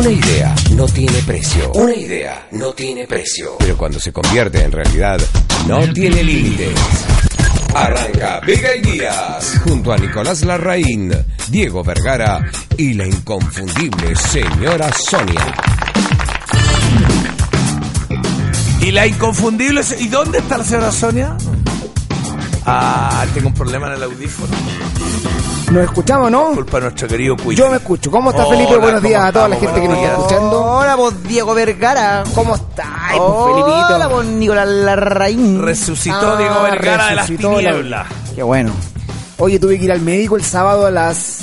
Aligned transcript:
Una 0.00 0.12
idea 0.12 0.54
no 0.74 0.86
tiene 0.86 1.18
precio. 1.26 1.72
Una 1.74 1.94
idea 1.94 2.48
no 2.52 2.72
tiene 2.72 3.06
precio. 3.06 3.56
Pero 3.58 3.76
cuando 3.76 4.00
se 4.00 4.10
convierte 4.10 4.64
en 4.64 4.72
realidad, 4.72 5.20
no 5.68 5.92
tiene 5.92 6.24
límites. 6.24 6.72
Arranca 7.74 8.40
Vega 8.40 8.76
y 8.76 8.80
Díaz 8.80 9.60
junto 9.62 9.92
a 9.92 9.98
Nicolás 9.98 10.42
Larraín, 10.42 11.12
Diego 11.50 11.84
Vergara 11.84 12.50
y 12.78 12.94
la 12.94 13.06
inconfundible 13.06 14.16
señora 14.16 14.90
Sonia. 14.90 15.54
Y 18.80 18.92
la 18.92 19.06
inconfundible. 19.06 19.82
¿Y 19.98 20.08
dónde 20.08 20.38
está 20.38 20.56
la 20.56 20.64
señora 20.64 20.92
Sonia? 20.92 21.36
Ah, 22.64 23.26
tengo 23.34 23.48
un 23.48 23.54
problema 23.54 23.88
en 23.88 23.92
el 23.92 24.02
audífono. 24.04 24.56
Nos 25.70 25.84
escuchamos, 25.84 26.30
¿no? 26.32 26.50
Culpa 26.52 26.80
nuestro 26.80 27.06
querido 27.06 27.36
Quiz. 27.36 27.56
Yo 27.56 27.70
me 27.70 27.76
escucho. 27.76 28.10
¿Cómo 28.10 28.30
está 28.30 28.44
Hola, 28.44 28.56
Felipe? 28.56 28.76
Buenos 28.78 29.00
¿cómo 29.00 29.08
días 29.08 29.24
a 29.24 29.32
toda 29.32 29.48
la 29.48 29.56
gente 29.56 29.80
que 29.80 29.86
nos 29.88 29.98
está 29.98 30.12
escuchando. 30.14 30.64
Hola, 30.64 30.94
vos 30.96 31.22
Diego 31.22 31.54
Vergara. 31.54 32.24
¿Cómo 32.34 32.56
está? 32.56 32.84
Ay, 33.08 33.18
pues, 33.18 33.30
Hola, 33.32 33.86
Felipito. 33.98 34.10
vos 34.10 34.24
Nicolás 34.26 34.68
Larraín. 34.68 35.62
Resucitó 35.62 36.32
Ah, 36.32 36.36
Diego 36.38 36.62
Vergara 36.62 37.06
de 37.10 37.14
las 37.14 37.28
resucitó 37.28 37.52
la- 37.60 37.70
tinieblas. 37.70 38.06
Qué 38.34 38.42
bueno. 38.42 38.72
Oye, 39.38 39.60
tuve 39.60 39.78
que 39.78 39.84
ir 39.84 39.92
al 39.92 40.00
médico 40.00 40.36
el 40.36 40.42
sábado 40.42 40.86
a 40.86 40.90
las. 40.90 41.42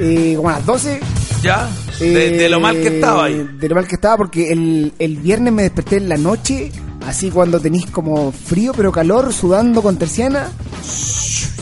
Eh, 0.00 0.34
como 0.36 0.48
a 0.48 0.52
las 0.52 0.66
12. 0.66 1.00
¿Ya? 1.42 1.68
De, 2.00 2.08
de 2.30 2.48
lo 2.48 2.58
mal 2.58 2.74
que 2.74 2.88
estaba 2.96 3.26
ahí. 3.26 3.34
Eh, 3.34 3.46
De 3.60 3.68
lo 3.68 3.76
mal 3.76 3.86
que 3.86 3.94
estaba, 3.94 4.16
porque 4.16 4.50
el, 4.52 4.92
el 4.98 5.16
viernes 5.18 5.52
me 5.52 5.62
desperté 5.62 5.98
en 5.98 6.08
la 6.08 6.16
noche, 6.16 6.72
así 7.06 7.30
cuando 7.30 7.60
tenéis 7.60 7.86
como 7.86 8.32
frío 8.32 8.72
pero 8.76 8.92
calor, 8.92 9.32
sudando 9.32 9.82
con 9.82 9.96
terciana. 9.96 10.48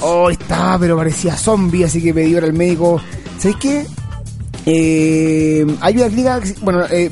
Oh, 0.03 0.31
estaba, 0.31 0.79
pero 0.79 0.97
parecía 0.97 1.37
zombie, 1.37 1.85
así 1.85 2.03
que 2.03 2.15
pedí 2.15 2.31
ir 2.37 2.43
al 2.45 2.53
médico. 2.55 3.01
¿Sabéis 3.39 3.57
qué? 3.61 3.87
Eh, 4.67 5.67
hay 5.81 5.97
una 5.97 6.07
clínica, 6.07 6.41
bueno, 6.63 6.85
eh, 6.91 7.11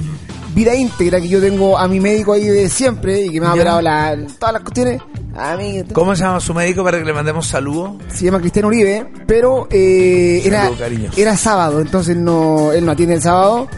vida 0.55 0.75
íntegra, 0.75 1.21
que 1.21 1.29
yo 1.29 1.41
tengo 1.41 1.79
a 1.79 1.89
mi 1.89 2.01
médico 2.01 2.33
ahí 2.33 2.45
de 2.45 2.69
siempre 2.69 3.23
y 3.27 3.31
que 3.31 3.41
me 3.41 3.47
ha 3.47 3.55
operado 3.55 3.81
la- 3.81 4.17
todas 4.39 4.53
las 4.55 4.63
cuestiones. 4.63 5.01
A 5.37 5.57
mí, 5.57 5.83
¿Cómo 5.93 6.17
se 6.17 6.23
llama 6.25 6.41
su 6.41 6.53
médico 6.53 6.83
para 6.83 6.99
que 6.99 7.05
le 7.05 7.13
mandemos 7.13 7.47
saludos? 7.47 7.93
se 8.13 8.25
llama 8.25 8.41
Cristian 8.41 8.65
Uribe, 8.67 9.07
pero 9.27 9.69
eh, 9.71 10.43
era, 10.45 10.65
Saludo, 10.65 10.79
cariño. 10.79 11.11
era 11.17 11.37
sábado, 11.37 11.81
entonces 11.81 12.17
no, 12.17 12.73
él 12.73 12.85
no 12.85 12.93
atiende 12.93 13.15
el 13.17 13.23
sábado. 13.23 13.69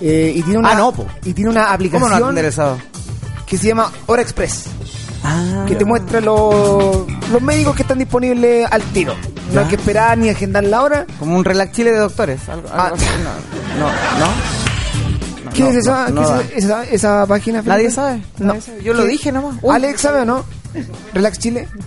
eh, 0.00 0.32
y 0.36 0.42
tiene 0.42 0.60
una, 0.60 0.70
Ah, 0.70 0.74
no, 0.76 0.92
po. 0.92 1.06
y 1.24 1.32
tiene 1.32 1.50
una 1.50 1.62
¿Cómo 1.64 1.74
aplicación 1.74 2.10
no 2.10 2.16
atender 2.26 2.44
el 2.44 2.52
sábado? 2.52 2.78
Que 3.48 3.58
se 3.58 3.68
llama 3.68 3.90
Hora 4.06 4.22
Express, 4.22 4.64
Ah, 5.24 5.64
que 5.66 5.74
te 5.74 5.84
muestra 5.84 6.20
los, 6.20 7.04
los 7.32 7.42
médicos 7.42 7.74
que 7.74 7.82
están 7.82 7.98
disponibles 7.98 8.68
al 8.70 8.82
tiro. 8.82 9.14
No 9.48 9.54
Ya. 9.54 9.60
hay 9.62 9.66
que 9.68 9.74
esperar 9.76 10.16
ni 10.16 10.28
agendar 10.28 10.62
la 10.64 10.82
hora. 10.82 11.06
como 11.18 11.36
un 11.36 11.44
relax 11.44 11.72
chile 11.72 11.90
de 11.90 11.98
doctores. 11.98 12.48
Algo, 12.48 12.68
algo 12.68 12.80
Ah. 12.82 12.92
así. 12.94 13.04
No, 13.78 13.86
no, 13.86 13.86
no. 14.20 14.26
No, 15.44 15.50
¿Qué 15.52 15.62
no, 15.64 15.68
es 15.70 15.76
esa, 15.76 16.08
no, 16.10 16.22
qué 16.22 16.28
no 16.34 16.40
es 16.40 16.64
esa, 16.64 16.84
esa 16.84 17.26
página? 17.26 17.62
Nadie 17.62 17.90
sabe. 17.90 18.22
No. 18.38 18.46
nadie 18.48 18.60
sabe. 18.60 18.82
Yo 18.84 18.94
lo 18.94 19.04
dije 19.04 19.32
nomás. 19.32 19.56
Uy. 19.60 19.74
¿Alex 19.74 20.00
sabe 20.00 20.20
o 20.20 20.24
no? 20.24 20.44
¿Relax 21.14 21.38
Chile? 21.38 21.68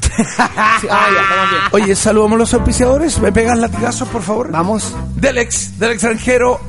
Sí, 0.82 0.88
ah, 0.90 1.08
ya, 1.14 1.22
estamos 1.22 1.50
bien. 1.50 1.62
Oye, 1.84 1.96
saludamos 1.96 2.36
a 2.36 2.40
los 2.40 2.54
auspiciadores. 2.54 3.20
¿Me 3.20 3.32
pegan 3.32 3.62
latigazos, 3.62 4.08
por 4.10 4.22
favor? 4.24 4.52
Vamos. 4.52 4.94
Del 5.16 5.38
ex, 5.38 5.80
del 5.80 5.92
extranjero, 5.92 6.60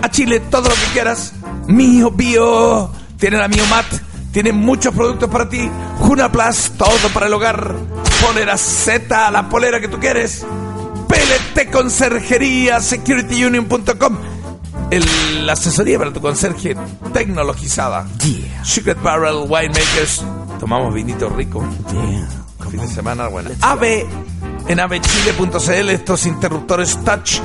a 0.00 0.10
Chile, 0.10 0.40
todo 0.40 0.68
lo 0.70 0.74
que 0.74 0.84
quieras. 0.94 1.32
Mío, 1.66 2.10
bio. 2.10 2.90
Tiene 3.18 3.36
la 3.36 3.48
Mio 3.48 3.64
Mat. 3.66 3.84
Tiene 4.36 4.52
muchos 4.52 4.94
productos 4.94 5.30
para 5.30 5.48
ti. 5.48 5.66
Juna 6.00 6.30
Plus, 6.30 6.72
todo 6.76 7.08
para 7.14 7.24
el 7.24 7.32
hogar. 7.32 7.74
Polera 8.20 8.58
Z, 8.58 9.30
la 9.30 9.48
polera 9.48 9.80
que 9.80 9.88
tú 9.88 9.98
quieres. 9.98 10.44
PLT 11.08 11.70
Conserjería, 11.72 12.80
securityunion.com. 12.80 14.18
El- 14.90 15.46
La 15.46 15.54
asesoría 15.54 15.98
para 15.98 16.12
tu 16.12 16.20
conserje 16.20 16.76
tecnologizada. 17.14 18.06
Secret 18.62 19.00
Barrel 19.00 19.46
Winemakers. 19.48 20.22
Tomamos 20.60 20.92
vinito 20.92 21.30
rico. 21.30 21.64
Fin 22.70 22.78
de 22.82 22.88
semana, 22.88 23.28
bueno. 23.28 23.48
AVE 23.62 24.06
en 24.68 24.80
avechile.cl, 24.80 25.88
estos 25.88 26.26
interruptores 26.26 27.02
touch 27.04 27.38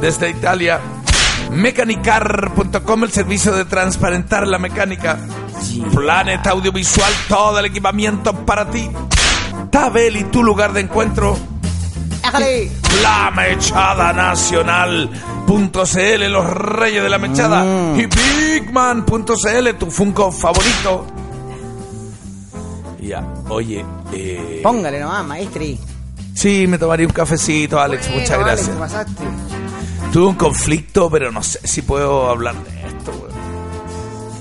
desde 0.00 0.30
Italia. 0.30 0.80
Mecanicar.com, 1.50 3.04
el 3.04 3.12
servicio 3.12 3.52
de 3.52 3.66
transparentar 3.66 4.46
la 4.46 4.58
mecánica. 4.58 5.18
Planet 5.94 6.46
Audiovisual, 6.46 7.12
todo 7.28 7.58
el 7.58 7.66
equipamiento 7.66 8.32
para 8.44 8.68
ti. 8.70 8.90
Tabel 9.70 10.16
y 10.16 10.24
tu 10.24 10.42
lugar 10.42 10.72
de 10.72 10.80
encuentro. 10.80 11.36
La 13.02 13.30
Mechada 13.30 14.12
Nacional.cl, 14.12 15.10
los 16.30 16.50
reyes 16.50 17.02
de 17.02 17.08
la 17.08 17.18
mechada. 17.18 17.64
Mm. 17.64 18.00
Y 18.00 18.06
Bigman.cl, 18.06 19.74
tu 19.78 19.90
Funko 19.90 20.30
favorito. 20.30 21.06
Ya, 23.00 23.24
oye, 23.48 23.84
eh, 24.12 24.60
Póngale 24.62 25.00
nomás, 25.00 25.24
maestri. 25.24 25.78
sí, 26.34 26.66
me 26.66 26.76
tomaría 26.76 27.06
un 27.06 27.12
cafecito, 27.12 27.80
Alex, 27.80 28.10
muchas 28.10 28.28
Bueno, 28.36 28.44
Alex, 28.52 28.66
gracias. 28.68 28.76
pasaste. 28.76 29.24
Tuve 30.12 30.26
un 30.26 30.34
conflicto, 30.34 31.08
pero 31.08 31.32
no 31.32 31.42
sé 31.42 31.66
si 31.66 31.80
puedo 31.82 32.28
hablar 32.28 32.54
de. 32.56 32.77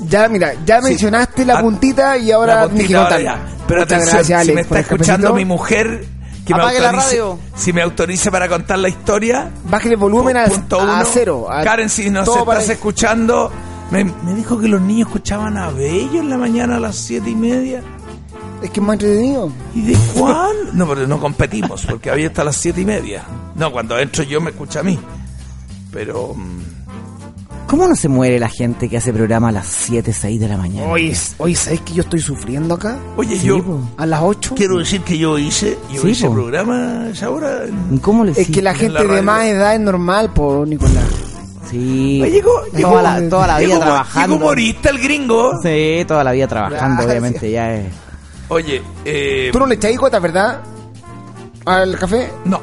Ya, 0.10 0.28
mira, 0.30 0.54
ya 0.66 0.80
Sí. 0.82 0.90
mencionaste 0.90 1.46
la 1.46 1.58
Ah, 1.60 1.62
puntita 1.62 2.18
y 2.18 2.32
ahora 2.32 2.62
La 2.62 2.68
puntita 2.70 2.98
ahora 3.00 3.10
contarla. 3.18 3.36
ya. 3.48 3.58
Pero 3.68 3.80
Muchas 3.82 3.94
atención, 3.94 4.16
gracias, 4.18 4.46
si 4.46 4.54
me 4.54 4.62
está 4.62 4.76
el 4.76 4.82
escuchando 4.82 5.34
mi 5.34 5.46
mujer, 5.46 6.06
que 6.46 6.54
me 6.54 6.62
Apague 6.62 6.80
la 6.80 6.90
autorice, 6.90 7.10
radio. 7.10 7.40
si 7.56 7.74
me 7.74 7.82
autorice 7.82 8.32
para 8.32 8.48
contar 8.48 8.80
la 8.80 8.88
historia, 8.90 9.50
Bájale 9.66 9.92
el 9.96 10.00
volumen 10.00 10.38
a, 10.38 10.46
Punto 10.46 10.80
a 10.80 10.84
uno. 10.84 11.06
cero. 11.12 11.48
a- 11.52 11.64
Karen, 11.64 11.90
si 11.90 12.10
nos 12.10 12.28
estás 12.28 12.70
escuchando, 12.70 13.52
me, 13.92 14.06
me 14.06 14.34
dijo 14.36 14.58
que 14.60 14.68
los 14.70 14.80
niños 14.82 15.08
escuchaban 15.08 15.58
a 15.58 15.70
Bello 15.72 16.22
en 16.22 16.30
la 16.30 16.38
mañana 16.38 16.78
a 16.78 16.80
las 16.80 16.96
siete 16.96 17.30
y 17.30 17.36
media. 17.36 17.82
Es 18.64 18.70
que 18.72 18.80
es 18.80 18.86
más 18.86 18.94
entretenido. 18.94 19.52
¿Y 19.76 19.82
de 19.82 19.98
cuándo? 20.18 20.72
No, 20.74 20.88
pero 20.88 21.06
no 21.06 21.20
competimos, 21.20 21.86
porque 21.86 22.10
había 22.10 22.28
hasta 22.28 22.44
las 22.46 22.56
siete 22.56 22.82
y 22.82 22.86
media. 22.86 23.24
No, 23.56 23.72
cuando 23.72 24.00
entro 24.00 24.24
yo 24.24 24.40
me 24.40 24.52
escucha 24.52 24.80
a 24.80 24.84
mí. 24.84 24.98
Pero... 25.92 26.36
¿Cómo 27.68 27.86
no 27.86 27.96
se 27.98 28.08
muere 28.08 28.40
la 28.40 28.48
gente 28.48 28.88
que 28.88 28.96
hace 28.98 29.12
programa 29.12 29.50
a 29.50 29.52
las 29.52 29.68
7, 29.68 30.14
6 30.14 30.40
de 30.40 30.48
la 30.48 30.56
mañana? 30.58 30.88
Oye, 30.90 31.14
oye, 31.38 31.54
¿sabes 31.56 31.82
que 31.82 31.94
yo 31.94 32.02
estoy 32.04 32.22
sufriendo 32.22 32.76
acá? 32.76 32.98
Oye, 33.18 33.38
Sí, 33.38 33.48
yo 33.48 33.62
po. 33.62 33.82
A 33.98 34.06
las 34.06 34.22
8. 34.24 34.56
quiero 34.56 34.78
decir 34.78 35.02
que 35.02 35.18
yo 35.18 35.38
hice, 35.38 35.78
yo 35.92 36.02
Sí, 36.04 36.10
hice 36.12 36.28
po. 36.28 36.34
programa 36.34 37.02
a 37.04 37.10
esa 37.10 37.30
hora. 37.30 37.64
¿Y 37.92 37.98
¿Cómo 38.00 38.24
le 38.24 38.32
Es 38.32 38.50
que 38.50 38.62
la 38.62 38.72
en 38.72 38.78
gente 38.78 39.04
la 39.04 39.16
de 39.16 39.22
más 39.22 39.46
edad 39.46 39.74
es 39.76 39.82
normal, 39.82 40.32
por 40.34 40.66
Nicolás. 40.66 41.04
Sí. 41.70 42.22
Oye, 42.24 42.32
llegó- 42.32 42.64
llegó- 42.74 42.90
toda, 42.92 43.04
la, 43.04 43.30
toda 43.30 43.48
la 43.48 43.58
vida 43.60 43.68
Llegó- 43.68 43.82
trabajando. 43.82 44.28
llegó 44.36 44.46
humorista 44.46 44.90
el 44.90 45.00
gringo. 45.00 45.52
Sí, 45.62 46.06
toda 46.08 46.24
la 46.24 46.32
vida 46.32 46.48
trabajando, 46.48 47.04
Gracias. 47.04 47.10
obviamente, 47.12 47.52
ya 47.52 47.74
es. 47.76 47.94
Oye, 48.48 48.82
eh, 49.04 49.50
Tú 49.52 49.60
no 49.60 49.66
le 49.66 49.76
echáis 49.76 49.98
gota, 50.00 50.20
¿verdad? 50.20 50.62
Al 51.66 51.98
café. 52.00 52.30
no, 52.46 52.62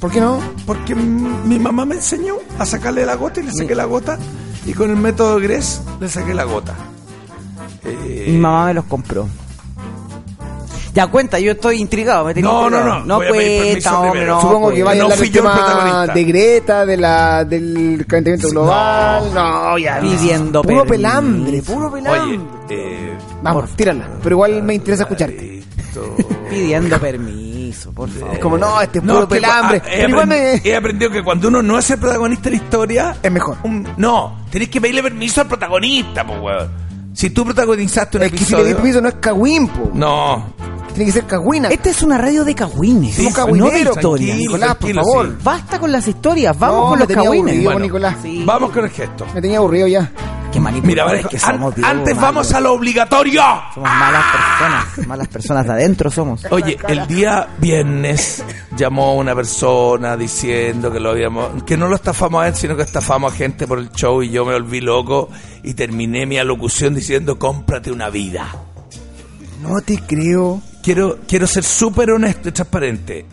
¿Por 0.00 0.10
qué 0.10 0.20
no? 0.20 0.40
porque 0.66 0.94
mi 0.94 1.58
mamá 1.58 1.84
me 1.84 1.96
enseñó 1.96 2.34
a 2.58 2.64
sacarle 2.66 3.04
la 3.04 3.14
gota 3.16 3.40
y 3.40 3.44
le 3.44 3.52
saqué 3.52 3.74
la 3.74 3.84
gota 3.84 4.18
y 4.66 4.72
con 4.72 4.90
el 4.90 4.96
método 4.96 5.38
Gress 5.40 5.80
le 6.00 6.08
saqué 6.08 6.34
la 6.34 6.44
gota. 6.44 6.74
Eh, 7.84 8.26
Mi 8.28 8.38
mamá 8.38 8.66
me 8.66 8.74
los 8.74 8.84
compró. 8.84 9.26
Ya 10.94 11.06
cuenta, 11.06 11.38
yo 11.38 11.52
estoy 11.52 11.80
intrigado. 11.80 12.24
Me 12.24 12.34
tenía 12.34 12.50
No, 12.50 12.68
no, 12.70 12.76
intrigado. 12.78 13.00
no, 13.00 13.06
No 13.06 13.16
voy 13.16 13.26
a 13.26 13.30
cuenta, 13.30 14.00
hombre, 14.00 14.26
no. 14.26 14.40
Supongo 14.40 14.62
pues. 14.66 14.76
que 14.76 14.82
vaya 14.82 15.00
a 15.00 15.04
no 15.04 15.04
hablar 15.12 15.18
del 15.18 15.26
el 15.28 15.32
tema 15.32 16.06
de 16.12 16.24
Greta, 16.24 16.86
de 16.86 16.96
la, 16.96 17.44
del 17.44 18.04
calentamiento 18.08 18.48
global. 18.48 19.30
No, 19.34 19.78
ya. 19.78 20.00
Pidiendo 20.00 20.62
Puro 20.62 20.84
pelambre, 20.84 21.62
puro 21.62 21.86
Oye, 21.92 22.02
pelambre. 22.02 22.40
eh, 22.70 23.16
Vamos, 23.42 23.70
tírala. 23.76 24.08
Pero 24.22 24.34
igual 24.36 24.62
me 24.62 24.74
interesa 24.74 25.04
escucharte. 25.04 25.62
Pidiendo 26.50 26.98
permiso, 27.00 27.47
por 27.94 28.08
favor. 28.08 28.34
Es 28.34 28.38
como, 28.40 28.58
no, 28.58 28.80
este 28.80 28.98
es 28.98 29.04
No, 29.04 29.14
puro 29.14 29.28
pelambre. 29.28 29.82
ah, 29.84 29.88
he, 29.88 29.96
Pero 29.96 30.08
igual 30.10 30.28
aprend- 30.28 30.62
me... 30.64 30.70
he 30.70 30.76
aprendido 30.76 31.10
que 31.10 31.22
cuando 31.22 31.48
uno 31.48 31.62
no 31.62 31.78
es 31.78 31.90
el 31.90 31.98
protagonista 31.98 32.44
de 32.44 32.50
la 32.50 32.56
historia, 32.56 33.16
Es 33.22 33.32
mejor. 33.32 33.56
un- 33.64 33.86
no, 33.96 34.38
tenés 34.50 34.68
que 34.68 34.80
pedirle 34.80 35.02
permiso 35.02 35.40
al 35.40 35.48
protagonista, 35.48 36.26
pues, 36.26 36.38
weón. 36.40 36.88
Si 37.12 37.30
tú 37.30 37.44
protagonizaste 37.44 38.16
un 38.18 38.22
Es 38.24 38.30
que 38.32 38.38
si 38.38 38.44
le 38.44 38.48
episodio. 38.50 38.66
di 38.68 38.74
permiso 38.74 39.00
no 39.00 39.08
es 39.08 39.14
cagüín, 39.16 39.68
po. 39.68 39.90
no, 39.94 40.54
Tiene 40.94 41.06
que 41.06 41.12
ser 41.12 41.26
cagüina. 41.26 41.68
Esta 41.68 41.90
es 41.90 42.02
una 42.02 42.18
radio 42.18 42.44
de 42.44 42.54
cagüines. 42.54 43.14
Sí, 43.14 43.30
Somos 43.30 43.56
no, 43.56 43.66
tranquilo, 43.68 43.92
Nicolás, 44.16 44.68
por 44.70 44.78
tranquilo, 44.78 45.02
favor. 45.04 45.26
sí. 45.28 45.34
Basta 45.44 45.78
con 45.78 45.92
las 45.92 46.08
historias, 46.08 46.58
vamos 46.58 46.76
No, 46.82 46.88
con 46.90 46.98
los 46.98 47.08
cagüines. 47.08 47.38
aburrido, 47.38 47.62
Bueno, 47.64 47.80
Nicolás. 47.80 48.16
Sí. 48.22 48.42
vamos 48.44 48.70
con 48.72 48.84
el 48.84 48.90
gesto. 48.90 49.26
Me 49.34 49.40
tenía 49.40 49.58
aburrido 49.58 49.86
ya. 49.86 50.10
Qué 50.52 50.60
Mira, 50.82 51.04
Varejo, 51.04 51.28
que 51.28 51.36
an- 51.36 51.42
somos, 51.42 51.74
Diego, 51.74 51.90
antes 51.90 52.14
malos. 52.16 52.22
vamos 52.22 52.52
a 52.54 52.60
lo 52.60 52.72
obligatorio. 52.72 53.42
Somos 53.74 53.90
malas 53.90 54.24
personas, 54.32 55.06
malas 55.08 55.28
personas 55.28 55.66
de 55.66 55.72
adentro 55.72 56.10
somos. 56.10 56.46
Oye, 56.50 56.78
el 56.88 57.06
día 57.06 57.48
viernes 57.58 58.42
llamó 58.76 59.14
una 59.16 59.34
persona 59.34 60.16
diciendo 60.16 60.90
que 60.90 61.00
lo 61.00 61.10
habíamos, 61.10 61.62
que 61.64 61.76
no 61.76 61.86
lo 61.88 61.96
estafamos 61.96 62.42
a 62.42 62.48
él, 62.48 62.54
sino 62.54 62.76
que 62.76 62.82
estafamos 62.82 63.32
a 63.32 63.36
gente 63.36 63.66
por 63.66 63.78
el 63.78 63.90
show 63.92 64.22
y 64.22 64.30
yo 64.30 64.44
me 64.46 64.54
volví 64.54 64.80
loco 64.80 65.28
y 65.62 65.74
terminé 65.74 66.24
mi 66.26 66.38
alocución 66.38 66.94
diciendo 66.94 67.38
cómprate 67.38 67.92
una 67.92 68.08
vida. 68.08 68.48
No 69.62 69.80
te 69.82 69.98
creo. 69.98 70.62
Quiero, 70.82 71.18
quiero 71.28 71.46
ser 71.46 71.64
súper 71.64 72.10
honesto 72.12 72.48
y 72.48 72.52
transparente. 72.52 73.26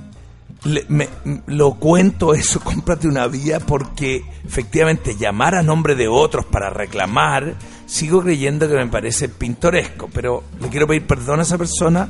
Le- 0.66 0.86
me- 0.90 1.08
lo 1.48 1.76
cuento 1.76 2.34
eso, 2.34 2.60
cómprate 2.64 3.08
una 3.08 3.28
vía, 3.28 3.60
porque 3.60 4.24
efectivamente 4.46 5.16
llamar 5.16 5.56
a 5.56 5.64
nombre 5.64 5.96
de 5.96 6.08
otros 6.10 6.46
para 6.46 6.70
reclamar, 6.70 7.56
sigo 7.86 8.22
creyendo 8.22 8.68
que 8.68 8.76
me 8.76 8.88
parece 8.88 9.30
pintoresco, 9.30 10.10
pero 10.14 10.44
le 10.60 10.68
quiero 10.70 10.88
pedir 10.88 11.08
perdón 11.08 11.40
a 11.40 11.44
esa 11.44 11.58
persona 11.58 12.10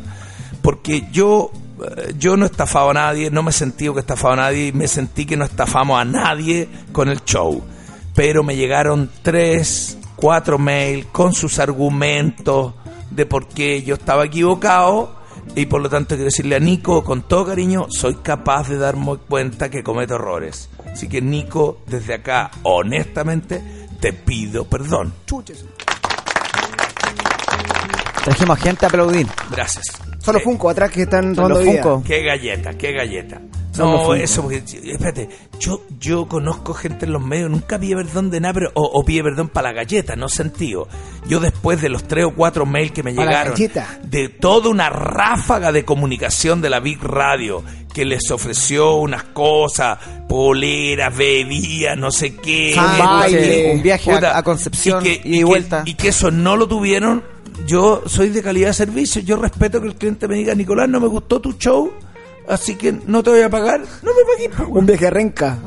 porque 0.62 1.07
yo, 1.12 1.52
eh, 1.98 2.13
yo 2.18 2.38
no 2.38 2.46
he 2.46 2.50
estafado 2.50 2.90
a 2.90 2.94
nadie, 2.96 3.30
no 3.30 3.44
me 3.44 3.52
he 3.52 3.54
sentido 3.54 3.94
que 3.94 4.00
he 4.00 4.02
estafado 4.02 4.34
a 4.34 4.38
nadie, 4.38 4.72
me 4.74 4.88
sentí 4.88 5.25
que 5.28 5.38
no 5.38 5.46
estafamos 5.46 6.02
a 6.02 6.06
nadie 6.06 6.68
con 6.92 7.10
el 7.10 7.24
show. 7.24 7.62
Pero 8.16 8.44
me 8.44 8.56
llegaron 8.56 9.12
tres, 9.22 9.98
cuatro 10.16 10.57
mails 10.57 11.06
con 11.12 11.34
sus 11.34 11.60
argumentos 11.60 12.74
de 13.12 13.25
por 13.28 13.48
qué 13.48 13.84
yo 13.84 13.94
estaba 13.96 14.25
equivocado 14.25 15.14
y 15.56 15.65
por 15.68 15.81
lo 15.81 15.89
tanto 15.89 16.15
quiero 16.15 16.25
decirle 16.25 16.56
a 16.56 16.59
Nico 16.59 17.03
con 17.03 17.24
todo 17.24 17.45
cariño, 17.45 17.88
soy 17.89 18.15
capaz 18.15 18.69
de 18.69 18.77
darme 18.77 19.18
cuenta 19.18 19.69
que 19.69 19.83
cometo 19.83 20.15
errores. 20.15 20.69
Así 20.92 21.07
que 21.07 21.21
Nico, 21.21 21.81
desde 21.88 22.15
acá, 22.15 22.51
honestamente, 22.63 23.62
te 24.00 24.13
pido 24.13 24.65
perdón. 24.65 25.13
Trajimos 28.24 28.59
gente 28.59 28.86
a 28.86 28.89
aplaudir. 28.89 29.27
Gracias. 29.51 30.05
Son 30.25 30.33
los 30.33 30.42
Sí. 30.44 30.50
Funko 30.50 30.69
atrás 30.69 30.92
que 30.92 31.04
están 31.04 31.36
robando 31.36 31.60
vida. 31.62 31.83
Funko. 31.83 32.04
Qué 32.04 32.24
galleta, 32.24 32.74
qué 32.74 32.92
galleta. 32.92 33.39
No, 33.77 33.98
Funko. 33.98 34.16
eso, 34.16 34.42
porque, 34.42 34.63
espérate, 34.86 35.27
yo, 35.60 35.81
yo 36.00 36.27
conozco 36.27 36.74
gente 36.74 37.06
en 37.06 37.12
los 37.12 37.22
medios, 37.22 37.50
nunca 37.51 37.77
pide 37.77 37.95
perdón 37.95 38.31
de 38.31 38.39
nada, 38.39 38.54
pero, 38.54 38.72
o, 38.74 38.83
o 38.83 39.04
pide 39.04 39.22
perdón 39.22 39.50
para 39.50 39.69
la 39.69 39.75
galleta, 39.83 40.16
no 40.16 40.30
sentido. 40.30 40.88
Yo 41.27 41.39
después 41.42 41.81
de 41.81 41.89
los 41.89 42.04
tres 42.06 42.25
o 42.25 42.33
cuatro 42.33 42.66
mails 42.66 42.92
que 42.94 43.04
me 43.04 43.13
la 43.13 43.24
llegaron, 43.25 43.54
galleta. 43.54 44.00
de 44.04 44.30
toda 44.30 44.69
una 44.69 44.89
ráfaga 44.89 45.72
de 45.74 45.83
comunicación 45.83 46.62
de 46.62 46.69
la 46.69 46.80
Big 46.80 47.04
Radio, 47.04 47.63
que 47.94 48.06
les 48.06 48.31
ofreció 48.31 48.95
unas 48.95 49.24
cosas, 49.24 49.98
poleras, 50.30 51.16
bebidas, 51.16 51.98
no 51.98 52.12
sé 52.12 52.36
qué. 52.38 52.75
Ah, 52.78 52.94
esto, 52.98 53.10
baile, 53.10 53.39
aquello, 53.39 53.74
un 53.74 53.83
viaje 53.83 54.12
a- 54.12 54.38
a 54.38 54.44
Concepción 54.44 55.06
y, 55.06 55.10
que, 55.18 55.21
y 55.28 55.38
de 55.39 55.44
vuelta. 55.44 55.83
y 55.86 55.94
que 55.95 56.10
eso 56.10 56.31
no 56.31 56.56
lo 56.56 56.68
tuvieron, 56.68 57.24
yo 57.66 58.04
soy 58.06 58.30
de 58.30 58.42
calidad 58.44 58.68
de 58.69 58.74
servicio, 58.74 59.22
yo 59.22 59.38
respeto 59.38 59.81
que 59.81 59.88
el 59.88 59.96
cliente 59.96 60.28
me 60.28 60.36
diga, 60.36 60.54
Nicolás, 60.56 60.90
no 60.90 61.00
me 61.00 61.07
gustó 61.07 61.40
tu 61.40 61.54
show, 61.54 61.92
así 62.48 62.75
que 62.75 62.92
no 63.07 63.24
te 63.24 63.30
voy 63.31 63.42
a 63.42 63.50
pagar, 63.50 63.80
no 63.80 64.12
me 64.13 64.22
pagues. 64.34 64.50
pues, 64.56 64.69
Un 64.72 64.86
viaje 64.86 65.07
a 65.07 65.10
Renca. 65.10 65.57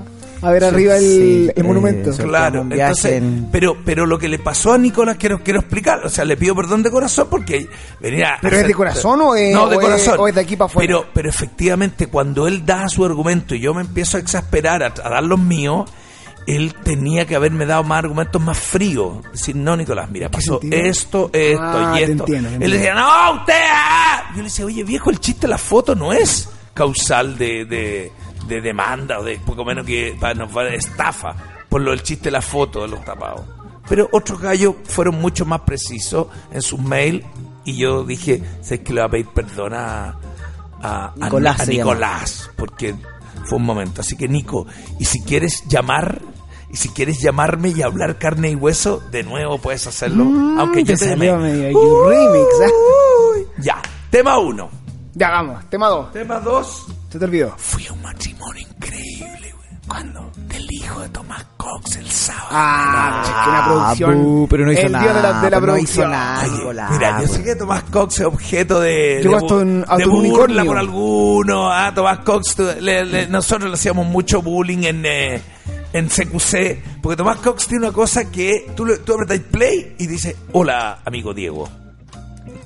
A 0.40 0.52
ver 0.52 0.62
arriba 0.62 0.94
el, 0.96 1.02
sí, 1.02 1.50
el 1.56 1.64
monumento. 1.64 2.12
Claro, 2.16 2.60
entonces, 2.62 3.06
en- 3.14 3.48
pero, 3.50 3.76
pero 3.84 4.06
lo 4.06 4.20
que 4.20 4.28
le 4.28 4.38
pasó 4.38 4.72
a 4.72 4.78
Nicolás 4.78 5.16
quiero, 5.18 5.42
quiero 5.42 5.58
explicar, 5.58 5.98
o 6.06 6.08
sea, 6.08 6.24
le 6.24 6.36
pido 6.36 6.54
perdón 6.54 6.84
de 6.84 6.92
corazón 6.92 7.26
porque 7.28 7.66
venía... 7.98 8.38
¿Pero 8.40 8.56
es 8.58 8.66
de 8.68 8.72
corazón 8.74 9.20
o 9.20 9.34
es- 9.34 9.52
No, 9.52 9.68
de 9.68 9.74
o 9.76 9.80
es- 9.80 9.84
corazón. 9.86 10.14
o 10.20 10.28
es 10.28 10.34
de 10.36 10.40
aquí 10.40 10.54
para 10.54 10.66
afuera? 10.66 10.86
Pero, 10.86 11.06
pero 11.12 11.28
efectivamente, 11.28 12.06
cuando 12.06 12.46
él 12.46 12.64
da 12.64 12.88
su 12.88 13.04
argumento 13.04 13.56
y 13.56 13.60
yo 13.60 13.74
me 13.74 13.80
empiezo 13.80 14.16
a 14.16 14.20
exasperar, 14.20 14.84
a, 14.84 14.86
a 15.02 15.08
dar 15.10 15.24
los 15.24 15.40
míos, 15.40 15.90
él 16.56 16.74
tenía 16.82 17.26
que 17.26 17.36
haberme 17.36 17.66
dado 17.66 17.84
más 17.84 17.98
argumentos 17.98 18.40
más 18.40 18.58
fríos. 18.58 19.18
Decir, 19.32 19.54
no, 19.56 19.76
Nicolás, 19.76 20.10
mira, 20.10 20.30
pasó 20.30 20.60
sentido? 20.60 20.82
esto, 20.84 21.30
esto 21.32 21.62
Ah, 21.62 21.96
y 21.98 22.02
esto. 22.04 22.24
entiendo, 22.24 22.48
él 22.64 22.70
decía, 22.70 22.94
no, 22.94 23.40
usted... 23.40 23.60
ah". 23.70 24.30
Yo 24.30 24.38
le 24.38 24.42
decía, 24.44 24.64
oye, 24.64 24.82
viejo, 24.84 25.10
el 25.10 25.20
chiste 25.20 25.42
de 25.42 25.48
la 25.48 25.58
foto 25.58 25.94
no 25.94 26.12
es 26.12 26.48
causal 26.74 27.36
de, 27.36 27.64
de, 27.64 28.12
de 28.46 28.60
demanda 28.60 29.18
o 29.18 29.24
de 29.24 29.38
poco 29.38 29.64
menos 29.64 29.84
que 29.84 30.16
para 30.18 30.34
nos 30.34 30.56
va 30.56 30.64
de 30.64 30.76
estafa 30.76 31.34
por 31.68 31.80
lo 31.82 31.90
del 31.90 32.02
chiste 32.02 32.24
de 32.26 32.30
la 32.30 32.42
foto 32.42 32.82
de 32.82 32.88
los 32.88 33.04
tapados. 33.04 33.42
Pero 33.88 34.08
otros 34.12 34.40
gallos 34.40 34.74
fueron 34.84 35.20
mucho 35.20 35.44
más 35.44 35.62
precisos 35.62 36.28
en 36.52 36.62
sus 36.62 36.78
mails 36.80 37.24
y 37.64 37.76
yo 37.76 38.04
dije, 38.04 38.42
¿sabes 38.62 38.80
que 38.80 38.92
le 38.94 39.00
voy 39.02 39.06
a 39.06 39.10
pedir 39.10 39.26
perdón 39.34 39.72
a. 39.74 40.18
Nicolás? 41.16 42.50
Porque 42.56 42.94
fue 43.44 43.58
un 43.58 43.64
momento. 43.64 44.00
Así 44.00 44.16
que 44.16 44.28
Nico, 44.28 44.66
y 44.98 45.04
si 45.04 45.20
quieres 45.22 45.64
llamar... 45.68 46.20
Y 46.70 46.76
si 46.76 46.90
quieres 46.90 47.18
llamarme 47.20 47.70
y 47.70 47.82
hablar 47.82 48.18
carne 48.18 48.50
y 48.50 48.54
hueso, 48.54 49.02
de 49.10 49.22
nuevo 49.22 49.58
puedes 49.58 49.86
hacerlo. 49.86 50.24
aunque 50.58 50.84
yo 50.84 50.94
te 50.96 51.08
salió 51.08 51.36
medio 51.38 51.70
You 51.70 52.08
remix, 52.08 52.48
¿ah? 52.62 52.70
Uy. 53.34 53.46
Ya, 53.58 53.80
tema 54.10 54.38
uno. 54.38 54.68
Ya, 55.14 55.30
vamos. 55.30 55.64
Tema 55.70 55.88
2. 55.88 56.12
Tema 56.12 56.38
dos. 56.40 56.86
Se 57.10 57.18
te 57.18 57.24
olvidó. 57.24 57.54
Fui 57.56 57.86
a 57.86 57.92
un 57.92 58.02
matrimonio 58.02 58.62
increíble, 58.76 59.52
güey. 59.56 59.68
¿Cuándo? 59.88 60.30
Del 60.36 60.70
hijo 60.70 61.00
de 61.00 61.08
Tomás 61.08 61.44
Cox 61.56 61.96
el 61.96 62.08
sábado. 62.10 62.46
Ah, 62.52 63.22
es 63.24 63.30
que 63.30 63.50
una 63.50 63.64
producción. 63.64 64.22
bu, 64.22 64.46
pero 64.48 64.66
no 64.66 64.72
hizo 64.72 64.82
el 64.82 64.92
nada, 64.92 65.04
dios 65.04 65.16
de 65.16 65.22
la, 65.22 65.28
de 65.28 65.34
la 65.34 65.42
pero 65.42 65.60
no 65.60 65.72
producción. 65.72 66.04
hizo 66.04 66.08
nada. 66.08 66.42
Oye, 66.44 66.52
Nicolás, 66.58 66.90
mira, 66.92 67.20
yo 67.22 67.28
sé 67.28 67.42
que 67.44 67.54
Tomás 67.56 67.82
Cox 67.84 68.20
es 68.20 68.26
objeto 68.26 68.80
de, 68.80 69.20
Llegó 69.22 69.38
de, 69.40 69.74
burla 70.06 70.18
unicornio. 70.18 70.64
por 70.66 70.78
algunos. 70.78 71.70
Ah, 71.72 71.90
Tomás 71.94 72.18
Cox, 72.20 72.58
le- 72.80 73.04
le- 73.06 73.26
nosotros 73.26 73.68
le 73.70 73.74
hacíamos 73.74 74.06
mucho 74.06 74.42
bullying 74.42 74.84
en, 74.84 75.04
eh, 75.06 75.42
en 75.92 76.08
CQC, 76.08 77.00
porque 77.02 77.16
Tomás 77.16 77.38
Cox 77.38 77.66
tiene 77.66 77.86
una 77.86 77.94
cosa 77.94 78.30
que 78.30 78.70
tú, 78.76 78.86
tú 79.04 79.14
apretas 79.14 79.40
play 79.50 79.94
y 79.98 80.06
dice, 80.06 80.36
hola, 80.52 81.00
amigo 81.04 81.32
Diego, 81.32 81.68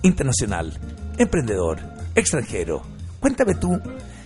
internacional, 0.02 0.78
emprendedor, 1.18 1.80
extranjero, 2.14 2.82
cuéntame 3.20 3.54
tú, 3.54 3.80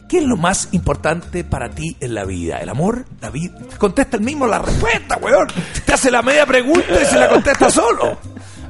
¿qué 0.08 0.18
es 0.18 0.24
lo 0.24 0.36
más 0.36 0.68
importante 0.72 1.44
para 1.44 1.70
ti 1.70 1.96
en 2.00 2.14
la 2.14 2.24
vida? 2.24 2.58
¿El 2.58 2.68
amor? 2.68 3.04
¿La 3.20 3.30
vida? 3.30 3.54
Contesta 3.78 4.16
el 4.16 4.22
mismo 4.22 4.46
la 4.46 4.60
respuesta, 4.60 5.18
weón. 5.18 5.48
Te 5.84 5.92
hace 5.92 6.10
la 6.10 6.22
media 6.22 6.46
pregunta 6.46 7.00
y 7.00 7.04
se 7.04 7.18
la 7.18 7.28
contesta 7.28 7.70
solo. 7.70 8.18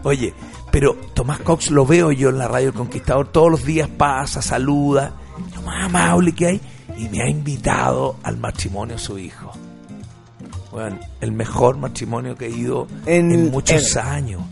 Oye, 0.03 0.35
pero 0.71 0.95
Tomás 1.15 1.41
Cox 1.41 1.71
lo 1.71 1.87
veo 1.87 2.13
yo 2.13 2.29
en 2.29 2.39
la 2.39 2.49
radio 2.49 2.69
El 2.69 2.75
Conquistador, 2.75 3.29
todos 3.29 3.51
los 3.51 3.65
días 3.65 3.89
pasa, 3.89 4.43
saluda, 4.43 5.13
lo 5.55 5.63
más 5.63 5.87
amable 5.87 6.35
que 6.35 6.47
hay, 6.47 6.61
y 6.99 7.09
me 7.09 7.23
ha 7.23 7.29
invitado 7.29 8.17
al 8.23 8.37
matrimonio 8.37 8.99
su 8.99 9.19
hijo. 9.19 9.53
Bueno, 10.77 10.99
el 11.23 11.33
mejor 11.33 11.79
matrimonio 11.79 12.37
que 12.37 12.45
he 12.49 12.51
ido 12.51 12.87
en, 13.07 13.31
En- 13.33 13.51
muchos 13.51 13.97
en- 13.97 14.03
años. 14.03 14.43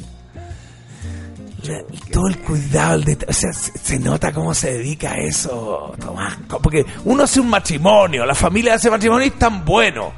Todo 2.11 2.29
el 2.29 2.38
cuidado, 2.38 2.94
el 2.94 3.05
detalle, 3.05 3.31
o 3.31 3.35
sea, 3.35 3.53
se, 3.53 3.76
se 3.76 3.99
nota 3.99 4.32
cómo 4.32 4.55
se 4.55 4.73
dedica 4.75 5.12
a 5.12 5.19
eso, 5.19 5.94
Tomás. 6.00 6.38
Porque 6.62 6.85
uno 7.05 7.25
hace 7.25 7.41
un 7.41 7.49
matrimonio, 7.50 8.25
la 8.25 8.35
familia 8.35 8.75
hace 8.75 8.91
matrimonio 8.91 9.26
y 9.26 9.29
es 9.29 9.38
tan 9.38 9.65
bueno. 9.67 10.12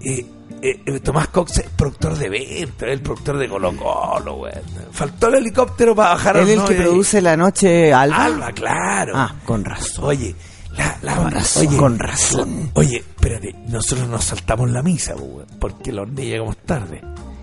Eh, 0.00 0.26
eh, 0.60 1.00
Tomás 1.00 1.28
Cox 1.28 1.58
es 1.58 1.70
productor 1.70 2.16
de 2.16 2.26
eventos, 2.26 2.82
es 2.88 2.94
el 2.94 3.00
productor 3.00 3.38
de 3.38 3.48
Colo 3.48 3.76
Colo, 3.76 4.34
güey. 4.38 4.52
Faltó 4.90 5.28
el 5.28 5.36
helicóptero 5.36 5.94
para 5.94 6.10
bajar 6.10 6.36
Él 6.38 6.48
el 6.50 6.64
que 6.64 6.74
produce 6.74 7.20
la 7.22 7.36
noche 7.36 7.92
Alba. 7.92 8.24
Alba, 8.24 8.52
claro. 8.52 9.12
Ah, 9.16 9.34
con 9.44 9.64
razón. 9.64 10.04
Oye, 10.04 10.34
la, 10.78 10.98
la 11.02 11.16
Con 11.16 11.30
razón, 11.30 11.66
oye, 11.66 11.76
con 11.76 11.98
razón. 11.98 12.70
Oye, 12.74 12.96
espérate, 12.96 13.54
nosotros 13.68 14.08
nos 14.08 14.24
saltamos 14.24 14.70
la 14.70 14.82
misa, 14.82 15.14
porque 15.60 15.92
los 15.92 16.14
días 16.14 16.28
llegamos 16.28 16.56
tarde. 16.58 17.02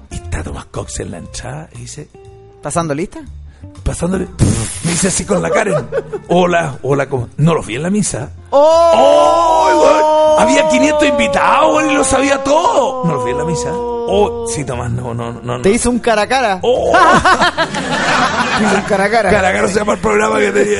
Y 0.10 0.16
está 0.16 0.44
Tomás 0.44 0.66
Cox 0.66 1.00
en 1.02 1.12
la 1.12 1.18
entrada 1.18 1.70
y 1.76 1.80
dice, 1.80 2.08
¿Pasando 2.62 2.96
lista? 2.96 3.22
pasándole, 3.84 4.28
me 4.84 4.92
dice 4.92 5.08
así 5.10 5.26
con 5.26 5.42
la 5.42 5.50
Karen, 5.50 5.88
hola, 6.30 6.78
hola, 6.82 7.08
¿cómo? 7.08 7.30
no 7.38 7.54
los 7.54 7.66
vi 7.66 7.76
en 7.76 7.84
la 7.84 7.90
misa. 7.90 8.32
¡Oh! 8.50 8.92
¡Oh! 8.96 10.40
Había 10.40 10.68
500 10.68 11.08
invitados, 11.08 11.76
weón, 11.76 11.92
y 11.92 11.94
lo 11.94 12.04
sabía 12.04 12.44
todo. 12.44 13.06
No 13.06 13.16
los 13.16 13.26
vi 13.26 13.32
en 13.32 13.38
la 13.38 13.46
misa. 13.46 13.70
Oh, 13.72 14.46
sí, 14.48 14.64
Tomás, 14.66 14.92
no, 14.92 15.14
no, 15.14 15.34
no. 15.34 15.42
no. 15.42 15.62
Te 15.62 15.72
hizo 15.72 15.90
un 15.90 16.00
cara 16.00 16.24
a 16.24 16.28
cara. 16.28 16.60
¡Oh! 16.62 16.92
Hizo 18.62 18.76
un 18.76 18.82
cara 18.84 19.04
a 19.06 19.10
cara. 19.10 19.30
Cara 19.30 19.50
a 19.50 19.54
cara 19.54 19.68
se 19.68 19.76
llama 19.76 19.94
el 19.94 20.00
programa 20.00 20.40
que 20.40 20.52
tenía. 20.52 20.80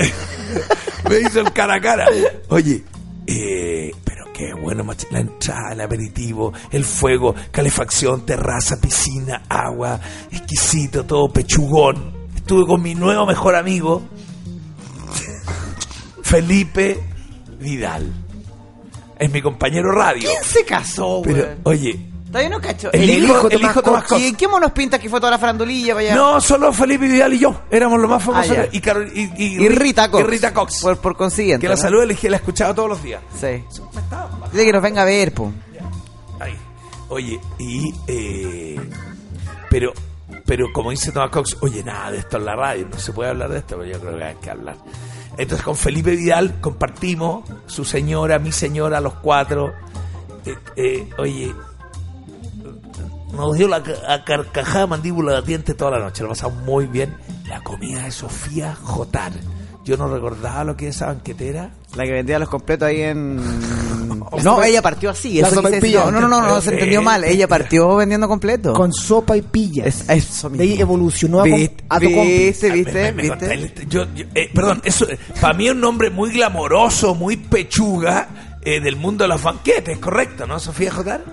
Me 1.10 1.20
hizo 1.20 1.40
el 1.42 1.52
cara 1.54 1.76
a 1.76 1.82
cara. 1.82 2.08
Oye, 2.50 2.84
eh, 3.28 3.92
pero 4.04 4.26
qué 4.34 4.54
bueno, 4.54 4.84
mach- 4.84 5.08
la 5.12 5.20
entrada, 5.20 5.74
el 5.74 5.82
aperitivo, 5.82 6.54
el 6.72 6.84
fuego, 6.86 7.34
calefacción, 7.52 8.26
terraza, 8.26 8.80
piscina, 8.82 9.44
agua, 9.50 10.00
exquisito, 10.32 11.04
todo 11.06 11.32
pechugón. 11.32 12.14
Estuve 12.36 12.66
con 12.68 12.82
mi 12.82 12.96
nuevo 12.96 13.26
mejor 13.26 13.56
amigo, 13.56 14.04
Felipe 16.24 17.00
Vidal. 17.60 18.12
Es 19.18 19.32
mi 19.32 19.42
compañero 19.42 19.92
radio. 19.92 20.30
¿Quién 20.30 20.44
se 20.44 20.66
casó, 20.66 21.22
Pero, 21.24 21.44
weón? 21.44 21.58
oye, 21.64 22.00
Todavía 22.28 22.50
no 22.50 22.60
cacho. 22.60 22.90
el, 22.92 23.10
hijo, 23.24 23.50
el 23.50 23.62
hijo 23.62 23.82
Tomás 23.82 24.04
Cox. 24.06 24.22
¿Y 24.22 24.34
qué 24.34 24.48
monos 24.48 24.72
pintas 24.72 25.00
que 25.00 25.10
fue 25.10 25.20
toda 25.20 25.32
la 25.32 25.38
farandulilla 25.38 25.94
para 25.94 26.06
allá? 26.08 26.16
No, 26.16 26.42
solo 26.42 26.74
Felipe 26.74 27.06
Vidal 27.08 27.34
y 27.34 27.40
yo. 27.40 27.62
Éramos 27.72 28.00
los 28.00 28.10
más 28.10 28.22
famosos. 28.24 28.52
Ah, 28.52 28.64
ya. 28.66 28.70
y, 28.72 28.82
Carol- 28.82 29.12
y, 29.14 29.32
y- 29.42 29.64
Y 29.64 29.70
Rita 29.70 30.10
Cox. 30.12 30.24
Y 30.24 30.28
Rita 30.28 30.54
Cox. 30.54 30.82
Por, 30.82 30.98
por 30.98 31.16
consiguiente. 31.16 31.62
que 31.62 31.70
la 31.70 31.76
¿no? 31.76 31.82
saluda, 31.82 32.06
le 32.06 32.14
dije, 32.16 32.30
la 32.30 32.38
escuchaba 32.38 32.74
todos 32.74 32.90
los 32.90 33.02
días. 33.04 33.22
Sí. 33.40 33.64
Dile 34.52 34.66
que 34.66 34.74
nos 34.74 34.82
venga 34.82 35.04
a 35.04 35.06
ver, 35.06 35.34
po. 35.34 35.52
Ahí. 36.40 36.58
Oye, 37.10 37.40
y. 37.60 37.94
eh, 38.08 38.80
pero, 39.70 39.94
pero 40.46 40.66
como 40.74 40.92
dice 40.92 41.12
Tomás 41.12 41.30
Cox, 41.30 41.58
oye, 41.62 41.84
nada 41.84 42.12
de 42.12 42.18
esto 42.18 42.38
en 42.38 42.46
la 42.46 42.56
radio, 42.56 42.88
no 42.92 42.98
se 43.00 43.14
puede 43.14 43.30
hablar 43.30 43.50
de 43.50 43.60
esto, 43.60 43.78
pero 43.78 43.86
yo 43.92 44.00
creo 44.02 44.18
que 44.18 44.24
hay 44.24 44.36
que 44.36 44.50
hablar. 44.50 44.76
Entonces 45.38 45.64
con 45.64 45.76
Felipe 45.76 46.16
Vidal 46.16 46.60
compartimos, 46.60 47.46
su 47.68 47.86
señora, 47.86 48.40
mi 48.40 48.52
señora, 48.52 49.00
los 49.00 49.14
cuatro. 49.16 49.74
Eh, 50.46 50.56
eh, 50.76 51.10
oye, 51.18 51.54
nos 53.36 53.58
dio 53.58 53.68
la 53.68 53.84
a 54.08 54.24
carcajada 54.24 54.88
mandíbula 54.88 55.40
de 55.42 55.48
diente 55.48 55.74
toda 55.74 55.92
la 55.92 56.00
noche, 56.00 56.24
lo 56.24 56.30
pasamos 56.30 56.64
muy 56.64 56.86
bien. 56.88 57.16
La 57.48 57.62
comida 57.62 58.04
de 58.04 58.12
Sofía 58.12 58.76
Jotar, 58.76 59.32
Yo 59.84 59.98
no 59.98 60.08
recordaba 60.08 60.64
lo 60.64 60.76
que 60.76 60.88
es 60.88 60.96
esa 60.96 61.08
banquetera. 61.08 61.70
La 61.96 62.04
que 62.06 62.12
vendía 62.12 62.40
los 62.40 62.50
completos 62.50 62.88
ahí 62.88 63.02
en... 63.02 63.40
No, 64.44 64.62
ella 64.64 64.82
partió 64.82 65.10
así. 65.12 65.40
La 65.40 65.48
Eso 65.48 65.62
quise 65.62 65.76
decir. 65.76 65.94
sopaipilla. 65.94 66.12
no, 66.12 66.20
no, 66.22 66.28
no, 66.28 66.42
no, 66.42 66.48
no, 66.56 66.62
se 66.62 66.74
entendió 66.74 67.02
mal. 67.02 67.24
Ella 67.24 67.48
partió 67.48 67.96
vendiendo 67.96 68.28
completos. 68.28 68.76
Con 68.76 68.92
sopa 68.92 69.38
y 69.38 69.42
pillas. 69.42 69.88
Es- 69.88 70.10
eso 70.10 70.50
de 70.50 70.62
ahí 70.64 70.70
mismo. 70.70 70.82
evolucionó 70.84 71.42
a, 71.42 71.44
a 71.44 72.00
tu. 72.00 72.08
¿Viste? 72.10 72.70
Me- 73.14 73.22
¿Viste? 73.22 73.58
¿Viste? 73.58 73.86
yo- 73.88 74.06
eh, 74.34 74.50
perdón, 74.54 74.82
eso 74.84 75.06
para 75.40 75.54
mí 75.54 75.68
es 75.68 75.74
un 75.74 75.80
nombre 75.80 76.10
muy 76.10 76.32
glamoroso, 76.32 77.16
muy 77.16 77.38
pechuga 77.38 78.28
eh, 78.64 78.80
del 78.82 78.96
mundo 78.98 79.24
de 79.24 79.28
los 79.30 79.42
banquetes, 79.44 79.98
correcto, 80.00 80.46
¿no? 80.48 80.60
Sofía 80.60 80.92
Jotar. 80.92 81.24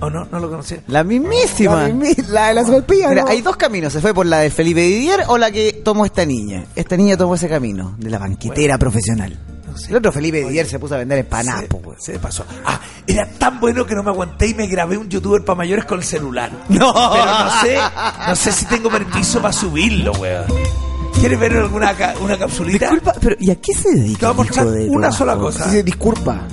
¿O 0.00 0.08
no? 0.10 0.24
¿No 0.30 0.40
lo 0.40 0.48
conocía? 0.50 0.80
La 0.86 1.04
mismísima. 1.04 1.82
La, 1.82 1.88
mismi- 1.94 2.26
la 2.28 2.48
de 2.48 2.54
la 2.54 2.64
sopa 2.64 2.78
y 2.78 2.82
pillas, 2.82 3.10
Mira, 3.10 3.22
¿no? 3.22 3.28
hay 3.28 3.40
dos 3.42 3.56
caminos. 3.56 3.92
Se 3.92 4.00
fue 4.00 4.14
por 4.14 4.26
la 4.26 4.38
de 4.38 4.50
Felipe 4.50 4.80
Didier 4.80 5.24
o 5.28 5.36
la 5.38 5.50
que 5.50 5.74
tomó 5.84 6.04
esta 6.04 6.24
niña. 6.24 6.64
Esta 6.74 6.96
niña 6.96 7.16
tomó 7.16 7.34
ese 7.34 7.48
camino, 7.48 7.94
de 7.98 8.10
la 8.10 8.18
banquetera 8.18 8.78
profesional. 8.78 9.38
No 9.66 9.76
sé. 9.76 9.90
El 9.90 9.96
otro 9.96 10.10
Felipe 10.10 10.40
Didier 10.42 10.66
se 10.66 10.78
puso 10.78 10.94
a 10.94 10.98
vender 10.98 11.18
empanadas, 11.18 11.60
Se- 11.62 11.66
po, 11.68 11.78
güey. 11.78 11.96
Se, 12.00 12.18
pasó. 12.18 12.44
Ah, 12.64 12.80
era 13.06 13.26
tan 13.38 13.60
bueno 13.60 13.86
que 13.86 13.94
no 13.94 14.02
me 14.02 14.10
aguanté 14.10 14.48
y 14.48 14.54
me 14.54 14.66
grabé 14.66 14.96
un 14.96 15.08
youtuber 15.08 15.44
para 15.44 15.56
mayores 15.58 15.84
con 15.84 15.98
el 15.98 16.04
celular. 16.04 16.50
No. 16.68 16.92
Pero 16.92 17.24
no 17.26 17.60
sé, 17.60 17.78
no 18.28 18.36
sé 18.36 18.52
si 18.52 18.64
tengo 18.66 18.90
permiso 18.90 19.40
para 19.40 19.52
subirlo, 19.52 20.12
weón. 20.12 20.46
¿Quieres 21.20 21.38
ver 21.38 21.52
alguna 21.52 21.94
ca- 21.94 22.14
una 22.22 22.38
capsulita? 22.38 22.86
Disculpa, 22.86 23.12
pero 23.20 23.36
¿y 23.38 23.50
a 23.50 23.56
qué 23.56 23.74
se 23.74 23.90
dedica 23.94 24.20
Te 24.20 24.26
voy 24.26 24.28
a 24.28 24.30
el 24.30 24.36
mostrar 24.38 24.66
hijo 24.66 24.74
de 24.74 24.88
una 24.88 25.12
sola 25.12 25.36
cosa. 25.36 25.64
Dice, 25.66 25.82
disculpa. 25.82 26.46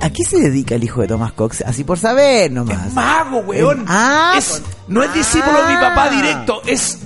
¿A 0.00 0.10
qué 0.10 0.24
se 0.24 0.38
dedica 0.38 0.74
el 0.74 0.84
hijo 0.84 1.00
de 1.00 1.08
Tomás 1.08 1.32
Cox? 1.32 1.62
Así 1.62 1.84
por 1.84 1.98
saber 1.98 2.50
nomás. 2.52 2.86
Es 2.88 2.92
mago, 2.94 3.38
weón. 3.40 3.84
Ah, 3.88 4.34
Es- 4.36 4.62
no 4.88 5.02
es 5.02 5.12
discípulo 5.14 5.56
de 5.62 5.68
mi 5.68 5.74
Ah. 5.74 5.80
papá 5.94 6.10
directo, 6.10 6.62
es 6.66 6.98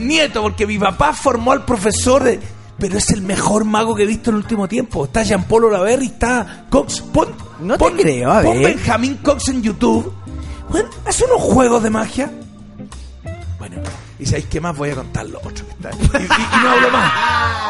nieto, 0.00 0.42
porque 0.42 0.66
mi 0.66 0.78
papá 0.78 1.12
formó 1.12 1.52
al 1.52 1.64
profesor 1.64 2.22
de. 2.24 2.40
Pero 2.78 2.98
es 2.98 3.08
el 3.10 3.22
mejor 3.22 3.64
mago 3.64 3.94
que 3.94 4.02
he 4.02 4.06
visto 4.06 4.30
en 4.30 4.36
el 4.36 4.42
último 4.42 4.68
tiempo. 4.68 5.06
Está 5.06 5.22
Jean 5.22 5.44
Paul 5.44 5.64
Olaverri, 5.64 6.06
está 6.06 6.66
Cox. 6.68 7.00
Pon, 7.00 7.28
No 7.60 7.72
te 7.74 7.78
pon- 7.78 7.96
creo, 7.96 8.30
a 8.30 8.42
pon 8.42 8.60
ver. 8.60 8.74
Benjamín 8.76 9.18
Cox 9.22 9.48
en 9.48 9.62
YouTube. 9.62 10.12
Weón, 10.70 10.86
hace 11.06 11.24
unos 11.24 11.40
juegos 11.40 11.82
de 11.82 11.90
magia. 11.90 12.30
Y 14.18 14.24
sabéis 14.26 14.46
qué 14.46 14.60
más 14.60 14.76
voy 14.76 14.90
a 14.90 14.94
contar 14.94 15.26
lo 15.26 15.38
otro 15.38 15.64
que 15.66 15.72
está. 15.72 15.90
Y, 15.90 16.02
y- 16.22 16.26
y 16.26 16.62
no 16.62 16.70
hablo 16.70 16.90
más. 16.90 17.12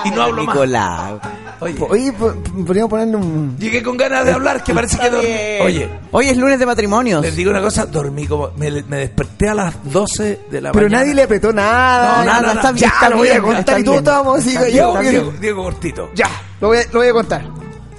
Y 0.06 0.10
no 0.10 0.22
hablo 0.22 0.44
más. 0.44 0.54
Nicolás. 0.54 1.12
Oye, 1.58 1.74
Oye, 1.88 2.12
po- 2.12 2.34
podríamos 2.66 2.90
ponerle 2.90 3.16
un... 3.16 3.56
llegué 3.58 3.82
con 3.82 3.96
ganas 3.96 4.24
de 4.26 4.32
hablar, 4.32 4.62
que 4.62 4.74
parece 4.74 4.98
que 4.98 5.08
dormí. 5.10 5.28
Oye, 5.62 5.88
Hoy 6.12 6.28
es 6.28 6.36
lunes 6.36 6.58
de 6.58 6.66
matrimonios. 6.66 7.22
les 7.22 7.34
digo 7.34 7.50
una 7.50 7.62
cosa, 7.62 7.86
dormí 7.86 8.26
como. 8.26 8.50
Me, 8.56 8.70
me 8.82 8.98
desperté 8.98 9.48
a 9.48 9.54
las 9.54 9.74
12 9.90 10.40
de 10.50 10.60
la 10.60 10.72
Pero 10.72 10.84
mañana. 10.86 11.00
nadie 11.02 11.14
le 11.14 11.22
apretó 11.22 11.52
nada. 11.52 12.18
No, 12.18 12.24
nada, 12.26 12.40
no, 12.42 12.52
está 12.60 12.72
bien, 12.72 12.82
Ya, 12.82 12.88
está 12.94 13.08
lo 13.10 13.16
voy 13.16 13.28
a 13.28 13.40
contar 13.42 13.80
y 13.80 13.84
todos 13.84 13.94
bien. 13.96 14.04
estábamos 14.04 14.38
así. 14.38 14.50
Diego, 14.50 14.64
Diego, 14.66 14.98
Diego, 15.00 15.32
Diego 15.40 15.62
cortito. 15.64 16.10
Ya, 16.14 16.28
lo 16.60 16.68
voy, 16.68 16.78
a, 16.78 16.82
lo 16.92 16.98
voy 17.00 17.08
a 17.08 17.12
contar. 17.12 17.42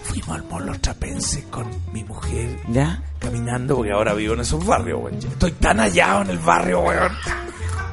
Fuimos 0.04 0.30
al 0.30 0.44
Mall 0.46 0.66
Los 0.68 0.80
Trapenses 0.80 1.44
con 1.50 1.66
mi 1.92 2.04
mujer 2.04 2.56
¿Ya? 2.70 3.02
caminando, 3.20 3.76
porque 3.76 3.92
ahora 3.92 4.14
vivo 4.14 4.36
en 4.36 4.40
esos 4.42 4.64
barrios, 4.66 5.00
weón. 5.02 5.18
Estoy 5.18 5.52
tan 5.54 5.80
hallado 5.80 6.22
en 6.22 6.30
el 6.30 6.38
barrio, 6.40 6.82
weón. 6.82 7.12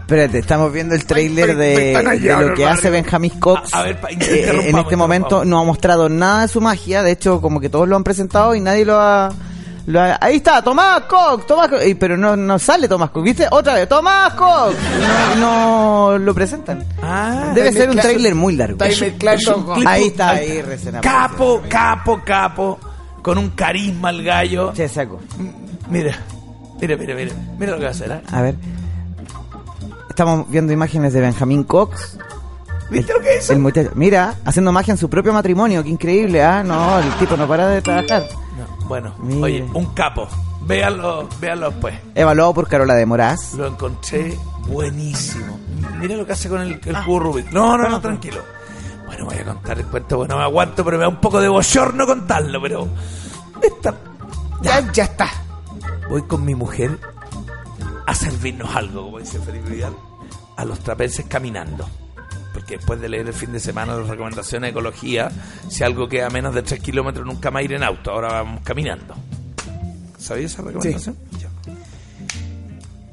Espérate, 0.04 0.38
estamos 0.38 0.70
viendo 0.70 0.94
el 0.94 1.06
trailer 1.06 1.50
Estoy- 1.50 2.18
de, 2.20 2.36
lo 2.48 2.54
que 2.54 2.66
hace 2.66 2.90
Benjamín 2.90 3.32
Cox. 3.40 3.72
A- 3.72 3.80
a 3.80 3.82
ver, 3.84 3.98
Eh, 4.20 4.68
en 4.68 4.76
este 4.78 4.96
momento 4.96 5.46
no 5.46 5.58
ha 5.58 5.64
mostrado 5.64 6.10
nada 6.10 6.42
de 6.42 6.48
su 6.48 6.60
magia. 6.60 7.02
De 7.02 7.12
hecho, 7.12 7.40
como 7.40 7.58
que 7.58 7.70
todos 7.70 7.88
lo 7.88 7.96
han 7.96 8.04
presentado 8.04 8.54
y 8.54 8.60
nadie 8.60 8.84
lo 8.84 9.00
ha. 9.00 9.30
lo 9.86 10.00
ha- 10.02 10.18
ahí 10.20 10.36
está, 10.36 10.60
Tomás 10.62 11.02
Cox, 11.02 11.46
Tomás 11.46 11.68
Cox. 11.68 11.82
Pero 11.98 12.18
no, 12.18 12.36
no 12.36 12.58
sale 12.58 12.86
Tomás 12.86 13.10
Cox, 13.10 13.24
¿viste? 13.24 13.46
Otra 13.50 13.74
vez, 13.74 13.88
Tomás 13.88 14.34
Cox. 14.34 14.74
No, 15.38 16.10
no 16.12 16.18
lo 16.18 16.34
presentan. 16.34 16.84
Ah, 17.02 17.52
Debe 17.54 17.72
ser 17.72 17.88
un 17.88 17.96
trailer 17.96 18.34
muy 18.34 18.56
largo. 18.56 18.76
ahí 18.84 18.92
es 18.92 19.00
un 19.00 19.12
está, 20.06 20.30
ahí 20.30 20.60
recién 20.62 20.96
Capo, 21.00 21.62
capo, 21.68 22.20
capo. 22.24 22.78
Con 23.22 23.38
un 23.38 23.50
carisma 23.50 24.10
al 24.10 24.22
gallo. 24.22 24.70
Che, 24.74 24.86
saco. 24.86 25.18
Mira, 25.88 26.14
mira, 26.78 26.94
mira, 26.98 27.14
mira. 27.14 27.32
Mira 27.58 27.72
lo 27.72 27.78
que 27.78 27.84
va 27.84 27.88
a 27.88 27.92
hacer, 27.92 28.10
¿eh? 28.10 28.20
A 28.30 28.42
ver. 28.42 28.54
Estamos 30.14 30.48
viendo 30.48 30.72
imágenes 30.72 31.12
de 31.12 31.20
Benjamín 31.20 31.64
Cox. 31.64 32.16
¿Viste 32.88 33.12
lo 33.12 33.18
que 33.18 33.38
hizo? 33.38 33.52
El 33.52 33.58
muchacho, 33.58 33.90
mira, 33.96 34.36
haciendo 34.44 34.70
magia 34.70 34.92
en 34.92 34.98
su 34.98 35.10
propio 35.10 35.32
matrimonio, 35.32 35.82
qué 35.82 35.88
increíble, 35.88 36.40
¿ah? 36.40 36.62
No, 36.62 37.00
el 37.00 37.10
tipo 37.14 37.36
no 37.36 37.48
para 37.48 37.66
de 37.66 37.82
trabajar. 37.82 38.22
No, 38.56 38.86
bueno, 38.86 39.12
Mire. 39.18 39.42
oye, 39.42 39.66
un 39.74 39.86
capo. 39.86 40.28
Véanlo, 40.60 41.28
véanlo 41.40 41.68
después. 41.68 41.96
Evaluado 42.14 42.54
por 42.54 42.68
Carola 42.68 42.94
de 42.94 43.04
Moraz. 43.06 43.54
Lo 43.54 43.66
encontré 43.66 44.38
buenísimo. 44.68 45.58
Mira 45.98 46.14
lo 46.14 46.24
que 46.24 46.34
hace 46.34 46.48
con 46.48 46.60
el, 46.60 46.74
el 46.84 47.04
cubo 47.04 47.18
Rubik. 47.18 47.50
No, 47.50 47.76
no, 47.76 47.88
no, 47.88 48.00
tranquilo. 48.00 48.40
Bueno, 49.06 49.24
voy 49.24 49.38
a 49.38 49.44
contar 49.44 49.80
el 49.80 49.86
cuento, 49.86 50.18
bueno, 50.18 50.34
no 50.34 50.38
me 50.38 50.44
aguanto, 50.44 50.84
pero 50.84 50.96
me 50.96 51.02
da 51.02 51.08
un 51.08 51.20
poco 51.20 51.40
de 51.40 51.48
bochorno 51.48 52.06
contarlo, 52.06 52.62
pero... 52.62 52.86
Esta... 53.60 53.92
Ya, 54.62 54.92
ya 54.92 55.02
está. 55.02 55.28
Voy 56.08 56.22
con 56.22 56.44
mi 56.44 56.54
mujer 56.54 57.00
a 58.06 58.14
servirnos 58.14 58.74
algo, 58.74 59.04
como 59.04 59.18
dice 59.18 59.38
Felipe 59.40 59.70
Vidal, 59.70 59.96
a 60.56 60.64
los 60.64 60.80
trapenses 60.80 61.26
caminando. 61.26 61.88
Porque 62.52 62.76
después 62.76 63.00
de 63.00 63.08
leer 63.08 63.26
el 63.26 63.34
fin 63.34 63.52
de 63.52 63.58
semana 63.58 63.96
las 63.96 64.08
recomendaciones 64.08 64.68
de 64.68 64.70
ecología, 64.70 65.30
si 65.68 65.82
algo 65.82 66.08
queda 66.08 66.28
a 66.28 66.30
menos 66.30 66.54
de 66.54 66.62
3 66.62 66.80
kilómetros 66.80 67.26
nunca 67.26 67.50
más 67.50 67.64
ir 67.64 67.72
en 67.72 67.82
auto, 67.82 68.12
ahora 68.12 68.28
vamos 68.28 68.60
caminando. 68.62 69.14
¿Sabías 70.18 70.52
esa 70.52 70.62
recomendación? 70.62 71.16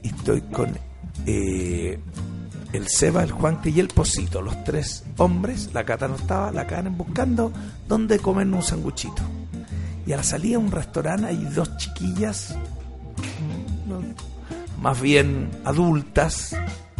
Y 0.03 0.07
estoy 0.09 0.41
con 0.41 0.77
eh, 1.25 1.99
el 2.73 2.87
Seba, 2.87 3.23
el 3.23 3.31
Juan 3.31 3.59
y 3.63 3.79
el 3.79 3.87
Posito, 3.87 4.41
los 4.41 4.63
tres 4.63 5.03
hombres, 5.17 5.69
la 5.73 5.83
Cata 5.83 6.07
no 6.07 6.15
estaba, 6.15 6.51
la 6.51 6.67
Karen 6.67 6.97
buscando 6.97 7.51
dónde 7.87 8.19
comer 8.19 8.47
un 8.47 8.63
sanguchito. 8.63 9.23
Y 10.05 10.13
a 10.13 10.17
la 10.17 10.23
salida 10.23 10.51
de 10.51 10.57
un 10.57 10.71
restaurante 10.71 11.27
hay 11.27 11.37
dos 11.53 11.77
chiquillas, 11.77 12.55
no, 13.87 14.01
más 14.81 14.99
bien 14.99 15.49
adultas, 15.63 16.55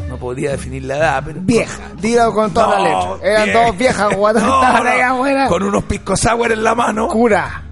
no 0.08 0.18
podría 0.18 0.52
definir 0.52 0.84
la 0.86 0.98
edad, 0.98 1.24
pero... 1.26 1.40
Vieja, 1.42 1.82
dilo 2.02 2.34
con 2.34 2.54
toda 2.54 2.80
la 2.80 2.90
No, 2.90 3.14
letra. 3.16 3.30
Eran 3.32 3.44
vieja. 3.46 3.66
dos 3.66 3.78
viejas 3.78 4.16
guatas 4.16 4.44
No, 4.44 5.24
no. 5.44 5.50
Con 5.50 5.64
unos 5.64 5.84
pisco 5.84 6.16
sour 6.16 6.52
en 6.52 6.64
la 6.64 6.76
mano. 6.76 7.08
Cura. 7.10 7.64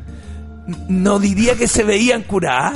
No 0.87 1.17
diría 1.19 1.55
que 1.55 1.67
se 1.67 1.83
veían 1.83 2.23
curadas, 2.23 2.73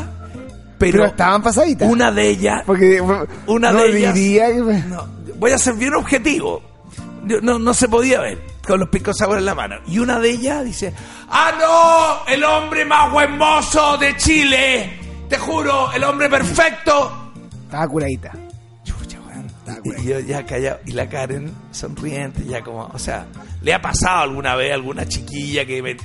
pero, 0.78 0.92
Pero 0.94 1.06
estaban 1.06 1.42
pasaditas. 1.44 1.88
una 1.90 2.12
de 2.12 2.28
ellas 2.30 2.64
Porque 2.66 3.00
una 3.48 3.72
no 3.72 3.80
de 3.84 3.98
ellas. 3.98 4.14
diría 4.14 4.48
que... 4.48 4.60
No, 4.88 5.08
voy 5.36 5.52
a 5.52 5.58
ser 5.58 5.76
bien 5.76 5.94
objetivo. 5.96 6.62
No, 7.42 7.58
no 7.60 7.74
se 7.74 7.88
podía 7.88 8.20
ver 8.20 8.40
con 8.68 8.80
los 8.80 8.90
picos 8.90 9.18
sour 9.18 9.38
en 9.38 9.46
la 9.46 9.56
mano. 9.56 9.76
Y 9.88 10.00
una 10.00 10.20
de 10.20 10.30
ellas 10.32 10.64
dice: 10.66 10.94
¡Ah, 11.30 11.52
no! 11.60 12.32
¡El 12.34 12.44
hombre 12.44 12.84
más 12.86 13.14
hermoso 13.22 13.98
de 13.98 14.16
Chile! 14.18 15.00
Te 15.30 15.38
juro, 15.38 15.92
el 15.94 16.04
hombre 16.04 16.30
perfecto. 16.30 17.23
Estaba 17.74 17.88
curadita. 17.88 18.32
Chucha, 18.84 19.18
weón. 19.22 19.48
Y, 19.84 20.02
y 20.02 20.06
yo 20.06 20.20
ya 20.20 20.46
callado. 20.46 20.80
Y 20.86 20.92
la 20.92 21.10
Karen 21.10 21.52
sonriente, 21.72 22.46
ya 22.46 22.64
como, 22.64 22.86
o 22.86 23.00
sea, 23.00 23.26
le 23.64 23.74
ha 23.74 23.82
pasado 23.82 24.22
alguna 24.22 24.56
vez 24.56 24.70
a 24.72 24.76
alguna 24.76 25.08
chiquilla 25.08 25.66
que 25.66 25.82
me, 25.82 25.96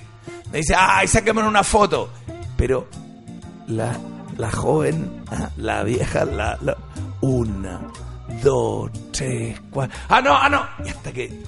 me 0.50 0.58
dice, 0.60 0.74
¡ay, 0.74 1.06
sáqueme 1.06 1.42
una 1.42 1.62
foto! 1.62 2.08
Pero 2.56 2.88
la, 3.66 3.98
la 4.38 4.50
joven, 4.50 5.22
ah, 5.30 5.50
la 5.58 5.82
vieja, 5.82 6.24
la, 6.24 6.56
la- 6.62 6.78
una, 7.20 7.82
dos, 8.42 8.90
tres, 9.12 9.60
cuatro. 9.70 9.94
¡Ah, 10.08 10.22
no, 10.22 10.34
ah, 10.34 10.48
no! 10.48 10.66
Y 10.86 10.88
hasta 10.88 11.12
que 11.12 11.42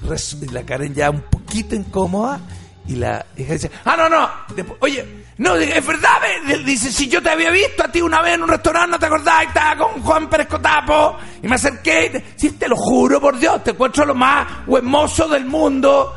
la 0.51 0.61
Karen 0.61 0.93
ya 0.93 1.09
un 1.09 1.21
poquito 1.21 1.73
incómoda 1.73 2.39
y 2.87 2.93
la 2.95 3.25
hija 3.35 3.53
dice, 3.53 3.71
¡ah, 3.85 3.95
no, 3.97 4.07
no! 4.07 4.29
Después, 4.55 4.77
Oye, 4.81 5.20
no, 5.41 5.55
es 5.55 5.87
verdad, 5.87 6.19
ve", 6.45 6.59
dice, 6.59 6.91
si 6.91 7.07
yo 7.07 7.19
te 7.19 7.31
había 7.31 7.49
visto 7.49 7.83
a 7.83 7.87
ti 7.87 7.99
una 7.99 8.21
vez 8.21 8.35
en 8.35 8.43
un 8.43 8.49
restaurante, 8.49 8.91
¿no 8.91 8.99
te 8.99 9.07
acordás? 9.07 9.47
Estaba 9.47 9.75
con 9.75 10.03
Juan 10.03 10.29
Pérez 10.29 10.45
Cotapo 10.45 11.17
y 11.41 11.47
me 11.47 11.55
acerqué 11.55 12.05
y 12.05 12.09
te, 12.11 12.25
sí, 12.35 12.51
te 12.51 12.69
lo 12.69 12.75
juro 12.75 13.19
por 13.19 13.39
Dios, 13.39 13.63
te 13.63 13.71
encuentro 13.71 14.05
lo 14.05 14.13
más 14.13 14.47
hermoso 14.67 15.27
del 15.27 15.45
mundo. 15.45 16.15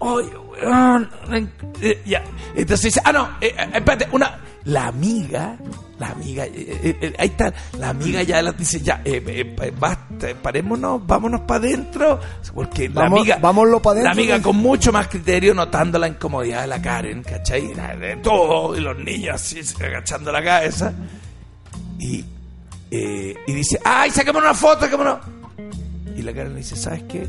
Weón, 0.00 1.08
eh, 1.80 2.02
ya. 2.06 2.24
Entonces 2.56 2.92
dice, 2.92 3.00
ah, 3.04 3.12
no, 3.12 3.36
eh, 3.40 3.54
eh, 3.56 3.70
espérate, 3.72 4.08
una, 4.10 4.36
la 4.66 4.88
amiga, 4.88 5.56
la 5.98 6.08
amiga, 6.10 6.44
eh, 6.44 6.52
eh, 6.56 6.98
eh, 7.00 7.14
ahí 7.18 7.28
está, 7.28 7.52
la 7.78 7.90
amiga 7.90 8.22
ya 8.22 8.42
la 8.42 8.52
dice, 8.52 8.80
ya, 8.80 9.00
eh, 9.04 9.72
basta, 9.78 10.28
parémonos, 10.42 11.06
vámonos 11.06 11.40
para 11.42 11.60
adentro, 11.64 12.20
porque 12.52 12.88
la 12.88 13.02
Vamos- 13.02 13.20
amiga, 13.20 13.38
vámonos 13.40 13.80
pa' 13.80 13.94
dentro, 13.94 14.06
la 14.06 14.12
amiga 14.12 14.42
con 14.42 14.56
mucho 14.56 14.92
más 14.92 15.06
criterio 15.08 15.54
notando 15.54 15.98
la 15.98 16.08
incomodidad 16.08 16.62
de 16.62 16.66
la 16.66 16.82
Karen, 16.82 17.22
¿cachai? 17.22 17.74
La- 17.74 17.94
De 17.96 18.16
todo, 18.16 18.76
y 18.76 18.80
los 18.80 18.98
niños 18.98 19.36
así, 19.36 19.60
agachando 19.82 20.30
la 20.32 20.42
cabeza, 20.42 20.92
y, 21.98 22.24
y 22.90 23.52
dice, 23.52 23.80
ay, 23.84 24.10
saquémonos 24.10 24.50
una 24.50 24.54
foto, 24.58 24.80
saquémonos. 24.80 25.18
Y 26.16 26.22
la 26.22 26.32
Karen 26.32 26.52
le 26.54 26.58
dice, 26.58 26.76
¿sabes 26.76 27.04
qué? 27.04 27.28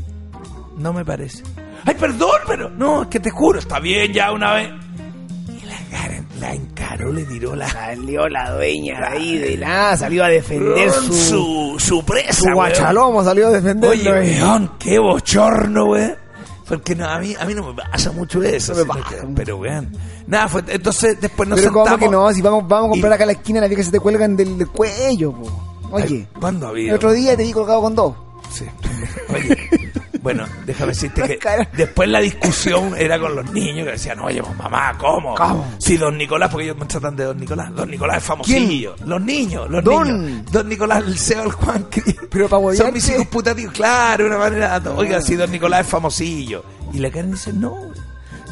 No 0.76 0.92
me 0.92 1.04
parece. 1.04 1.42
Ay, 1.84 1.94
perdón, 1.94 2.40
pero 2.46 2.68
no, 2.70 3.02
es 3.02 3.08
que 3.08 3.20
te 3.20 3.30
juro, 3.30 3.58
está 3.58 3.78
bien 3.78 4.12
ya 4.12 4.32
una 4.32 4.54
vez. 4.54 4.70
Y 5.62 5.66
la 5.66 5.78
Karen 5.90 6.26
la 6.40 6.54
encaró, 6.98 7.12
le 7.12 7.24
tiró 7.24 7.54
la... 7.56 7.68
Salió 7.68 8.28
la 8.28 8.50
dueña 8.54 9.08
ahí 9.10 9.38
de 9.38 9.56
nada, 9.56 9.96
salió 9.96 10.24
a 10.24 10.28
defender 10.28 10.90
Su, 10.90 11.12
su, 11.14 11.76
su, 11.78 12.04
presa, 12.04 12.32
su 12.32 12.52
guachalomo, 12.52 13.22
salió 13.24 13.48
a 13.48 13.50
defenderlo. 13.50 13.90
Oye, 14.20 14.40
weón, 14.42 14.72
qué 14.78 14.98
bochorno, 14.98 15.86
weón. 15.86 16.16
Porque 16.68 16.94
no, 16.94 17.08
a 17.08 17.18
mí, 17.18 17.34
a 17.40 17.46
mí 17.46 17.54
no 17.54 17.72
me 17.72 17.82
pasa 17.82 18.12
mucho 18.12 18.42
eso. 18.42 18.74
No 18.74 18.80
me 18.80 18.84
pasa 18.84 19.16
pero 19.34 19.56
weón. 19.56 19.90
Nada, 20.26 20.48
fue, 20.48 20.62
entonces 20.68 21.18
después 21.20 21.48
nos 21.48 21.58
Pero 21.60 21.72
sentamos. 21.72 21.98
que 22.00 22.08
no, 22.10 22.30
si 22.32 22.42
vamos, 22.42 22.68
vamos 22.68 22.88
a 22.88 22.90
comprar 22.90 23.12
y- 23.12 23.14
acá 23.14 23.24
a 23.24 23.26
la 23.28 23.32
esquina 23.32 23.60
las 23.60 23.70
viejas 23.70 23.86
se 23.86 23.92
te 23.92 24.00
cuelgan 24.00 24.36
del, 24.36 24.58
del 24.58 24.68
cuello, 24.68 25.32
po. 25.32 25.88
Oye, 25.92 26.04
Ay, 26.06 26.28
¿Cuándo 26.38 26.66
ha 26.66 26.68
habido? 26.70 26.90
el 26.90 26.94
otro 26.96 27.12
día 27.12 27.34
te 27.36 27.42
vi 27.44 27.52
colgado 27.52 27.80
con 27.80 27.94
dos. 27.94 28.14
Sí. 28.52 28.66
Oye, 29.34 29.92
bueno, 30.28 30.44
déjame 30.66 30.92
decirte 30.92 31.38
que 31.38 31.68
después 31.72 32.06
la 32.06 32.20
discusión 32.20 32.94
era 32.98 33.18
con 33.18 33.34
los 33.34 33.50
niños 33.50 33.86
que 33.86 33.92
decían, 33.92 34.20
oye, 34.20 34.42
pues, 34.42 34.54
mamá, 34.58 34.94
¿cómo? 34.98 35.34
¿Cómo? 35.34 35.74
Sí, 35.78 35.96
don 35.96 36.18
Nicolás, 36.18 36.50
porque 36.50 36.66
ellos 36.66 36.76
me 36.76 36.84
tratan 36.84 37.16
de 37.16 37.24
don 37.24 37.38
Nicolás. 37.38 37.74
Don 37.74 37.90
Nicolás 37.90 38.18
es 38.18 38.24
famosillo. 38.24 38.94
Los 39.06 39.22
niños, 39.22 39.70
los 39.70 39.82
Don. 39.82 40.26
niños. 40.26 40.52
Don 40.52 40.68
Nicolás, 40.68 41.02
el 41.06 41.18
CEO 41.18 41.44
del 41.44 41.52
Juan. 41.52 41.86
Pero 42.30 42.74
Son 42.74 42.92
mis 42.92 43.08
hijos 43.08 43.26
putativos, 43.28 43.72
claro, 43.72 44.26
una 44.26 44.36
manera. 44.36 44.82
Oiga, 44.96 45.22
sí, 45.22 45.34
don 45.34 45.50
Nicolás 45.50 45.80
es 45.80 45.86
famosillo. 45.86 46.62
Y 46.92 46.98
la 46.98 47.10
Karen 47.10 47.30
dice, 47.30 47.50
no. 47.54 47.90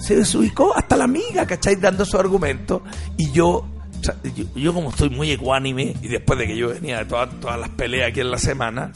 Se 0.01 0.17
desubicó 0.17 0.75
hasta 0.75 0.97
la 0.97 1.05
amiga, 1.05 1.45
¿cachai? 1.47 1.77
Dando 1.77 2.07
su 2.07 2.17
argumento. 2.17 2.83
Y 3.19 3.33
yo, 3.33 3.67
yo 4.55 4.73
como 4.73 4.89
estoy 4.89 5.11
muy 5.11 5.31
ecuánime, 5.31 5.95
y 6.01 6.09
después 6.09 6.39
de 6.39 6.47
que 6.47 6.57
yo 6.57 6.69
venía 6.71 7.01
de 7.01 7.05
todas, 7.05 7.29
todas 7.39 7.61
las 7.61 7.69
peleas 7.69 8.09
aquí 8.09 8.21
en 8.21 8.31
la 8.31 8.39
semana, 8.39 8.93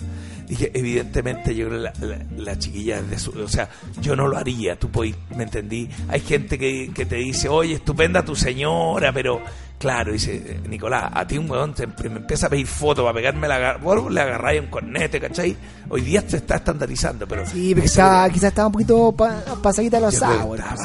dije, 0.51 0.71
evidentemente 0.75 1.55
yo 1.55 1.69
creo 1.69 1.79
que 1.79 1.85
la, 2.07 2.17
la, 2.17 2.25
la 2.37 2.59
chiquilla 2.59 2.99
es 2.99 3.11
de 3.11 3.19
su... 3.19 3.31
O 3.41 3.49
sea, 3.49 3.69
yo 4.01 4.15
no 4.15 4.29
lo 4.29 4.37
haría, 4.37 4.79
tú 4.79 4.91
podís, 4.91 5.17
¿me 5.37 5.45
entendí? 5.45 5.89
Hay 6.09 6.21
gente 6.21 6.59
que, 6.59 6.91
que 6.95 7.07
te 7.07 7.17
dice, 7.17 7.49
oye, 7.49 7.75
estupenda 7.75 8.25
tu 8.25 8.37
señora, 8.37 9.13
pero... 9.13 9.41
Claro, 9.81 10.13
dice 10.13 10.61
Nicolás, 10.69 11.11
a 11.15 11.27
ti 11.27 11.39
un 11.39 11.51
weón 11.51 11.73
te, 11.73 11.87
me 11.87 12.17
empieza 12.19 12.49
a 12.49 12.51
pedir 12.51 12.67
fotos 12.67 13.03
para 13.03 13.15
pegarme 13.15 13.49
la 13.49 13.79
Vos 13.79 14.13
le 14.13 14.21
agarráis 14.21 14.61
un 14.61 14.67
cornete, 14.67 15.19
¿cachai? 15.19 15.57
Hoy 15.89 16.03
día 16.03 16.23
se 16.29 16.37
está 16.37 16.57
estandarizando, 16.57 17.27
pero... 17.27 17.47
Sí, 17.47 17.75
estaba, 17.83 18.29
quizás 18.29 18.49
estaba 18.51 18.67
un 18.67 18.73
poquito 18.75 19.11
pa- 19.13 19.43
pasadita 19.63 19.97
a 19.97 20.01
los 20.01 20.23
hay 20.23 20.37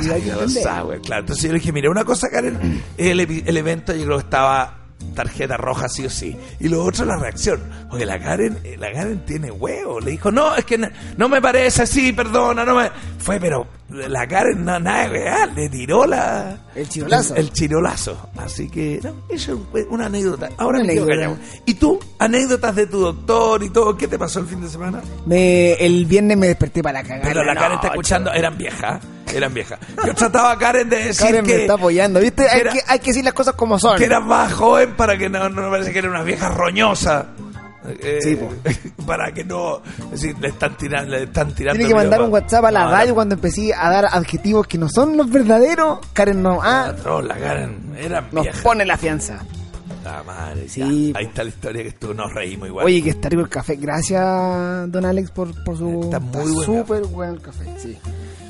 que 0.02 0.08
saliendo 0.08 0.42
los 0.44 0.54
sour, 0.54 1.02
claro. 1.02 1.20
Entonces 1.24 1.44
yo 1.44 1.50
le 1.52 1.60
dije, 1.60 1.74
mira, 1.74 1.92
una 1.92 2.06
cosa, 2.06 2.30
Karen, 2.30 2.82
el, 2.98 3.20
el 3.20 3.58
evento 3.58 3.94
yo 3.94 4.06
creo 4.06 4.18
que 4.18 4.24
estaba 4.24 4.85
tarjeta 5.14 5.58
roja 5.58 5.88
sí 5.88 6.06
o 6.06 6.10
sí. 6.10 6.38
Y 6.60 6.68
lo 6.68 6.84
otro, 6.84 7.06
la 7.06 7.18
reacción. 7.18 7.62
Oye, 7.92 8.06
la 8.06 8.20
Karen, 8.20 8.60
eh, 8.64 8.76
la 8.78 8.92
Karen 8.92 9.26
tiene 9.26 9.52
huevo. 9.52 10.00
Le 10.00 10.12
dijo, 10.12 10.32
no, 10.32 10.56
es 10.56 10.66
que 10.66 10.78
no, 10.78 10.88
no 11.18 11.30
me 11.30 11.42
parece 11.42 11.84
así, 11.84 12.14
perdona, 12.14 12.66
no 12.66 12.76
me... 12.76 12.90
Fue, 13.18 13.40
pero 13.40 13.68
la 13.90 14.28
Karen, 14.28 14.66
no, 14.66 14.80
nada, 14.80 15.10
weá, 15.12 15.46
le 15.48 15.70
tiró 15.70 16.06
la... 16.06 16.58
El 16.74 16.90
chirolazo. 16.90 17.36
El, 17.36 17.42
el 17.42 17.54
chirolazo. 17.54 18.30
Así 18.38 18.68
que, 18.70 19.00
no, 19.04 19.14
eso 19.30 19.68
es 19.76 19.86
una 19.90 20.08
anécdota. 20.08 20.50
Ahora 20.58 20.80
Una 20.80 20.92
anécdota. 20.92 21.38
¿Y 21.66 21.76
tú? 21.76 22.00
Anécdotas 22.20 22.76
de 22.76 22.88
tu 22.88 23.00
doctor 23.00 23.64
y 23.64 23.70
todo. 23.70 23.96
¿Qué 23.96 24.08
te 24.08 24.18
pasó 24.18 24.40
el 24.40 24.48
fin 24.48 24.62
de 24.62 24.70
semana? 24.70 25.02
Me, 25.26 25.74
el 25.74 26.06
viernes 26.06 26.38
me 26.38 26.48
desperté 26.48 26.82
para 26.82 27.02
la 27.02 27.08
cagada. 27.08 27.24
Pero 27.30 27.44
la 27.44 27.54
Karen 27.56 27.74
está 27.76 27.88
escuchando, 27.90 28.34
eran 28.34 28.58
viejas, 28.58 29.02
eran 29.34 29.54
viejas. 29.54 29.80
Yo 30.06 30.14
trataba 30.16 30.52
a 30.52 30.58
Karen 30.58 30.90
de 30.90 30.98
decir 31.06 31.28
Karen 31.28 31.46
que, 31.46 31.54
me 31.56 31.62
está 31.62 31.74
apoyando, 31.76 32.20
¿viste? 32.20 32.50
Hay, 32.50 32.62
era- 32.62 32.74
que, 32.74 32.82
hay 32.88 33.00
que 33.00 33.08
decir 33.12 33.24
las 33.24 33.34
cosas 33.34 33.54
como 33.54 33.78
son. 33.80 33.98
que 33.98 34.06
era 34.06 34.20
más 34.20 34.52
joven 34.54 34.96
para 34.96 35.18
que 35.18 35.30
no, 35.30 35.48
no 35.50 35.62
me 35.62 35.70
parece 35.70 35.94
que 35.94 36.00
era 36.00 36.10
una 36.10 36.24
vieja 36.24 36.50
roñosa. 36.50 37.28
Eh, 37.88 38.20
Sí, 38.22 38.38
para 39.06 39.32
que 39.34 39.44
no 39.44 39.82
es 40.06 40.12
decir, 40.22 40.36
le 40.40 40.50
están 40.50 40.76
tirando 40.78 41.12
le 41.12 41.24
están 41.24 41.54
tirando 41.54 41.78
Tiene 41.78 41.90
que 41.90 41.96
mandar 41.96 42.22
un 42.22 42.32
WhatsApp 42.32 42.66
a 42.66 42.72
la 42.72 42.90
radio 42.90 43.10
no, 43.10 43.16
cuando 43.16 43.36
empecé 43.36 43.74
a 43.74 43.90
dar 43.90 44.06
adjetivos 44.06 44.68
que 44.68 44.78
no 44.78 44.90
son 44.90 45.16
los 45.18 45.30
verdaderos. 45.30 46.00
Karen 46.14 46.42
no, 46.42 46.60
ah, 46.62 46.94
la 47.24 47.38
Karen 47.38 47.96
era 48.00 48.22
nos 48.32 48.44
vieja 48.44 48.64
pone 48.64 48.86
la 48.86 48.98
fianza. 48.98 49.40
La 50.04 50.22
madre, 50.22 50.70
Sí, 50.70 51.12
ya. 51.14 51.20
ahí 51.20 51.26
está 51.26 51.44
la 51.44 51.50
historia 51.50 51.84
que 51.84 51.92
tú 51.94 52.14
nos 52.14 52.32
reímos 52.32 52.68
igual 52.68 52.86
Oye, 52.86 53.02
que 53.02 53.10
está 53.10 53.28
rico 53.28 53.42
el 53.42 53.50
café. 53.50 53.76
Gracias, 53.76 54.22
don 54.92 55.04
Alex, 55.04 55.32
por, 55.32 55.64
por 55.64 55.76
su. 55.78 56.02
Está 56.04 56.20
muy 56.20 56.52
bueno. 56.52 56.62
súper 56.64 57.02
bueno 57.08 57.34
el 57.34 57.42
café, 57.42 57.66
sí. 57.80 57.98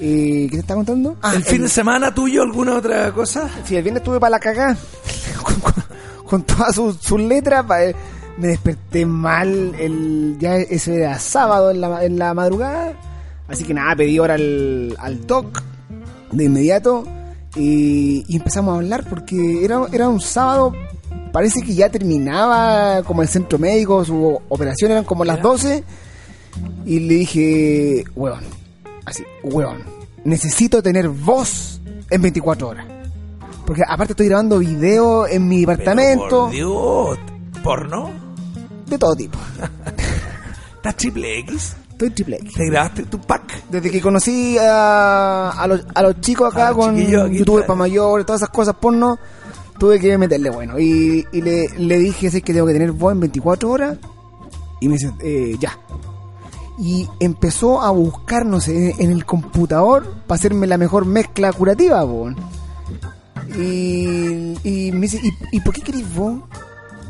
Eh, 0.01 0.47
¿Qué 0.49 0.57
te 0.57 0.59
está 0.59 0.75
contando? 0.75 1.15
Ah, 1.21 1.33
el 1.35 1.43
fin 1.43 1.61
de 1.61 1.69
semana 1.69 2.13
tuyo 2.13 2.41
alguna 2.43 2.75
otra 2.75 3.09
cosa 3.13 3.49
Sí, 3.63 3.77
el 3.77 3.83
viernes 3.83 4.01
estuve 4.01 4.19
para 4.19 4.31
la 4.31 4.39
cagada. 4.41 4.75
con, 5.43 5.55
con- 5.61 5.83
con 6.25 6.43
todas 6.43 6.75
sus, 6.75 6.97
sus 6.97 7.21
letras. 7.21 7.63
eh, 7.79 7.95
me 8.37 8.47
desperté 8.47 9.05
mal. 9.05 9.75
El, 9.79 10.37
ya 10.39 10.55
ese 10.57 10.97
era 10.97 11.19
sábado 11.19 11.71
en 11.71 11.81
la, 11.81 12.05
en 12.05 12.19
la 12.19 12.33
madrugada. 12.33 12.93
Así 13.47 13.63
que 13.63 13.73
nada, 13.73 13.95
pedí 13.95 14.17
hora 14.19 14.35
al, 14.35 14.95
al 14.99 15.25
doc 15.25 15.61
de 16.31 16.45
inmediato. 16.45 17.05
Y, 17.55 18.25
y 18.27 18.37
empezamos 18.37 18.73
a 18.73 18.77
hablar 18.77 19.05
porque 19.09 19.63
era, 19.63 19.85
era 19.91 20.09
un 20.09 20.19
sábado. 20.19 20.73
Parece 21.31 21.61
que 21.61 21.75
ya 21.75 21.89
terminaba 21.89 23.03
como 23.03 23.21
el 23.21 23.27
centro 23.27 23.59
médico, 23.59 24.03
su 24.05 24.41
operación 24.49 24.91
eran 24.91 25.03
como 25.03 25.25
las 25.25 25.41
12. 25.41 25.83
Y 26.85 26.99
le 26.99 27.13
dije, 27.15 28.03
weón, 28.15 28.43
así, 29.05 29.23
weón, 29.43 29.83
necesito 30.23 30.81
tener 30.81 31.09
voz 31.09 31.81
en 32.09 32.21
24 32.21 32.69
horas. 32.69 32.87
Porque 33.65 33.81
aparte 33.87 34.13
estoy 34.13 34.27
grabando 34.27 34.59
video 34.59 35.27
en 35.27 35.47
mi 35.47 35.65
Pero, 35.65 35.71
departamento, 35.71 36.43
por 36.43 36.51
Dios 36.51 37.19
porno 37.65 38.24
de 38.87 38.97
todo 38.97 39.15
tipo. 39.15 39.37
estás 40.75 40.95
triple 40.97 41.39
X 41.39 41.75
Estoy 41.95 42.09
triple 42.09 42.37
X. 42.41 42.53
te 42.55 42.69
grabaste 42.69 43.03
tu 43.03 43.21
pack 43.21 43.69
Desde 43.69 43.89
que 43.89 44.01
conocí 44.01 44.57
a, 44.57 45.51
a, 45.51 45.65
los, 45.65 45.85
a 45.95 46.01
los 46.01 46.19
chicos 46.19 46.53
acá 46.53 46.71
los 46.71 46.77
con 46.77 46.97
YouTube 46.97 47.65
para 47.65 47.79
mayores, 47.79 48.25
todas 48.25 48.41
esas 48.41 48.53
cosas 48.53 48.75
porno, 48.75 49.17
tuve 49.79 49.97
que 49.97 50.17
meterle 50.17 50.49
bueno. 50.49 50.77
Y, 50.77 51.25
y 51.31 51.41
le, 51.41 51.69
le 51.77 51.97
dije, 51.99 52.29
sé 52.29 52.41
que 52.41 52.53
tengo 52.53 52.67
que 52.67 52.73
tener 52.73 52.91
voz 52.91 53.13
en 53.13 53.21
24 53.21 53.69
horas. 53.69 53.97
Y 54.81 54.89
me 54.89 54.95
dice, 54.95 55.13
eh, 55.21 55.55
ya. 55.57 55.79
Y 56.77 57.07
empezó 57.21 57.81
a 57.81 57.91
buscar, 57.91 58.45
no 58.45 58.59
sé, 58.59 58.91
en, 58.91 59.01
en 59.05 59.11
el 59.11 59.25
computador 59.25 60.05
para 60.27 60.37
hacerme 60.37 60.67
la 60.67 60.77
mejor 60.77 61.05
mezcla 61.05 61.53
curativa, 61.53 62.05
po. 62.05 62.29
Y, 63.57 64.57
y 64.65 64.91
me 64.91 64.99
dice, 65.01 65.21
¿y, 65.23 65.31
y 65.55 65.59
por 65.61 65.73
qué 65.73 65.81
querés 65.81 66.13
vos? 66.13 66.41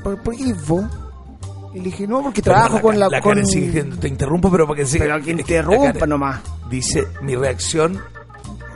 ¿Por, 0.03 0.21
por 0.21 0.35
qué 0.35 0.43
querés 0.43 0.67
vos? 0.67 0.85
Y 1.75 1.79
le 1.79 1.83
dije, 1.85 2.07
no, 2.07 2.23
porque 2.23 2.41
trabajo 2.41 2.79
con 2.79 2.97
la... 2.97 3.09
la 3.09 3.19
con... 3.19 3.33
Karen 3.33 3.45
sigue 3.45 3.65
diciendo, 3.65 3.97
te 3.97 4.07
interrumpo, 4.07 4.49
pero 4.49 4.65
para 4.65 4.77
que 4.79 4.85
siga. 4.85 5.03
Pero 5.03 5.15
que 5.21 5.31
es 5.31 5.45
que 5.45 5.61
la 5.61 5.75
interrumpa 5.75 6.07
nomás. 6.07 6.39
Dice, 6.69 7.05
mi 7.21 7.35
reacción, 7.35 8.01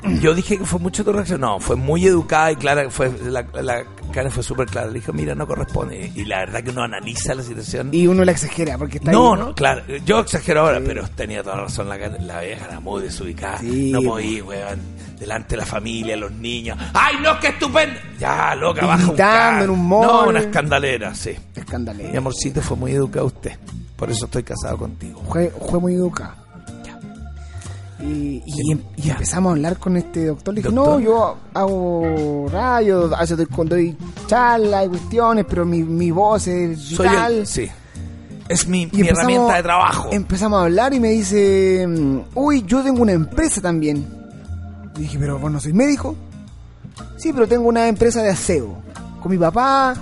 yo 0.22 0.34
dije 0.34 0.58
que 0.58 0.66
fue 0.66 0.80
mucho 0.80 1.04
tu 1.04 1.12
reacción, 1.12 1.42
no, 1.42 1.60
fue 1.60 1.76
muy 1.76 2.06
educada 2.06 2.52
y 2.52 2.56
clara, 2.56 2.90
fue, 2.90 3.12
la, 3.24 3.46
la 3.62 3.84
Karen 4.12 4.32
fue 4.32 4.42
súper 4.44 4.68
clara, 4.68 4.88
le 4.88 4.96
dijo, 4.96 5.14
mira, 5.14 5.36
no 5.36 5.46
corresponde, 5.48 6.12
y 6.16 6.26
la 6.26 6.40
verdad 6.40 6.64
que 6.64 6.72
uno 6.72 6.84
analiza 6.84 7.36
la 7.36 7.44
situación. 7.44 7.90
Y 7.92 8.08
uno 8.08 8.24
la 8.26 8.32
exagera, 8.32 8.78
porque 8.78 8.98
está 8.98 9.12
no, 9.12 9.34
ahí, 9.34 9.40
no, 9.40 9.56
claro, 9.56 9.84
yo 10.06 10.20
exagero 10.20 10.62
ahora, 10.62 10.82
pero 10.86 11.08
tenía 11.10 11.44
toda 11.44 11.58
la 11.58 11.62
razón, 11.64 11.90
la, 11.90 11.98
la 11.98 12.42
vieja 12.42 12.66
era 12.66 12.80
muy 12.80 13.04
desubicada, 13.04 13.60
Sí, 13.60 13.92
no 13.92 14.02
po. 14.02 14.10
podía, 14.12 14.44
weón, 14.44 14.80
delante 15.20 15.50
de 15.52 15.58
la 15.58 15.66
familia, 15.66 16.16
los 16.18 16.32
niños, 16.32 16.78
¡ay, 16.94 17.16
no, 17.22 17.40
qué 17.40 17.48
estupendo! 17.50 18.00
Ya, 18.20 18.56
loca, 18.56 18.86
baja 18.86 19.12
un 19.12 19.64
en 19.64 19.70
un 19.70 19.88
mall. 19.88 20.08
No, 20.08 20.28
una 20.30 20.40
escandalera, 20.40 21.14
sí. 21.14 21.32
Mi 21.56 21.62
Escandalero. 21.62 22.18
amorcito 22.18 22.62
fue 22.62 22.78
muy 22.78 22.92
educado 22.94 23.26
usted, 23.28 23.58
por 23.96 24.10
eso 24.10 24.26
estoy 24.26 24.44
casado 24.44 24.78
contigo. 24.78 25.22
Fue, 25.30 25.52
fue 25.70 25.80
muy 25.80 25.94
educado. 25.94 26.49
Y, 28.02 28.42
y, 28.46 28.72
em- 28.72 28.82
y 28.96 29.10
empezamos 29.10 29.50
a 29.50 29.52
hablar 29.54 29.78
con 29.78 29.98
este 29.98 30.28
doctor. 30.28 30.54
Le 30.54 30.62
dije, 30.62 30.74
Doctor. 30.74 31.00
no, 31.02 31.06
yo 31.06 31.38
hago 31.54 32.48
rayos, 32.50 33.14
cuando 33.54 33.76
doy 33.76 33.96
charlas 34.28 34.86
y 34.86 34.90
cuestiones, 34.90 35.46
pero 35.50 35.66
mi, 35.66 35.84
mi 35.84 36.10
voz 36.12 36.48
es 36.48 36.80
Soy 36.80 37.10
vital. 37.10 37.34
el, 37.34 37.48
sí. 37.48 37.70
Es 38.48 38.68
mi, 38.68 38.90
herramienta 38.94 39.56
de 39.56 39.64
trabajo. 39.64 40.10
Empezamos 40.12 40.60
a 40.60 40.64
hablar 40.64 40.94
y 40.94 41.00
me 41.00 41.10
dice, 41.10 41.86
mm, 41.88 42.20
uy, 42.36 42.64
yo 42.66 42.82
tengo 42.82 43.02
una 43.02 43.12
empresa 43.12 43.62
también. 43.62 44.08
Y 44.96 45.02
dije, 45.02 45.20
pero 45.20 45.38
vos 45.38 45.52
no 45.52 45.60
sois 45.60 45.76
médico. 45.76 46.16
Sí, 47.18 47.32
pero 47.34 47.48
tengo 47.48 47.68
una 47.68 47.88
empresa 47.88 48.24
de 48.24 48.30
aseo. 48.30 48.78
Con 49.22 49.32
mi 49.32 49.38
papá. 49.38 49.94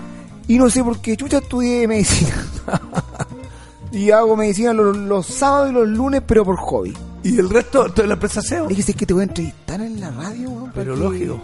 Y 0.48 0.58
no 0.58 0.70
sé 0.70 0.84
por 0.84 1.00
qué 1.02 1.18
chucha 1.18 1.40
estudié 1.40 1.88
medicina. 1.88 2.36
y 3.92 4.12
hago 4.12 4.38
medicina 4.38 4.72
los, 4.72 4.96
los 4.96 5.26
sábados 5.26 5.72
y 5.72 5.74
los 5.74 5.88
lunes, 5.88 6.22
pero 6.26 6.46
por 6.46 6.56
hobby. 6.56 6.96
¿Y 7.24 7.38
el 7.40 7.50
resto 7.50 7.88
de 7.90 8.08
la 8.08 8.14
empresa 8.14 8.42
SEO? 8.42 8.64
Le 8.64 8.70
dije, 8.70 8.82
"¿Sabes 8.84 8.96
que 8.96 9.06
te 9.06 9.14
voy 9.14 9.22
a 9.22 9.26
entrevistar 9.26 9.82
en 9.82 10.00
la 10.00 10.12
radio, 10.12 10.50
weón, 10.50 10.72
Pero 10.74 10.94
que-" 10.96 11.00
lógico. 11.02 11.42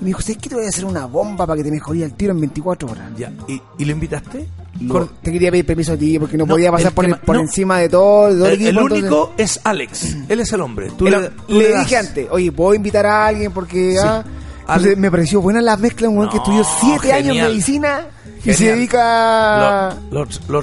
Y 0.00 0.04
me 0.04 0.06
dijo, 0.08 0.20
¿sabes 0.20 0.38
que 0.38 0.48
te 0.48 0.54
voy 0.56 0.64
a 0.64 0.68
hacer 0.68 0.84
una 0.84 1.06
bomba 1.06 1.46
para 1.46 1.56
que 1.58 1.64
te 1.64 1.70
mejorías 1.70 2.10
el 2.10 2.16
tiro 2.16 2.32
en 2.32 2.40
24 2.40 2.90
horas? 2.90 3.10
Ya. 3.16 3.32
¿Y, 3.46 3.60
y 3.78 3.84
lo 3.84 3.92
invitaste? 3.92 4.46
Con- 4.88 5.08
te 5.22 5.30
quería 5.30 5.50
pedir 5.50 5.66
permiso 5.66 5.92
a 5.92 5.96
ti 5.96 6.18
porque 6.18 6.36
no, 6.36 6.44
No, 6.46 6.54
podía 6.54 6.72
pasar 6.72 6.92
por, 6.92 7.04
el- 7.04 7.12
tema- 7.12 7.22
por 7.24 7.36
no. 7.36 7.42
encima 7.42 7.78
de 7.78 7.88
todo, 7.88 8.28
de 8.28 8.34
todo 8.36 8.46
el 8.48 8.52
el, 8.54 8.60
el 8.60 8.66
equipo, 8.68 8.80
entonces- 8.82 9.02
único 9.10 9.32
es 9.36 9.60
Alex. 9.62 10.16
Él 10.28 10.40
es 10.40 10.52
el 10.52 10.60
hombre. 10.60 10.90
Tú 10.96 11.06
El- 11.06 11.12
le, 11.22 11.30
tú 11.30 11.58
le 11.58 11.68
das- 11.70 11.84
dije 11.84 11.96
antes, 11.96 12.28
oye, 12.30 12.50
¿puedo 12.52 12.74
invitar 12.74 13.06
a 13.06 13.26
alguien? 13.26 13.52
Porque 13.52 13.96
ah, 14.02 14.24
Ale- 14.66 14.96
me 14.96 15.10
pareció 15.10 15.40
buena 15.40 15.60
la 15.60 15.76
mezcla, 15.76 16.08
un 16.08 16.28
que 16.28 16.36
No, 16.36 16.42
estudió 16.42 16.64
siete 16.80 17.12
años 17.12 17.28
en 17.28 17.32
genial. 17.34 17.48
medicina 17.50 18.06
y 18.44 18.52
se 18.54 18.64
dedica... 18.74 19.96
Lo, 20.10 20.24
lo, 20.48 20.62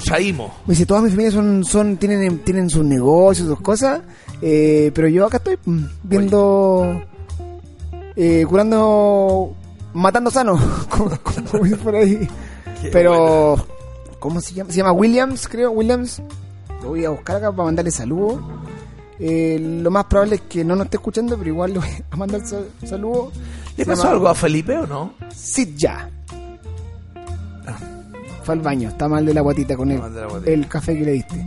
Me 0.66 0.74
dice, 0.74 0.86
todas 0.86 1.02
mis 1.02 1.12
familias 1.12 1.34
son, 1.34 1.64
son, 1.64 1.96
tienen, 1.96 2.38
tienen 2.40 2.68
sus 2.68 2.84
negocios, 2.84 3.48
sus 3.48 3.60
cosas, 3.60 4.00
eh, 4.42 4.90
pero 4.94 5.08
yo 5.08 5.26
acá 5.26 5.38
estoy 5.38 5.58
mm, 5.64 5.84
viendo, 6.02 7.02
eh, 8.16 8.44
curando, 8.48 9.54
matando 9.94 10.30
sano, 10.30 10.58
como, 10.90 11.10
por 11.82 11.94
ahí. 11.96 12.28
Qué 12.82 12.88
Pero, 12.90 13.56
¿cómo 14.18 14.40
se 14.40 14.54
llama? 14.54 14.70
Se 14.70 14.76
llama 14.78 14.92
Williams, 14.92 15.46
creo, 15.48 15.70
Williams. 15.70 16.22
Lo 16.82 16.88
voy 16.90 17.04
a 17.04 17.10
buscar 17.10 17.36
acá 17.36 17.50
para 17.52 17.64
mandarle 17.64 17.90
saludos. 17.90 18.40
Eh, 19.18 19.58
lo 19.82 19.90
más 19.90 20.06
probable 20.06 20.36
es 20.36 20.40
que 20.42 20.64
no 20.64 20.74
nos 20.74 20.86
esté 20.86 20.96
escuchando, 20.96 21.36
pero 21.36 21.50
igual 21.50 21.74
le 21.74 21.78
voy 21.80 21.88
a 22.10 22.16
mandar 22.16 22.40
sal- 22.46 22.68
saludos. 22.86 23.34
¿Le 23.76 23.84
pasó 23.84 24.02
llama 24.04 24.14
algo 24.14 24.28
a 24.28 24.34
Felipe 24.34 24.78
o 24.78 24.86
no? 24.86 25.12
Sid 25.34 25.76
Ya. 25.76 26.08
Fue 28.42 28.54
al 28.54 28.60
baño, 28.60 28.88
está 28.88 29.06
mal 29.08 29.26
de 29.26 29.34
la 29.34 29.42
guatita 29.42 29.76
con 29.76 29.90
el, 29.90 30.00
el 30.46 30.66
café 30.66 30.96
que 30.96 31.04
le 31.04 31.12
diste. 31.12 31.44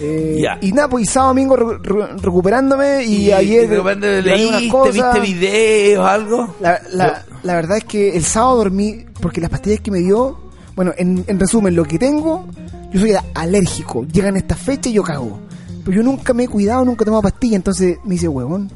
Eh. 0.00 0.44
Y 0.60 0.72
nada, 0.72 0.88
pues 0.88 1.04
y 1.04 1.06
sábado 1.06 1.30
domingo 1.30 1.56
re- 1.56 1.78
re- 1.82 2.16
recuperándome 2.18 3.04
y, 3.04 3.32
ayer 3.32 3.80
unas 3.80 3.96
leíste, 4.24 4.68
cosas. 4.68 4.94
viste 4.94 5.20
videos, 5.20 6.06
algo. 6.08 6.54
La, 6.60 6.80
la, 6.92 7.24
la 7.42 7.54
verdad 7.54 7.78
es 7.78 7.84
que 7.84 8.16
el 8.16 8.22
sábado 8.24 8.56
dormí 8.58 9.04
porque 9.20 9.40
las 9.40 9.50
pastillas 9.50 9.80
que 9.80 9.90
me 9.90 9.98
dio, 9.98 10.38
bueno, 10.76 10.92
en, 10.96 11.24
en 11.26 11.40
resumen, 11.40 11.74
lo 11.74 11.84
que 11.84 11.98
tengo, 11.98 12.46
yo 12.92 13.00
soy 13.00 13.14
alérgico. 13.34 14.04
Llegan 14.06 14.36
estas 14.36 14.58
fechas 14.58 14.86
y 14.86 14.92
yo 14.92 15.02
cago. 15.02 15.40
Pero 15.84 15.96
yo 15.96 16.02
nunca 16.04 16.32
me 16.32 16.44
he 16.44 16.48
cuidado, 16.48 16.84
nunca 16.84 17.02
he 17.02 17.06
tomado 17.06 17.22
pastillas. 17.22 17.56
Entonces 17.56 17.98
me 18.04 18.10
dice, 18.14 18.28
huevón, 18.28 18.70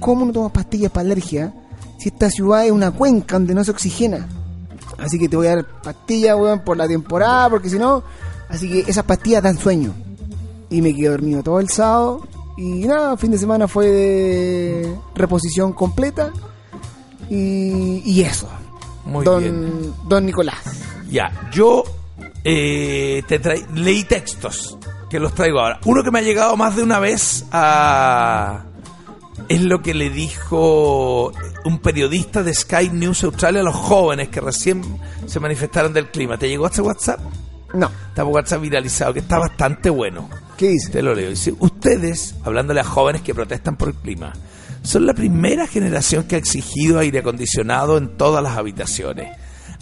¿cómo 0.00 0.24
no 0.24 0.32
tomas 0.32 0.52
pastillas 0.52 0.90
para 0.90 1.04
alergia 1.04 1.52
si 1.98 2.08
esta 2.08 2.30
ciudad 2.30 2.64
es 2.64 2.72
una 2.72 2.90
cuenca 2.90 3.34
donde 3.36 3.54
no 3.54 3.64
se 3.64 3.70
oxigena? 3.72 4.26
Así 4.96 5.18
que 5.18 5.28
te 5.28 5.36
voy 5.36 5.48
a 5.48 5.56
dar 5.56 5.66
pastillas, 5.82 6.36
weón, 6.36 6.60
por 6.60 6.76
la 6.78 6.88
temporada, 6.88 7.50
porque 7.50 7.68
si 7.68 7.78
no... 7.78 8.02
Así 8.48 8.70
que 8.70 8.88
esas 8.90 9.04
pastillas 9.04 9.42
dan 9.42 9.58
sueño. 9.58 9.92
Y 10.74 10.82
me 10.82 10.92
quedé 10.92 11.08
dormido 11.08 11.40
todo 11.44 11.60
el 11.60 11.68
sábado. 11.68 12.26
Y 12.56 12.86
nada, 12.86 13.16
fin 13.16 13.30
de 13.30 13.38
semana 13.38 13.68
fue 13.68 13.86
de 13.86 14.94
reposición 15.14 15.72
completa. 15.72 16.32
Y, 17.30 18.02
y 18.04 18.22
eso. 18.22 18.48
Muy 19.04 19.24
don, 19.24 19.40
bien. 19.40 19.94
don 20.08 20.26
Nicolás. 20.26 20.58
Ya, 21.08 21.48
yo 21.52 21.84
eh, 22.42 23.22
te 23.28 23.40
leí 23.74 24.02
textos 24.02 24.76
que 25.08 25.20
los 25.20 25.32
traigo 25.32 25.60
ahora. 25.60 25.78
Uno 25.84 26.02
que 26.02 26.10
me 26.10 26.18
ha 26.18 26.22
llegado 26.22 26.56
más 26.56 26.74
de 26.74 26.82
una 26.82 26.98
vez 26.98 27.44
a... 27.52 28.64
Es 29.48 29.60
lo 29.60 29.80
que 29.80 29.94
le 29.94 30.10
dijo 30.10 31.30
un 31.64 31.78
periodista 31.78 32.42
de 32.42 32.52
Sky 32.52 32.90
News 32.90 33.22
Australia 33.22 33.60
a 33.60 33.64
los 33.64 33.76
jóvenes 33.76 34.28
que 34.28 34.40
recién 34.40 34.82
se 35.26 35.38
manifestaron 35.38 35.92
del 35.92 36.10
clima. 36.10 36.36
¿Te 36.36 36.48
llegó 36.48 36.66
este 36.66 36.82
WhatsApp? 36.82 37.20
No. 37.74 37.90
Está 38.08 38.24
por 38.24 38.32
WhatsApp 38.32 38.60
viralizado, 38.60 39.12
que 39.12 39.20
está 39.20 39.38
bastante 39.38 39.88
bueno. 39.88 40.28
¿Qué 40.56 40.68
dice? 40.68 40.90
Te 40.90 41.02
lo 41.02 41.14
leo. 41.14 41.30
Dice, 41.30 41.54
ustedes, 41.58 42.36
hablándole 42.44 42.80
a 42.80 42.84
jóvenes 42.84 43.22
que 43.22 43.34
protestan 43.34 43.76
por 43.76 43.88
el 43.88 43.94
clima, 43.94 44.32
son 44.82 45.06
la 45.06 45.14
primera 45.14 45.66
generación 45.66 46.24
que 46.24 46.36
ha 46.36 46.38
exigido 46.38 46.98
aire 46.98 47.20
acondicionado 47.20 47.96
en 47.98 48.16
todas 48.16 48.42
las 48.42 48.56
habitaciones. 48.56 49.36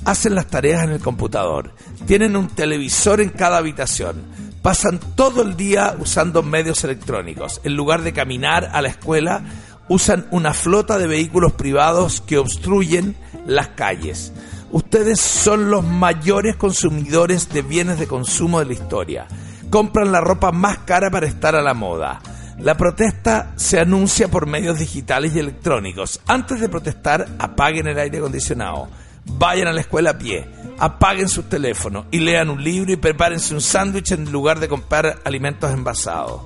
Hacen 0.04 0.34
las 0.34 0.46
tareas 0.46 0.84
en 0.84 0.90
el 0.90 1.00
computador. 1.00 1.74
Tienen 2.06 2.36
un 2.36 2.48
televisor 2.48 3.20
en 3.20 3.30
cada 3.30 3.58
habitación. 3.58 4.22
Pasan 4.62 5.00
todo 5.16 5.42
el 5.42 5.56
día 5.56 5.96
usando 5.98 6.42
medios 6.42 6.84
electrónicos. 6.84 7.60
En 7.64 7.74
lugar 7.74 8.02
de 8.02 8.12
caminar 8.12 8.70
a 8.72 8.80
la 8.80 8.88
escuela, 8.88 9.42
usan 9.88 10.26
una 10.30 10.54
flota 10.54 10.98
de 10.98 11.06
vehículos 11.06 11.52
privados 11.52 12.20
que 12.20 12.38
obstruyen 12.38 13.16
las 13.46 13.68
calles. 13.68 14.32
Ustedes 14.70 15.20
son 15.20 15.70
los 15.70 15.84
mayores 15.84 16.56
consumidores 16.56 17.50
de 17.50 17.62
bienes 17.62 17.98
de 17.98 18.06
consumo 18.06 18.60
de 18.60 18.66
la 18.66 18.72
historia. 18.72 19.26
Compran 19.72 20.12
la 20.12 20.20
ropa 20.20 20.52
más 20.52 20.80
cara 20.80 21.10
para 21.10 21.26
estar 21.26 21.56
a 21.56 21.62
la 21.62 21.72
moda. 21.72 22.20
La 22.58 22.76
protesta 22.76 23.54
se 23.56 23.80
anuncia 23.80 24.28
por 24.28 24.46
medios 24.46 24.78
digitales 24.78 25.34
y 25.34 25.38
electrónicos. 25.38 26.20
Antes 26.26 26.60
de 26.60 26.68
protestar, 26.68 27.26
apaguen 27.38 27.86
el 27.86 27.98
aire 27.98 28.18
acondicionado. 28.18 28.90
Vayan 29.24 29.68
a 29.68 29.72
la 29.72 29.80
escuela 29.80 30.10
a 30.10 30.18
pie. 30.18 30.46
Apaguen 30.78 31.30
sus 31.30 31.48
teléfonos 31.48 32.04
y 32.10 32.18
lean 32.18 32.50
un 32.50 32.62
libro 32.62 32.92
y 32.92 32.96
prepárense 32.96 33.54
un 33.54 33.62
sándwich 33.62 34.12
en 34.12 34.30
lugar 34.30 34.60
de 34.60 34.68
comprar 34.68 35.20
alimentos 35.24 35.72
envasados. 35.72 36.42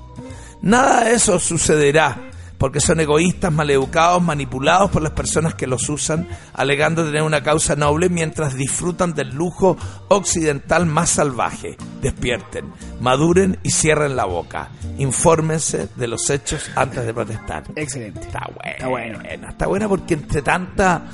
Nada 0.62 1.02
de 1.02 1.14
eso 1.14 1.40
sucederá 1.40 2.30
porque 2.58 2.80
son 2.80 3.00
egoístas, 3.00 3.52
maleducados, 3.52 4.22
manipulados 4.22 4.90
por 4.90 5.02
las 5.02 5.12
personas 5.12 5.54
que 5.54 5.66
los 5.66 5.88
usan, 5.88 6.28
alegando 6.52 7.04
tener 7.04 7.22
una 7.22 7.42
causa 7.42 7.76
noble 7.76 8.08
mientras 8.08 8.54
disfrutan 8.54 9.14
del 9.14 9.34
lujo 9.34 9.76
occidental 10.08 10.86
más 10.86 11.10
salvaje. 11.10 11.76
Despierten, 12.00 12.72
maduren 13.00 13.58
y 13.62 13.70
cierren 13.70 14.16
la 14.16 14.24
boca. 14.24 14.70
Infórmense 14.98 15.88
de 15.96 16.08
los 16.08 16.30
hechos 16.30 16.70
antes 16.74 17.04
de 17.04 17.12
protestar. 17.12 17.64
Excelente. 17.74 18.20
Está 18.20 18.48
bueno, 18.54 18.70
Está 18.72 18.88
bueno. 18.88 19.48
Está 19.48 19.66
buena 19.66 19.88
porque 19.88 20.14
entre 20.14 20.42
tanta 20.42 21.06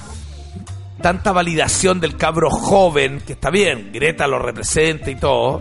tanta 1.03 1.33
validación 1.33 1.99
del 2.01 2.17
cabro 2.17 2.49
joven, 2.49 3.21
que 3.27 3.33
está 3.33 3.51
bien, 3.51 3.91
Greta 3.93 4.29
lo 4.29 4.39
representa 4.39 5.11
y 5.11 5.17
todo, 5.17 5.61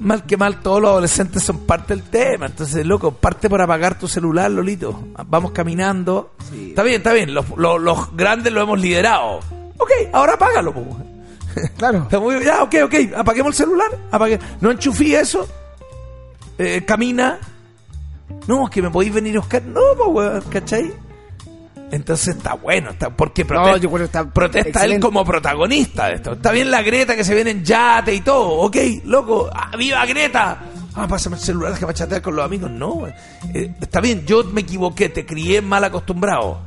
mal 0.00 0.24
que 0.26 0.36
mal 0.36 0.60
todos 0.60 0.80
los 0.82 0.90
adolescentes 0.90 1.42
son 1.42 1.58
parte 1.60 1.94
del 1.94 2.02
tema. 2.04 2.46
Entonces, 2.46 2.84
loco, 2.86 3.12
parte 3.12 3.48
por 3.48 3.60
apagar 3.62 3.98
tu 3.98 4.08
celular, 4.08 4.50
Lolito. 4.50 5.04
Vamos 5.26 5.52
caminando. 5.52 6.32
Está 6.52 6.82
bien, 6.82 6.96
está 6.96 7.12
bien, 7.12 7.32
los, 7.34 7.46
los- 7.56 7.80
los 7.80 8.16
grandes 8.16 8.52
lo 8.52 8.60
hemos 8.62 8.80
liderado. 8.80 9.38
Ok, 9.78 9.90
ahora 10.12 10.34
apágalo. 10.34 10.72
po. 10.74 10.98
Claro. 11.76 11.98
Está 12.02 12.18
muy 12.18 12.34
bien. 12.34 12.46
Ya, 12.46 12.62
ok, 12.64 12.74
ok, 12.84 12.94
apaguemos 13.16 13.50
el 13.52 13.66
celular. 13.66 13.88
Apague. 14.10 14.40
No 14.60 14.70
enchufí 14.72 15.14
eso. 15.14 15.46
Eh, 16.58 16.84
camina. 16.84 17.38
No, 18.48 18.64
es 18.64 18.70
que 18.70 18.82
me 18.82 18.90
podéis 18.90 19.14
venir 19.14 19.36
a 19.36 19.40
buscar. 19.40 19.62
No, 19.62 19.80
weón, 20.08 20.40
¿cachai? 20.50 20.92
Entonces 21.94 22.36
está 22.36 22.54
bueno, 22.54 22.90
está, 22.90 23.10
porque 23.10 23.46
prote- 23.46 23.70
No, 23.72 23.76
yo 23.76 23.88
creo 23.88 23.98
que 24.00 24.04
está 24.04 24.28
protesta 24.30 24.84
él 24.84 25.00
como 25.00 25.24
protagonista 25.24 26.08
de 26.08 26.14
esto. 26.14 26.32
Está 26.32 26.50
bien 26.52 26.70
la 26.70 26.82
Greta 26.82 27.14
que 27.16 27.24
se 27.24 27.34
viene 27.34 27.50
en 27.50 27.64
yate 27.64 28.14
y 28.14 28.20
todo, 28.20 28.48
ok, 28.48 28.76
loco, 29.04 29.48
¡ah, 29.52 29.70
¡viva 29.76 30.04
Greta! 30.06 30.58
Ah, 30.96 31.06
pásame 31.08 31.36
el 31.36 31.42
celular, 31.42 31.76
que 31.78 31.84
va 31.84 31.90
a 31.90 31.94
chatear 31.94 32.22
con 32.22 32.36
los 32.36 32.44
amigos. 32.44 32.70
No, 32.70 33.06
eh, 33.06 33.74
está 33.80 34.00
bien, 34.00 34.24
yo 34.26 34.44
me 34.44 34.60
equivoqué, 34.60 35.08
te 35.08 35.24
crié 35.26 35.60
mal 35.60 35.82
acostumbrado. 35.84 36.60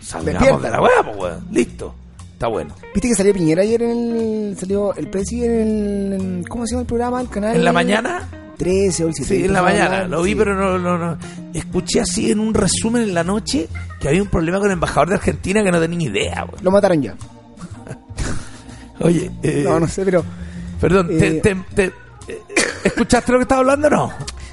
Salgamos 0.00 0.62
de 0.62 0.70
la 0.70 0.80
weá, 0.80 1.02
pues, 1.02 1.16
weón. 1.16 1.46
Listo, 1.50 1.94
está 2.34 2.46
bueno. 2.48 2.74
¿Viste 2.94 3.08
que 3.08 3.14
salió 3.14 3.32
Piñera 3.32 3.62
ayer 3.62 3.82
en 3.82 3.90
el. 3.90 4.56
Salió 4.58 4.94
el 4.94 5.08
Presi 5.08 5.44
en 5.44 5.50
el. 5.52 6.12
en- 6.20 6.44
¿Cómo 6.44 6.66
se 6.66 6.72
llama 6.72 6.82
el 6.82 6.86
programa? 6.86 7.20
El 7.20 7.28
canal. 7.28 7.56
¿En 7.56 7.64
la 7.64 7.72
mañana? 7.72 8.28
13 8.56 9.04
o 9.04 9.08
el 9.08 9.14
7. 9.14 9.34
Sí, 9.36 9.44
en 9.46 9.52
la 9.52 9.62
mañana, 9.62 10.06
lo 10.06 10.22
vi, 10.22 10.34
pero 10.36 10.54
no, 10.54 10.78
no, 10.78 10.96
no. 10.96 11.18
Escuché 11.52 12.00
así 12.00 12.30
en 12.30 12.38
un 12.38 12.54
resumen 12.54 13.02
en 13.02 13.12
la 13.14 13.24
noche 13.24 13.68
que 14.00 14.08
había 14.08 14.22
un 14.22 14.28
problema 14.28 14.58
con 14.58 14.66
el 14.68 14.74
embajador 14.74 15.08
de 15.08 15.14
Argentina 15.16 15.62
que 15.64 15.72
no 15.72 15.80
tenía 15.80 15.98
ni 15.98 16.04
idea, 16.04 16.44
weón. 16.44 16.62
Lo 16.62 16.70
mataron 16.70 17.02
ya. 17.02 17.16
Oye, 19.00 19.30
eh, 19.42 19.62
No, 19.66 19.80
no 19.80 19.88
sé, 19.88 20.04
pero. 20.04 20.24
perdón, 20.80 21.08
te- 21.08 21.26
eh, 21.38 21.40
te- 21.40 21.54
te- 21.74 21.92
eh, 22.28 22.40
¿escuchaste 22.84 23.32
lo 23.32 23.38
que 23.38 23.42
estaba 23.42 23.60
hablando 23.60 23.88
o 23.88 23.90
no? 23.90 24.12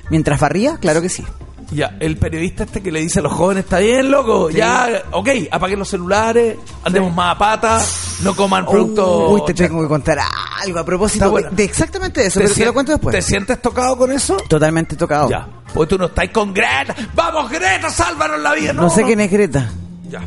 Mientras 0.09 0.39
barría, 0.39 0.77
claro 0.77 1.01
que 1.01 1.09
sí. 1.09 1.23
Ya, 1.71 1.95
el 2.01 2.17
periodista 2.17 2.63
este 2.63 2.81
que 2.81 2.91
le 2.91 2.99
dice 2.99 3.19
a 3.19 3.21
los 3.21 3.31
jóvenes, 3.31 3.63
está 3.63 3.79
bien, 3.79 4.11
loco, 4.11 4.49
ya, 4.49 5.03
ok, 5.11 5.29
apaguen 5.51 5.79
los 5.79 5.87
celulares, 5.87 6.57
andemos 6.83 7.13
más 7.15 7.35
a 7.35 7.37
pata, 7.37 7.81
no 8.23 8.35
coman 8.35 8.65
productos... 8.65 9.31
Uy, 9.31 9.41
te 9.47 9.53
tengo 9.53 9.81
que 9.81 9.87
contar 9.87 10.19
algo 10.61 10.79
a 10.79 10.83
propósito 10.83 11.31
de, 11.51 11.63
exactamente 11.63 12.25
eso, 12.25 12.39
¿Te 12.39 12.45
pero 12.45 12.55
te 12.55 12.65
lo 12.65 12.73
cuento 12.73 12.91
después. 12.91 13.15
¿Te 13.15 13.21
sientes 13.21 13.61
tocado 13.61 13.97
con 13.97 14.11
eso? 14.11 14.35
Totalmente 14.49 14.97
tocado. 14.97 15.29
Ya, 15.29 15.47
pues 15.73 15.87
tú 15.87 15.97
no 15.97 16.05
estás 16.07 16.27
con 16.29 16.53
Greta, 16.53 16.93
vamos 17.15 17.49
Greta, 17.49 17.89
sálvanos 17.89 18.41
la 18.41 18.53
vida, 18.53 18.73
no, 18.73 18.81
No 18.83 18.89
sé 18.89 19.03
quién 19.03 19.21
es 19.21 19.31
Greta. 19.31 19.69
Ya, 20.09 20.19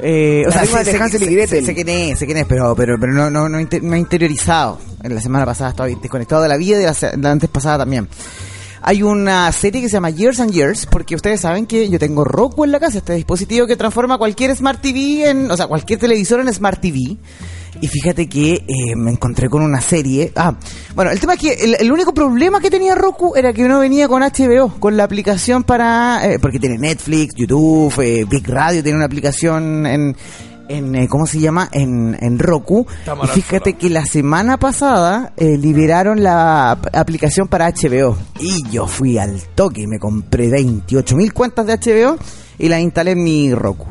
Eh, 0.00 0.42
o 0.46 0.48
La 0.48 0.52
sea, 0.54 0.62
sé, 0.62 0.66
sé- 0.66 1.08
sé- 1.08 1.18
sé- 1.18 1.26
quién 1.74 1.88
es, 1.88 2.18
sé 2.18 2.24
quién 2.26 2.38
es, 2.38 2.46
pero, 2.46 2.74
pero, 2.74 2.96
pero 2.98 3.12
no, 3.12 3.30
no, 3.30 3.48
no, 3.48 3.60
inter- 3.60 3.82
no 3.82 3.94
he 3.94 3.98
interiorizado. 3.98 4.78
En 5.04 5.14
la 5.14 5.20
semana 5.20 5.44
pasada 5.44 5.70
estaba 5.70 5.88
desconectado 5.88 6.42
de 6.42 6.48
la 6.48 6.56
vida 6.56 6.78
y 6.78 6.80
de 6.80 6.86
la, 6.86 7.16
la 7.18 7.30
antes 7.30 7.48
pasada 7.50 7.78
también. 7.78 8.08
Hay 8.84 9.02
una 9.02 9.50
serie 9.52 9.80
que 9.80 9.88
se 9.88 9.94
llama 9.94 10.10
Years 10.10 10.40
and 10.40 10.52
Years, 10.52 10.86
porque 10.86 11.14
ustedes 11.14 11.40
saben 11.40 11.66
que 11.66 11.88
yo 11.88 11.98
tengo 11.98 12.24
Roku 12.24 12.64
en 12.64 12.72
la 12.72 12.80
casa, 12.80 12.98
este 12.98 13.14
dispositivo 13.14 13.66
que 13.66 13.76
transforma 13.76 14.18
cualquier 14.18 14.54
Smart 14.56 14.80
TV 14.80 15.30
en, 15.30 15.50
o 15.50 15.56
sea, 15.56 15.66
cualquier 15.68 15.98
televisor 15.98 16.40
en 16.40 16.52
Smart 16.52 16.80
TV. 16.80 17.16
Y 17.80 17.88
fíjate 17.88 18.28
que 18.28 18.54
eh, 18.54 18.96
me 18.96 19.12
encontré 19.12 19.48
con 19.48 19.62
una 19.62 19.80
serie. 19.80 20.32
Ah, 20.36 20.56
bueno, 20.94 21.10
el 21.10 21.18
tema 21.18 21.34
es 21.34 21.40
que 21.40 21.52
el, 21.52 21.76
el 21.80 21.90
único 21.90 22.12
problema 22.12 22.60
que 22.60 22.70
tenía 22.70 22.94
Roku 22.94 23.34
era 23.34 23.52
que 23.52 23.66
no 23.66 23.80
venía 23.80 24.08
con 24.08 24.22
HBO, 24.22 24.78
con 24.78 24.96
la 24.96 25.04
aplicación 25.04 25.62
para. 25.64 26.20
eh, 26.30 26.38
porque 26.38 26.58
tiene 26.58 26.76
Netflix, 26.78 27.34
YouTube, 27.34 27.92
eh, 28.00 28.24
Big 28.28 28.46
Radio, 28.46 28.82
tiene 28.82 28.96
una 28.96 29.06
aplicación 29.06 29.86
en. 29.86 30.16
En 30.76 30.94
eh, 30.94 31.08
¿Cómo 31.08 31.26
se 31.26 31.38
llama? 31.40 31.68
En, 31.72 32.16
en 32.20 32.38
Roku. 32.38 32.86
Y 33.24 33.26
fíjate 33.28 33.74
que 33.74 33.90
la 33.90 34.04
semana 34.06 34.58
pasada 34.58 35.32
eh, 35.36 35.56
liberaron 35.58 36.22
la 36.22 36.72
ap- 36.72 36.94
aplicación 36.94 37.48
para 37.48 37.68
HBO. 37.70 38.16
Y 38.40 38.62
yo 38.70 38.86
fui 38.86 39.18
al 39.18 39.40
toque 39.54 39.82
y 39.82 39.86
me 39.86 39.98
compré 39.98 40.48
28 40.50 41.16
mil 41.16 41.32
cuentas 41.32 41.66
de 41.66 41.74
HBO 41.78 42.16
y 42.58 42.68
las 42.68 42.80
instalé 42.80 43.12
en 43.12 43.24
mi 43.24 43.52
Roku. 43.54 43.86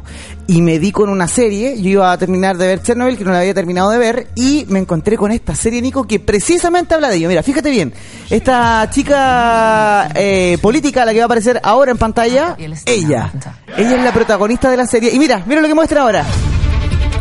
Y 0.48 0.62
me 0.62 0.80
di 0.80 0.92
con 0.92 1.10
una 1.10 1.28
serie, 1.28 1.82
yo 1.82 1.90
iba 1.90 2.12
a 2.12 2.18
terminar 2.18 2.58
de 2.58 2.68
ver 2.68 2.82
Chernobyl, 2.82 3.18
que 3.18 3.24
no 3.24 3.32
la 3.32 3.40
había 3.40 3.54
terminado 3.54 3.90
de 3.90 3.98
ver, 3.98 4.28
y 4.36 4.66
me 4.70 4.80
encontré 4.80 5.16
con 5.18 5.32
esta 5.32 5.56
serie, 5.56 5.82
Nico, 5.82 6.04
que 6.06 6.20
precisamente 6.20 6.94
habla 6.94 7.10
de 7.10 7.16
ello. 7.18 7.28
Mira, 7.30 7.42
fíjate 7.44 7.70
bien, 7.70 7.94
esta 8.30 8.90
chica 8.90 10.10
eh, 10.16 10.58
política, 10.62 11.06
la 11.06 11.12
que 11.14 11.20
va 11.20 11.24
a 11.24 11.26
aparecer 11.26 11.60
ahora 11.64 11.92
en 11.92 11.98
pantalla, 11.98 12.56
ella. 12.86 13.32
Ella 13.78 13.96
es 13.98 14.04
la 14.04 14.12
protagonista 14.14 14.70
de 14.70 14.78
la 14.78 14.88
serie. 14.88 15.12
Y 15.14 15.20
mira, 15.20 15.44
mira 15.46 15.62
lo 15.62 15.68
que 15.68 15.76
muestra 15.76 16.02
ahora. 16.02 16.26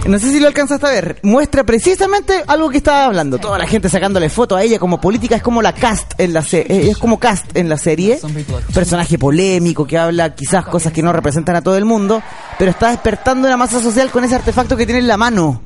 No 0.07 0.19
sé 0.19 0.31
si 0.33 0.41
lo 0.41 0.49
alcanzaste 0.49 0.87
a 0.87 0.91
ver, 0.91 1.19
muestra 1.23 1.65
precisamente 1.65 2.43
algo 2.47 2.71
que 2.71 2.79
estaba 2.79 3.05
hablando. 3.05 3.39
Toda 3.39 3.59
la 3.59 3.67
gente 3.67 3.89
sacándole 3.89 4.29
foto 4.29 4.57
a 4.57 4.63
ella 4.63 4.79
como 4.79 5.01
política, 5.01 5.37
es 5.37 5.43
como 5.43 5.63
la 5.63 5.73
cast 5.73 6.19
en 6.19 6.33
la 6.33 6.43
serie, 6.43 6.91
es 6.91 6.99
como 6.99 7.19
cast 7.19 7.57
en 7.57 7.69
la 7.69 7.77
serie. 7.77 8.19
Personaje 8.73 9.19
polémico 9.19 9.87
que 9.87 9.99
habla 9.99 10.35
quizás 10.35 10.65
cosas 10.67 10.93
que 10.93 11.03
no 11.03 11.13
representan 11.13 11.57
a 11.57 11.63
todo 11.63 11.77
el 11.77 11.85
mundo, 11.85 12.23
pero 12.59 12.71
está 12.71 12.91
despertando 12.91 13.47
una 13.47 13.57
masa 13.57 13.81
social 13.81 14.11
con 14.11 14.25
ese 14.25 14.35
artefacto 14.35 14.77
que 14.77 14.87
tiene 14.87 15.01
en 15.01 15.09
la 15.09 15.17
mano. 15.17 15.63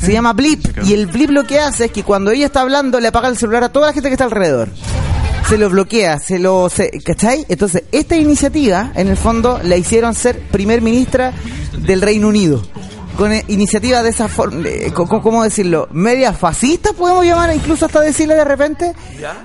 Se 0.00 0.12
llama 0.12 0.32
Blip 0.32 0.64
y 0.84 0.92
el 0.92 1.06
Blip 1.06 1.30
lo 1.30 1.44
que 1.44 1.60
hace 1.60 1.86
es 1.86 1.92
que 1.92 2.02
cuando 2.02 2.30
ella 2.30 2.46
está 2.46 2.60
hablando 2.60 3.00
le 3.00 3.08
apaga 3.08 3.28
el 3.28 3.36
celular 3.36 3.64
a 3.64 3.72
toda 3.72 3.88
la 3.88 3.92
gente 3.92 4.08
que 4.08 4.14
está 4.14 4.24
alrededor 4.24 4.68
se 5.48 5.58
lo 5.58 5.68
bloquea, 5.68 6.18
se 6.18 6.38
lo... 6.38 6.70
Se, 6.70 6.90
¿Cachai? 7.04 7.44
Entonces, 7.48 7.82
esta 7.92 8.16
iniciativa, 8.16 8.92
en 8.94 9.08
el 9.08 9.18
fondo, 9.18 9.60
la 9.62 9.76
hicieron 9.76 10.14
ser 10.14 10.38
primer 10.38 10.80
ministra 10.80 11.32
del 11.76 12.00
Reino 12.00 12.28
Unido. 12.28 12.62
Con 13.16 13.32
eh, 13.32 13.44
iniciativa 13.48 14.02
de 14.02 14.10
esa 14.10 14.28
forma, 14.28 14.66
¿cómo 14.94 15.42
decirlo? 15.44 15.88
Media 15.92 16.32
fascista, 16.32 16.92
podemos 16.92 17.24
llamar, 17.24 17.54
incluso 17.54 17.86
hasta 17.86 18.00
decirle 18.00 18.34
de 18.34 18.44
repente. 18.44 18.94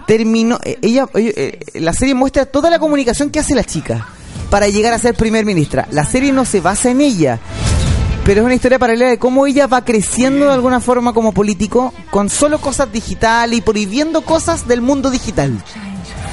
Terminó, 0.06 0.58
eh, 0.64 0.80
ella, 0.82 1.06
eh, 1.14 1.60
la 1.76 1.94
serie 1.94 2.16
muestra 2.16 2.46
toda 2.46 2.70
la 2.70 2.80
comunicación 2.80 3.30
que 3.30 3.40
hace 3.40 3.56
la 3.56 3.64
chica 3.64 4.08
para 4.50 4.70
llegar 4.70 4.94
a 4.94 5.00
ser 5.00 5.16
primer 5.16 5.46
ministra. 5.46 5.88
La 5.92 6.06
serie 6.06 6.32
no 6.32 6.46
se 6.46 6.62
basa 6.62 6.90
en 6.90 7.02
ella, 7.02 7.40
pero 8.26 8.42
es 8.42 8.46
una 8.46 8.56
historia 8.56 8.80
paralela 8.80 9.10
de 9.10 9.20
cómo 9.20 9.46
ella 9.46 9.68
va 9.68 9.84
creciendo 9.84 10.46
de 10.46 10.54
alguna 10.54 10.80
forma 10.80 11.14
como 11.14 11.34
político 11.34 11.94
con 12.10 12.30
solo 12.30 12.60
cosas 12.60 12.92
digitales 12.92 13.58
y 13.58 13.62
prohibiendo 13.62 14.22
cosas 14.22 14.68
del 14.68 14.82
mundo 14.82 15.10
digital. 15.10 15.62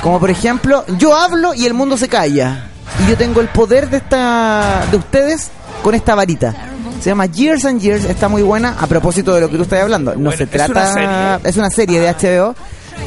Como 0.03 0.21
por 0.21 0.31
ejemplo, 0.31 0.85
yo 0.99 1.17
hablo 1.17 1.55
y 1.55 1.67
el 1.67 1.75
mundo 1.75 1.97
se 1.97 2.09
calla. 2.09 2.71
Y 3.03 3.11
yo 3.11 3.17
tengo 3.17 3.41
el 3.41 3.49
poder 3.49 3.91
de 3.91 3.97
esta 3.97 4.87
de 4.91 4.97
ustedes 4.97 5.51
con 5.83 5.95
esta 5.95 6.15
varita. 6.15 6.74
Se 7.05 7.11
llama 7.11 7.27
Years 7.27 7.67
and 7.67 7.83
Years, 7.83 8.07
está 8.07 8.29
muy 8.29 8.41
buena 8.41 8.77
a 8.81 8.87
propósito 8.87 9.35
de 9.35 9.43
lo 9.43 9.51
que 9.51 9.59
tú 9.59 9.65
estás 9.65 9.83
hablando. 9.83 10.17
No 10.17 10.33
se 10.33 10.47
trata 10.47 11.39
es 11.45 11.55
una 11.59 11.69
serie 11.69 12.01
de 12.01 12.11
HBO 12.11 12.55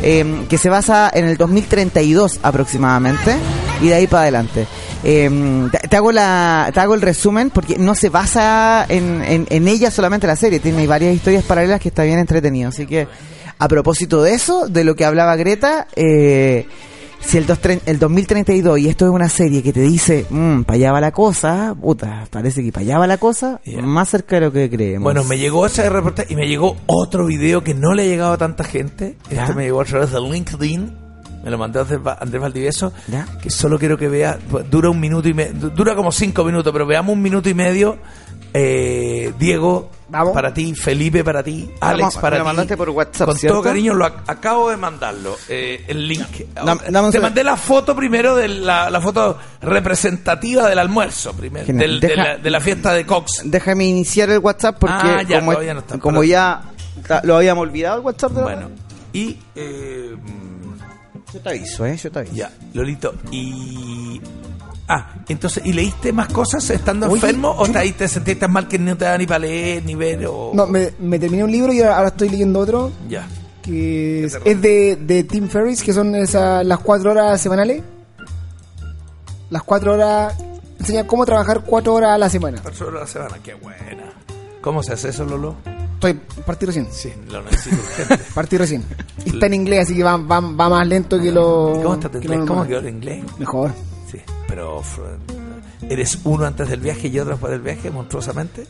eh, 0.04 0.46
que 0.48 0.60
se 0.60 0.70
basa 0.70 1.10
en 1.12 1.26
el 1.26 1.36
2032 1.36 2.42
aproximadamente 2.44 3.36
y 3.82 3.88
de 3.88 3.96
ahí 3.96 4.06
para 4.06 4.22
adelante. 4.22 4.68
Eh, 5.04 5.68
te, 5.90 5.98
hago 5.98 6.12
la, 6.12 6.70
te 6.72 6.80
hago 6.80 6.94
el 6.94 7.02
resumen 7.02 7.50
porque 7.50 7.80
no 7.80 7.96
se 7.96 8.10
basa 8.10 8.86
en, 8.88 9.24
en, 9.24 9.48
en, 9.50 9.68
ella 9.68 9.90
solamente 9.90 10.28
la 10.28 10.36
serie, 10.36 10.60
tiene 10.60 10.86
varias 10.86 11.16
historias 11.16 11.44
paralelas 11.44 11.82
que 11.82 11.90
está 11.90 12.04
bien 12.04 12.20
entretenido. 12.20 12.70
Así 12.70 12.86
que 12.86 13.08
a 13.58 13.68
propósito 13.68 14.22
de 14.22 14.36
eso, 14.36 14.68
de 14.68 14.84
lo 14.84 14.96
que 14.96 15.06
hablaba 15.06 15.36
Greta, 15.38 15.88
eh, 15.96 16.68
si 17.20 17.38
el, 17.38 17.46
el 17.86 18.00
2032 18.00 18.80
y 18.80 18.90
esto 18.90 19.06
es 19.06 19.12
una 19.12 19.30
serie 19.30 19.62
que 19.62 19.74
te 19.74 19.82
dice, 19.82 20.26
mmm, 20.30 20.62
para 20.62 20.76
allá 20.76 20.92
va 20.94 21.02
la 21.02 21.12
cosa, 21.12 21.76
puta, 21.80 22.26
parece 22.30 22.64
que 22.64 22.72
para 22.72 22.84
allá 22.84 23.00
va 23.00 23.08
la 23.08 23.18
cosa, 23.18 23.60
más 23.82 24.10
cerca 24.10 24.38
de 24.38 24.42
lo 24.46 24.52
que 24.52 24.70
creemos. 24.70 25.04
Bueno, 25.04 25.24
me 25.24 25.38
llegó 25.38 25.66
ese 25.66 25.90
reportaje 25.90 26.34
y 26.34 26.36
me 26.36 26.48
llegó 26.48 26.78
otro 26.86 27.26
video 27.26 27.64
que 27.64 27.74
no 27.74 27.94
le 27.94 28.04
ha 28.04 28.06
llegado 28.06 28.34
a 28.34 28.38
tanta 28.38 28.64
gente. 28.64 29.18
Este 29.30 29.54
me 29.54 29.64
llegó 29.64 29.82
a 29.82 29.86
través 29.86 30.12
de 30.12 30.22
LinkedIn. 30.22 31.08
Me 31.44 31.52
lo 31.52 31.58
mandó 31.58 31.86
Andrés 32.20 32.42
Valdivieso. 32.42 32.92
Que 33.42 33.50
solo 33.50 33.80
quiero 33.80 33.98
que 33.98 34.10
vea. 34.10 34.38
Dura 34.70 34.90
un 34.90 35.00
minuto 35.00 35.30
y 35.30 35.34
medio. 35.34 35.70
Dura 35.70 35.96
como 35.96 36.12
cinco 36.12 36.44
minutos, 36.44 36.74
pero 36.74 36.86
veamos 36.86 37.14
un 37.14 37.22
minuto 37.22 37.48
y 37.48 37.54
medio 37.54 37.98
eh, 38.54 39.34
Diego, 39.38 39.90
para 40.10 40.54
ti, 40.54 40.74
Felipe 40.74 41.24
para 41.24 41.44
ti, 41.44 41.70
Alex 41.82 42.18
para 42.18 42.66
ti. 42.66 42.76
por 42.76 42.90
WhatsApp, 42.90 43.28
Con 43.28 43.40
todo 43.40 43.62
cariño, 43.62 43.94
lo 43.94 44.06
acabo 44.06 44.70
de 44.70 44.78
mandarlo, 44.78 45.38
eh, 45.50 45.84
el 45.88 46.08
link. 46.08 46.46
Te 47.12 47.20
mandé 47.20 47.44
la 47.44 47.58
foto 47.58 47.96
primero, 47.96 48.36
de 48.36 48.48
la, 48.48 49.02
foto 49.02 49.38
representativa 49.62 50.70
del 50.70 50.80
almuerzo, 50.80 51.34
primero, 51.34 51.66
de, 51.68 52.50
la, 52.50 52.60
fiesta 52.62 52.94
de 52.94 53.06
Cox. 53.06 53.42
Déjame 53.46 53.86
iniciar 53.86 54.30
el 54.30 54.40
WhatsApp 54.40 54.78
porque 54.80 54.94
ah, 54.96 56.00
como, 56.00 56.24
ya, 56.24 56.62
lo 57.24 57.38
habíamos 57.38 57.64
olvidado 57.64 58.00
el 58.00 58.06
WhatsApp. 58.06 58.32
bueno, 58.34 58.70
y... 59.14 59.38
Eh, 59.56 60.16
yo 61.34 61.42
te 61.42 61.50
aviso, 61.50 61.86
¿eh? 61.86 61.98
Yo 61.98 62.10
te 62.10 62.20
aviso. 62.20 62.36
Ya, 62.36 62.52
Lolito, 62.74 63.14
y 63.32 64.22
Ah, 64.90 65.16
entonces, 65.28 65.66
¿y 65.66 65.74
leíste 65.74 66.14
más 66.14 66.30
cosas 66.30 66.70
estando 66.70 67.08
enfermo 67.08 67.54
o 67.58 67.68
te, 67.68 67.92
te 67.92 68.08
sentiste 68.08 68.48
mal 68.48 68.70
que 68.70 68.80
no 68.80 68.96
te 68.96 69.04
da 69.04 69.18
ni 69.18 69.26
para 69.26 69.40
leer 69.40 69.84
ni 69.84 69.96
ver? 69.96 70.26
O... 70.28 70.52
No, 70.54 70.66
me, 70.66 70.92
terminé 71.20 71.44
un 71.44 71.52
libro 71.52 71.74
y 71.74 71.82
ahora 71.82 72.08
estoy 72.08 72.30
leyendo 72.30 72.60
otro. 72.60 72.92
Ya. 73.10 73.28
Que 73.62 74.24
es, 74.24 74.62
de, 74.62 74.96
de, 74.96 75.24
Tim 75.26 75.50
Ferriss, 75.50 75.84
que 75.84 75.92
son 75.92 76.16
esas, 76.16 76.66
las 76.66 76.80
cuatro 76.80 77.12
horas 77.12 77.42
semanales. 77.42 77.84
Las 79.50 79.64
cuatro 79.64 79.94
horas. 79.94 80.36
Enseña 80.80 81.06
cómo 81.06 81.26
trabajar 81.26 81.64
cuatro 81.66 81.94
horas 81.94 82.12
a 82.12 82.18
la 82.18 82.30
semana. 82.30 82.60
Cuatro 82.62 82.88
horas 82.88 83.02
a 83.02 83.20
la 83.20 83.26
semana, 83.26 83.44
qué 83.44 83.56
buena. 83.56 84.14
¿Cómo 84.62 84.82
se 84.84 84.94
hace 84.94 85.10
eso, 85.10 85.26
Lolo? 85.26 85.56
Estoy, 85.96 86.14
partí 86.46 86.66
recién. 86.66 86.88
Sí, 86.92 87.12
lo 87.30 87.42
necesito 87.42 87.76
partí 88.36 88.58
recién. 88.58 88.86
Está 89.26 89.48
en 89.48 89.56
inglés, 89.56 89.82
así 89.82 89.98
que 89.98 90.04
va, 90.04 90.16
va, 90.16 90.40
va 90.40 90.70
más 90.70 90.88
lento 90.88 91.20
que 91.20 91.32
lo. 91.32 91.82
¿Cómo 91.84 91.96
está 91.96 92.10
¿Cómo 92.46 92.66
quedó 92.66 92.80
en 92.80 92.88
inglés? 92.88 93.26
Mejor. 93.38 93.72
Sí, 94.10 94.20
pero 94.48 94.82
¿eres 95.90 96.20
uno 96.24 96.46
antes 96.46 96.70
del 96.70 96.80
viaje 96.80 97.08
y 97.08 97.20
otro 97.20 97.32
después 97.32 97.52
del 97.52 97.62
viaje, 97.62 97.92
monstruosamente? 97.92 98.66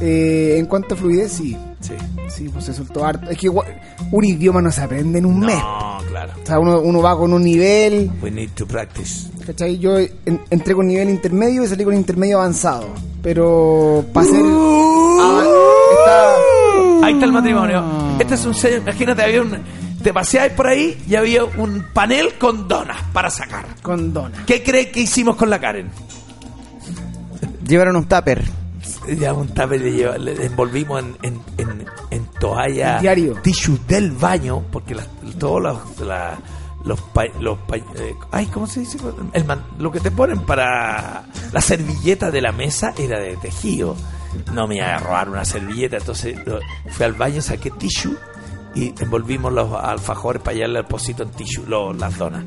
Eh, 0.00 0.56
en 0.58 0.66
cuanto 0.66 0.94
a 0.94 0.96
fluidez, 0.96 1.32
sí. 1.32 1.56
Sí. 1.80 1.94
Sí, 2.28 2.48
pues 2.48 2.64
se 2.66 2.74
soltó 2.74 3.04
harto. 3.04 3.30
Es 3.30 3.38
que 3.38 3.48
un 3.48 4.24
idioma 4.24 4.60
no 4.60 4.70
se 4.70 4.82
aprende 4.82 5.18
en 5.18 5.26
un 5.26 5.40
mes. 5.40 5.58
No, 5.58 5.98
claro. 6.08 6.32
O 6.42 6.46
sea, 6.46 6.58
uno, 6.58 6.80
uno 6.80 7.00
va 7.00 7.16
con 7.16 7.32
un 7.32 7.42
nivel. 7.42 8.10
We 8.22 8.30
need 8.30 8.50
to 8.56 8.66
practice. 8.66 9.30
¿Cachai? 9.46 9.78
Yo 9.78 9.96
entré 10.50 10.74
con 10.74 10.86
nivel 10.86 11.08
intermedio 11.08 11.64
y 11.64 11.66
salí 11.68 11.84
con 11.84 11.94
intermedio 11.94 12.38
avanzado. 12.38 12.88
Pero 13.22 14.04
para 14.12 14.26
ser. 14.26 14.40
Ah, 14.42 16.34
Ahí 17.02 17.14
está 17.14 17.24
el 17.26 17.32
matrimonio. 17.32 17.84
Este 18.18 18.34
es 18.34 18.44
un 18.44 18.54
sello. 18.54 18.78
Imagínate, 18.78 19.22
había 19.22 19.42
un 19.42 19.56
te 20.06 20.14
paseáis 20.14 20.52
por 20.52 20.68
ahí 20.68 21.02
y 21.08 21.16
había 21.16 21.42
un 21.42 21.84
panel 21.92 22.34
con 22.38 22.68
donas 22.68 22.96
para 23.12 23.28
sacar. 23.28 23.66
Con 23.82 24.12
donas. 24.12 24.44
¿Qué 24.46 24.62
crees 24.62 24.92
que 24.92 25.00
hicimos 25.00 25.34
con 25.34 25.50
la 25.50 25.58
Karen? 25.58 25.90
Llevaron 27.66 27.96
un 27.96 28.06
tupper. 28.06 28.44
Ya 29.18 29.32
un 29.32 29.48
tupper 29.48 29.80
le, 29.80 30.46
envolvimos 30.46 31.02
en, 31.02 31.16
en, 31.22 31.40
en, 31.58 31.86
en 32.12 32.26
toalla. 32.38 33.00
diario. 33.00 33.34
Tissue 33.42 33.80
del 33.88 34.12
baño, 34.12 34.62
porque 34.70 34.94
todos 35.40 35.60
los, 35.60 35.98
los, 36.84 37.00
los 37.40 37.58
eh, 37.96 38.14
ay, 38.30 38.46
¿cómo 38.46 38.68
se 38.68 38.78
dice? 38.78 38.98
El 39.32 39.44
lo 39.80 39.90
que 39.90 39.98
te 39.98 40.12
ponen 40.12 40.38
para 40.38 41.24
la 41.50 41.60
servilleta 41.60 42.30
de 42.30 42.42
la 42.42 42.52
mesa 42.52 42.94
era 42.96 43.18
de 43.18 43.36
tejido. 43.38 43.96
No 44.52 44.68
me 44.68 44.76
iba 44.76 44.86
a 44.86 44.98
robar 44.98 45.28
una 45.30 45.44
servilleta, 45.44 45.96
entonces 45.96 46.38
fui 46.90 47.04
al 47.04 47.14
baño, 47.14 47.42
saqué 47.42 47.72
tissue 47.72 48.16
y 48.76 48.94
envolvimos 49.00 49.52
los 49.52 49.72
alfajores 49.72 50.42
para 50.42 50.54
llevarle 50.54 50.78
al 50.80 50.86
pocito 50.86 51.22
en 51.22 51.30
tissue, 51.30 51.64
las 51.98 52.16
donas. 52.18 52.44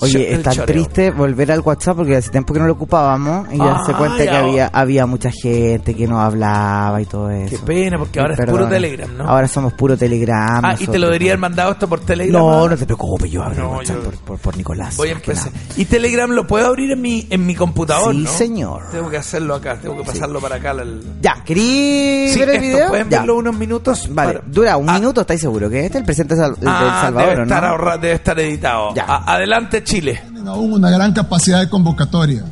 Oye, 0.00 0.32
está 0.34 0.50
triste 0.66 1.10
volver 1.10 1.52
al 1.52 1.60
WhatsApp 1.60 1.96
porque 1.96 2.16
hace 2.16 2.30
tiempo 2.30 2.52
que 2.52 2.60
no 2.60 2.66
lo 2.66 2.74
ocupábamos 2.74 3.52
y 3.52 3.58
darse 3.58 3.92
cuenta 3.94 4.22
que 4.24 4.30
había, 4.30 4.66
había 4.68 5.06
mucha 5.06 5.30
gente 5.30 5.94
que 5.94 6.06
no 6.06 6.20
hablaba 6.20 7.00
y 7.00 7.06
todo 7.06 7.30
eso. 7.30 7.56
Qué 7.56 7.58
pena, 7.58 7.98
porque 7.98 8.20
ahora 8.20 8.34
es 8.34 8.50
puro 8.50 8.68
Telegram, 8.68 9.16
¿no? 9.16 9.24
Ahora 9.24 9.48
somos 9.48 9.72
puro 9.72 9.96
Telegram. 9.96 10.64
Ah, 10.64 10.76
¿y 10.78 10.86
te 10.86 10.98
lo 10.98 11.06
deberían 11.06 11.40
mandado 11.40 11.72
esto 11.72 11.88
por 11.88 12.00
Telegram? 12.00 12.32
No, 12.32 12.68
no 12.68 12.76
te 12.76 12.84
preocupes, 12.84 13.30
yo 13.30 13.42
abro 13.42 13.70
el 13.70 13.76
WhatsApp 13.76 14.14
por, 14.24 14.38
por, 14.38 14.56
Nicolás. 14.56 14.96
Voy 14.96 15.08
a 15.08 15.12
empezar. 15.12 15.50
¿Y 15.76 15.86
Telegram 15.86 16.30
lo 16.30 16.46
puedo 16.46 16.66
abrir 16.66 16.92
en 16.92 17.00
mi, 17.00 17.26
en 17.30 17.46
mi 17.46 17.54
computador, 17.54 18.14
Sí, 18.14 18.26
señor. 18.26 18.90
Tengo 18.90 19.08
que 19.08 19.16
hacerlo 19.16 19.54
acá, 19.54 19.78
tengo 19.80 19.96
que 19.96 20.04
pasarlo 20.04 20.40
para 20.40 20.56
acá. 20.56 20.74
Ya, 21.20 21.42
¿querí 21.44 22.34
ver 22.36 22.50
el 22.50 22.60
video? 22.60 22.88
¿Pueden 22.88 23.08
verlo 23.08 23.36
unos 23.36 23.56
minutos? 23.56 24.08
Vale, 24.10 24.40
dura 24.46 24.76
un 24.76 24.88
ah. 24.88 24.94
minuto, 24.94 25.21
¿estáis 25.22 25.40
seguros 25.40 25.70
que 25.70 25.86
este 25.86 25.98
es 25.98 26.00
el 26.00 26.04
presidente 26.04 26.34
de 26.36 26.42
ah, 26.66 27.00
Salvador, 27.02 27.30
debe 27.30 27.42
estar, 27.42 28.00
debe 28.00 28.12
estar 28.12 28.40
editado. 28.40 28.94
adelante, 28.96 29.82
Chile 29.82 30.32
aún 30.48 30.72
una 30.72 30.90
gran 30.90 31.12
capacidad 31.12 31.60
de 31.60 31.68
convocatoria, 31.68 32.44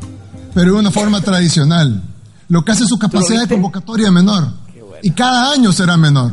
pero 0.54 0.72
de 0.72 0.78
una 0.78 0.90
forma 0.90 1.20
tradicional, 1.20 2.02
lo 2.48 2.64
que 2.64 2.72
hace 2.72 2.87
su 2.87 2.98
capacidad 2.98 3.42
de 3.42 3.48
convocatoria 3.48 4.11
menor. 4.11 4.48
Y 5.02 5.12
cada 5.12 5.52
año 5.52 5.72
será 5.72 5.96
menor. 5.96 6.33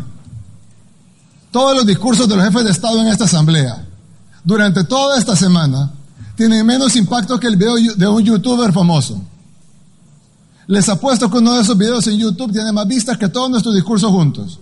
Todos 1.51 1.75
los 1.77 1.85
discursos 1.85 2.27
de 2.27 2.35
los 2.35 2.45
jefes 2.45 2.65
de 2.65 2.71
Estado 2.71 3.01
en 3.01 3.07
esta 3.07 3.23
asamblea, 3.25 3.85
durante 4.43 4.83
toda 4.83 5.17
esta 5.17 5.35
semana, 5.35 5.91
tienen 6.35 6.65
menos 6.65 6.95
impacto 6.95 7.39
que 7.39 7.47
el 7.47 7.55
video 7.55 7.75
de 7.95 8.07
un 8.07 8.23
youtuber 8.23 8.71
famoso. 8.73 9.21
Les 10.67 10.87
apuesto 10.89 11.29
que 11.31 11.37
uno 11.37 11.53
de 11.53 11.61
esos 11.61 11.77
videos 11.77 12.05
en 12.07 12.17
YouTube 12.17 12.51
tiene 12.51 12.71
más 12.73 12.87
vistas 12.87 13.17
que 13.17 13.29
todos 13.29 13.49
nuestros 13.49 13.73
discursos 13.73 14.11
juntos. 14.11 14.59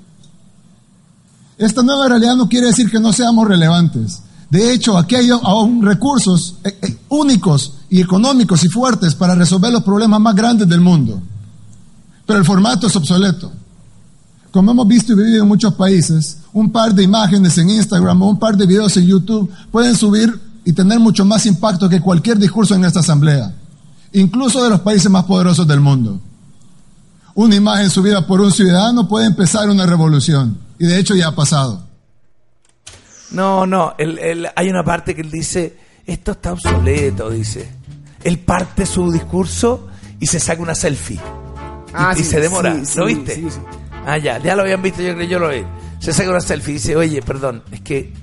Esta 1.58 1.84
nueva 1.84 2.10
realidad 2.10 2.36
no 2.36 2.50
quiere 2.50 2.68
decir 2.68 2.90
que 2.90 3.00
no 3.00 3.14
seamos 3.14 3.48
relevantes. 3.48 4.22
De 4.50 4.74
hecho, 4.74 4.98
aquí 4.98 5.16
hay 5.16 5.30
aún 5.30 5.82
recursos 5.82 6.56
eh, 6.64 6.78
eh, 6.82 6.98
únicos 7.10 7.74
y 7.90 8.02
económicos 8.02 8.64
y 8.64 8.70
fuertes 8.70 9.16
para 9.16 9.36
resolver 9.36 9.72
los 9.72 9.84
problemas 9.84 10.20
más 10.20 10.36
grandes 10.36 10.68
del 10.68 10.82
mundo. 10.82 11.22
Pero 12.26 12.40
el 12.40 12.46
formato 12.46 12.88
es 12.88 12.96
obsoleto. 12.96 13.52
Como 14.52 14.72
hemos 14.72 14.88
visto 14.88 15.14
y 15.14 15.16
vivido 15.16 15.44
en 15.44 15.50
muchos 15.50 15.74
países, 15.74 16.38
un 16.54 16.72
par 16.72 16.94
de 16.94 17.04
imágenes 17.04 17.58
en 17.58 17.70
Instagram 17.70 18.22
o 18.22 18.30
un 18.30 18.40
par 18.40 18.56
de 18.56 18.66
videos 18.66 18.96
en 18.98 19.06
YouTube 19.06 19.52
pueden 19.72 19.96
subir 19.96 20.40
y 20.64 20.74
tener 20.74 21.00
mucho 21.00 21.26
más 21.26 21.46
impacto 21.46 21.88
que 21.90 22.02
cualquier 22.02 22.40
discurso 22.40 22.74
en 22.76 22.86
esta 22.86 23.02
asamblea, 23.02 23.54
incluso 24.14 24.64
de 24.64 24.70
los 24.70 24.80
países 24.80 25.12
más 25.12 25.26
poderosos 25.26 25.68
del 25.68 25.80
mundo. 25.80 26.20
una 27.36 27.56
imagen 27.56 27.90
subida 27.90 28.26
por 28.26 28.40
un 28.40 28.52
ciudadano 28.52 29.08
puede 29.08 29.26
empezar 29.26 29.70
una 29.70 29.86
revolución. 29.86 30.65
Y 30.80 30.86
de 30.88 31.00
hecho 31.00 31.16
ya 31.16 31.28
ha 31.30 31.36
pasado. 31.36 31.88
No, 33.32 33.66
no, 33.66 33.96
él- 33.98 34.20
él- 34.20 34.48
hay 34.56 34.70
una 34.70 34.84
parte 34.84 35.16
que 35.16 35.22
él 35.22 35.32
dice, 35.32 35.76
esto 36.06 36.34
está 36.34 36.54
obsoleto, 36.54 37.30
dice. 37.30 37.70
Él 38.24 38.40
parte 38.40 38.86
su 38.86 39.12
discurso 39.12 39.88
y 40.20 40.28
se 40.28 40.40
saca 40.40 40.62
una 40.62 40.76
selfie. 40.76 41.16
Y- 41.18 41.22
Ah, 41.94 42.14
y, 42.16 42.20
sí, 42.20 42.24
se 42.26 42.40
demora. 42.40 42.74
sí, 42.86 42.98
¿Lo 43.00 43.08
sí, 43.08 43.16
viste? 43.16 43.36
sí, 43.36 43.50
sí. 43.50 43.60
Ah, 44.06 44.18
ya, 44.18 44.38
ya 44.40 44.56
lo 44.56 44.62
habían 44.62 44.82
visto, 44.82 45.02
yo 45.02 45.10
creo 45.10 45.20
que 45.20 45.28
yo 45.28 45.40
lo 45.40 45.50
vi. 45.50 45.64
Se 46.00 46.14
saca 46.14 46.30
una 46.30 46.40
selfie 46.42 46.72
y 46.72 46.74
dice, 46.76 46.96
oye, 46.96 47.22
perdón, 47.22 47.64
es 47.72 47.82
que 47.82 48.14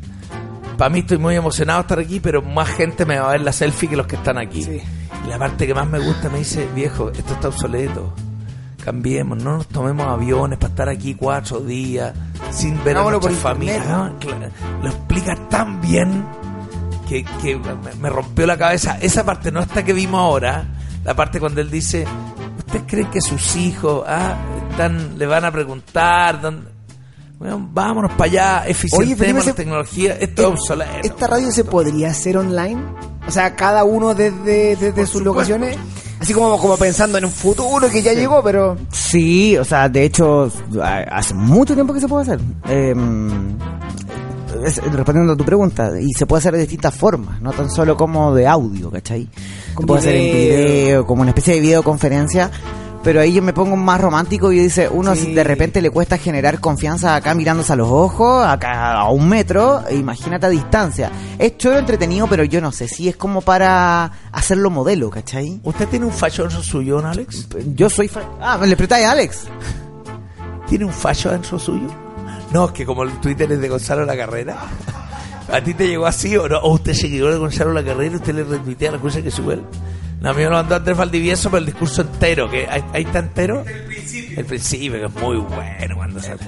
para 0.78 0.90
mí 0.90 1.00
estoy 1.00 1.18
muy 1.18 1.34
emocionado 1.34 1.78
de 1.80 1.82
estar 1.82 1.98
aquí, 1.98 2.20
pero 2.20 2.42
más 2.42 2.68
gente 2.68 3.04
me 3.04 3.18
va 3.18 3.28
a 3.28 3.32
ver 3.32 3.40
la 3.42 3.52
selfie 3.52 3.88
que 3.88 3.96
los 3.96 4.06
que 4.06 4.16
están 4.16 4.38
aquí. 4.38 4.62
Sí. 4.62 4.80
Y 5.24 5.28
la 5.28 5.38
parte 5.38 5.66
que 5.66 5.74
más 5.74 5.88
me 5.88 5.98
gusta 5.98 6.28
me 6.28 6.38
dice, 6.38 6.68
viejo, 6.74 7.10
esto 7.10 7.34
está 7.34 7.48
obsoleto. 7.48 8.14
Cambiemos, 8.84 9.38
no 9.42 9.58
nos 9.58 9.68
tomemos 9.68 10.06
aviones 10.08 10.58
para 10.58 10.70
estar 10.70 10.88
aquí 10.88 11.14
cuatro 11.14 11.60
días 11.60 12.12
sin 12.50 12.82
ver 12.82 12.96
a 12.96 13.02
por 13.04 13.12
nuestra 13.12 13.32
familia. 13.32 14.10
internet. 14.20 14.52
Ah, 14.60 14.78
Lo 14.82 14.88
explica 14.88 15.36
tan 15.48 15.80
bien 15.80 16.24
que, 17.08 17.24
que 17.40 17.60
me, 18.00 18.10
rompió 18.10 18.44
la 18.46 18.58
cabeza. 18.58 18.98
Esa 19.00 19.24
parte 19.24 19.52
no 19.52 19.60
hasta 19.60 19.84
que 19.84 19.92
vimos 19.92 20.18
ahora, 20.20 20.64
la 21.04 21.14
parte 21.14 21.38
cuando 21.38 21.60
él 21.60 21.70
dice, 21.70 22.04
¿ustedes 22.58 22.82
creen 22.86 23.10
que 23.10 23.20
sus 23.20 23.54
hijos 23.54 24.02
ah, 24.06 24.36
están, 24.70 25.16
le 25.16 25.26
van 25.26 25.44
a 25.44 25.52
preguntar? 25.52 26.40
dónde-?" 26.40 26.72
Bueno, 27.38 27.68
vámonos 27.72 28.12
para 28.12 28.24
allá, 28.24 28.64
eficientemos 28.68 29.46
la 29.46 29.52
tecnología, 29.52 30.14
esto 30.14 30.42
es 30.42 30.48
obsoleto. 30.48 30.92
¿Esta 31.02 31.26
radio 31.26 31.50
se 31.50 31.64
podría 31.64 32.10
hacer 32.10 32.36
online? 32.36 32.80
O 33.26 33.30
sea, 33.30 33.56
cada 33.56 33.82
uno 33.84 34.14
desde, 34.14 34.76
desde 34.76 35.06
sus 35.06 35.22
supuesto. 35.22 35.24
locaciones. 35.24 35.76
Así 36.22 36.32
como, 36.32 36.56
como 36.56 36.76
pensando 36.76 37.18
en 37.18 37.24
un 37.24 37.32
futuro 37.32 37.90
que 37.90 38.00
ya 38.00 38.12
llegó, 38.12 38.42
pero... 38.44 38.76
Sí, 38.92 39.56
o 39.56 39.64
sea, 39.64 39.88
de 39.88 40.04
hecho, 40.04 40.48
ha- 40.80 40.98
hace 41.18 41.34
mucho 41.34 41.74
tiempo 41.74 41.92
que 41.92 41.98
se 42.00 42.06
puede 42.06 42.22
hacer. 42.22 42.40
Eh, 42.68 42.94
es- 44.64 44.80
respondiendo 44.92 45.32
a 45.32 45.36
tu 45.36 45.44
pregunta, 45.44 45.90
y 46.00 46.12
se 46.12 46.24
puede 46.26 46.38
hacer 46.38 46.52
de 46.54 46.60
distintas 46.60 46.94
formas, 46.94 47.40
no 47.40 47.50
tan 47.52 47.68
solo 47.70 47.96
como 47.96 48.32
de 48.34 48.46
audio, 48.46 48.88
¿cachai? 48.90 49.28
Puede 49.86 49.98
hacer 50.00 50.14
en 50.14 50.32
video, 50.36 51.06
como 51.06 51.22
una 51.22 51.30
especie 51.32 51.54
de 51.54 51.60
videoconferencia. 51.60 52.50
Pero 53.02 53.20
ahí 53.20 53.32
yo 53.32 53.42
me 53.42 53.52
pongo 53.52 53.74
más 53.74 54.00
romántico 54.00 54.52
y 54.52 54.60
dice, 54.60 54.88
uno 54.88 55.16
Sí. 55.16 55.34
de 55.34 55.42
repente 55.42 55.82
le 55.82 55.90
cuesta 55.90 56.18
generar 56.18 56.60
confianza 56.60 57.16
acá 57.16 57.34
mirándose 57.34 57.72
a 57.72 57.76
los 57.76 57.88
ojos, 57.88 58.46
acá 58.46 58.92
a 58.92 59.10
un 59.10 59.28
metro, 59.28 59.82
e 59.88 59.96
imagínate 59.96 60.46
a 60.46 60.48
distancia. 60.48 61.10
Es 61.36 61.56
choro 61.58 61.78
entretenido, 61.78 62.28
pero 62.28 62.44
yo 62.44 62.60
no 62.60 62.70
sé 62.70 62.86
si 62.86 63.08
es 63.08 63.16
como 63.16 63.40
para 63.42 64.04
hacerlo 64.30 64.70
modelo, 64.70 65.10
¿cachai? 65.10 65.58
¿Usted 65.64 65.88
tiene 65.88 66.06
un 66.06 66.12
fallo 66.12 66.44
dentro 66.44 66.62
suyo, 66.62 67.04
Alex? 67.04 67.48
Yo 67.74 67.90
soy... 67.90 68.08
Ah, 68.40 68.56
¿me 68.60 68.68
le 68.68 68.76
preguntáis 68.76 69.04
a 69.06 69.10
Alex? 69.12 69.46
¿Tiene 70.68 70.84
un 70.84 70.92
fallo 70.92 71.32
dentro 71.32 71.58
suyo? 71.58 71.88
No, 72.52 72.66
es 72.66 72.70
que 72.72 72.86
como 72.86 73.02
el 73.02 73.10
Twitter 73.20 73.50
es 73.50 73.60
de 73.60 73.68
Gonzalo 73.68 74.04
La 74.04 74.16
Carrera. 74.16 74.56
¿A 75.52 75.60
ti 75.60 75.74
te 75.74 75.88
llegó 75.88 76.06
así 76.06 76.36
o 76.36 76.48
no? 76.48 76.58
¿O 76.60 76.74
usted 76.74 76.94
seguidor 76.94 77.32
de 77.32 77.38
Gonzalo 77.38 77.72
La 77.72 77.82
Carrera 77.84 78.12
y 78.12 78.16
usted 78.16 78.34
le 78.34 78.44
retuitea 78.44 78.92
la 78.92 78.98
cosa 78.98 79.20
que 79.22 79.30
sube 79.32 79.54
él? 79.54 79.62
No, 80.22 80.30
a 80.30 80.32
mí 80.34 80.38
me 80.38 80.44
lo 80.44 80.52
mandó 80.52 80.76
Andrés 80.76 80.96
Valdivieso, 80.96 81.50
pero 81.50 81.58
el 81.58 81.66
discurso 81.66 82.02
entero, 82.02 82.48
que 82.48 82.68
ahí, 82.68 82.82
ahí 82.92 83.02
está 83.02 83.18
entero. 83.18 83.64
El 83.66 83.82
principio. 83.84 84.38
El 84.38 84.44
principio, 84.46 84.92
que 84.92 85.06
es 85.06 85.14
muy 85.22 85.36
bueno 85.36 85.96
cuando 85.96 86.20
sale. 86.20 86.40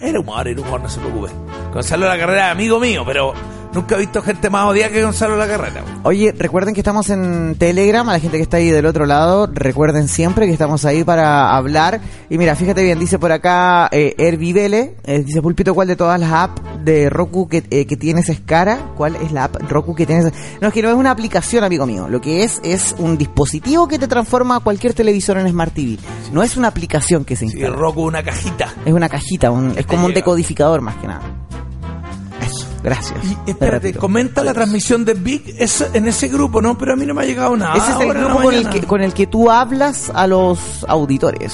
Era 0.00 0.20
humor, 0.20 0.46
era 0.46 0.60
humor, 0.60 0.80
no 0.80 0.88
se 0.88 1.00
preocupe. 1.00 1.32
Gonzalo 1.72 2.06
La 2.06 2.18
Carrera 2.18 2.52
amigo 2.52 2.78
mío, 2.78 3.02
pero 3.04 3.34
nunca 3.76 3.94
he 3.94 3.98
visto 3.98 4.20
gente 4.22 4.50
más 4.50 4.64
odiada 4.64 4.92
que 4.92 5.02
Gonzalo 5.02 5.36
La 5.36 5.46
Carrera. 5.46 5.82
Oye, 6.02 6.32
recuerden 6.36 6.74
que 6.74 6.80
estamos 6.80 7.08
en 7.10 7.54
Telegram, 7.58 8.08
a 8.08 8.12
la 8.14 8.18
gente 8.20 8.36
que 8.38 8.42
está 8.42 8.56
ahí 8.56 8.70
del 8.70 8.86
otro 8.86 9.06
lado, 9.06 9.48
recuerden 9.52 10.08
siempre 10.08 10.46
que 10.46 10.52
estamos 10.52 10.84
ahí 10.84 11.04
para 11.04 11.54
hablar. 11.56 12.00
Y 12.28 12.38
mira, 12.38 12.56
fíjate 12.56 12.82
bien, 12.82 12.98
dice 12.98 13.18
por 13.18 13.30
acá 13.32 13.88
eh, 13.92 14.14
Ervivele, 14.18 14.96
eh, 15.04 15.22
dice 15.24 15.40
Pulpito, 15.42 15.74
¿cuál 15.74 15.88
de 15.88 15.96
todas 15.96 16.18
las 16.18 16.32
apps 16.32 16.62
de 16.84 17.08
Roku 17.10 17.48
que, 17.48 17.62
eh, 17.70 17.86
que 17.86 17.96
tienes 17.96 18.28
es 18.28 18.40
cara? 18.40 18.78
¿Cuál 18.96 19.16
es 19.16 19.30
la 19.32 19.44
app 19.44 19.56
Roku 19.70 19.94
que 19.94 20.06
tienes? 20.06 20.32
No, 20.60 20.68
es 20.68 20.74
que 20.74 20.82
no 20.82 20.88
es 20.88 20.94
una 20.96 21.10
aplicación, 21.10 21.62
amigo 21.64 21.86
mío. 21.86 22.08
Lo 22.08 22.20
que 22.20 22.42
es 22.42 22.60
es 22.64 22.94
un 22.98 23.16
dispositivo 23.18 23.86
que 23.88 23.98
te 23.98 24.08
transforma 24.08 24.60
cualquier 24.60 24.94
televisor 24.94 25.38
en 25.38 25.48
Smart 25.48 25.72
TV. 25.74 25.98
No 26.32 26.42
es 26.42 26.56
una 26.56 26.68
aplicación 26.68 27.24
que 27.24 27.36
se 27.36 27.46
Sí, 27.48 27.56
instala. 27.58 27.76
Roku 27.76 28.02
una 28.06 28.22
cajita. 28.22 28.68
Es 28.84 28.92
una 28.92 29.08
cajita, 29.08 29.50
un- 29.50 29.74
es 29.76 29.86
como 29.86 30.06
un 30.06 30.14
decodificador 30.14 30.80
más 30.80 30.96
que 30.96 31.06
nada. 31.06 31.22
Gracias. 32.86 33.18
Y 33.24 33.34
Te 33.46 33.50
espérate, 33.50 33.94
comenta 33.94 34.44
la 34.44 34.54
transmisión 34.54 35.04
de 35.04 35.14
Big 35.14 35.56
es 35.58 35.84
en 35.92 36.06
ese 36.06 36.28
grupo, 36.28 36.62
¿no? 36.62 36.78
Pero 36.78 36.92
a 36.92 36.96
mí 36.96 37.04
no 37.04 37.14
me 37.14 37.22
ha 37.22 37.24
llegado 37.24 37.56
nada. 37.56 37.74
Ese 37.74 37.90
es 37.90 38.00
el 38.00 38.14
grupo 38.14 38.42
con 38.42 38.54
el, 38.54 38.70
que, 38.70 38.80
con 38.82 39.02
el 39.02 39.12
que 39.12 39.26
tú 39.26 39.50
hablas 39.50 40.12
a 40.14 40.28
los 40.28 40.86
auditores. 40.86 41.52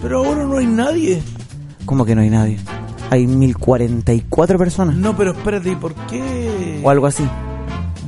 Pero 0.00 0.24
ahora 0.24 0.44
no 0.44 0.56
hay 0.56 0.66
nadie. 0.66 1.22
¿Cómo 1.84 2.06
que 2.06 2.14
no 2.14 2.22
hay 2.22 2.30
nadie? 2.30 2.58
Hay 3.10 3.26
1044 3.26 4.56
personas. 4.56 4.96
No, 4.96 5.14
pero 5.14 5.32
espérate, 5.32 5.72
¿y 5.72 5.76
por 5.76 5.94
qué? 6.06 6.80
O 6.82 6.88
algo 6.88 7.06
así. 7.06 7.28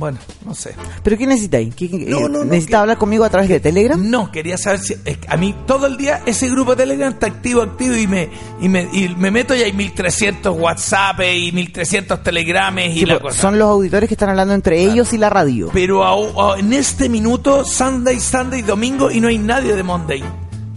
Bueno, 0.01 0.17
no 0.47 0.55
sé. 0.55 0.73
¿Pero 1.03 1.15
qué 1.15 1.27
necesitáis? 1.27 1.75
¿Qué, 1.75 1.87
qué- 1.87 1.99
No, 2.07 2.21
eh, 2.25 2.29
no, 2.29 2.43
¿Necesitas 2.43 2.67
que- 2.69 2.75
hablar 2.75 2.97
conmigo 2.97 3.23
a 3.23 3.29
través 3.29 3.47
de 3.49 3.59
Telegram? 3.59 4.01
No, 4.09 4.31
quería 4.31 4.57
saber 4.57 4.79
si. 4.79 4.95
es 5.05 5.17
que 5.19 5.27
a 5.29 5.37
mí 5.37 5.55
todo 5.67 5.85
el 5.85 5.95
día 5.95 6.23
ese 6.25 6.49
grupo 6.49 6.71
de 6.71 6.77
Telegram 6.83 7.13
está 7.13 7.27
activo, 7.27 7.61
activo 7.61 7.95
y 7.95 8.07
me, 8.07 8.27
y 8.59 8.67
me, 8.67 8.89
y 8.91 9.09
me 9.15 9.29
meto 9.29 9.53
y 9.55 9.61
hay 9.61 9.71
1300 9.73 10.57
WhatsApp 10.59 11.19
y 11.21 11.51
1300 11.51 12.23
Telegrames 12.23 12.95
y 12.95 13.01
Sí, 13.01 13.05
la 13.05 13.19
pues, 13.19 13.35
cosa. 13.35 13.41
son 13.43 13.59
los 13.59 13.67
auditores 13.69 14.07
que 14.07 14.15
están 14.15 14.29
hablando 14.29 14.55
entre 14.55 14.81
ellos 14.81 15.13
y 15.13 15.19
la 15.19 15.29
radio. 15.29 15.69
Pero 15.71 16.03
a- 16.03 16.55
a- 16.55 16.59
en 16.59 16.73
este 16.73 17.07
minuto, 17.07 17.63
Sunday, 17.63 18.19
Sunday, 18.19 18.63
domingo 18.63 19.11
y 19.11 19.21
no 19.21 19.27
hay 19.27 19.37
nadie 19.37 19.75
de 19.75 19.83
Monday. 19.83 20.23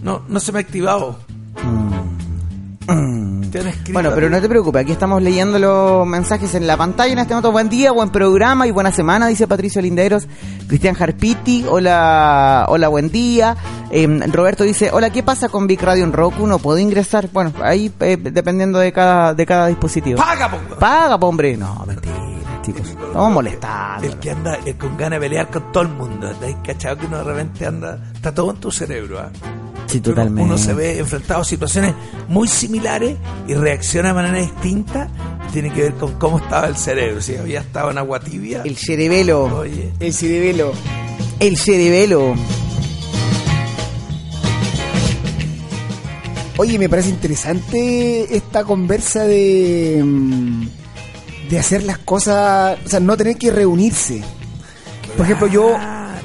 No, 0.03 0.21
no 0.27 0.39
se 0.39 0.51
me 0.51 0.59
ha 0.59 0.61
activado. 0.61 1.17
Te 3.55 3.61
han 3.61 3.67
escrito. 3.67 3.93
Bueno, 3.93 4.11
pero 4.13 4.29
no 4.29 4.41
te 4.41 4.49
preocupes, 4.49 4.81
aquí 4.81 4.91
estamos 4.91 5.21
leyendo 5.23 5.57
los 5.57 6.05
mensajes 6.05 6.53
en 6.55 6.67
la 6.67 6.75
pantalla 6.75 7.13
en 7.13 7.19
este 7.19 7.33
momento. 7.33 7.53
Buen 7.53 7.69
día, 7.69 7.93
buen 7.93 8.09
programa 8.09 8.67
y 8.67 8.71
buena 8.71 8.91
semana, 8.91 9.27
dice 9.27 9.47
Patricio 9.47 9.81
Linderos. 9.81 10.27
Cristian 10.67 10.93
Harpiti, 10.99 11.65
hola, 11.69 12.65
hola, 12.67 12.89
buen 12.89 13.09
día. 13.09 13.55
Eh, 13.91 14.07
Roberto 14.27 14.65
dice, 14.65 14.89
hola, 14.91 15.09
¿qué 15.09 15.23
pasa 15.23 15.47
con 15.47 15.67
Big 15.67 15.81
Radio 15.81 16.03
en 16.03 16.11
Roku? 16.11 16.45
No 16.47 16.59
puedo 16.59 16.79
ingresar. 16.79 17.29
Bueno, 17.31 17.53
ahí 17.63 17.89
eh, 18.01 18.17
dependiendo 18.19 18.77
de 18.77 18.91
cada, 18.91 19.33
de 19.33 19.45
cada 19.45 19.67
dispositivo. 19.67 20.17
¡Paga, 20.17 20.51
po! 20.51 20.57
Paga, 20.77 21.17
po, 21.17 21.27
hombre. 21.27 21.55
No, 21.55 21.81
mentira, 21.87 22.13
chicos. 22.65 22.87
Estamos 22.89 23.31
molestando. 23.33 24.07
El 24.07 24.19
que 24.19 24.31
anda 24.31 24.59
eh, 24.65 24.75
con 24.75 24.97
ganas 24.97 25.19
de 25.19 25.25
pelear 25.27 25.49
con 25.49 25.71
todo 25.71 25.83
el 25.83 25.89
mundo. 25.89 26.31
¿Te 26.39 26.47
has 26.47 26.55
cachado 26.65 26.97
que 26.97 27.05
uno 27.05 27.17
de 27.19 27.23
repente 27.23 27.65
anda? 27.65 27.99
Está 28.13 28.33
todo 28.33 28.51
en 28.51 28.57
tu 28.57 28.71
cerebro, 28.71 29.19
¿ah? 29.19 29.29
Sí, 29.87 29.97
Uno- 29.97 30.03
totalmente. 30.15 30.41
Uno 30.43 30.57
se 30.57 30.73
ve 30.73 30.99
enfrentado 30.99 31.41
a 31.41 31.45
situaciones 31.45 31.93
muy 32.27 32.47
similares 32.47 33.17
y 33.47 33.53
reacciona 33.53 34.09
de 34.09 34.13
manera 34.15 34.39
distinta. 34.39 35.07
Tiene 35.53 35.71
que 35.71 35.83
ver 35.83 35.93
con 35.93 36.13
cómo 36.13 36.39
estaba 36.39 36.67
el 36.67 36.75
cerebro. 36.75 37.21
Si 37.21 37.35
había 37.35 37.61
estado 37.61 37.91
en 37.91 37.97
agua 37.99 38.19
tibia. 38.19 38.63
El 38.65 38.75
cerebelo. 38.75 39.43
Oye, 39.59 39.93
El 39.99 40.13
cerebelo. 40.13 40.71
El 41.39 41.55
cerebelo. 41.57 42.33
Oye, 46.57 46.79
me 46.79 46.87
parece 46.87 47.09
interesante 47.09 48.35
esta 48.35 48.63
conversa 48.63 49.23
de 49.25 50.01
mm, 50.03 50.67
de 51.49 51.59
hacer 51.59 51.83
las 51.83 51.97
cosas, 51.99 52.77
o 52.85 52.89
sea, 52.89 52.99
no 52.99 53.15
tener 53.17 53.37
que 53.37 53.51
reunirse. 53.51 54.21
Por 55.17 55.25
ejemplo, 55.25 55.47
yo 55.47 55.75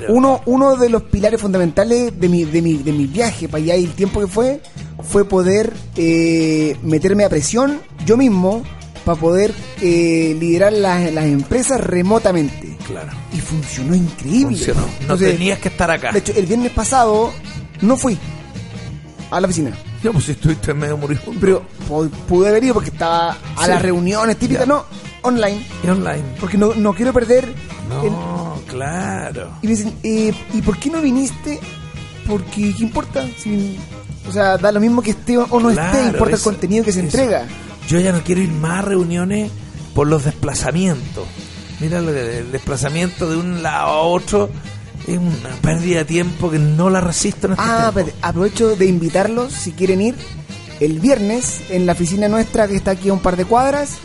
uno 0.08 0.40
uno 0.46 0.76
de 0.76 0.88
los 0.88 1.02
pilares 1.04 1.40
fundamentales 1.40 2.18
de 2.18 2.28
mi 2.28 2.44
de 2.44 2.62
mi 2.62 2.74
de 2.78 2.92
mi 2.92 3.06
viaje 3.06 3.48
para 3.48 3.62
allá 3.62 3.76
y 3.76 3.84
el 3.84 3.92
tiempo 3.92 4.20
que 4.20 4.26
fue 4.26 4.60
fue 5.02 5.24
poder 5.24 5.72
eh, 5.96 6.76
meterme 6.82 7.24
a 7.24 7.28
presión 7.28 7.80
yo 8.06 8.16
mismo 8.16 8.62
para 9.04 9.18
poder 9.20 9.52
eh, 9.80 10.36
liderar 10.38 10.72
las, 10.72 11.10
las 11.12 11.24
empresas 11.26 11.80
remotamente. 11.80 12.76
claro. 12.86 13.10
Y 13.32 13.38
funcionó 13.40 13.94
increíble. 13.94 14.56
Funcionó. 14.56 14.80
No 14.82 14.88
Entonces, 15.00 15.32
tenías 15.32 15.58
que 15.58 15.68
estar 15.68 15.90
acá. 15.90 16.12
De 16.12 16.18
hecho, 16.18 16.32
el 16.36 16.44
viernes 16.46 16.72
pasado 16.72 17.32
no 17.80 17.96
fui 17.96 18.18
a 19.30 19.40
la 19.40 19.46
oficina. 19.46 19.70
Yo, 20.02 20.12
pues 20.12 20.24
si 20.26 20.32
estuviste 20.32 20.74
medio 20.74 20.96
moribundo. 20.98 21.40
Pero 21.40 21.62
pu- 21.88 22.10
pude 22.10 22.48
haber 22.48 22.64
ido 22.64 22.74
porque 22.74 22.90
estaba 22.90 23.30
a 23.56 23.64
Sí. 23.64 23.70
las 23.70 23.80
reuniones 23.82 24.36
típicas, 24.36 24.66
Ya. 24.66 24.72
no, 24.74 24.84
online. 25.22 25.64
Y 25.84 25.88
online. 25.88 26.22
Porque 26.40 26.56
no, 26.58 26.74
no 26.74 26.92
quiero 26.94 27.12
perder. 27.12 27.44
el- 28.04 28.10
No, 28.12 28.60
claro. 28.66 29.50
y 29.62 29.66
me 29.66 29.74
dicen, 29.74 29.94
eh, 30.02 30.32
¿y 30.54 30.62
por 30.62 30.78
qué 30.78 30.90
no 30.90 31.00
viniste? 31.00 31.58
Porque, 32.26 32.72
¿qué 32.76 32.82
importa? 32.82 33.26
Si, 33.38 33.76
o 34.28 34.32
sea, 34.32 34.56
da 34.58 34.70
lo 34.72 34.80
mismo 34.80 35.02
que 35.02 35.10
esté 35.10 35.36
o 35.38 35.46
no 35.60 35.70
Claro, 35.72 35.96
esté, 35.98 36.06
importa 36.10 36.36
eso- 36.36 36.48
el 36.50 36.54
contenido 36.54 36.84
que 36.84 36.92
se 36.92 37.00
eso. 37.00 37.06
entrega. 37.06 37.46
Yo 37.88 37.98
ya 37.98 38.12
no 38.12 38.22
quiero 38.22 38.40
ir 38.42 38.50
más 38.52 38.78
a 38.80 38.82
reuniones 38.82 39.50
por 39.94 40.06
los 40.06 40.24
desplazamientos. 40.24 41.26
Mira, 41.80 41.98
el 41.98 42.52
desplazamiento 42.52 43.28
de 43.28 43.36
un 43.36 43.62
lado 43.62 43.86
a 43.90 44.00
otro 44.02 44.50
es 45.08 45.16
una 45.18 45.50
pérdida 45.62 46.00
de 46.00 46.04
tiempo 46.04 46.50
que 46.50 46.58
no 46.58 46.90
la 46.90 47.00
resisto 47.00 47.46
en 47.48 47.54
este 47.54 47.64
Ah, 47.66 47.92
aprovecho 48.22 48.76
de 48.76 48.86
invitarlos, 48.86 49.52
si 49.52 49.72
quieren 49.72 50.00
ir, 50.02 50.14
el 50.78 51.00
viernes 51.00 51.62
en 51.70 51.86
la 51.86 51.92
oficina 51.92 52.28
nuestra 52.28 52.68
que 52.68 52.76
está 52.76 52.92
aquí 52.92 53.08
a 53.08 53.12
un 53.14 53.20
par 53.20 53.36
de 53.36 53.46
cuadras. 53.46 53.96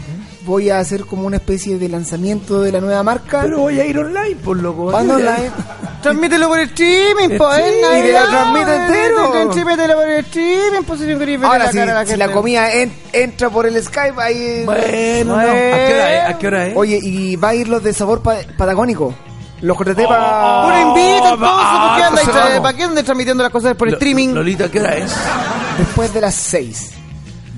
Voy 0.45 0.69
a 0.69 0.77
hacer 0.79 1.05
como 1.05 1.25
una 1.25 1.37
especie 1.37 1.79
de 1.79 1.89
lanzamiento 1.89 2.61
de 2.61 2.71
la 2.71 2.79
nueva 2.79 3.01
marca. 3.03 3.41
Pero 3.41 3.59
voy 3.61 3.79
a 3.79 3.85
ir 3.85 3.97
online, 3.97 4.35
por 4.35 4.57
loco. 4.57 4.95
Ando 4.95 5.17
Yo 5.19 5.25
ya- 5.25 5.31
online. 5.31 5.51
Transmítelo 6.03 6.47
por 6.49 6.59
streaming, 6.59 7.35
pues. 7.37 7.55
Sí, 7.57 7.63
en 7.63 7.73
y 7.73 7.81
te 7.81 8.11
lo 8.11 8.19
Navidad. 8.19 8.29
transmito 8.29 8.73
entero. 8.73 9.31
Transmítelo 9.31 9.95
por 9.95 10.09
streaming, 10.09 10.83
pues 10.85 10.99
si 11.01 11.07
no 11.07 11.17
queréis 11.19 11.39
ver 11.39 11.47
Ahora 11.49 11.65
la 11.65 11.71
sí, 11.71 11.77
cara 11.79 11.91
a 11.91 11.95
la 12.03 12.05
si 12.05 12.15
la 12.17 12.31
comida 12.31 12.71
en- 12.73 12.93
entra 13.11 13.49
por 13.49 13.65
el 13.65 13.83
Skype, 13.83 14.21
ahí... 14.21 14.63
Bueno, 14.65 15.35
no. 15.35 15.39
¿A 15.39 15.43
qué 15.45 15.93
hora 15.95 16.13
es? 16.29 16.35
¿A 16.35 16.37
qué 16.37 16.47
hora 16.47 16.67
es? 16.67 16.77
Oye, 16.77 16.99
y 17.01 17.35
va 17.37 17.49
a 17.49 17.55
ir 17.55 17.67
los 17.67 17.81
de 17.83 17.91
sabor 17.93 18.21
pa- 18.21 18.37
patagónico. 18.55 19.15
Los 19.61 19.75
contraté 19.77 20.05
Oh, 20.05 20.09
para... 20.09 20.65
oh, 20.67 20.89
invita, 20.89 21.29
entonces, 21.33 21.47
ah, 21.49 21.87
¿por 21.87 21.97
qué 21.97 22.03
andáis 22.03 22.27
entonces 22.27 22.35
tra- 22.35 22.49
vamos. 22.49 22.59
¿para 22.59 22.77
qué 22.77 22.83
andáis 22.83 23.05
transmitiendo 23.05 23.43
las 23.43 23.51
cosas 23.51 23.75
por 23.75 23.87
Lo- 23.87 23.93
streaming? 23.95 24.27
Lolita, 24.35 24.69
¿qué 24.69 24.79
hora 24.79 24.95
es? 24.97 25.11
Después 25.79 26.13
de 26.13 26.21
las 26.21 26.35
6. 26.35 26.91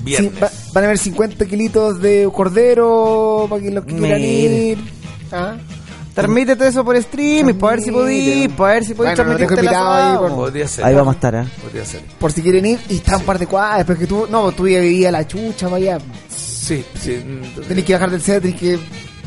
Viernes. 0.08 0.32
Sí, 0.34 0.40
va- 0.42 0.52
van 0.74 0.84
a 0.84 0.88
haber 0.88 0.98
50 0.98 1.46
kilitos 1.46 2.02
de 2.02 2.30
cordero 2.34 3.46
para 3.50 3.62
que 3.62 3.72
los 3.72 3.86
que 3.86 3.96
quieran 3.96 4.22
ir. 4.22 4.78
¿Ah? 5.32 5.56
Transmítete 6.14 6.68
eso 6.68 6.84
por 6.84 6.96
streaming, 6.96 7.54
para 7.54 7.76
ver 7.76 7.84
si 7.86 7.92
podís, 7.92 8.48
para 8.54 8.74
ver 8.74 8.84
si 8.86 8.94
podís 8.96 9.12
Bueno, 9.12 9.16
transmitirte 9.16 9.56
la 9.56 9.62
invitado 9.62 9.94
ahí 9.94 10.02
asado. 10.02 10.20
por- 10.28 10.36
Podría 10.36 10.68
ser. 10.68 10.86
Ahí 10.86 10.96
vamos 10.96 11.14
a 11.14 11.16
estar, 11.16 11.36
¿eh? 11.36 11.44
Podría 11.62 11.86
ser. 11.86 12.02
Por 12.20 12.32
si 12.32 12.42
quieren 12.42 12.66
ir. 12.66 12.80
Y 12.90 12.96
está 12.96 13.18
un 13.18 13.24
par 13.24 13.38
de 13.38 13.46
cuadras. 13.46 13.86
Pero 13.86 14.00
que 14.00 14.08
tú... 14.08 14.26
No, 14.30 14.52
tú 14.52 14.68
ya 14.68 14.80
vivías 14.80 15.12
la 15.12 15.28
chucha, 15.28 15.68
vaya. 15.68 16.00
Sí, 16.36 16.84
sí. 17.00 17.24
Tenés 17.68 17.86
que 17.86 17.94
bajar 17.94 18.10
del 18.10 18.22
set, 18.22 18.42
tenés 18.42 18.60
que... 18.60 18.80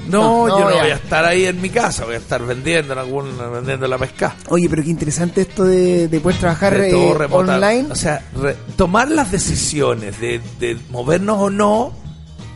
No, 0.09 0.49
No, 0.49 0.59
yo 0.59 0.71
no 0.71 0.77
voy 0.81 0.91
a 0.91 0.95
estar 0.95 1.25
ahí 1.25 1.47
en 1.47 1.61
mi 1.61 1.71
casa, 1.71 2.05
voy 2.05 2.15
a 2.15 2.19
estar 2.19 2.45
vendiendo 2.45 2.93
en 2.95 2.99
algún, 2.99 3.31
vendiendo 3.53 3.87
la 3.87 3.99
pesca. 3.99 4.35
Oye, 4.49 4.69
pero 4.69 4.83
qué 4.83 4.91
interesante 4.91 5.43
esto 5.43 5.63
de, 5.65 6.09
de 6.09 6.21
poder 6.21 6.39
trabajar 6.39 6.77
De 6.77 6.91
eh, 6.91 7.29
online. 7.31 7.87
O 7.91 7.95
sea, 7.95 8.25
re- 8.35 8.57
tomar 8.77 9.11
las 9.11 9.31
decisiones 9.31 10.19
de, 10.21 10.41
de 10.59 10.77
movernos 10.91 11.39
o 11.39 11.51
no, 11.51 11.93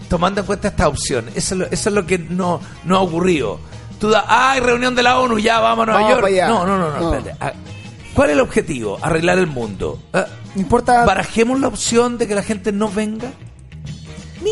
tomando 0.09 0.41
en 0.41 0.47
cuenta 0.47 0.69
esta 0.69 0.89
opción. 0.89 1.27
Eso 1.35 1.55
es 1.55 1.59
lo, 1.61 1.67
eso 1.67 1.89
es 1.91 1.95
lo 1.95 2.07
que 2.07 2.19
no, 2.19 2.61
no 2.85 2.97
ha 2.97 3.01
ocurrido. 3.03 3.61
Tú 4.01 4.11
das, 4.11 4.25
hay 4.27 4.61
reunión 4.61 4.95
de 4.97 5.03
la 5.05 5.21
ONU, 5.21 5.39
ya 5.39 5.61
vamos 5.61 5.85
a 5.85 5.93
Nueva 5.93 6.01
Vamos 6.11 6.31
York. 6.31 6.49
No, 6.49 6.67
no, 6.67 6.77
no, 6.79 6.91
no, 6.91 6.99
No. 7.01 7.15
espérate. 7.15 7.39
Ah, 7.41 7.53
¿Cuál 8.15 8.31
es 8.31 8.35
el 8.35 8.41
objetivo? 8.41 8.99
Arreglar 9.01 9.39
el 9.39 9.47
mundo. 9.47 10.01
Ah, 10.13 10.27
no 10.55 10.61
importa... 10.61 11.05
¿Barajemos 11.05 11.61
la 11.61 11.69
opción 11.69 12.17
de 12.19 12.27
que 12.27 12.35
la 12.35 12.43
gente 12.43 12.73
no 12.73 12.89
venga? 12.89 13.31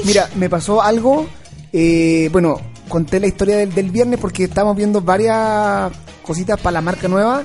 Mira, 0.05 0.29
me 0.37 0.49
pasó 0.49 0.83
algo. 0.83 1.27
eh, 1.73 2.29
bueno, 2.33 2.61
conté 2.93 3.19
la 3.19 3.27
historia 3.27 3.57
del, 3.57 3.73
del 3.75 3.91
viernes 3.91 4.21
porque 4.21 4.45
estábamos 4.45 4.77
viendo 4.77 5.01
varias 5.01 5.91
cositas 6.23 6.61
para 6.61 6.75
la 6.75 6.81
marca 6.83 7.09
nueva. 7.09 7.43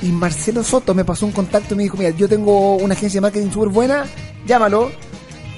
Y 0.00 0.06
Marcelo 0.06 0.64
Soto 0.64 0.94
me 0.94 1.04
pasó 1.04 1.26
un 1.26 1.32
contacto 1.32 1.74
y 1.74 1.76
me 1.76 1.82
dijo: 1.82 1.98
Mira, 1.98 2.10
yo 2.10 2.28
tengo 2.28 2.76
una 2.76 2.94
agencia 2.94 3.18
de 3.18 3.22
marketing 3.22 3.50
súper 3.50 3.68
buena, 3.68 4.04
llámalo. 4.46 4.90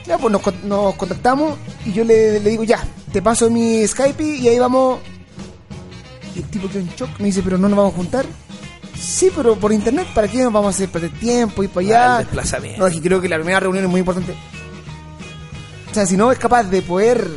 Ya, 0.07 0.18
pues 0.18 0.32
nos, 0.32 0.43
con- 0.43 0.68
nos 0.68 0.95
contactamos 0.97 1.57
y 1.86 1.93
yo 1.93 2.03
le, 2.05 2.41
le 2.41 2.51
digo: 2.51 2.64
Ya, 2.64 2.84
te 3.12 3.22
paso 3.22 3.49
mi 3.49 3.86
Skype 3.86 4.22
y 4.24 4.49
ahí 4.49 4.59
vamos. 4.59 4.99
Y 6.34 6.41
el 6.41 6.45
tipo 6.47 6.68
quedó 6.68 6.80
en 6.80 6.89
shock. 6.97 7.11
Me 7.20 7.26
dice: 7.26 7.43
Pero 7.43 7.59
no 7.59 7.68
nos 7.68 7.76
vamos 7.76 7.93
a 7.95 7.97
juntar. 7.97 8.26
Sí, 9.01 9.30
pero 9.34 9.55
por 9.55 9.72
internet, 9.72 10.09
¿para 10.14 10.26
qué 10.26 10.43
nos 10.43 10.53
vamos 10.53 10.66
a 10.66 10.76
hacer 10.76 10.89
perder 10.89 11.12
tiempo? 11.20 11.62
Ir 11.62 11.70
para 11.70 11.86
allá. 11.86 12.05
Ah, 12.16 12.18
el 12.20 12.24
desplazamiento. 12.26 12.80
No, 12.80 12.86
es 12.89 12.95
que 12.95 13.01
creo 13.03 13.20
que 13.20 13.28
la 13.28 13.36
primera 13.36 13.61
reunión 13.61 13.84
es 13.84 13.91
muy 13.91 14.01
importante. 14.01 14.34
O 15.91 15.95
sea, 15.95 16.05
si 16.07 16.16
no 16.16 16.30
es 16.32 16.39
capaz 16.39 16.64
de 16.64 16.82
poder 16.82 17.28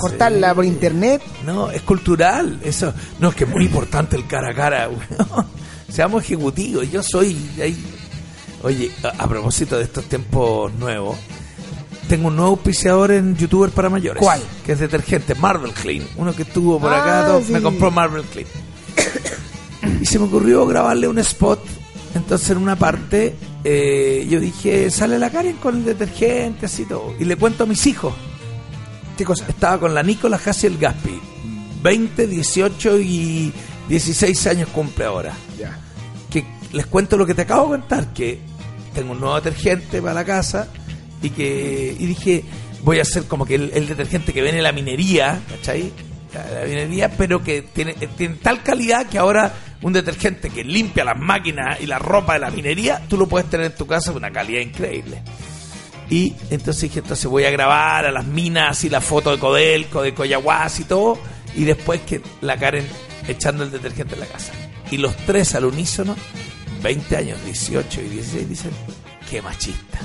cortarla 0.00 0.54
por 0.54 0.64
internet, 0.64 1.22
No, 1.44 1.70
es 1.70 1.82
cultural. 1.82 2.58
Eso, 2.64 2.92
no, 3.18 3.28
es 3.30 3.34
que 3.34 3.44
es 3.44 3.50
muy 3.50 3.64
importante 3.66 4.16
el 4.16 4.26
cara 4.26 4.50
a 4.50 4.54
cara. 4.54 4.88
Seamos 5.88 6.24
ejecutivos. 6.24 6.90
Yo 6.90 7.02
soy 7.02 7.36
ahí. 7.60 7.76
Oye, 8.62 8.90
a, 9.02 9.24
a 9.24 9.28
propósito 9.28 9.76
de 9.78 9.84
estos 9.84 10.04
tiempos 10.04 10.72
nuevos, 10.74 11.16
tengo 12.08 12.28
un 12.28 12.36
nuevo 12.36 12.50
auspiciador 12.52 13.10
en 13.12 13.36
YouTuber 13.36 13.70
para 13.70 13.88
mayores. 13.88 14.22
¿Cuál? 14.22 14.40
Que 14.66 14.72
es 14.72 14.78
detergente, 14.78 15.34
Marvel 15.34 15.72
Clean. 15.72 16.04
Uno 16.16 16.34
que 16.34 16.42
estuvo 16.42 16.78
por 16.78 16.92
acá, 16.92 17.22
Ah, 17.22 17.26
todo, 17.26 17.42
sí. 17.42 17.52
me 17.52 17.62
compró 17.62 17.90
Marvel 17.90 18.24
Clean. 18.24 18.46
y 20.00 20.06
se 20.06 20.18
me 20.18 20.26
ocurrió 20.26 20.66
grabarle 20.66 21.08
un 21.08 21.18
spot. 21.20 21.60
Entonces, 22.14 22.50
en 22.50 22.58
una 22.58 22.76
parte, 22.76 23.34
eh, 23.64 24.26
yo 24.28 24.40
dije, 24.40 24.90
sale 24.90 25.18
la 25.18 25.30
Karen 25.30 25.56
con 25.56 25.76
el 25.76 25.84
detergente, 25.84 26.66
así 26.66 26.84
todo. 26.84 27.14
Y 27.18 27.24
le 27.24 27.36
cuento 27.36 27.64
a 27.64 27.66
mis 27.66 27.86
hijos. 27.86 28.12
Estaba 29.48 29.78
con 29.78 29.94
la 29.94 30.02
Nicola 30.02 30.40
Hassel 30.44 30.78
Gaspi. 30.78 31.20
20, 31.82 32.26
18 32.26 32.98
y 33.00 33.52
16 33.88 34.46
años 34.46 34.68
cumple 34.68 35.04
ahora. 35.04 35.34
Ya. 35.58 35.78
Que 36.30 36.44
les 36.72 36.86
cuento 36.86 37.16
lo 37.16 37.26
que 37.26 37.34
te 37.34 37.42
acabo 37.42 37.72
de 37.72 37.80
contar, 37.80 38.12
que 38.12 38.40
tengo 38.94 39.12
un 39.12 39.20
nuevo 39.20 39.36
detergente 39.36 40.00
para 40.00 40.14
la 40.14 40.24
casa 40.24 40.68
y 41.22 41.30
que 41.30 41.96
y 41.98 42.06
dije, 42.06 42.44
voy 42.82 42.98
a 42.98 43.02
hacer 43.02 43.24
como 43.24 43.44
que 43.46 43.54
el, 43.56 43.70
el 43.74 43.86
detergente 43.88 44.32
que 44.32 44.42
viene 44.42 44.58
de 44.58 44.62
la 44.62 44.72
minería, 44.72 45.40
¿cachai? 45.48 45.92
La, 46.34 46.60
la 46.60 46.66
minería, 46.66 47.10
pero 47.16 47.42
que 47.42 47.62
tiene, 47.62 47.94
tiene 47.94 48.36
tal 48.36 48.62
calidad 48.62 49.06
que 49.06 49.18
ahora 49.18 49.52
un 49.82 49.92
detergente 49.92 50.50
que 50.50 50.62
limpia 50.62 51.04
las 51.04 51.18
máquinas 51.18 51.80
y 51.80 51.86
la 51.86 51.98
ropa 51.98 52.34
de 52.34 52.40
la 52.40 52.50
minería, 52.50 53.02
tú 53.08 53.16
lo 53.16 53.26
puedes 53.26 53.48
tener 53.48 53.66
en 53.66 53.74
tu 53.74 53.86
casa 53.86 54.12
con 54.12 54.22
una 54.22 54.30
calidad 54.30 54.60
increíble. 54.60 55.22
Y 56.10 56.34
entonces 56.50 56.82
dije, 56.82 56.98
entonces 56.98 57.26
voy 57.26 57.44
a 57.44 57.50
grabar 57.50 58.04
a 58.04 58.10
las 58.10 58.26
minas 58.26 58.82
y 58.84 58.90
la 58.90 59.00
foto 59.00 59.30
de 59.30 59.38
Codelco, 59.38 60.02
de 60.02 60.12
Coyahuas 60.12 60.80
y 60.80 60.84
todo, 60.84 61.18
y 61.54 61.64
después 61.64 62.00
que 62.00 62.20
la 62.40 62.56
Karen 62.58 62.86
echando 63.28 63.62
el 63.62 63.70
detergente 63.70 64.14
en 64.14 64.20
la 64.20 64.26
casa. 64.26 64.52
Y 64.90 64.96
los 64.96 65.16
tres 65.18 65.54
al 65.54 65.66
unísono, 65.66 66.16
20 66.82 67.16
años, 67.16 67.38
18 67.44 68.00
y 68.00 68.08
16, 68.08 68.48
dicen, 68.48 68.70
qué 69.30 69.40
machista. 69.40 70.00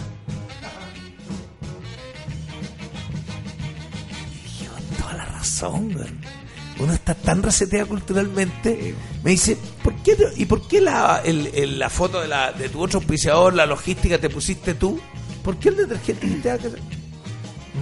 Y 4.32 4.44
dije, 4.44 4.68
con 4.68 4.84
toda 4.98 5.14
la 5.14 5.26
razón, 5.26 5.96
weón. 5.96 6.20
Uno 6.78 6.94
está 6.94 7.16
tan 7.16 7.42
reseteado 7.42 7.88
culturalmente. 7.88 8.94
Me 9.24 9.32
dice, 9.32 9.58
¿por 9.82 9.96
qué, 10.04 10.18
¿y 10.36 10.46
por 10.46 10.68
qué 10.68 10.82
la, 10.82 11.22
el- 11.24 11.48
el- 11.56 11.80
la 11.80 11.90
foto 11.90 12.20
de, 12.22 12.28
la, 12.28 12.52
de 12.52 12.68
tu 12.70 12.82
otro 12.82 13.00
auspiciador, 13.00 13.54
la 13.54 13.66
logística, 13.66 14.18
te 14.18 14.30
pusiste 14.30 14.74
tú? 14.74 15.00
¿Por 15.46 15.58
qué 15.58 15.70
el 15.70 15.78
detergente 15.78 16.28
te 16.42 16.50
da 16.50 16.58
que- 16.58 16.70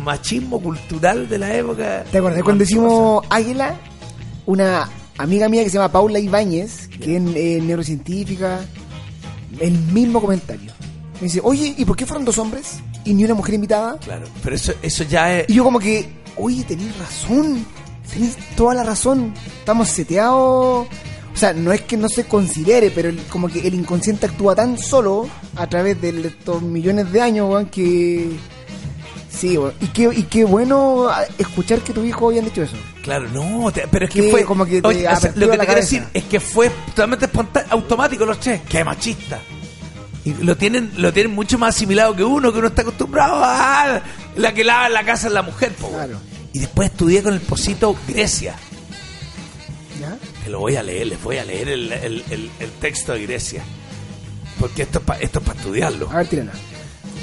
Machismo 0.03 0.59
cultural 0.61 1.30
de 1.30 1.38
la 1.38 1.55
época. 1.55 2.03
¿Te 2.11 2.18
acordás 2.18 2.43
cuando 2.43 2.64
hicimos 2.64 3.26
Águila? 3.30 3.76
Una 4.45 4.89
amiga 5.18 5.47
mía 5.47 5.64
que 5.64 5.70
se 5.70 5.78
llama 5.78 5.91
Paula 5.91 6.20
Ibáñez, 6.20 6.88
que 6.89 7.16
es 7.18 7.24
eh, 7.36 7.59
neurocientífica, 7.64 8.59
el 9.59 9.72
mismo 9.93 10.20
comentario. 10.20 10.72
Me 11.16 11.28
dice, 11.28 11.39
oye, 11.43 11.74
¿y 11.78 11.86
por 11.86 11.95
qué 11.95 12.05
fueron 12.05 12.26
dos 12.26 12.38
hombres 12.39 12.80
y 13.05 13.14
ni 13.14 13.24
una 13.24 13.36
mujer 13.36 13.55
invitada? 13.55 13.97
Claro, 13.99 14.26
pero 14.43 14.55
eso, 14.55 14.74
eso 14.82 15.03
ya 15.05 15.39
es. 15.39 15.49
Y 15.49 15.53
yo 15.53 15.64
como 15.64 15.80
que, 15.80 16.09
oye, 16.38 16.64
tenés 16.64 16.97
razón, 16.97 17.64
tenés 18.11 18.36
toda 18.57 18.74
la 18.74 18.84
razón, 18.84 19.34
estamos 19.59 19.88
seteados. 19.89 20.88
O 21.34 21.38
sea, 21.38 21.51
no 21.53 21.71
es 21.71 21.81
que 21.81 21.97
no 21.97 22.07
se 22.09 22.25
considere, 22.25 22.91
pero 22.91 23.09
el- 23.09 23.17
como 23.23 23.47
que 23.47 23.67
el 23.67 23.73
inconsciente 23.73 24.27
actúa 24.27 24.55
tan 24.55 24.77
solo 24.77 25.27
a 25.55 25.67
través 25.67 25.99
de 25.99 26.09
estos 26.27 26.61
millones 26.61 27.11
de 27.11 27.21
años, 27.21 27.49
weón, 27.49 27.65
que... 27.67 28.29
Sí, 29.29 29.57
weón. 29.57 29.73
Y 29.81 29.88
qué, 29.88 30.09
y 30.15 30.23
qué 30.23 30.43
bueno 30.45 31.07
escuchar 31.39 31.79
que 31.79 31.91
tu 31.91 32.03
hijo 32.03 32.29
hayan 32.29 32.45
dicho 32.45 32.61
eso. 32.61 32.75
Claro, 33.01 33.27
no, 33.34 33.71
te- 33.71 33.88
pero 33.89 34.05
es 34.05 34.11
que 34.11 34.21
Que 34.21 34.31
fue. 34.31 34.45
como 34.45 34.63
que 34.65 34.81
te 34.81 34.88
Oye, 34.88 34.99
o 34.99 35.01
sea, 35.09 35.17
apertura 35.17 35.45
lo 35.47 35.51
que 35.53 35.57
te 35.57 35.65
quiero 35.65 35.81
decir 35.81 36.03
es 36.13 36.23
que 36.25 36.39
fue 36.39 36.69
totalmente 36.88 37.25
espontáneo, 37.25 37.67
automático 37.71 38.25
los 38.25 38.39
tres. 38.39 38.61
¡Qué 38.69 38.84
machista! 38.84 39.39
Y 40.25 40.34
lo 40.36 40.55
tienen, 40.55 40.91
lo 40.97 41.11
tienen 41.11 41.34
mucho 41.34 41.57
más 41.57 41.75
asimilado 41.75 42.15
que 42.15 42.23
uno, 42.23 42.53
que 42.53 42.59
uno 42.59 42.67
está 42.67 42.84
acostumbrado 42.84 43.41
a. 43.43 44.01
La 44.38 44.53
que 44.53 44.63
lava 44.63 44.88
en 44.88 44.93
la 44.93 45.03
casa 45.03 45.27
es 45.27 45.34
la 45.34 45.41
mujer, 45.41 45.73
po, 45.73 45.89
Claro. 45.89 46.17
Y 46.53 46.59
después 46.59 46.91
estudié 46.91 47.21
con 47.23 47.34
el 47.34 47.41
Posito 47.41 47.95
Grecia. 48.07 48.55
Lo 50.49 50.59
voy 50.59 50.75
a 50.75 50.83
leer, 50.83 51.07
les 51.07 51.21
voy 51.23 51.37
a 51.37 51.45
leer 51.45 51.69
el, 51.69 51.91
el- 51.91 52.23
el- 52.29 52.51
el 52.59 52.69
texto 52.79 53.13
de 53.13 53.23
Grecia. 53.23 53.63
Porque 54.59 54.83
esto 54.83 54.99
es 54.99 55.05
para 55.05 55.19
esto 55.19 55.39
es 55.39 55.45
para 55.45 55.59
estudiarlo. 55.59 56.09
A 56.11 56.17
ver, 56.17 56.27
tírala. 56.27 56.51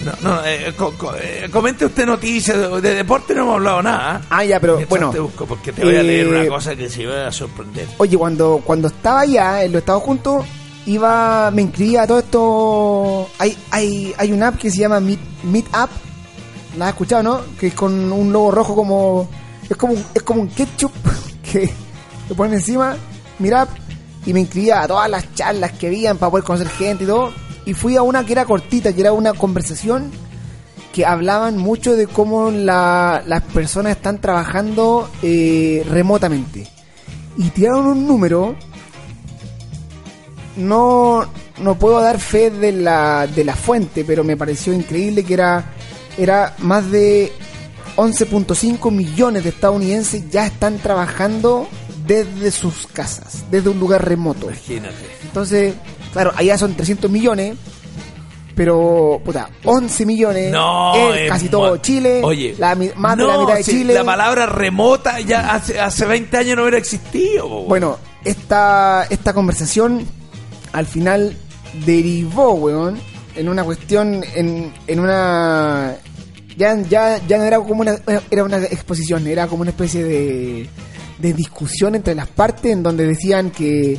No, 0.05 0.13
no, 0.23 0.47
eh, 0.47 0.73
co- 0.77 0.95
co- 0.97 1.15
eh, 1.17 1.49
comente 1.53 1.85
usted 1.85 2.07
noticias. 2.07 2.57
De, 2.57 2.81
de 2.81 2.95
deporte 2.95 3.35
no 3.35 3.43
hemos 3.43 3.55
hablado 3.57 3.83
nada. 3.83 4.17
¿ah? 4.17 4.27
Ah, 4.31 4.45
ya, 4.45 4.59
pero 4.59 4.81
bueno. 4.89 5.11
te 5.11 5.21
busco, 5.21 5.47
porque 5.47 5.73
te 5.73 5.85
voy 5.85 5.97
a 5.97 6.03
leer 6.03 6.27
eh, 6.27 6.31
una 6.41 6.49
cosa 6.49 6.75
que 6.75 6.89
se 6.89 7.07
va 7.07 7.27
a 7.29 7.33
sorprender. 7.33 7.87
Oye, 7.99 8.17
cuando, 8.17 8.63
cuando 8.65 8.89
estaba 8.89 9.21
allá, 9.21 9.63
en 9.63 9.73
los 9.73 9.81
Estados 9.81 10.03
Juntos, 10.03 10.45
iba, 10.87 11.51
me 11.51 11.63
inscribía 11.63 12.03
a 12.03 12.07
todo 12.07 12.19
esto. 12.19 13.31
Hay, 13.39 13.57
hay, 13.71 14.15
hay 14.17 14.33
una 14.33 14.49
app 14.49 14.57
que 14.59 14.71
se 14.71 14.79
llama 14.79 15.01
Meet, 15.01 15.21
Meet 15.45 15.67
App. 15.73 15.91
¿La 16.79 16.87
has 16.87 16.93
escuchado, 16.93 17.23
no? 17.23 17.41
Que 17.59 17.67
es 17.69 17.75
con 17.75 18.11
un 18.13 18.33
logo 18.33 18.51
rojo 18.53 18.75
como. 18.75 19.29
Es 19.69 19.77
como, 19.77 19.95
es 20.15 20.23
como 20.23 20.41
un 20.43 20.49
ketchup 20.49 20.93
que 21.53 21.71
le 22.29 22.35
ponen 22.35 22.55
encima. 22.55 22.97
App. 23.55 23.71
Y 24.27 24.35
me 24.35 24.41
inscribía 24.41 24.83
a 24.83 24.89
todas 24.89 25.09
las 25.09 25.35
charlas 25.35 25.73
que 25.73 25.87
habían 25.87 26.19
para 26.19 26.31
poder 26.31 26.45
conocer 26.45 26.69
gente 26.69 27.05
y 27.05 27.07
todo. 27.07 27.33
Y 27.65 27.75
fui 27.75 27.97
a 27.97 28.03
una 28.03 28.25
que 28.25 28.33
era 28.33 28.45
cortita, 28.45 28.93
que 28.93 29.01
era 29.01 29.13
una 29.13 29.33
conversación 29.33 30.11
que 30.93 31.07
hablaban 31.07 31.57
mucho 31.57 31.95
de 31.95 32.07
cómo 32.07 32.51
la- 32.51 33.23
las 33.27 33.43
personas 33.45 33.93
están 33.97 34.21
trabajando 34.21 35.09
eh, 35.23 35.85
remotamente. 35.89 36.67
Y 37.39 37.45
tiraron 37.51 37.87
un 37.87 38.07
número. 38.07 38.57
No, 40.57 41.25
no 41.63 41.79
puedo 41.79 42.01
dar 42.01 42.19
fe 42.19 42.51
de 42.51 42.73
la, 42.73 43.27
de 43.27 43.45
la 43.45 43.55
fuente, 43.55 44.05
pero 44.05 44.25
me 44.25 44.37
pareció 44.37 44.73
increíble 44.73 45.25
que 45.25 45.35
era, 45.35 45.73
era 46.19 46.55
más 46.59 46.91
de 46.91 47.33
11.5 47.97 48.91
millones 48.91 49.45
de 49.45 49.51
estadounidenses 49.51 50.29
ya 50.31 50.47
están 50.47 50.79
trabajando 50.79 51.69
desde 52.11 52.51
sus 52.51 52.89
casas, 52.89 53.45
desde 53.53 53.69
un 53.69 53.79
lugar 53.79 54.05
remoto. 54.05 54.47
Imagínate. 54.47 54.97
Entonces, 55.23 55.75
claro, 56.13 56.33
allá 56.35 56.59
son 56.59 56.75
300 56.75 57.09
millones, 57.09 57.57
pero, 58.57 59.21
puta, 59.25 59.49
11 59.65 60.07
millones 60.07 60.51
No, 60.51 61.15
es 61.15 61.31
casi 61.31 61.49
todo 61.49 61.77
Chile, 61.77 62.21
Oye, 62.25 62.57
la 62.59 62.75
más 62.97 63.17
de 63.17 63.25
la 63.25 63.39
mitad 63.39 63.55
de 63.55 63.63
si 63.63 63.71
Chile. 63.71 63.95
La 63.95 64.03
palabra 64.03 64.47
remota 64.47 65.21
ya 65.21 65.55
hace, 65.55 65.79
hace 65.79 66.05
20 66.05 66.37
años 66.37 66.57
no 66.57 66.63
hubiera 66.63 66.79
existido. 66.79 67.49
po, 67.49 67.63
Bueno, 67.67 67.97
esta, 68.25 69.07
esta 69.09 69.33
conversación 69.33 70.05
al 70.73 70.87
final 70.87 71.37
derivó, 71.87 72.55
weón, 72.55 72.99
en 73.37 73.49
una 73.49 73.63
cuestión, 73.63 74.25
en, 74.35 74.73
en 74.89 74.99
una... 74.99 75.95
Ya, 76.57 76.77
ya, 76.77 77.25
ya 77.27 77.39
no 77.39 77.45
era 77.45 77.59
como 77.59 77.83
una, 77.83 77.97
era 78.31 78.43
una 78.43 78.59
exposición, 78.59 79.29
era 79.29 79.47
como 79.47 79.63
una 79.63 79.71
especie 79.71 80.05
de, 80.05 80.69
de 81.21 81.33
discusión 81.33 81.95
entre 81.95 82.15
las 82.15 82.29
partes 82.29 82.73
en 82.73 82.83
donde 82.83 83.07
decían 83.07 83.51
que, 83.51 83.99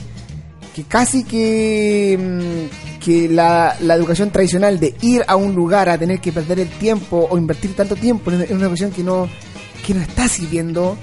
que 0.76 0.84
casi 0.84 1.24
que, 1.24 2.18
mm, 2.20 3.00
que 3.04 3.30
la, 3.30 3.76
la 3.82 3.96
educación 3.96 4.32
tradicional 4.32 4.80
de 4.80 4.96
ir 5.02 5.24
a 5.28 5.36
un 5.36 5.54
lugar 5.54 5.90
a 5.90 5.98
tener 5.98 6.20
que 6.20 6.32
perder 6.32 6.60
el 6.60 6.70
tiempo 6.70 7.28
o 7.30 7.38
invertir 7.38 7.76
tanto 7.76 7.96
tiempo 7.96 8.32
en, 8.32 8.56
una 8.56 8.64
educación 8.64 8.92
que 8.92 9.04
no, 9.04 9.28
que 9.86 9.94
no 9.94 10.02
está 10.02 10.28
sirviendo, 10.28 10.98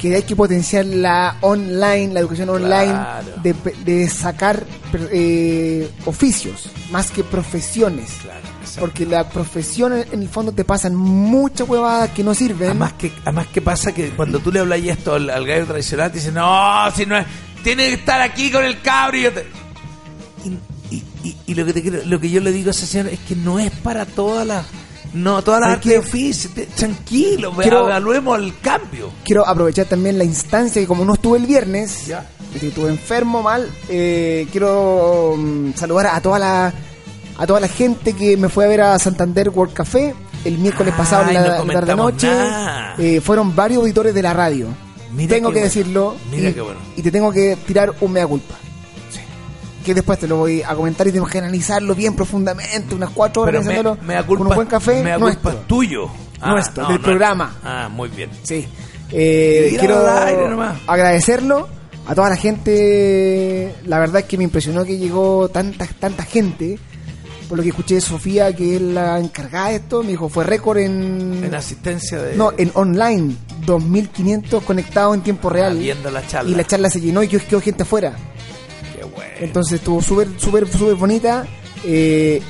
que 0.00 0.14
hay 0.16 0.22
que 0.22 0.36
potenciar 0.36 0.84
la 0.86 1.36
online, 1.40 2.12
la 2.12 2.20
educación 2.20 2.48
online, 2.50 2.92
Claro. 2.92 3.26
de, 3.42 3.54
de 3.84 4.08
sacar 4.08 4.64
eh, 5.12 5.90
oficios 6.04 6.70
más 6.90 7.10
que 7.10 7.24
profesiones. 7.24 8.10
Claro. 8.22 8.46
Porque 8.80 9.06
la 9.06 9.28
profesión 9.28 9.92
en 9.94 10.20
el 10.22 10.28
fondo 10.28 10.52
te 10.52 10.64
pasan 10.64 10.94
muchas 10.94 11.68
huevadas 11.68 12.10
que 12.10 12.22
no 12.22 12.34
sirven. 12.34 12.68
Además 12.70 12.92
que, 12.94 13.10
además 13.22 13.46
que 13.46 13.62
pasa 13.62 13.92
que 13.92 14.10
cuando 14.10 14.38
tú 14.40 14.52
le 14.52 14.58
hablas 14.60 14.80
esto 14.80 15.14
al, 15.14 15.30
al 15.30 15.46
gallo 15.46 15.66
tradicional, 15.66 16.10
te 16.10 16.18
dice, 16.18 16.32
no, 16.32 16.90
si 16.94 17.06
no 17.06 17.16
es, 17.16 17.26
tiene 17.64 17.86
que 17.88 17.94
estar 17.94 18.20
aquí 18.20 18.50
con 18.50 18.64
el 18.64 18.80
cabro 18.82 19.16
y 19.18 19.22
yo 19.22 19.32
te... 19.32 19.46
Y, 20.44 20.94
y- 20.94 21.04
y- 21.24 21.36
y 21.46 21.54
lo, 21.54 21.64
que 21.64 21.72
te 21.72 22.04
lo 22.06 22.20
que 22.20 22.28
yo 22.30 22.40
le 22.40 22.52
digo 22.52 22.68
a 22.68 22.72
ese 22.72 22.86
señor 22.86 23.06
es 23.08 23.18
que 23.20 23.34
no 23.34 23.58
es 23.58 23.70
para 23.70 24.04
todas 24.04 24.46
las... 24.46 24.66
No, 25.16 25.42
todas 25.42 25.60
las 25.60 25.68
¿Sabes 25.70 25.76
artes 25.78 25.92
de 25.92 25.98
oficio. 25.98 26.50
Tranquilo, 26.76 27.52
Quiero- 27.52 27.86
evaluemos 27.86 28.38
el 28.38 28.58
cambio. 28.60 29.10
quiero 29.24 29.46
aprovechar 29.46 29.86
también 29.86 30.18
la 30.18 30.24
instancia 30.24 30.80
que 30.80 30.86
como 30.86 31.04
no 31.04 31.14
estuve 31.14 31.38
el 31.38 31.46
viernes, 31.46 32.06
Ya. 32.06 32.28
estuve 32.54 32.90
enfermo 32.90 33.42
mal, 33.42 33.68
eh, 33.88 34.46
quiero 34.52 35.34
mm, 35.36 35.72
saludar 35.74 36.06
a 36.08 36.20
toda 36.20 36.38
la 36.38 36.74
a 37.38 37.46
toda 37.46 37.60
la 37.60 37.68
gente 37.68 38.14
que 38.14 38.36
me 38.38 38.48
fue 38.48 38.64
a 38.64 38.68
ver 38.68 38.80
a 38.80 38.98
Santander 38.98 39.50
World 39.50 39.74
Café 39.74 40.14
el 40.44 40.56
miércoles 40.58 40.94
Ay, 40.94 40.98
pasado 40.98 41.28
en 41.28 41.34
no 41.34 41.40
la, 41.40 41.46
tarde 41.46 41.58
comentamos 41.58 42.12
noche. 42.12 42.28
Eh, 42.98 43.20
fueron 43.20 43.54
varios 43.54 43.80
auditores 43.80 44.14
de 44.14 44.22
la 44.22 44.32
radio. 44.32 44.68
Mira 45.14 45.34
tengo 45.34 45.48
que 45.50 45.54
bueno. 45.54 45.64
decirlo 45.66 46.16
Mira 46.30 46.48
y, 46.50 46.52
qué 46.54 46.60
bueno. 46.62 46.78
y 46.96 47.02
te 47.02 47.10
tengo 47.10 47.30
que 47.32 47.56
tirar 47.66 47.94
un 48.00 48.12
mea 48.12 48.26
culpa. 48.26 48.54
Que 49.86 49.94
después 49.94 50.18
te 50.18 50.26
lo 50.26 50.38
voy 50.38 50.62
a 50.62 50.74
comentar 50.74 51.06
y 51.06 51.12
tengo 51.12 51.26
que 51.26 51.38
analizarlo 51.38 51.94
bien 51.94 52.16
profundamente, 52.16 52.92
unas 52.96 53.10
cuatro 53.10 53.42
horas 53.42 53.52
Pero 53.52 53.62
me, 53.62 53.68
pensándolo 53.68 54.04
me 54.04 54.14
da 54.14 54.26
con 54.26 54.42
un 54.42 54.48
buen 54.48 54.66
café 54.66 55.00
me 55.00 55.10
da 55.10 55.18
nuestro. 55.18 55.52
culpa 55.52 55.66
tuyo. 55.68 56.10
Nuestro, 56.44 56.88
del 56.88 57.00
programa. 57.00 57.54
Ah, 57.62 57.88
muy 57.88 58.08
bien. 58.08 58.28
Sí. 58.42 58.66
Eh, 59.12 59.76
quiero 59.78 60.04
agradecerlo 60.88 61.68
a 62.04 62.14
toda 62.16 62.30
la 62.30 62.36
gente. 62.36 63.76
La 63.86 64.00
verdad 64.00 64.22
es 64.22 64.26
que 64.26 64.36
me 64.36 64.42
impresionó 64.42 64.84
que 64.84 64.98
llegó 64.98 65.48
tanta, 65.50 65.86
tanta 65.86 66.24
gente. 66.24 66.80
Por 67.48 67.58
lo 67.58 67.62
que 67.62 67.68
escuché 67.68 67.94
de 67.94 68.00
Sofía, 68.00 68.52
que 68.56 68.74
es 68.74 68.82
la 68.82 69.20
encargada 69.20 69.68
de 69.68 69.76
esto, 69.76 70.02
me 70.02 70.08
dijo, 70.08 70.28
fue 70.28 70.42
récord 70.42 70.78
en... 70.78 71.44
En 71.44 71.54
asistencia 71.54 72.20
de... 72.20 72.34
no, 72.34 72.52
en 72.58 72.72
online. 72.74 73.36
2.500 73.64 74.62
conectados 74.62 75.14
en 75.14 75.22
tiempo 75.22 75.48
real. 75.48 75.76
Ah, 75.76 75.80
viendo 75.80 76.10
la 76.10 76.26
charla. 76.26 76.50
Y 76.50 76.56
la 76.56 76.64
charla 76.64 76.90
se 76.90 77.00
llenó 77.00 77.22
y 77.22 77.28
quedó, 77.28 77.40
quedó 77.48 77.60
gente 77.60 77.84
afuera. 77.84 78.16
Entonces 79.40 79.74
estuvo 79.80 80.00
súper, 80.02 80.28
súper, 80.38 80.66
súper 80.68 80.94
bonita. 80.94 81.46
eh, 81.84 82.42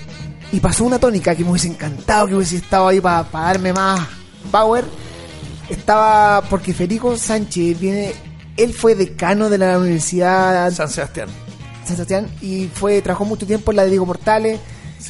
y 0.53 0.61
pasó 0.61 0.85
una 0.85 0.99
tónica 0.99 1.35
que 1.35 1.43
me 1.43 1.51
hubiese 1.51 1.69
encantado 1.69 2.29
que 2.29 2.35
hubiese 2.37 2.57
estado 2.57 2.89
ahí 2.89 3.01
para 3.01 3.25
darme 3.25 3.73
más 3.73 4.07
power. 4.51 4.85
Estaba 5.69 6.43
porque 6.49 6.73
Federico 6.73 7.17
Sánchez 7.17 7.81
viene, 7.81 8.13
él 8.57 8.73
fue 8.73 8.95
decano 8.95 9.51
de 9.51 9.59
la 9.59 9.79
Universidad 9.79 10.71
San 10.71 10.89
Sebastián. 10.89 11.29
San 11.85 11.97
Sebastián 11.97 12.29
y 12.41 12.69
fue, 12.73 13.03
trabajó 13.03 13.25
mucho 13.25 13.47
tiempo 13.47 13.73
en 13.73 13.77
la 13.77 13.85
de 13.85 13.91
Diego 13.91 14.07
Portales. 14.07 14.61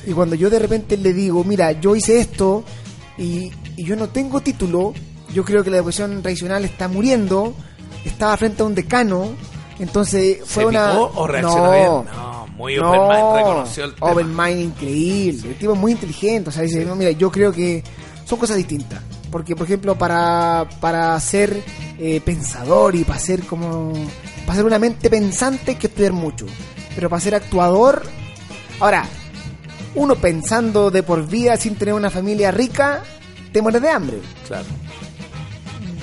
Y 0.07 0.13
cuando 0.13 0.35
yo 0.35 0.49
de 0.51 0.59
repente 0.59 0.97
le 0.97 1.13
digo, 1.13 1.45
mira, 1.45 1.73
yo 1.73 1.95
hice 1.95 2.19
esto 2.19 2.65
y, 3.19 3.53
y 3.77 3.85
yo 3.85 3.95
no 3.97 4.09
tengo 4.09 4.41
título, 4.41 4.95
yo 5.33 5.45
creo 5.45 5.63
que 5.63 5.71
la 5.71 5.77
educación 5.77 6.23
tradicional 6.23 6.65
está 6.65 6.89
muriendo, 6.89 7.55
estaba 8.05 8.37
frente 8.37 8.63
a 8.63 8.67
un 8.67 8.75
decano, 8.75 9.29
entonces 9.79 10.39
fue 10.45 10.63
¿Se 10.63 10.69
una... 10.69 10.93
picó 10.93 11.13
o 11.15 11.27
reaccionó 11.27 11.65
no, 11.65 11.73
bien? 11.73 12.15
No, 12.15 12.47
muy 12.57 12.79
open 12.79 13.01
mind, 13.01 13.37
reconoció 13.37 13.85
el 13.85 13.95
tema. 13.95 14.11
Open 14.11 14.37
mind 14.37 14.61
increíble, 14.61 15.49
el 15.51 15.59
tipo 15.59 15.73
es 15.73 15.79
muy 15.79 15.93
inteligente, 15.93 16.51
o 16.51 16.53
sea, 16.53 16.63
dice, 16.63 16.85
no, 16.85 16.97
mira, 16.97 17.11
yo 17.11 17.31
creo 17.31 17.53
que 17.53 17.83
son 18.25 18.39
cosas 18.39 18.57
distintas. 18.57 19.01
Porque, 19.31 19.57
por 19.57 19.67
ejemplo, 19.67 19.97
para, 19.99 20.69
para 20.81 21.19
ser 21.21 21.63
eh, 21.99 22.21
pensador 22.25 22.95
y 22.95 23.05
para 23.05 23.19
ser 23.19 23.45
como... 23.45 23.93
Para 24.47 24.57
ser 24.57 24.65
una 24.65 24.79
mente 24.79 25.11
pensante 25.11 25.73
hay 25.73 25.77
que 25.77 25.89
estudiar 25.89 26.13
mucho. 26.13 26.47
Pero 26.95 27.11
para 27.11 27.21
ser 27.21 27.35
actuador... 27.35 28.03
Ahora, 28.79 29.05
uno 29.95 30.15
pensando 30.15 30.91
de 30.91 31.03
por 31.03 31.27
vida 31.27 31.57
sin 31.57 31.75
tener 31.77 31.95
una 31.95 32.11
familia 32.11 32.51
rica, 32.51 33.03
te 33.53 33.61
mueres 33.63 33.83
de 33.83 33.91
hambre. 33.91 34.19
Claro. 34.47 34.67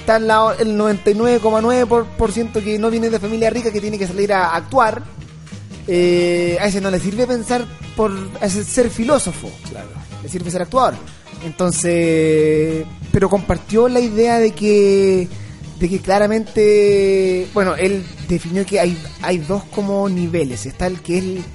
Está 0.03 0.17
al 0.17 0.27
lado 0.27 0.51
el 0.59 0.77
99,9% 0.77 1.87
por, 1.87 2.05
por 2.05 2.33
ciento 2.33 2.61
que 2.61 2.77
no 2.77 2.89
viene 2.89 3.09
de 3.09 3.21
familia 3.21 3.49
rica 3.49 3.71
que 3.71 3.79
tiene 3.79 3.97
que 3.97 4.05
salir 4.05 4.33
a 4.33 4.53
actuar. 4.53 5.01
Eh, 5.87 6.57
a 6.59 6.65
ese 6.65 6.81
no 6.81 6.91
le 6.91 6.99
sirve 6.99 7.25
pensar 7.25 7.63
por 7.95 8.11
a 8.41 8.47
ese 8.47 8.65
ser 8.65 8.89
filósofo. 8.89 9.49
Claro. 9.69 9.87
Le 10.21 10.27
sirve 10.27 10.51
ser 10.51 10.63
actuador. 10.63 10.95
Entonces, 11.45 12.85
pero 13.13 13.29
compartió 13.29 13.87
la 13.87 14.01
idea 14.01 14.39
de 14.39 14.51
que 14.51 15.29
de 15.79 15.89
que 15.89 15.99
claramente, 15.99 17.47
bueno, 17.53 17.75
él 17.75 18.05
definió 18.27 18.65
que 18.65 18.81
hay 18.81 19.01
hay 19.21 19.37
dos 19.37 19.63
como 19.73 20.09
niveles. 20.09 20.65
Está 20.65 20.87
el 20.87 20.99
que 20.99 21.17
él 21.17 21.45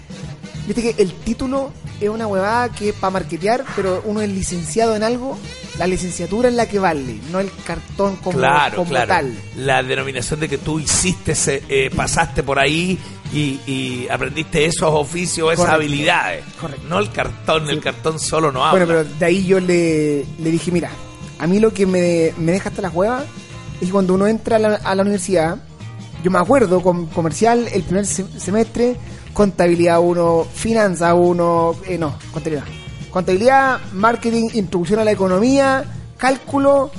Viste 0.67 0.83
que 0.83 1.03
el 1.03 1.13
título 1.13 1.71
es 2.01 2.09
una 2.09 2.27
huevada 2.27 2.71
que 2.71 2.91
es 2.91 2.95
para 2.95 3.11
marketear, 3.11 3.65
pero 3.77 4.03
uno 4.07 4.23
es 4.23 4.29
licenciado 4.31 4.97
en 4.97 5.03
algo, 5.03 5.37
la 5.79 5.87
licenciatura 5.87 6.49
es 6.49 6.55
la 6.55 6.67
que 6.67 6.79
vale, 6.79 7.19
no 7.31 7.41
el 7.41 7.51
cartón 7.65 8.17
como, 8.17 8.39
claro, 8.39 8.77
como 8.77 8.91
claro. 8.91 9.09
tal. 9.09 9.33
La 9.57 9.83
denominación 9.83 10.41
de 10.41 10.49
que 10.49 10.59
tú 10.59 10.81
hiciste, 10.81 11.33
ese, 11.33 11.63
eh, 11.69 11.91
pasaste 11.95 12.43
por 12.43 12.59
ahí 12.59 12.99
y, 13.33 13.61
y 13.67 14.09
aprendiste 14.11 14.65
esos 14.65 14.93
oficios, 14.93 15.53
esas 15.53 15.67
Correcto. 15.67 15.77
habilidades. 15.77 16.45
Correcto. 16.61 16.87
No 16.89 16.99
el 16.99 17.11
cartón, 17.13 17.71
el 17.71 17.81
cartón 17.81 18.19
solo 18.19 18.51
no 18.51 18.65
habla. 18.65 18.85
Bueno, 18.85 19.03
pero 19.05 19.19
de 19.19 19.25
ahí 19.25 19.45
yo 19.47 19.61
le, 19.61 20.25
le 20.39 20.51
dije, 20.51 20.73
mira, 20.73 20.91
a 21.39 21.47
mí 21.47 21.61
lo 21.61 21.73
que 21.73 21.87
me, 21.87 22.33
me 22.39 22.53
deja 22.53 22.71
hasta 22.71 22.83
las 22.83 22.93
huevas 22.95 23.25
es 23.81 23.87
que 23.87 23.93
cuando 23.93 24.15
uno 24.15 24.27
entra 24.27 24.57
a 24.57 24.59
la, 24.59 24.75
a 24.77 24.95
la 24.97 25.03
universidad, 25.03 25.59
yo 26.25 26.31
me 26.33 26.39
acuerdo 26.41 26.83
con 26.83 27.07
comercial 27.07 27.69
el 27.73 27.83
primer 27.85 28.05
se- 28.07 28.27
semestre, 28.41 28.97
contabilidad 29.33 30.01
1, 30.01 30.47
finanzas 30.53 31.15
1, 31.17 31.77
eh, 31.87 31.99
no, 31.99 32.19
contabilidad. 32.33 32.65
Contabilidad, 33.11 33.81
marketing, 33.95 34.51
introducción 34.55 35.01
a 35.01 35.05
la 35.05 35.13
economía, 35.13 35.85
cálculo, 36.19 36.91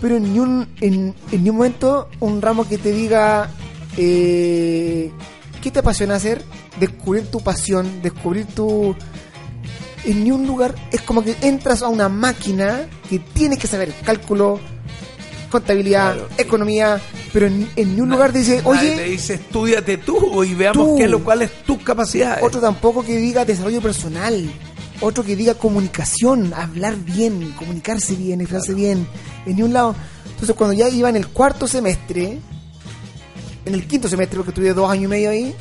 pero 0.00 0.16
en 0.16 0.32
ni 0.32 0.38
un, 0.38 0.68
en, 0.80 1.14
en 1.32 1.44
ni 1.44 1.50
un 1.50 1.56
momento 1.56 2.08
un 2.20 2.40
ramo 2.42 2.66
que 2.68 2.78
te 2.78 2.92
diga 2.92 3.50
eh, 3.96 5.10
qué 5.62 5.70
te 5.70 5.78
apasiona 5.80 6.14
hacer, 6.16 6.42
descubrir 6.80 7.26
tu 7.30 7.40
pasión, 7.40 8.00
descubrir 8.02 8.46
tu, 8.46 8.94
en 10.04 10.24
ni 10.24 10.30
un 10.30 10.46
lugar 10.46 10.74
es 10.92 11.00
como 11.02 11.22
que 11.22 11.36
entras 11.42 11.82
a 11.82 11.88
una 11.88 12.08
máquina 12.08 12.86
que 13.10 13.18
tienes 13.18 13.58
que 13.58 13.66
saber 13.66 13.92
cálculo, 14.04 14.58
contabilidad, 15.50 16.14
Claro. 16.14 16.28
economía, 16.38 17.00
pero 17.32 17.46
en, 17.46 17.68
en 17.76 17.94
ni 17.94 18.00
un 18.00 18.08
Na- 18.08 18.14
lugar 18.16 18.32
dice, 18.32 18.62
nadie 18.62 18.88
te 18.90 18.94
oye, 19.02 19.10
dice, 19.10 19.34
estudiate 19.34 19.98
tú 19.98 20.42
y 20.44 20.54
veamos 20.54 20.86
Tú. 20.88 20.96
qué 20.96 21.04
es 21.04 21.10
lo 21.10 21.22
cual 21.22 21.42
es 21.42 21.62
tus 21.64 21.78
capacidades. 21.82 22.42
otro 22.42 22.60
tampoco 22.60 23.04
que 23.04 23.16
diga 23.16 23.44
desarrollo 23.44 23.80
personal, 23.80 24.50
otro 25.00 25.24
que 25.24 25.36
diga 25.36 25.54
comunicación, 25.54 26.52
hablar 26.54 26.96
bien, 26.96 27.52
comunicarse 27.58 28.14
bien, 28.14 28.40
expresarse 28.40 28.74
bien, 28.74 29.06
en 29.46 29.62
un 29.62 29.72
lado. 29.72 29.94
Entonces 30.30 30.54
cuando 30.56 30.74
ya 30.74 30.88
iba 30.88 31.08
en 31.08 31.16
el 31.16 31.28
cuarto 31.28 31.66
semestre, 31.68 32.38
en 33.64 33.74
el 33.74 33.86
quinto 33.86 34.08
semestre, 34.08 34.36
porque 34.38 34.50
estudié 34.50 34.72
dos 34.74 34.90
años 34.90 35.04
y 35.04 35.08
medio 35.08 35.30
ahí, 35.30 35.54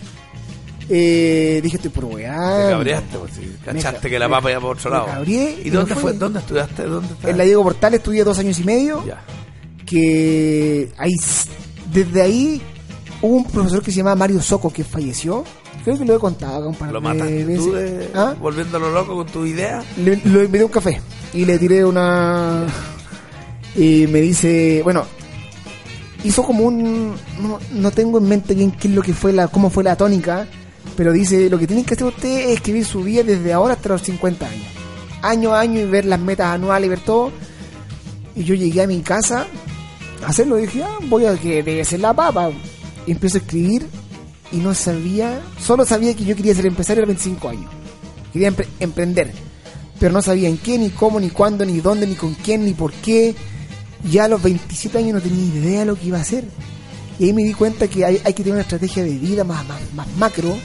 eh, 0.89 1.59
dije, 1.63 1.77
estoy 1.77 1.89
por 1.91 2.05
weá. 2.05 2.33
Te 2.65 2.71
cabreaste, 2.71 3.17
pues, 3.17 3.31
sí, 3.33 3.55
cachaste 3.65 4.01
ca- 4.01 4.09
que 4.09 4.19
la 4.19 4.29
papa 4.29 4.51
iba 4.51 4.59
por 4.61 4.77
otro 4.77 4.91
lado. 4.91 5.05
cabré 5.07 5.57
¿Y 5.63 5.67
y 5.67 5.69
dónde 5.71 5.95
fue? 5.95 6.13
¿Dónde 6.13 6.39
estudiaste? 6.39 6.83
¿Dónde 6.83 7.13
estás? 7.13 7.31
En 7.31 7.37
la 7.37 7.43
Diego 7.43 7.63
Portal 7.63 7.93
estudié 7.95 8.23
dos 8.23 8.37
años 8.37 8.59
y 8.59 8.63
medio. 8.63 9.03
Ya. 9.05 9.23
que 9.85 10.91
ahí, 10.97 11.13
desde 11.91 12.21
ahí 12.21 12.61
hubo 13.21 13.37
un 13.37 13.45
profesor 13.45 13.81
que 13.83 13.91
se 13.91 13.97
llama 13.97 14.15
Mario 14.15 14.41
Soco 14.41 14.71
que 14.73 14.83
falleció. 14.83 15.43
Creo 15.85 15.99
que 15.99 16.05
lo 16.05 16.15
he 16.15 16.19
contado 16.19 16.67
un 16.67 16.73
par 16.73 16.91
¿Lo 16.91 16.99
mataste 16.99 17.45
veces. 17.45 17.63
tú 17.63 17.73
de, 17.73 18.09
¿Ah? 18.15 18.33
volviéndolo 18.41 18.89
loco 18.91 19.17
con 19.17 19.27
tu 19.27 19.45
idea? 19.45 19.83
Le, 19.97 20.19
lo 20.25 20.43
invité 20.43 20.63
a 20.63 20.65
un 20.65 20.71
café 20.71 20.99
y 21.31 21.45
le 21.45 21.59
tiré 21.59 21.85
una... 21.85 22.65
Y 23.75 24.07
me 24.07 24.19
dice, 24.19 24.81
bueno, 24.83 25.05
hizo 26.23 26.41
como 26.41 26.63
un 26.63 27.13
no, 27.39 27.59
no 27.71 27.91
tengo 27.91 28.17
en 28.17 28.27
mente 28.27 28.55
bien 28.55 28.71
qué 28.71 28.87
es 28.87 28.95
lo 28.95 29.03
que 29.03 29.13
fue 29.13 29.31
la 29.31 29.47
cómo 29.47 29.69
fue 29.69 29.83
la 29.83 29.95
tónica, 29.95 30.47
pero 30.97 31.11
dice, 31.11 31.51
lo 31.51 31.59
que 31.59 31.67
tienen 31.67 31.85
que 31.85 31.93
hacer 31.93 32.07
ustedes 32.07 32.47
es 32.47 32.53
escribir 32.55 32.83
su 32.83 33.03
vida 33.03 33.21
desde 33.21 33.53
ahora 33.53 33.75
hasta 33.75 33.89
los 33.89 34.01
50 34.01 34.47
años. 34.47 34.65
Año 35.21 35.53
a 35.53 35.59
año 35.59 35.81
y 35.81 35.85
ver 35.85 36.05
las 36.05 36.19
metas 36.19 36.47
anuales 36.47 36.87
y 36.87 36.89
ver 36.89 36.99
todo. 37.01 37.31
Y 38.35 38.43
yo 38.43 38.55
llegué 38.55 38.81
a 38.81 38.87
mi 38.87 39.01
casa 39.01 39.45
a 40.25 40.29
hacerlo 40.29 40.57
y 40.57 40.63
dije, 40.63 40.83
ah, 40.83 40.97
voy 41.03 41.25
a 41.25 41.35
que 41.35 41.61
debe 41.61 41.85
ser 41.85 41.99
la 41.99 42.11
papa. 42.11 42.49
Y 43.05 43.11
empiezo 43.11 43.37
a 43.37 43.41
escribir 43.41 43.87
y 44.51 44.57
no 44.57 44.73
sabía, 44.73 45.41
solo 45.59 45.85
sabía 45.85 46.13
que 46.15 46.23
yo 46.25 46.35
quería 46.35 46.53
ser 46.55 46.65
empresario 46.65 47.03
a 47.03 47.05
los 47.07 47.15
25 47.15 47.49
años. 47.49 47.71
Quería 48.31 48.51
empre- 48.51 48.67
emprender, 48.79 49.31
pero 49.99 50.13
no 50.13 50.21
sabía 50.21 50.49
en 50.49 50.57
qué, 50.57 50.77
ni 50.77 50.89
cómo, 50.89 51.19
ni 51.19 51.29
cuándo, 51.29 51.65
ni 51.65 51.79
dónde, 51.79 52.05
ni 52.07 52.15
con 52.15 52.33
quién, 52.35 52.65
ni 52.65 52.73
por 52.73 52.91
qué. 52.93 53.35
Ya 54.09 54.25
a 54.25 54.27
los 54.27 54.41
27 54.41 54.97
años 54.97 55.13
no 55.15 55.21
tenía 55.21 55.45
idea 55.55 55.79
de 55.81 55.85
lo 55.85 55.95
que 55.95 56.07
iba 56.07 56.17
a 56.17 56.21
hacer. 56.21 56.43
Y 57.17 57.25
ahí 57.25 57.33
me 57.33 57.43
di 57.43 57.53
cuenta 57.53 57.87
que 57.87 58.03
hay, 58.05 58.21
hay 58.23 58.33
que 58.33 58.43
tener 58.43 58.53
una 58.53 58.61
estrategia 58.61 59.03
de 59.03 59.11
vida 59.17 59.43
más, 59.43 59.65
más, 59.67 59.79
más 59.95 60.07
macro, 60.17 60.55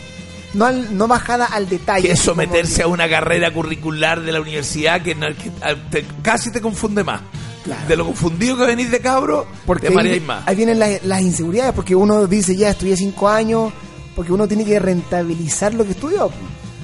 no, 0.53 0.67
al- 0.67 0.97
no 0.99 1.07
bajada 1.09 1.47
al 1.47 1.69
detalle. 1.69 2.09
Que 2.09 2.15
es 2.15 2.21
someterse 2.21 2.83
a 2.83 2.87
una 2.89 3.09
carrera 3.09 3.53
curricular 3.53 4.21
de 4.23 4.33
la 4.33 4.41
universidad 4.41 5.01
que, 5.03 5.15
no- 5.15 5.29
que, 5.29 5.51
ah, 5.63 5.75
te- 5.91 6.05
casi 6.23 6.51
te 6.51 6.61
confunde 6.61 7.05
más. 7.05 7.21
Claro. 7.65 7.87
De 7.89 7.97
lo 7.97 8.07
confundido 8.07 8.57
que 8.57 8.65
venís 8.67 8.91
de 8.91 9.01
cabro, 9.01 9.47
Porque 9.67 9.89
te 9.89 9.89
ahí, 9.89 9.95
mareáis 9.95 10.23
más. 10.23 10.49
ahí 10.49 10.57
vienen 10.57 10.79
las, 10.79 11.05
las 11.05 11.21
inseguridades, 11.21 11.75
porque 11.75 11.95
uno 11.95 12.27
dice 12.27 12.57
ya 12.57 12.71
estudié 12.71 12.97
cinco 12.97 13.29
años, 13.29 13.73
porque 14.17 14.33
uno 14.33 14.49
tiene 14.49 14.65
que 14.65 14.79
rentabilizar 14.79 15.75
lo 15.75 15.85
que 15.85 15.91
estudió. 15.91 16.31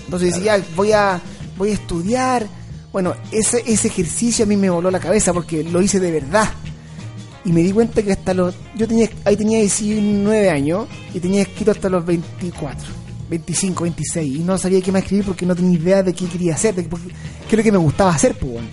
Entonces 0.05 0.35
dice 0.35 0.45
ya 0.45 0.61
voy 0.77 0.93
a, 0.93 1.20
voy 1.57 1.70
a 1.70 1.74
estudiar. 1.74 2.47
Bueno, 2.93 3.14
ese, 3.33 3.62
ese 3.66 3.89
ejercicio 3.89 4.45
a 4.45 4.49
mí 4.49 4.57
me 4.57 4.70
voló 4.70 4.91
la 4.91 5.01
cabeza 5.01 5.33
porque 5.33 5.64
lo 5.64 5.81
hice 5.83 5.99
de 6.01 6.11
verdad. 6.11 6.49
Y 7.45 7.53
me 7.53 7.62
di 7.62 7.70
cuenta 7.72 8.03
que 8.03 8.12
hasta 8.12 8.35
los... 8.35 8.55
Yo 8.74 8.89
tenía, 8.89 9.09
ahí 9.24 9.37
tenía 9.37 9.61
19 9.61 10.51
años 10.51 10.87
y 11.14 11.20
tenía 11.20 11.43
escrito 11.43 11.70
hasta 11.70 11.89
los 11.89 12.05
24, 12.05 12.89
25, 13.31 13.83
26. 13.85 14.37
Y 14.37 14.39
no 14.41 14.59
sabía 14.59 14.81
qué 14.81 14.91
más 14.93 15.03
escribir 15.03 15.24
porque 15.27 15.47
no 15.47 15.55
tenía 15.55 15.79
idea 15.79 16.03
de 16.03 16.12
qué 16.12 16.27
quería 16.27 16.55
hacer, 16.55 16.74
de 16.74 16.85
qué, 16.85 16.91
qué 16.91 16.97
es 17.51 17.57
lo 17.57 17.62
que 17.62 17.72
me 17.72 17.79
gustaba 17.79 18.11
hacer, 18.11 18.37
pues 18.37 18.53
bueno. 18.55 18.68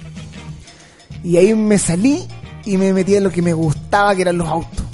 Y 1.24 1.38
ahí 1.38 1.54
me 1.54 1.78
salí 1.78 2.28
y 2.66 2.78
me 2.78 2.92
metí 2.94 3.16
en 3.16 3.24
lo 3.24 3.32
que 3.32 3.42
me 3.42 3.54
gustaba, 3.54 4.16
que 4.16 4.22
eran 4.24 4.38
los 4.38 4.48
autos. 4.48 4.86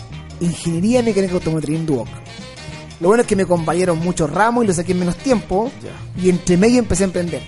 Ingeniería 0.41 1.01
mecánica 1.03 1.33
automotriz 1.33 1.75
en 1.77 1.85
Duoc. 1.85 2.07
Lo 2.99 3.07
bueno 3.07 3.21
es 3.21 3.27
que 3.27 3.35
me 3.35 3.45
compañeron 3.45 3.97
muchos 3.99 4.29
ramos 4.29 4.63
y 4.63 4.67
lo 4.67 4.73
saqué 4.73 4.91
en 4.91 4.99
menos 4.99 5.15
tiempo. 5.17 5.71
Y 6.21 6.29
entre 6.29 6.57
medio 6.57 6.79
empecé 6.79 7.03
a 7.03 7.05
emprender. 7.07 7.41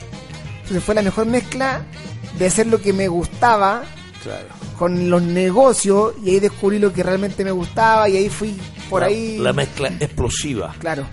Entonces 0.61 0.83
fue 0.83 0.95
la 0.95 1.01
mejor 1.01 1.25
mezcla 1.25 1.85
de 2.39 2.45
hacer 2.45 2.67
lo 2.67 2.81
que 2.81 2.93
me 2.93 3.07
gustaba 3.07 3.83
Claro. 4.23 4.47
con 4.77 5.09
los 5.09 5.21
negocios 5.21 6.13
y 6.23 6.29
ahí 6.31 6.39
descubrí 6.39 6.79
lo 6.79 6.93
que 6.93 7.03
realmente 7.03 7.43
me 7.43 7.51
gustaba 7.51 8.07
y 8.07 8.15
ahí 8.17 8.29
fui 8.29 8.55
por 8.89 9.01
La- 9.01 9.07
ahí. 9.07 9.37
La 9.37 9.51
mezcla 9.53 9.89
explosiva. 9.99 10.73
Claro. 10.79 11.03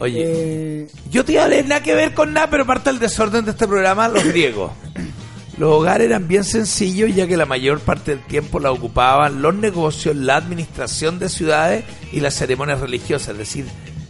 Oye, 0.00 0.22
Eh, 0.26 0.88
yo 1.10 1.24
te 1.24 1.32
iba 1.34 1.44
a 1.44 1.48
leer 1.48 1.68
nada 1.68 1.80
que 1.82 1.94
ver 1.94 2.14
con 2.14 2.32
nada, 2.32 2.50
pero 2.50 2.66
parte 2.66 2.90
del 2.90 2.98
desorden 2.98 3.44
de 3.44 3.52
este 3.52 3.68
programa, 3.68 4.08
los 4.08 4.24
griegos. 4.24 4.72
Los 5.56 5.72
hogares 5.72 6.06
eran 6.06 6.26
bien 6.26 6.42
sencillos, 6.42 7.14
ya 7.14 7.28
que 7.28 7.36
la 7.36 7.46
mayor 7.46 7.78
parte 7.80 8.16
del 8.16 8.24
tiempo 8.24 8.58
la 8.58 8.72
ocupaban 8.72 9.40
los 9.40 9.54
negocios, 9.54 10.16
la 10.16 10.36
administración 10.36 11.18
de 11.18 11.28
ciudades 11.28 11.84
y 12.12 12.20
las 12.20 12.34
ceremonias 12.34 12.80
religiosas. 12.80 13.30
Es 13.30 13.38
decir, 13.38 13.66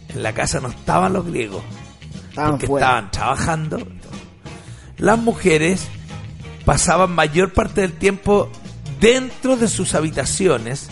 en 0.09 0.23
la 0.23 0.33
casa 0.33 0.59
no 0.59 0.69
estaban 0.69 1.13
los 1.13 1.25
griegos, 1.25 1.63
estaban 2.29 2.51
porque 2.51 2.67
fuera. 2.67 2.85
estaban 2.87 3.11
trabajando. 3.11 3.87
Las 4.97 5.19
mujeres 5.19 5.87
pasaban 6.65 7.11
mayor 7.11 7.53
parte 7.53 7.81
del 7.81 7.93
tiempo 7.93 8.49
dentro 8.99 9.55
de 9.55 9.67
sus 9.67 9.93
habitaciones, 9.93 10.87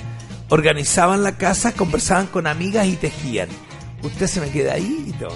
organizaban 0.50 1.24
la 1.24 1.38
casa, 1.38 1.72
conversaban 1.72 2.28
con 2.28 2.46
amigas 2.46 2.86
y 2.86 2.96
tejían. 2.96 3.50
Usted 4.04 4.28
se 4.28 4.42
me 4.42 4.52
queda 4.52 4.74
ahí 4.74 5.06
y 5.08 5.14
todo. 5.14 5.36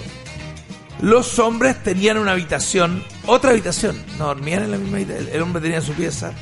Los 1.00 1.38
hombres 1.38 1.82
tenían 1.82 2.18
una 2.18 2.32
habitación, 2.32 3.04
otra 3.26 3.50
habitación, 3.50 4.02
no 4.18 4.26
dormían 4.26 4.64
en 4.64 4.72
la 4.72 4.78
misma 4.78 4.96
habitación, 4.96 5.28
el 5.32 5.42
hombre 5.42 5.62
tenía 5.62 5.80
su 5.80 5.92
pieza. 5.92 6.32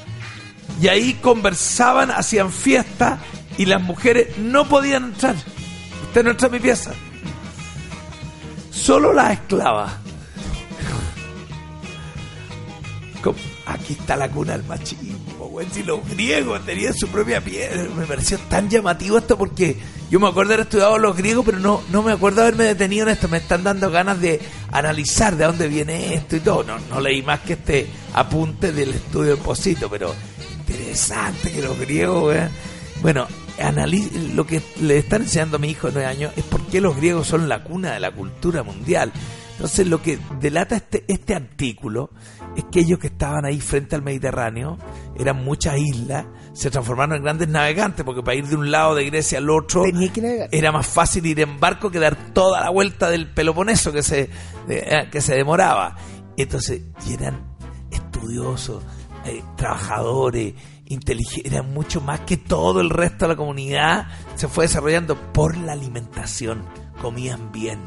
Y 0.81 0.89
ahí 0.89 1.15
conversaban, 1.15 2.11
hacían 2.11 2.51
fiesta 2.51 3.19
y 3.59 3.67
las 3.67 3.83
mujeres 3.83 4.39
no 4.39 4.69
podían 4.69 5.05
entrar. 5.05 5.37
Usted 6.05 6.25
no 6.25 6.31
entra 6.31 6.49
a 6.49 6.51
mi 6.51 6.59
pieza. 6.59 6.93
Solo 8.71 9.13
las 9.13 9.33
esclavas. 9.33 9.93
¿Cómo? 13.23 13.37
Aquí 13.67 13.95
está 13.95 14.17
la 14.17 14.31
cuna 14.31 14.53
del 14.53 14.65
machismo, 14.65 15.19
güey. 15.57 15.67
Si 15.73 15.83
los 15.83 16.07
griegos 16.09 16.65
tenían 16.67 16.95
su 16.95 17.09
propia 17.09 17.41
piel. 17.41 17.91
Me 17.97 18.05
pareció 18.05 18.39
tan 18.51 18.69
llamativo 18.69 19.17
esto 19.17 19.39
porque 19.39 19.77
yo 20.11 20.21
me 20.21 20.29
acuerdo 20.29 20.53
haber 20.53 20.67
estudiado 20.67 20.99
los 20.99 21.17
griegos, 21.17 21.47
pero 21.47 21.59
no, 21.59 21.83
no 21.91 22.03
me 22.03 22.13
acuerdo 22.13 22.43
haberme 22.43 22.65
detenido 22.65 23.07
en 23.07 23.13
esto. 23.13 23.27
Me 23.29 23.39
están 23.39 23.65
dando 23.65 23.91
ganas 23.91 24.21
de 24.21 24.39
analizar 24.71 25.35
de 25.35 25.45
dónde 25.47 25.69
viene 25.69 26.15
esto 26.15 26.37
y 26.37 26.41
todo. 26.41 26.63
No, 26.63 26.79
no 26.91 27.01
leí 27.01 27.23
más 27.23 27.41
que 27.41 27.55
este 27.55 27.87
apunte 28.13 28.71
del 28.71 28.91
estudio 28.91 29.37
de 29.37 29.43
Posito, 29.43 29.89
pero 29.89 30.15
interesante 30.59 31.51
que 31.51 31.63
los 31.63 31.79
griegos, 31.79 32.23
güey. 32.23 32.41
Bueno, 33.01 33.27
lo 34.35 34.47
que 34.47 34.61
le 34.81 34.99
están 34.99 35.23
enseñando 35.23 35.57
a 35.57 35.61
mi 35.61 35.71
hijo 35.71 35.87
de 35.89 35.95
9 35.95 36.09
años 36.09 36.33
es 36.37 36.45
por 36.45 36.67
qué 36.67 36.81
los 36.81 36.97
griegos 36.97 37.27
son 37.27 37.49
la 37.49 37.65
cuna 37.65 37.93
de 37.93 38.01
la 38.01 38.11
cultura 38.11 38.63
mundial. 38.63 39.11
Entonces 39.57 39.87
lo 39.87 40.03
que 40.03 40.19
delata 40.39 40.77
este, 40.77 41.05
este 41.09 41.35
artículo 41.35 42.11
es 42.57 42.65
que 42.65 42.81
ellos 42.81 42.99
que 42.99 43.07
estaban 43.07 43.47
ahí 43.47 43.59
frente 43.59 43.97
al 43.97 44.03
Mediterráneo, 44.03 44.77
eran 45.19 45.43
muchas 45.43 45.79
islas, 45.79 46.27
se 46.53 46.71
transformaron 46.71 47.17
en 47.17 47.23
grandes 47.23 47.49
navegantes, 47.49 48.05
porque 48.05 48.23
para 48.23 48.37
ir 48.37 48.47
de 48.47 48.57
un 48.57 48.71
lado 48.71 48.95
de 48.95 49.07
Grecia 49.07 49.39
al 49.39 49.49
otro 49.49 49.85
que 50.13 50.49
era 50.53 50.73
más 50.73 50.87
fácil 50.87 51.25
ir 51.25 51.41
en 51.41 51.59
barco 51.59 51.91
que 51.91 51.99
dar 51.99 52.35
toda 52.35 52.61
la 52.61 52.71
vuelta 52.71 53.09
del 53.09 53.33
Peloponeso 53.33 53.93
que 53.93 54.03
se, 54.03 54.29
eh, 54.69 55.09
que 55.11 55.21
se 55.23 55.35
demoraba. 55.35 55.97
Entonces, 56.37 56.83
y 57.07 57.15
eran 57.15 57.57
estudiosos, 57.91 58.83
eh, 59.25 59.43
trabajadores, 59.57 60.55
inteligentes, 60.87 61.51
eran 61.51 61.73
mucho 61.73 62.01
más 62.03 62.21
que 62.21 62.37
todo 62.37 62.81
el 62.81 62.91
resto 62.91 63.25
de 63.25 63.33
la 63.33 63.37
comunidad. 63.37 64.09
Se 64.35 64.49
fue 64.49 64.65
desarrollando 64.65 65.17
por 65.33 65.57
la 65.57 65.73
alimentación, 65.73 66.65
comían 67.01 67.53
bien, 67.53 67.81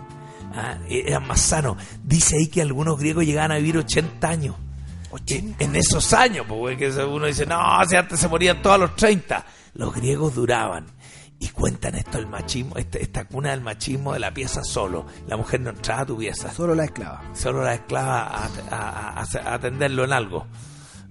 ah, 0.55 0.77
eran 0.89 1.27
más 1.27 1.41
sanos. 1.41 1.77
Dice 2.03 2.37
ahí 2.37 2.47
que 2.47 2.61
algunos 2.61 2.97
griegos 2.99 3.25
llegaban 3.25 3.51
a 3.51 3.57
vivir 3.57 3.77
80 3.77 4.27
años. 4.29 4.55
En, 5.27 5.55
en 5.57 5.75
esos 5.75 6.13
años, 6.13 6.45
porque 6.47 6.77
que 6.77 6.89
uno 7.03 7.25
dice, 7.25 7.45
no, 7.45 7.57
si 7.87 7.95
antes 7.95 8.19
se 8.19 8.27
morían 8.27 8.61
todos 8.61 8.75
a 8.75 8.77
los 8.79 8.95
30. 8.95 9.43
Los 9.73 9.93
griegos 9.95 10.35
duraban. 10.35 10.85
Y 11.39 11.47
cuentan 11.49 11.95
esto 11.95 12.17
el 12.19 12.27
machismo, 12.27 12.75
este- 12.77 13.01
esta 13.01 13.23
cuna 13.25 13.51
del 13.51 13.61
machismo 13.61 14.13
de 14.13 14.19
la 14.19 14.33
pieza 14.33 14.61
solo. 14.63 15.05
La 15.27 15.37
mujer 15.37 15.61
no 15.61 15.69
entraba 15.69 16.01
a 16.01 16.05
tu 16.05 16.17
pieza 16.17 16.51
Solo 16.51 16.75
la 16.75 16.83
esclava. 16.85 17.23
solo 17.33 17.63
la 17.63 17.75
esclava 17.75 18.23
a, 18.23 18.45
a- 18.69 19.21
a- 19.21 19.49
a 19.49 19.53
atenderlo 19.53 20.03
en 20.03 20.11
algo. 20.13 20.45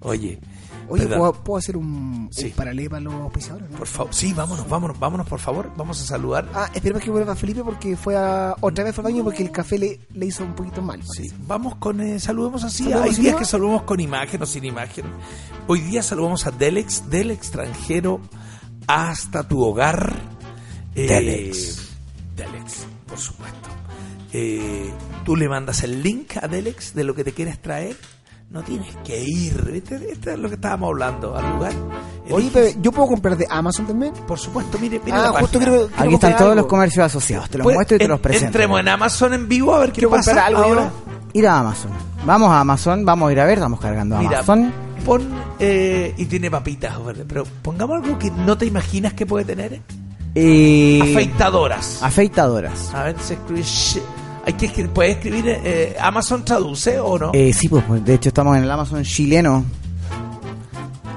Oye, 0.00 0.38
Oye. 0.88 1.06
¿puedo, 1.06 1.32
puedo 1.32 1.58
hacer 1.58 1.76
un, 1.76 2.28
Sí. 2.32 2.46
un 2.46 2.52
paralelo 2.52 2.90
para 2.90 3.00
los 3.02 3.14
auspiciadores? 3.14 3.70
no? 3.70 3.76
por 3.78 3.86
favor, 3.86 4.14
sí, 4.14 4.32
vámonos, 4.32 4.68
vámonos, 4.68 4.98
vámonos, 4.98 5.26
por 5.28 5.38
favor. 5.38 5.70
Vamos 5.76 6.00
a 6.00 6.04
saludar. 6.04 6.48
Ah, 6.54 6.70
esperemos 6.74 7.02
que 7.02 7.10
vuelva 7.10 7.34
Felipe 7.36 7.62
porque 7.62 7.96
fue 7.96 8.16
a, 8.16 8.54
otra 8.60 8.84
vez 8.84 8.94
fue 8.94 9.02
al 9.02 9.12
baño 9.12 9.24
porque 9.24 9.42
el 9.42 9.50
café 9.50 9.78
le, 9.78 10.00
le 10.14 10.26
hizo 10.26 10.44
un 10.44 10.54
poquito 10.54 10.80
mal. 10.82 11.02
Sí, 11.04 11.30
vamos 11.46 11.76
con, 11.76 12.00
eh, 12.00 12.18
saludemos 12.20 12.64
así. 12.64 12.84
¿Saludemos 12.84 13.16
Hay 13.16 13.22
días 13.22 13.36
que 13.36 13.44
saludamos 13.44 13.82
con 13.82 14.00
imagen 14.00 14.42
o 14.42 14.46
sin 14.46 14.64
imagen. 14.64 15.04
Hoy 15.66 15.80
día 15.80 16.02
saludamos 16.02 16.46
a 16.46 16.50
Delex, 16.50 17.08
del 17.10 17.30
extranjero 17.30 18.20
hasta 18.86 19.46
tu 19.46 19.62
hogar. 19.62 20.14
Eh, 20.94 21.06
Delex. 21.06 21.88
Delex, 22.36 22.86
por 23.06 23.18
supuesto. 23.18 23.68
Eh, 24.32 24.92
tú 25.24 25.36
le 25.36 25.48
mandas 25.48 25.82
el 25.82 26.02
link 26.02 26.36
a 26.40 26.48
Delex 26.48 26.94
de 26.94 27.04
lo 27.04 27.14
que 27.14 27.24
te 27.24 27.32
quieres 27.32 27.60
traer. 27.60 27.96
No 28.50 28.62
tienes 28.62 28.96
que 29.04 29.22
ir. 29.22 29.70
¿viste? 29.70 30.10
Esto 30.10 30.30
es 30.30 30.38
lo 30.38 30.48
que 30.48 30.54
estábamos 30.54 30.88
hablando 30.88 31.36
al 31.36 31.50
lugar. 31.52 31.72
Oye, 32.30 32.50
pero 32.52 32.68
¿yo 32.80 32.92
puedo 32.92 33.08
comprar 33.08 33.36
de 33.36 33.46
Amazon 33.48 33.86
también? 33.86 34.12
por 34.26 34.38
supuesto, 34.38 34.78
mire, 34.78 35.00
mire 35.04 35.16
Ah, 35.16 35.30
la 35.32 35.40
justo 35.40 35.58
quiero, 35.58 35.88
quiero 35.88 35.90
Aquí 36.04 36.14
están 36.14 36.36
todos 36.36 36.56
los 36.56 36.66
comercios 36.66 37.04
asociados. 37.06 37.48
Te 37.50 37.58
los 37.58 37.64
Pues, 37.64 37.74
muestro 37.76 37.96
y 37.96 37.98
te 38.00 38.08
los 38.08 38.20
presento. 38.20 38.46
Entremos 38.46 38.80
en 38.80 38.88
Amazon 38.88 39.34
en 39.34 39.48
vivo 39.48 39.74
a 39.74 39.80
ver 39.80 39.92
qué 39.92 40.08
pasa 40.08 40.46
algo 40.46 40.62
ahora. 40.62 40.90
Ir 41.34 41.46
a 41.46 41.58
Amazon. 41.60 41.90
Vamos 42.24 42.50
a 42.50 42.60
Amazon, 42.60 43.04
vamos 43.04 43.28
a 43.28 43.32
ir 43.32 43.40
a 43.40 43.44
ver, 43.44 43.58
estamos 43.58 43.80
cargando 43.80 44.16
a 44.16 44.20
Mira, 44.20 44.38
Amazon. 44.40 44.72
pon 45.04 45.28
eh, 45.58 46.14
y 46.16 46.24
tiene 46.26 46.50
papitas, 46.50 47.02
¿verdad? 47.04 47.24
pero 47.28 47.44
pongamos 47.62 48.02
algo 48.02 48.18
que 48.18 48.30
no 48.30 48.56
te 48.58 48.66
imaginas 48.66 49.12
que 49.14 49.24
puede 49.26 49.44
tener. 49.44 49.80
Eh, 50.34 51.00
Afeitadoras. 51.02 52.02
afeitadoras. 52.02 52.92
A 52.94 53.04
ver, 53.04 53.16
se 53.20 53.34
escribe. 53.34 53.62
Hay 54.48 54.54
que 54.54 54.64
escribir, 54.66 54.90
puedes 54.92 55.16
escribir. 55.16 55.44
eh, 55.46 55.94
Amazon 56.00 56.42
traduce 56.42 56.98
o 56.98 57.18
no? 57.18 57.30
Eh, 57.34 57.52
sí, 57.52 57.68
pues, 57.68 57.84
pues, 57.86 58.02
de 58.02 58.14
hecho 58.14 58.30
estamos 58.30 58.56
en 58.56 58.62
el 58.64 58.70
Amazon 58.70 59.02
chileno. 59.02 59.62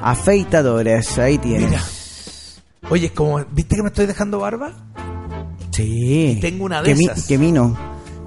Afeitadoras, 0.01 1.17
ahí 1.19 1.37
tienes. 1.37 1.69
Mira. 1.69 1.81
Oye, 2.89 3.11
como, 3.13 3.43
¿viste 3.51 3.75
que 3.75 3.83
me 3.83 3.87
estoy 3.89 4.05
dejando 4.05 4.39
barba? 4.39 4.71
Sí. 5.71 6.39
Tengo 6.41 6.65
una 6.65 6.81
de 6.81 6.89
que 6.89 6.95
mi- 6.95 7.05
esas. 7.05 7.25
que 7.27 7.37
vino. 7.37 7.77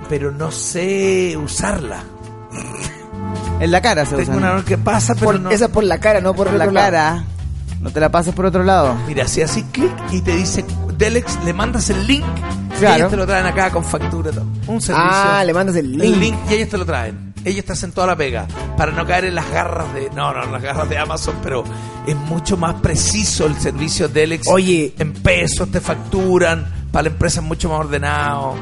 Pero 0.09 0.31
no 0.33 0.51
sé 0.51 1.37
usarla. 1.37 2.03
En 3.61 3.71
la 3.71 3.81
cara 3.83 4.05
se 4.07 4.17
Tengo 4.17 4.37
una 4.39 4.65
que 4.65 4.79
pasa, 4.79 5.15
pero 5.15 5.27
Por- 5.27 5.41
no. 5.41 5.51
Esa 5.51 5.67
es 5.67 5.71
por 5.71 5.85
la 5.85 5.99
cara, 6.01 6.21
no 6.21 6.35
por, 6.35 6.51
la 6.53 6.59
lado. 6.67 6.73
cara. 6.73 7.25
No 7.81 7.91
te 7.91 8.01
la 8.01 8.11
pases 8.11 8.33
por 8.35 8.47
otro 8.47 8.63
lado. 8.65 8.95
Mira, 9.07 9.29
si 9.29 9.43
así 9.43 9.63
clic 9.65 9.93
y 10.13 10.21
te 10.23 10.35
dice 10.37 10.65
Delex, 10.97 11.43
le 11.45 11.53
mandas 11.53 11.91
el 11.91 12.07
link 12.07 12.25
Claro. 12.87 12.97
ellos 12.99 13.11
te 13.11 13.17
lo 13.17 13.27
traen 13.27 13.47
acá 13.47 13.71
con 13.71 13.85
factura. 13.85 14.31
Un 14.67 14.81
servicio. 14.81 14.95
Ah, 14.97 15.43
le 15.45 15.53
mandas 15.53 15.77
el 15.77 15.93
link. 15.93 16.03
el 16.05 16.21
link 16.21 16.37
y 16.51 16.55
ellos 16.55 16.69
te 16.69 16.79
lo 16.79 16.85
traen. 16.87 17.33
Ellos 17.45 17.65
te 17.65 17.73
hacen 17.75 17.93
toda 17.93 18.07
la 18.07 18.17
pega 18.17 18.47
para 18.77 18.91
no 18.93 19.07
caer 19.07 19.27
en 19.27 19.35
las 19.35 19.51
garras 19.51 19.93
de. 19.93 20.09
No, 20.15 20.33
no, 20.33 20.47
las 20.51 20.63
garras 20.63 20.89
de 20.89 20.97
Amazon, 20.97 21.37
pero 21.43 21.63
es 22.07 22.17
mucho 22.17 22.57
más 22.57 22.75
preciso 22.77 23.47
el 23.47 23.55
servicio 23.57 24.09
Delex. 24.09 24.49
Oye. 24.49 24.95
En 24.99 25.13
pesos 25.13 25.71
te 25.71 25.81
facturan, 25.81 26.87
para 26.91 27.03
la 27.05 27.09
empresa 27.11 27.41
es 27.41 27.47
mucho 27.47 27.69
más 27.69 27.81
ordenado. 27.81 28.55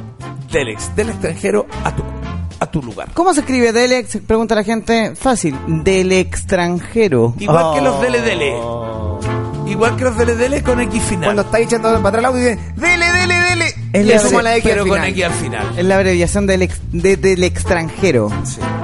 Delex, 0.51 0.95
del 0.97 1.11
extranjero 1.11 1.67
a 1.85 1.95
tu, 1.95 2.03
a 2.59 2.67
tu 2.67 2.83
lugar. 2.83 3.09
¿Cómo 3.15 3.33
se 3.35 3.41
escribe 3.41 3.73
Delex? 3.73 4.19
Pregunta 4.27 4.55
la 4.57 4.65
gente. 4.65 5.15
Fácil. 5.15 5.57
Del 5.85 6.11
extranjero. 6.11 7.35
Igual 7.39 7.75
que 7.77 7.81
los 7.83 7.95
Oh. 7.95 8.01
Dele 8.01 8.21
Dele. 8.21 8.57
Igual 9.71 9.97
que 9.97 10.05
los 10.05 10.17
Dele 10.19 10.35
Dele 10.35 10.63
con 10.63 10.81
X 10.81 11.03
final. 11.05 11.25
Cuando 11.27 11.43
estáis 11.43 11.67
echando 11.67 11.89
para 12.03 12.09
atrás 12.09 12.19
el 12.19 12.25
audio 12.27 12.41
y 12.41 12.51
dicen, 12.51 12.75
dele, 12.77 13.13
dele, 13.13 13.35
dele. 13.35 13.52
Es 13.93 14.07
y 14.07 14.09
la 14.09 14.15
bre- 14.23 14.43
la 14.43 14.57
X 14.57 14.65
pero 14.71 14.83
al 14.83 14.89
con 14.89 14.97
final. 14.99 15.11
X 15.11 15.25
al 15.25 15.33
final. 15.33 15.79
Es 15.79 15.85
la 15.85 15.97
abreviación 15.97 16.47
del, 16.47 16.63
ex- 16.63 16.81
de- 16.93 17.17
del 17.17 17.45
extranjero. 17.45 18.31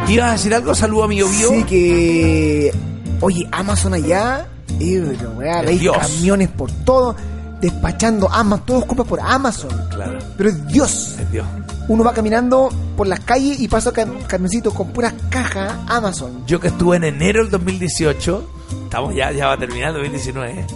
¿Ibas 0.08 0.28
a 0.28 0.32
decir 0.32 0.54
algo? 0.54 0.74
Saludo 0.74 1.04
a 1.04 1.08
mi 1.08 1.16
bio. 1.16 1.28
Sí, 1.50 1.64
que. 1.64 2.72
Oye, 3.20 3.46
Amazon 3.52 3.94
allá. 3.94 4.46
Pero, 4.78 5.30
weá, 5.36 5.62
Dios. 5.62 5.96
camiones 5.96 6.48
por 6.50 6.70
todo. 6.84 7.16
Despachando 7.60 8.30
Amazon. 8.30 8.66
Todos 8.66 8.84
compran 8.84 9.08
por 9.08 9.20
Amazon. 9.20 9.70
Claro, 9.90 10.18
Pero 10.36 10.50
es 10.50 10.66
Dios. 10.68 11.16
es 11.18 11.30
Dios. 11.32 11.46
Uno 11.88 12.04
va 12.04 12.12
caminando 12.12 12.68
por 12.96 13.06
las 13.08 13.20
calles 13.20 13.58
y 13.60 13.66
pasa 13.66 13.92
cam 13.92 14.20
camioncito 14.28 14.72
con 14.72 14.88
puras 14.92 15.14
cajas 15.30 15.72
Amazon. 15.88 16.44
Yo 16.46 16.60
que 16.60 16.68
estuve 16.68 16.98
en 16.98 17.04
enero 17.04 17.40
del 17.42 17.50
2018, 17.50 18.48
estamos 18.84 19.14
ya, 19.14 19.32
ya 19.32 19.46
va 19.48 19.54
a 19.54 19.58
terminar 19.58 19.88
el 19.88 19.94
2019, 19.94 20.66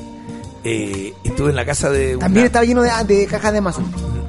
eh, 0.65 1.13
estuve 1.25 1.51
en 1.51 1.57
la 1.57 1.65
casa 1.65 1.91
de 1.91 2.17
una- 2.17 2.27
También 2.27 2.47
estaba 2.47 2.65
lleno 2.65 2.83
de, 2.83 2.91
de 3.07 3.27
cajas 3.27 3.53
de 3.53 3.59
Amazon. 3.59 3.85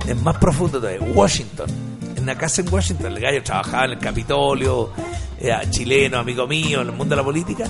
en 0.07 0.23
más 0.23 0.37
profundo 0.37 0.79
todavía, 0.79 1.01
Washington. 1.13 1.69
En 2.15 2.23
una 2.23 2.37
casa 2.37 2.61
en 2.61 2.73
Washington, 2.73 3.07
el 3.13 3.19
gallo 3.19 3.43
trabajaba 3.43 3.85
en 3.85 3.91
el 3.91 3.99
Capitolio, 3.99 4.91
era 5.39 5.69
chileno, 5.69 6.17
amigo 6.19 6.47
mío, 6.47 6.81
en 6.81 6.87
el 6.89 6.93
mundo 6.93 7.15
de 7.15 7.21
la 7.21 7.23
política. 7.23 7.65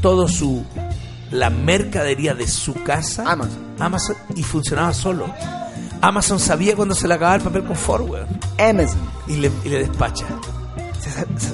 Todo 0.00 0.26
su. 0.28 0.64
La 1.30 1.50
mercadería 1.50 2.34
de 2.34 2.48
su 2.48 2.74
casa. 2.82 3.22
Amazon. 3.30 3.58
Amazon 3.78 4.16
y 4.34 4.42
funcionaba 4.42 4.92
solo. 4.94 5.32
Amazon 6.00 6.40
sabía 6.40 6.74
cuando 6.74 6.94
se 6.94 7.06
le 7.06 7.14
acababa 7.14 7.36
el 7.36 7.42
papel 7.42 7.64
confort, 7.64 8.08
weón. 8.08 8.26
Amazon. 8.58 8.98
Y 9.28 9.36
le, 9.36 9.50
y 9.64 9.68
le 9.68 9.78
despacha. 9.80 10.24
Se 10.98 11.10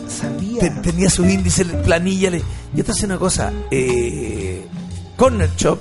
sabía. 0.08 0.60
Te- 0.60 0.70
tenía 0.70 1.10
sus 1.10 1.26
índices, 1.28 1.66
planilla. 1.84 2.30
Le... 2.30 2.42
Yo 2.74 2.84
te 2.84 2.92
hace 2.92 3.06
una 3.06 3.18
cosa. 3.18 3.52
Eh, 3.70 4.66
Corner 5.16 5.50
Shop 5.56 5.80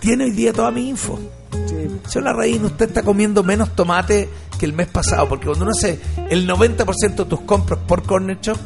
tiene 0.00 0.24
hoy 0.24 0.30
día 0.32 0.52
toda 0.52 0.70
mi 0.70 0.88
info. 0.88 1.18
Sí. 1.66 1.74
Señor 2.08 2.24
Larraín, 2.24 2.64
usted 2.64 2.88
está 2.88 3.02
comiendo 3.02 3.42
menos 3.42 3.74
tomate 3.74 4.28
que 4.58 4.66
el 4.66 4.72
mes 4.72 4.88
pasado, 4.88 5.28
porque 5.28 5.46
cuando 5.46 5.64
uno 5.64 5.72
hace 5.76 5.98
el 6.28 6.48
90% 6.48 7.14
de 7.16 7.24
tus 7.24 7.40
compras 7.42 7.78
por 7.86 8.02
Corner 8.02 8.38
Shop, 8.40 8.56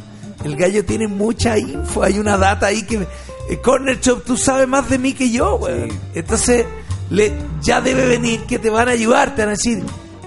el 0.43 0.55
gallo 0.55 0.83
tiene 0.85 1.07
mucha 1.07 1.57
info, 1.57 2.03
hay 2.03 2.19
una 2.19 2.37
data 2.37 2.67
ahí 2.67 2.83
que... 2.83 2.95
eh, 3.49 3.57
Corner 3.63 3.99
Shop, 3.99 4.23
tú 4.23 4.35
sabes 4.37 4.67
más 4.67 4.89
de 4.89 4.97
mí 4.99 5.13
que 5.13 5.29
yo, 5.31 5.57
güey. 5.57 5.87
Entonces, 6.13 6.65
le, 7.09 7.33
ya 7.61 7.81
debe 7.81 8.07
venir 8.07 8.41
que 8.41 8.59
te 8.59 8.69
van 8.69 8.87
a 8.89 8.91
ayudar, 8.91 9.35
te 9.35 9.41
van 9.43 9.49
a 9.49 9.51
decir, 9.53 9.81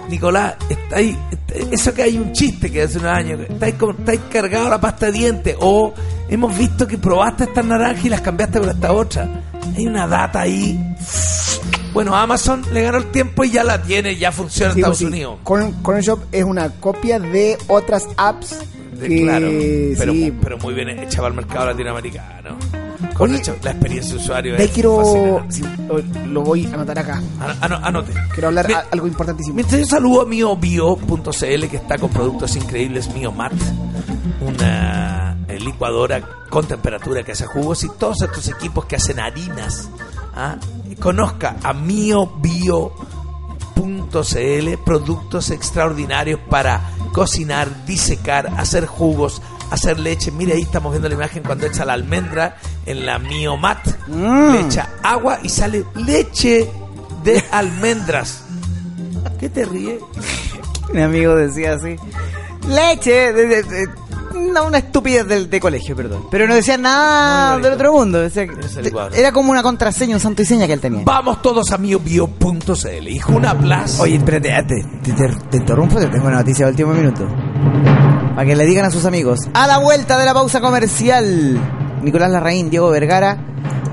Nicolás, 0.08 0.54
está 0.70 0.96
ahí, 0.96 1.16
está- 1.30 1.54
eso 1.74 1.92
que 1.92 2.02
hay 2.02 2.16
un 2.18 2.32
chiste 2.32 2.70
que 2.72 2.82
hace 2.82 2.98
unos 2.98 3.12
años, 3.12 3.40
estáis, 3.48 3.74
estáis 3.98 4.20
cargado 4.32 4.68
la 4.70 4.80
pasta 4.80 5.06
de 5.06 5.12
dientes, 5.12 5.56
o 5.60 5.92
hemos 6.28 6.56
visto 6.56 6.86
que 6.86 6.96
probaste 6.98 7.44
estas 7.44 7.64
naranjas 7.66 8.04
y 8.04 8.08
las 8.08 8.20
cambiaste 8.22 8.58
por 8.60 8.68
esta 8.70 8.92
otra. 8.92 9.28
Hay 9.76 9.86
una 9.86 10.06
data 10.06 10.40
ahí 10.42 10.78
bueno, 11.94 12.14
Amazon 12.14 12.62
le 12.72 12.82
ganó 12.82 12.98
el 12.98 13.06
tiempo 13.10 13.42
y 13.44 13.50
ya 13.50 13.64
la 13.64 13.82
tiene, 13.82 14.14
ya 14.16 14.30
funciona 14.30 14.72
Sí, 14.74 14.78
en 14.80 14.84
pues 14.84 14.98
Estados 14.98 14.98
sí. 14.98 15.04
Unidos. 15.06 15.38
Corner, 15.42 15.72
Corner 15.82 16.04
Shop 16.04 16.20
es 16.30 16.44
una 16.44 16.70
copia 16.70 17.18
de 17.18 17.56
otras 17.66 18.06
apps 18.16 18.58
De- 18.92 19.08
que 19.08 19.22
claro, 19.22 19.48
pero, 19.98 20.12
sí. 20.12 20.32
pero 20.42 20.58
muy 20.58 20.74
bien 20.74 20.90
hecha 20.90 21.16
para 21.18 21.28
el 21.28 21.34
mercado 21.34 21.66
latinoamericano. 21.66 22.56
Con 23.18 23.34
Oye, 23.34 23.42
la 23.62 23.70
experiencia 23.72 24.14
de 24.14 24.20
usuario 24.20 24.54
De 24.56 24.64
es 24.64 24.70
quiero 24.70 25.44
sí, 25.50 25.62
lo 26.28 26.42
voy 26.42 26.66
a 26.66 26.74
anotar 26.74 26.98
acá. 27.00 27.20
Ano- 27.40 27.54
ano- 27.60 27.80
anote. 27.82 28.12
Quiero 28.32 28.48
hablar 28.48 28.68
Mi- 28.68 28.74
a- 28.74 28.84
algo 28.92 29.06
importantísimo. 29.08 29.56
Mientras 29.56 29.80
yo 29.80 29.86
saludo 29.86 30.22
a 30.22 30.24
miobio.cl 30.24 31.66
que 31.68 31.76
está 31.76 31.98
con 31.98 32.10
productos 32.10 32.54
increíbles, 32.54 33.12
Miomat, 33.12 33.52
una 34.40 35.36
eh, 35.48 35.58
licuadora 35.58 36.20
con 36.48 36.66
temperatura 36.66 37.22
que 37.24 37.32
hace 37.32 37.46
jugos 37.46 37.82
y 37.84 37.88
todos 37.98 38.22
estos 38.22 38.46
equipos 38.48 38.84
que 38.84 38.96
hacen 38.96 39.18
harinas. 39.18 39.88
¿ah? 40.36 40.56
Conozca 41.00 41.56
a 41.62 41.72
miobio.cl, 41.72 42.92
productos 44.84 45.50
extraordinarios 45.50 46.40
para 46.48 46.82
cocinar, 47.12 47.84
disecar, 47.86 48.46
hacer 48.56 48.86
jugos, 48.86 49.42
hacer 49.70 49.98
leche. 49.98 50.30
Mire, 50.30 50.54
ahí 50.54 50.62
estamos 50.62 50.92
viendo 50.92 51.08
la 51.08 51.14
imagen 51.14 51.42
cuando 51.42 51.66
echa 51.66 51.84
la 51.84 51.92
almendra 51.94 52.56
en 52.86 53.04
la 53.06 53.18
Miomat. 53.18 53.86
Le 54.08 54.60
echa 54.60 54.88
agua 55.02 55.38
y 55.42 55.48
sale 55.48 55.84
leche 55.94 56.70
de 57.24 57.44
almendras. 57.50 58.44
¿Qué 59.38 59.48
te 59.48 59.64
ríe? 59.64 59.98
Mi 60.92 61.02
amigo 61.02 61.34
decía 61.36 61.74
así. 61.74 61.96
Leche. 62.68 63.32
de- 63.32 63.46
de- 63.46 63.62
de- 63.62 63.88
no, 64.52 64.66
una 64.66 64.78
estupidez 64.78 65.26
del 65.26 65.50
de 65.50 65.58
colegio, 65.60 65.96
perdón. 65.96 66.24
Pero 66.30 66.46
no 66.46 66.54
decía 66.54 66.76
nada 66.78 67.58
del 67.58 67.72
otro 67.72 67.92
mundo. 67.92 68.20
Decía 68.20 68.46
era 69.14 69.32
como 69.32 69.50
una 69.50 69.62
contraseña, 69.62 70.14
un 70.14 70.20
santo 70.20 70.42
y 70.42 70.44
seña 70.44 70.66
que 70.66 70.74
él 70.74 70.80
tenía. 70.80 71.02
Vamos 71.04 71.42
todos 71.42 71.70
a 71.72 71.78
miobio.cl 71.78 73.08
y 73.08 73.18
Juna 73.18 73.56
Plus. 73.58 74.00
Oye, 74.00 74.16
espérate, 74.16 74.48
te, 74.66 74.84
te- 75.02 75.12
te- 75.12 75.36
te 75.50 75.56
interrumpo, 75.56 75.98
te 75.98 76.06
tengo 76.06 76.26
una 76.28 76.36
noticia 76.38 76.66
de 76.66 76.70
último 76.72 76.92
minuto. 76.94 77.26
Para 78.38 78.50
que 78.50 78.54
le 78.54 78.66
digan 78.66 78.84
a 78.84 78.90
sus 78.92 79.04
amigos. 79.04 79.48
A 79.52 79.66
la 79.66 79.78
vuelta 79.78 80.16
de 80.16 80.24
la 80.24 80.32
pausa 80.32 80.60
comercial, 80.60 81.58
Nicolás 82.04 82.30
Larraín, 82.30 82.70
Diego 82.70 82.88
Vergara, 82.88 83.36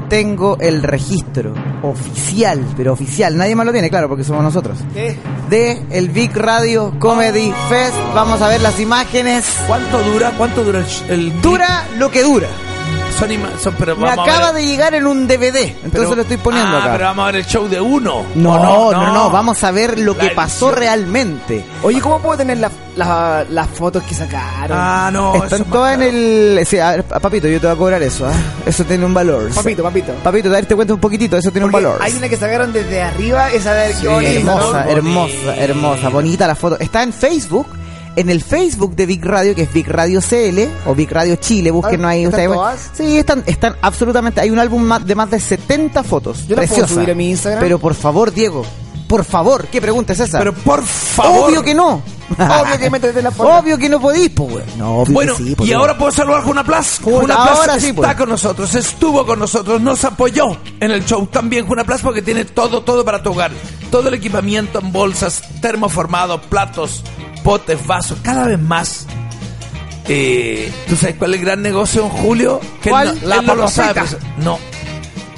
tengo 0.07 0.55
el 0.59 0.83
registro 0.83 1.51
oficial, 1.81 2.63
pero 2.77 2.93
oficial, 2.93 3.35
nadie 3.35 3.55
más 3.55 3.65
lo 3.65 3.71
tiene, 3.71 3.89
claro, 3.89 4.07
porque 4.07 4.23
somos 4.23 4.43
nosotros. 4.43 4.77
¿Qué? 4.93 5.17
De 5.49 5.81
el 5.89 6.09
Big 6.09 6.37
Radio 6.37 6.93
Comedy 6.99 7.51
Fest. 7.69 7.95
Vamos 8.13 8.39
a 8.43 8.47
ver 8.47 8.61
las 8.61 8.79
imágenes. 8.79 9.47
¿Cuánto 9.65 10.03
dura? 10.03 10.31
¿Cuánto 10.37 10.63
dura 10.63 10.85
el, 11.09 11.11
el 11.11 11.41
Dura 11.41 11.83
lo 11.97 12.11
que 12.11 12.21
dura. 12.21 12.47
Son, 13.17 13.73
pero 13.79 13.95
Me 13.95 14.03
vamos 14.05 14.19
a 14.27 14.31
acaba 14.31 14.51
ver- 14.51 14.61
de 14.61 14.67
llegar 14.67 14.93
en 14.93 15.07
un 15.07 15.25
DVD, 15.25 15.61
entonces 15.83 15.89
pero- 15.91 16.15
lo 16.15 16.21
estoy 16.23 16.37
poniendo 16.37 16.75
ah, 16.75 16.79
acá. 16.81 16.91
pero 16.91 17.05
vamos 17.05 17.23
a 17.23 17.25
ver 17.27 17.35
el 17.37 17.45
show 17.45 17.67
de 17.69 17.79
uno. 17.79 18.25
No, 18.35 18.51
¿O 18.53 18.91
no, 18.91 19.01
no, 19.05 19.13
no, 19.13 19.29
vamos 19.29 19.63
a 19.63 19.71
ver 19.71 19.97
lo 19.99 20.13
La 20.13 20.19
que 20.19 20.29
pasó 20.31 20.65
edición. 20.67 20.79
realmente. 20.79 21.65
Oye, 21.81 22.01
¿cómo 22.01 22.19
puedo 22.19 22.37
tener 22.37 22.57
la- 22.57 22.69
la- 22.97 23.45
las 23.49 23.69
fotos 23.69 24.03
que 24.03 24.13
sacaron? 24.13 24.77
Ah, 24.79 25.09
no. 25.13 25.35
Están 25.43 25.63
todas 25.65 25.95
en 25.95 26.01
el... 26.03 26.65
Sí, 26.67 26.77
a 26.77 26.91
ver, 26.91 27.03
papito, 27.03 27.47
yo 27.47 27.59
te 27.61 27.67
voy 27.67 27.75
a 27.75 27.79
cobrar 27.79 28.03
eso, 28.03 28.27
¿ah? 28.27 28.33
Eso 28.65 28.83
tiene 28.83 29.05
un 29.05 29.13
valor. 29.13 29.49
Papito, 29.53 29.81
papito. 29.81 30.11
Papito, 30.23 30.49
a 30.49 30.51
ver, 30.51 30.65
te 30.65 30.75
cuento 30.75 30.93
un 30.95 30.99
poquitito, 30.99 31.37
eso 31.37 31.51
tiene 31.51 31.65
un 31.65 31.71
valor. 31.71 31.97
Hay 32.01 32.13
una 32.17 32.27
que 32.27 32.35
sacaron 32.37 32.73
desde 32.73 33.01
arriba, 33.01 33.49
esa 33.51 33.73
de 33.73 33.93
Sí, 33.93 34.05
hermosa, 34.07 34.83
¿no? 34.85 34.91
hermosa, 34.91 35.55
hermosa, 35.55 36.09
bonita 36.09 36.47
la 36.47 36.55
foto. 36.55 36.77
Está 36.79 37.01
en 37.03 37.13
Facebook, 37.13 37.67
en 38.15 38.29
el 38.29 38.41
Facebook 38.43 38.95
de 38.95 39.05
Big 39.05 39.23
Radio, 39.23 39.53
que 39.55 39.63
es 39.63 39.73
Big 39.73 39.87
Radio 39.87 40.21
CL, 40.21 40.67
o 40.85 40.95
Big 40.95 41.11
Radio 41.11 41.35
Chile, 41.35 41.71
búsquenlo 41.71 42.07
Ah, 42.07 42.11
ahí. 42.11 42.23
¿están 42.23 42.33
ustedes. 42.39 42.53
todas? 42.55 42.91
Sí, 42.93 43.17
están, 43.17 43.43
están 43.45 43.75
absolutamente... 43.81 44.41
Hay 44.41 44.49
un 44.49 44.59
álbum 44.59 44.81
más- 44.83 45.05
de 45.05 45.15
más 45.15 45.29
de 45.31 45.39
70 45.39 46.03
fotos. 46.03 46.47
Yo 46.47 46.55
las 46.55 46.67
puedo 46.67 46.79
Preciosa. 46.81 46.93
subir 46.93 47.11
a 47.11 47.15
mi 47.15 47.29
Instagram. 47.31 47.59
Pero 47.61 47.79
por 47.79 47.93
favor, 47.93 48.31
Diego, 48.33 48.63
por 49.07 49.23
favor, 49.25 49.67
¿qué 49.67 49.81
pregunta 49.81 50.13
es 50.13 50.19
esa? 50.19 50.39
Pero 50.39 50.53
por 50.53 50.83
favor. 50.83 51.49
Obvio 51.49 51.61
que 51.63 51.75
no. 51.75 52.01
Obvio 52.39 52.79
que 52.79 52.89
metes 52.89 53.23
la 53.23 53.29
foto. 53.31 53.49
Obvio 53.59 53.77
que 53.77 53.87
no 53.87 53.99
podís, 54.01 54.29
pues, 54.31 54.49
weón. 54.55 54.63
No, 54.77 54.95
obvio 55.01 55.13
Bueno, 55.13 55.35
que 55.37 55.43
sí, 55.43 55.55
pues, 55.55 55.69
y 55.69 55.73
ahora 55.73 55.95
puedo 55.95 56.11
saludar 56.11 56.39
a 56.39 56.43
Juna 56.43 56.63
Plus. 56.63 56.99
Juna, 57.03 57.35
sí, 57.79 57.87
está 57.89 57.93
pues. 58.01 58.15
con 58.15 58.29
nosotros, 58.29 58.73
estuvo 58.73 59.25
con 59.27 59.37
nosotros, 59.37 59.79
nos 59.79 60.03
apoyó 60.05 60.45
en 60.79 60.89
el 60.89 61.05
show 61.05 61.27
también 61.27 61.67
Juna 61.67 61.83
Plus 61.83 62.01
porque 62.01 62.23
tiene 62.23 62.45
todo, 62.45 62.81
todo 62.81 63.05
para 63.05 63.21
tu 63.21 63.29
hogar. 63.31 63.51
Todo 63.91 64.07
el 64.07 64.15
equipamiento 64.15 64.79
en 64.79 64.91
bolsas, 64.91 65.43
termoformados, 65.61 66.41
platos, 66.49 67.03
potes, 67.45 67.85
vasos, 67.87 68.17
cada 68.21 68.45
vez 68.47 68.59
más. 68.59 69.05
Eh, 70.07 70.71
¿Tú 70.87 70.95
sabes 70.95 71.15
cuál 71.15 71.33
es 71.33 71.39
el 71.39 71.45
gran 71.45 71.61
negocio 71.61 72.03
en 72.03 72.09
Julio? 72.09 72.59
Que 72.81 72.89
él 72.89 72.93
¿Cuál? 72.93 73.19
no- 73.21 73.27
La 73.27 73.35
él 73.37 73.45
no 73.45 73.55
lo 73.55 73.67
sabe. 73.67 74.01
no, 74.37 74.59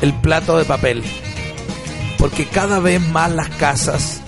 el 0.02 0.14
plato 0.16 0.58
de 0.58 0.66
papel. 0.66 1.04
Porque 2.18 2.46
cada 2.48 2.80
vez 2.80 3.00
más 3.00 3.32
las 3.32 3.50
casas 3.50 4.22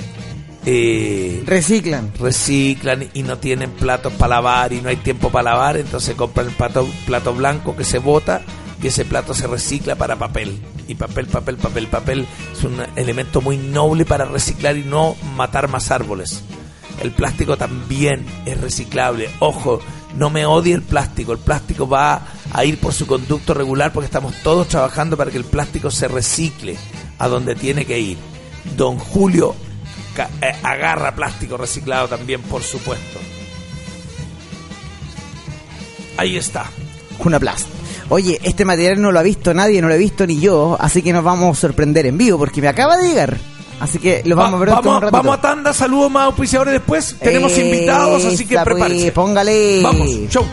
eh, 0.66 1.42
Reciclan. 1.48 2.12
reciclan 2.20 3.10
y 3.14 3.24
no 3.24 3.38
tienen 3.40 3.72
platos 3.72 4.14
para 4.14 4.36
lavar 4.36 4.74
y 4.74 4.82
no 4.82 4.90
hay 4.90 4.98
tiempo 4.98 5.30
para 5.32 5.52
lavar, 5.52 5.78
entonces 5.78 6.16
compran 6.16 6.48
el 6.48 6.54
plato, 6.54 6.88
plato 7.08 7.34
blanco 7.34 7.76
que 7.76 7.84
se 7.84 7.98
bota 7.98 8.42
y 8.84 8.88
ese 8.88 9.06
plato 9.06 9.34
se 9.34 9.48
recicla 9.48 9.96
para 9.96 10.18
papel. 10.18 10.62
Y 10.88 10.96
papel, 10.96 11.26
papel, 11.28 11.58
papel, 11.58 11.88
papel 11.88 12.28
es 12.56 12.64
un 12.64 12.78
elemento 12.96 13.42
muy 13.42 13.58
noble 13.58 14.06
para 14.06 14.26
reciclar 14.26 14.78
y 14.78 14.84
no 14.84 15.16
matar 15.36 15.68
más 15.70 15.90
árboles. 15.92 16.44
El 17.02 17.12
plástico 17.12 17.58
también 17.58 18.26
es 18.46 18.60
reciclable. 18.60 19.30
Ojo, 19.40 19.80
no 20.16 20.30
me 20.30 20.46
odie 20.46 20.74
el 20.74 20.82
plástico. 20.82 21.32
El 21.32 21.40
plástico 21.40 21.88
va 21.88 22.22
a 22.52 22.66
ir 22.66 22.80
por 22.80 22.94
su 22.94 23.08
conducto 23.08 23.54
regular 23.54 23.94
porque 23.94 24.06
estamos 24.06 24.36
todos 24.44 24.68
trabajando 24.68 25.16
para 25.16 25.32
que 25.32 25.38
el 25.38 25.46
plástico 25.46 25.92
se 25.92 26.08
recicle 26.08 26.78
a 27.18 27.28
donde 27.28 27.56
tiene 27.56 27.86
que 27.86 28.00
ir. 28.00 28.18
Don 28.76 28.98
Julio 28.98 29.56
eh, 30.18 30.54
agarra 30.64 31.16
plástico 31.16 31.58
reciclado 31.58 32.08
también, 32.08 32.42
por 32.42 32.64
supuesto. 32.64 33.20
Ahí 36.18 36.38
está. 36.38 36.70
Junaplast. 37.18 37.68
Oye, 38.10 38.40
este 38.44 38.66
material 38.66 39.02
no 39.02 39.12
lo 39.12 39.20
ha 39.20 39.24
visto 39.24 39.54
nadie, 39.54 39.82
no 39.82 39.88
lo 39.88 39.94
he 39.94 40.00
visto 40.00 40.26
ni 40.26 40.40
yo, 40.40 40.76
así 40.80 41.02
que 41.02 41.14
nos 41.14 41.24
vamos 41.24 41.58
a 41.58 41.62
sorprender 41.62 42.08
en 42.08 42.18
vivo 42.18 42.38
porque 42.38 42.62
me 42.62 42.68
acaba 42.68 42.98
de 42.98 43.08
llegar. 43.08 43.38
Así 43.80 43.98
que 44.00 44.22
lo 44.26 44.36
vamos 44.36 44.54
Va- 44.54 44.58
a 44.58 44.60
ver 44.60 44.70
vamos, 44.70 45.04
un 45.04 45.12
vamos 45.12 45.38
a 45.38 45.42
tanda, 45.42 45.74
saludos 45.74 46.12
más 46.12 46.26
auspiciadores 46.26 46.74
después. 46.74 47.16
Tenemos 47.20 47.52
Esta, 47.52 47.64
invitados, 47.66 48.26
así 48.26 48.46
que 48.46 48.56
pues, 48.56 48.66
prepárense. 48.66 49.12
póngale. 49.12 49.82
Vamos, 49.82 50.10
show. 50.30 50.46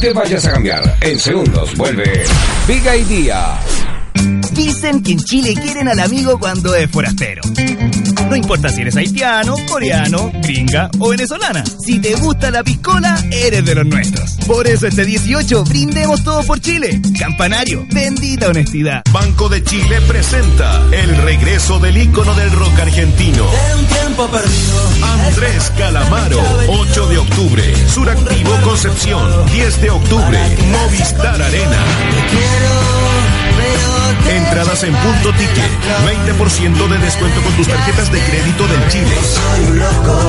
Te 0.00 0.12
vayas 0.14 0.46
a 0.46 0.52
cambiar. 0.52 0.96
En 1.02 1.18
segundos 1.18 1.76
vuelve 1.76 2.24
Big 2.66 2.82
Idea. 2.82 3.60
Dicen 4.52 5.02
que 5.02 5.12
en 5.12 5.18
Chile 5.18 5.54
quieren 5.54 5.88
al 5.88 6.00
amigo 6.00 6.38
cuando 6.38 6.74
es 6.74 6.90
forastero. 6.90 7.42
No 8.28 8.34
importa 8.36 8.70
si 8.70 8.80
eres 8.80 8.96
haitiano, 8.96 9.56
coreano, 9.68 10.32
gringa 10.42 10.90
o 10.98 11.10
venezolana. 11.10 11.64
Si 11.84 11.98
te 11.98 12.14
gusta 12.14 12.50
la 12.50 12.62
eres 13.30 13.64
de 13.64 13.74
los 13.74 13.86
nuestros. 13.86 14.32
Por 14.46 14.66
eso 14.66 14.86
este 14.86 15.04
18 15.04 15.64
brindemos 15.64 16.22
todo 16.24 16.42
por 16.44 16.60
Chile. 16.60 17.00
Campanario, 17.18 17.86
bendita 17.92 18.48
honestidad. 18.48 19.02
Banco 19.12 19.48
de 19.48 19.62
Chile 19.62 20.00
presenta 20.06 20.82
el 20.92 21.16
regreso 21.22 21.78
del 21.78 21.96
ícono 21.96 22.34
del 22.34 22.50
rock 22.52 22.78
argentino. 22.80 23.46
Andrés 25.02 25.72
Calamaro, 25.76 26.42
8 26.68 27.06
de 27.08 27.18
octubre. 27.18 27.62
Suractivo 27.88 28.50
Concepción, 28.62 29.46
10 29.52 29.82
de 29.82 29.90
octubre. 29.90 30.38
Movistar 30.70 31.40
Arena. 31.40 32.99
Entradas 34.30 34.84
en 34.84 34.94
punto 34.94 35.32
ticket. 35.32 35.70
20% 36.38 36.88
de 36.88 36.98
descuento 36.98 37.42
con 37.42 37.52
tus 37.54 37.66
tarjetas 37.66 38.12
de 38.12 38.20
crédito 38.20 38.66
del 38.68 38.88
Chile. 38.88 39.16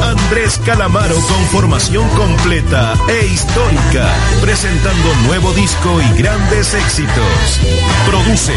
Andrés 0.04 0.60
Calamaro 0.66 1.16
con 1.16 1.45
formación 1.52 2.08
completa 2.10 2.93
e 3.08 3.28
histórica. 3.28 4.08
Presentando 4.41 5.14
nuevo 5.28 5.54
disco 5.54 6.02
y 6.02 6.18
grandes 6.18 6.74
éxitos. 6.74 7.60
Produce 8.08 8.54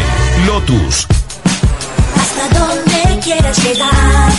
Lotus. 0.47 1.05
Hasta 2.15 2.59
donde 2.59 3.19
quieras 3.23 3.57
llegar. 3.63 4.31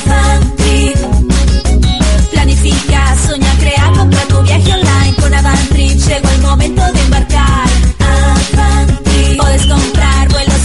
Planifica, 2.32 3.16
sueña, 3.26 3.54
crea, 3.61 3.92
compra 3.96 4.20
tu 4.22 4.42
viaje 4.42 4.72
online 4.72 5.14
con 5.20 5.32
Avantrip. 5.32 5.98
Llegó 6.00 6.28
el 6.30 6.42
momento 6.42 6.82
de 6.92 7.00
embarcar. 7.00 7.68
Avantrip. 8.00 9.40
Puedes 9.40 9.66
comprar 9.66 10.15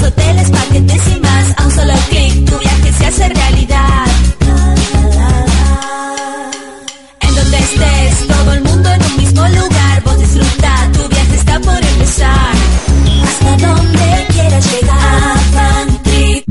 hoteles, 0.04 0.50
paquetes 0.50 1.02
y 1.16 1.20
más. 1.20 1.54
A 1.58 1.66
un 1.66 1.72
solo 1.72 1.94
clic, 2.10 2.50
tu 2.50 2.58
viaje 2.60 2.94
se 2.94 3.06
hace 3.06 3.30
realidad. 3.30 4.06
En 7.22 7.36
donde 7.36 7.58
estés, 7.58 8.28
todo 8.28 8.54
el 8.54 8.64
mundo 8.64 8.90
en 8.90 9.04
un 9.04 9.18
mismo 9.18 9.48
lugar. 9.48 10.04
Vos 10.04 10.20
disfruta, 10.20 10.90
tu 10.94 11.08
viaje 11.10 11.36
está 11.36 11.60
por 11.60 11.76
empezar. 11.76 12.54
Hasta 13.24 13.68
donde 13.68 14.28
quieras 14.30 14.72
llegar, 14.72 15.38
Avantrip. 15.54 16.48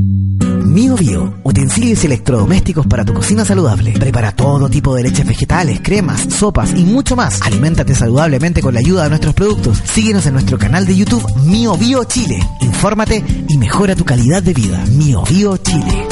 Mio 0.64 0.96
Bio, 0.96 1.34
utensilios 1.42 2.04
electrodomésticos 2.04 2.86
para 2.86 3.04
tu 3.04 3.12
cocina 3.12 3.44
saludable. 3.44 3.92
Prepara 3.92 4.32
todo 4.32 4.68
tipo 4.68 4.94
de 4.94 5.02
leches 5.02 5.26
vegetales, 5.26 5.80
cremas, 5.82 6.26
sopas 6.30 6.70
y 6.76 6.84
mucho 6.84 7.16
más. 7.16 7.40
Aliméntate 7.42 7.94
saludablemente 7.94 8.60
con 8.62 8.74
la 8.74 8.80
ayuda 8.80 9.04
de 9.04 9.10
nuestros 9.10 9.34
productos. 9.34 9.82
Síguenos 9.84 10.24
en 10.26 10.34
nuestro 10.34 10.58
canal 10.58 10.86
de 10.86 10.96
YouTube 10.96 11.26
Mio 11.44 11.76
Bio 11.76 12.04
Chile. 12.04 12.38
Infórmate 12.80 13.22
y 13.46 13.58
mejora 13.58 13.94
tu 13.94 14.06
calidad 14.06 14.42
de 14.42 14.54
vida. 14.54 14.82
Mio 14.96 15.22
Bio 15.28 15.54
Chile. 15.58 16.09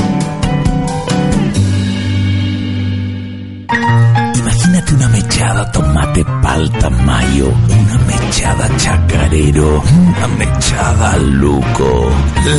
Tomate 6.58 6.58
palta 6.58 6.90
mayo, 6.90 7.54
una 7.68 7.98
mechada 7.98 8.68
chacarero, 8.76 9.80
una 9.80 10.26
mechada 10.38 11.16
luco, 11.18 12.10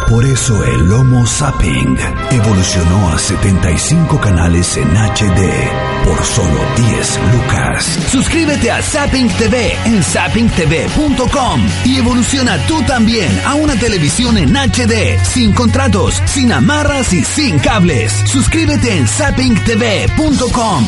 Por 0.08 0.24
eso 0.24 0.64
el 0.64 0.92
Homo 0.92 1.26
Zapping 1.26 1.98
evolucionó 2.30 3.10
a 3.10 3.18
75 3.18 4.20
canales 4.20 4.76
en 4.76 4.88
HD 4.88 5.96
por 6.04 6.24
solo 6.24 6.60
10 6.76 7.20
lucas. 7.32 7.98
Suscríbete 8.10 8.70
a 8.70 8.80
Zapping 8.80 9.28
TV 9.30 9.76
en 9.84 10.02
zappingtv.com 10.02 11.60
y 11.84 11.96
evoluciona 11.96 12.56
tú 12.66 12.80
también 12.82 13.28
a 13.44 13.54
una 13.54 13.76
televisión 13.78 14.38
en 14.38 14.54
HD, 14.54 15.18
sin 15.24 15.52
contratos, 15.52 16.22
sin 16.26 16.52
amarras 16.52 17.12
y 17.12 17.24
sin 17.24 17.58
cables. 17.58 18.12
Suscríbete 18.26 18.96
en 18.96 19.08
zappingtv.com. 19.08 20.86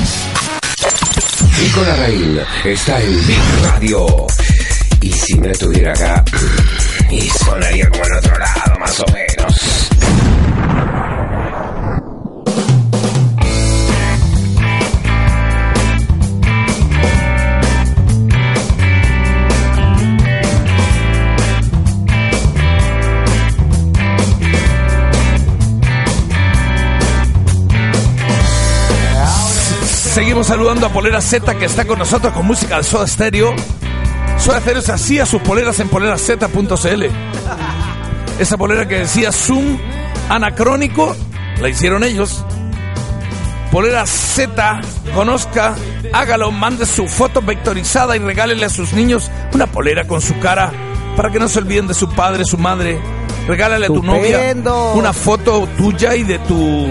Nico 1.60 1.82
Larraín 1.82 2.38
está 2.64 3.00
en 3.00 3.26
Big 3.26 3.40
Radio. 3.62 4.26
Y 5.00 5.12
si 5.12 5.34
no 5.34 5.48
estuviera 5.50 5.92
acá, 5.92 6.24
y 7.10 7.20
sonaría 7.22 7.88
como 7.88 8.04
en 8.04 8.12
otro 8.14 8.38
lado, 8.38 8.67
más 8.89 9.01
o 9.01 9.07
menos. 9.12 9.89
Seguimos 30.14 30.49
saludando 30.49 30.86
a 30.86 30.89
Polera 30.89 31.20
Z 31.20 31.55
que 31.59 31.66
está 31.66 31.84
con 31.84 31.99
nosotros 31.99 32.32
con 32.32 32.47
música 32.47 32.78
de 32.78 32.82
Soda 32.82 33.07
Stereo. 33.07 33.55
Soda 34.39 34.61
Stereo 34.61 34.82
se 34.82 34.93
hacía 34.93 35.26
sus 35.26 35.41
poleras 35.43 35.78
en 35.78 35.89
poleraz.cl. 35.89 37.05
Esa 38.39 38.57
polera 38.57 38.86
que 38.86 39.01
decía 39.01 39.32
Zoom 39.32 39.78
anacrónico, 40.28 41.16
la 41.61 41.68
hicieron 41.68 42.05
ellos. 42.05 42.45
Polera 43.70 44.07
Z, 44.07 44.80
conozca, 45.14 45.74
hágalo, 46.12 46.51
mande 46.51 46.86
su 46.86 47.07
foto 47.07 47.43
vectorizada 47.43 48.16
y 48.16 48.18
regálele 48.18 48.64
a 48.64 48.70
sus 48.70 48.93
niños 48.93 49.30
una 49.53 49.66
polera 49.66 50.07
con 50.07 50.22
su 50.22 50.39
cara 50.39 50.72
para 51.16 51.30
que 51.30 51.39
no 51.39 51.49
se 51.49 51.59
olviden 51.59 51.86
de 51.86 51.95
su 51.95 52.09
padre, 52.11 52.45
su 52.45 52.57
madre 52.57 52.99
Regálale 53.49 53.86
a 53.86 53.89
tu 53.89 54.03
novia 54.03 54.55
una 54.95 55.14
foto 55.14 55.66
tuya 55.78 56.14
y 56.14 56.22
de 56.22 56.39
tu 56.41 56.86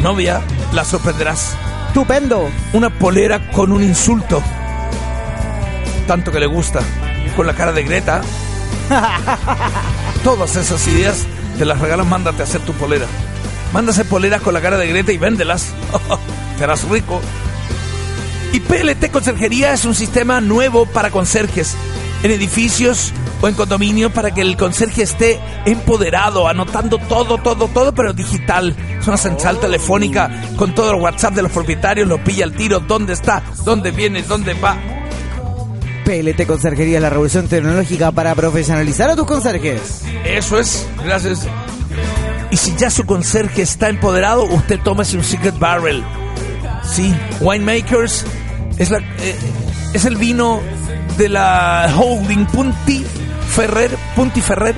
novia. 0.00 0.40
La 0.72 0.84
sorprenderás. 0.84 1.56
Estupendo. 1.88 2.48
Una 2.72 2.96
polera 2.96 3.50
con 3.50 3.72
un 3.72 3.82
insulto. 3.82 4.40
Tanto 6.06 6.30
que 6.30 6.38
le 6.38 6.46
gusta. 6.46 6.78
Con 7.34 7.48
la 7.48 7.54
cara 7.54 7.72
de 7.72 7.82
Greta. 7.82 8.20
Todas 10.24 10.56
esas 10.56 10.86
ideas 10.88 11.24
te 11.58 11.64
las 11.64 11.80
regalan, 11.80 12.08
mándate 12.08 12.42
a 12.42 12.44
hacer 12.44 12.60
tu 12.62 12.72
polera. 12.72 13.06
Mándase 13.72 14.04
poleras 14.04 14.40
con 14.40 14.54
la 14.54 14.60
cara 14.60 14.78
de 14.78 14.86
Greta 14.86 15.12
y 15.12 15.18
véndelas. 15.18 15.72
Te 16.58 16.64
harás 16.64 16.88
rico. 16.88 17.20
Y 18.52 18.60
PLT 18.60 19.10
Conserjería 19.10 19.72
es 19.72 19.84
un 19.84 19.96
sistema 19.96 20.40
nuevo 20.40 20.86
para 20.86 21.10
conserjes 21.10 21.74
en 22.22 22.30
edificios 22.30 23.12
o 23.40 23.48
en 23.48 23.54
condominios 23.54 24.12
para 24.12 24.32
que 24.32 24.42
el 24.42 24.56
conserje 24.56 25.02
esté 25.02 25.40
empoderado, 25.66 26.46
anotando 26.46 26.98
todo, 26.98 27.38
todo, 27.38 27.66
todo, 27.68 27.92
pero 27.92 28.12
digital. 28.12 28.76
Es 29.00 29.08
una 29.08 29.16
central 29.16 29.58
telefónica 29.58 30.30
con 30.56 30.74
todo 30.74 30.92
el 30.92 31.02
WhatsApp 31.02 31.34
de 31.34 31.42
los 31.42 31.52
propietarios, 31.52 32.06
lo 32.06 32.22
pilla 32.22 32.44
al 32.44 32.54
tiro, 32.54 32.78
dónde 32.78 33.12
está, 33.12 33.42
dónde 33.64 33.90
viene, 33.90 34.22
dónde 34.22 34.54
va. 34.54 34.78
PLT 36.04 36.46
Conserjería 36.46 36.98
es 36.98 37.02
la 37.02 37.10
revolución 37.10 37.48
tecnológica 37.48 38.12
para 38.12 38.34
profesionalizar 38.34 39.10
a 39.10 39.16
tus 39.16 39.26
conserjes. 39.26 40.02
Eso 40.24 40.58
es, 40.58 40.86
gracias. 41.04 41.46
Y 42.50 42.56
si 42.56 42.76
ya 42.76 42.90
su 42.90 43.04
conserje 43.04 43.62
está 43.62 43.88
empoderado, 43.88 44.44
usted 44.44 44.78
tómese 44.80 45.16
un 45.16 45.24
Secret 45.24 45.58
Barrel. 45.58 46.04
Sí, 46.84 47.14
Winemakers 47.40 48.24
es, 48.78 48.90
la, 48.90 48.98
eh, 48.98 49.36
es 49.92 50.04
el 50.04 50.16
vino 50.16 50.60
de 51.16 51.28
la 51.28 51.92
holding 51.96 52.46
Punti 52.46 53.04
Ferrer, 53.48 53.96
Punti 54.14 54.40
Ferrer, 54.40 54.74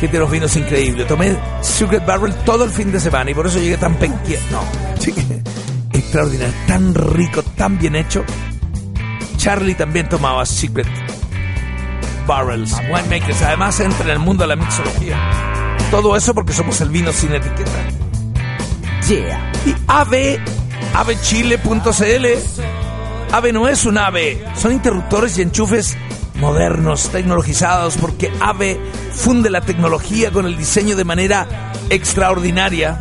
que 0.00 0.08
tiene 0.08 0.18
los 0.18 0.30
vinos 0.30 0.54
increíbles. 0.56 1.06
Tomé 1.06 1.36
Secret 1.60 2.04
Barrel 2.04 2.34
todo 2.44 2.64
el 2.64 2.70
fin 2.70 2.90
de 2.90 3.00
semana 3.00 3.30
y 3.30 3.34
por 3.34 3.46
eso 3.46 3.58
llegué 3.58 3.76
tan 3.76 3.94
penquie. 3.94 4.38
No, 4.50 4.62
sí, 4.98 5.14
extraordinario, 5.92 6.54
tan 6.66 6.94
rico, 6.94 7.42
tan 7.42 7.78
bien 7.78 7.96
hecho. 7.96 8.24
Charlie 9.40 9.74
también 9.74 10.06
tomaba 10.06 10.44
Secret 10.44 10.86
Barrels, 12.26 12.74
Winemakers. 12.92 13.40
Además 13.40 13.80
entra 13.80 14.04
en 14.04 14.10
el 14.10 14.18
mundo 14.18 14.44
de 14.44 14.48
la 14.48 14.56
mixología. 14.56 15.16
Todo 15.90 16.14
eso 16.14 16.34
porque 16.34 16.52
somos 16.52 16.78
el 16.82 16.90
vino 16.90 17.10
sin 17.10 17.32
etiqueta. 17.32 17.88
Yeah. 19.08 19.52
Y 19.64 19.74
ave, 19.86 20.38
avechile.cl. 20.94 22.26
Ave 23.32 23.52
no 23.54 23.66
es 23.66 23.86
un 23.86 23.96
ave, 23.96 24.44
son 24.56 24.72
interruptores 24.72 25.38
y 25.38 25.42
enchufes 25.42 25.96
modernos, 26.34 27.08
tecnologizados, 27.08 27.96
porque 27.96 28.30
Ave 28.40 28.78
funde 29.12 29.48
la 29.48 29.62
tecnología 29.62 30.30
con 30.32 30.44
el 30.44 30.58
diseño 30.58 30.96
de 30.96 31.04
manera 31.04 31.72
extraordinaria. 31.88 33.00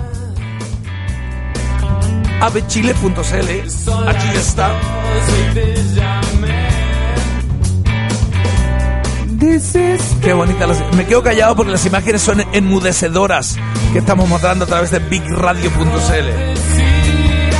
avechile.cl, 2.39 4.07
aquí 4.07 4.27
está. 4.35 4.71
Qué 10.21 10.33
bonita. 10.33 10.67
las- 10.67 10.93
Me 10.95 11.05
quedo 11.05 11.23
callado 11.23 11.55
porque 11.55 11.71
las 11.71 11.85
imágenes 11.85 12.21
son 12.21 12.41
enmudecedoras 12.53 13.55
que 13.93 13.99
estamos 13.99 14.27
mostrando 14.27 14.65
a 14.65 14.67
través 14.67 14.91
de 14.91 14.99
bigradio.cl. 14.99 16.55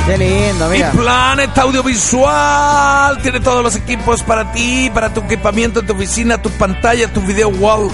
Qué 0.06 0.18
lindo, 0.18 0.68
mira. 0.68 0.90
Y 0.92 0.96
Planet 0.96 1.56
Audiovisual 1.58 3.18
tiene 3.22 3.40
todos 3.40 3.62
los 3.62 3.76
equipos 3.76 4.22
para 4.22 4.52
ti, 4.52 4.90
para 4.92 5.12
tu 5.12 5.20
equipamiento 5.20 5.80
en 5.80 5.86
tu 5.86 5.92
oficina, 5.94 6.40
tus 6.42 6.52
pantallas, 6.52 7.12
tu 7.12 7.20
video 7.22 7.48
wall, 7.48 7.88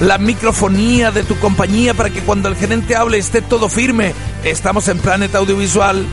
la 0.00 0.18
microfonía 0.18 1.10
de 1.10 1.22
tu 1.24 1.38
compañía 1.38 1.92
para 1.94 2.10
que 2.10 2.20
cuando 2.20 2.48
el 2.48 2.56
gerente 2.56 2.94
hable 2.96 3.18
esté 3.18 3.42
todo 3.42 3.68
firme. 3.68 4.14
Estamos 4.44 4.88
en 4.88 4.98
Planet 4.98 5.34
Audiovisual. 5.34 6.06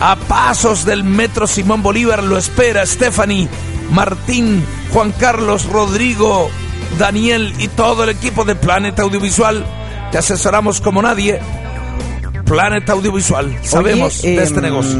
A 0.00 0.16
pasos 0.16 0.84
del 0.84 1.04
Metro 1.04 1.46
Simón 1.46 1.82
Bolívar 1.82 2.22
lo 2.24 2.36
espera 2.36 2.84
Stephanie, 2.84 3.48
Martín, 3.92 4.64
Juan 4.92 5.12
Carlos, 5.12 5.66
Rodrigo, 5.66 6.50
Daniel 6.98 7.54
y 7.58 7.68
todo 7.68 8.04
el 8.04 8.10
equipo 8.10 8.44
de 8.44 8.54
Planet 8.54 8.98
Audiovisual. 9.00 9.64
Te 10.10 10.18
asesoramos 10.18 10.80
como 10.80 11.00
nadie. 11.00 11.40
Planet 12.44 12.88
Audiovisual. 12.90 13.58
Sabemos 13.62 14.20
Oye, 14.20 14.36
de 14.36 14.42
este 14.42 14.56
em, 14.56 14.62
negocio. 14.62 14.98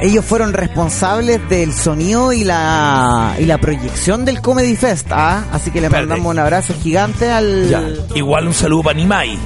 Ellos 0.00 0.24
fueron 0.24 0.52
responsables 0.52 1.48
del 1.48 1.72
sonido 1.72 2.32
y 2.32 2.42
la 2.42 3.36
y 3.38 3.44
la 3.44 3.58
proyección 3.58 4.24
del 4.24 4.40
Comedy 4.40 4.74
Fest, 4.74 5.06
¿ah? 5.12 5.44
Así 5.52 5.70
que 5.70 5.80
le 5.80 5.88
mandamos 5.88 6.26
un 6.26 6.38
abrazo 6.40 6.74
gigante 6.82 7.30
al... 7.30 7.68
Ya, 7.68 7.84
igual 8.16 8.48
un 8.48 8.54
saludo 8.54 8.82
para 8.82 8.96
Nimai. 8.96 9.38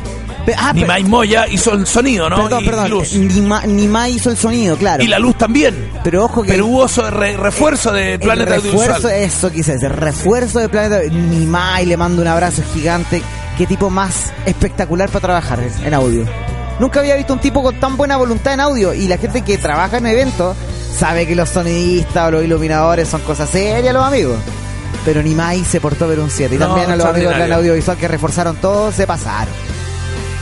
Ah, 0.59 0.73
Nimai 0.75 1.05
Moya 1.05 1.47
hizo 1.49 1.73
el 1.73 1.87
sonido, 1.87 2.29
¿no? 2.29 2.37
Perdón, 2.37 2.63
y, 2.63 2.67
perdón. 2.67 2.91
luz. 2.91 3.13
Nima, 3.15 3.65
Nima 3.67 4.09
hizo 4.09 4.31
el 4.31 4.37
sonido, 4.37 4.77
claro. 4.77 5.03
Y 5.03 5.07
la 5.07 5.19
luz 5.19 5.37
también. 5.39 5.91
Pero 6.03 6.25
ojo 6.25 6.43
que... 6.43 6.51
Pero 6.53 6.67
hubo 6.67 6.87
re- 7.11 7.37
refuerzo 7.37 7.93
de 7.93 8.15
el 8.15 8.21
Planeta 8.21 8.57
refuerzo, 8.57 8.81
Audiovisual. 9.09 9.15
eso 9.23 9.51
quise 9.51 9.73
decir, 9.75 9.91
refuerzo 9.91 10.59
de 10.59 10.69
Planeta 10.69 11.01
Nimai 11.11 11.87
le 11.87 11.97
mando 11.97 12.21
un 12.23 12.29
abrazo 12.29 12.63
gigante. 12.75 13.23
Qué 13.57 13.67
tipo 13.67 13.89
más 13.89 14.33
espectacular 14.45 15.09
para 15.09 15.21
trabajar 15.21 15.61
en 15.85 15.95
audio. 15.95 16.25
Nunca 16.81 17.01
había 17.01 17.15
visto 17.15 17.33
un 17.33 17.39
tipo 17.39 17.63
con 17.63 17.79
tan 17.79 17.97
buena 17.97 18.17
voluntad 18.17 18.53
en 18.53 18.61
audio 18.61 18.93
y 18.93 19.07
la 19.07 19.17
gente 19.17 19.43
que 19.43 19.57
trabaja 19.59 19.99
en 19.99 20.07
eventos 20.07 20.57
sabe 20.99 21.27
que 21.27 21.37
los 21.37 21.49
sonidistas 21.49 22.29
o 22.29 22.31
los 22.33 22.45
iluminadores 22.45 23.09
son 23.09 23.21
cosas 23.23 23.49
serias, 23.49 23.95
los 23.95 24.05
amigos. 24.05 24.37
Pero 25.05 25.23
Nimai 25.23 25.65
se 25.65 25.81
portó 25.81 26.09
ver 26.09 26.19
un 26.19 26.31
7 26.31 26.55
y 26.55 26.59
No, 26.59 26.67
también 26.67 26.91
a 26.91 26.97
los 26.97 27.05
amigos 27.07 27.15
de 27.17 27.23
extraordinario. 27.27 27.57
audiovisual 27.57 27.97
que 27.97 28.09
reforzaron 28.09 28.57
todo 28.57 28.91
se 28.91 29.07
pasaron. 29.07 29.53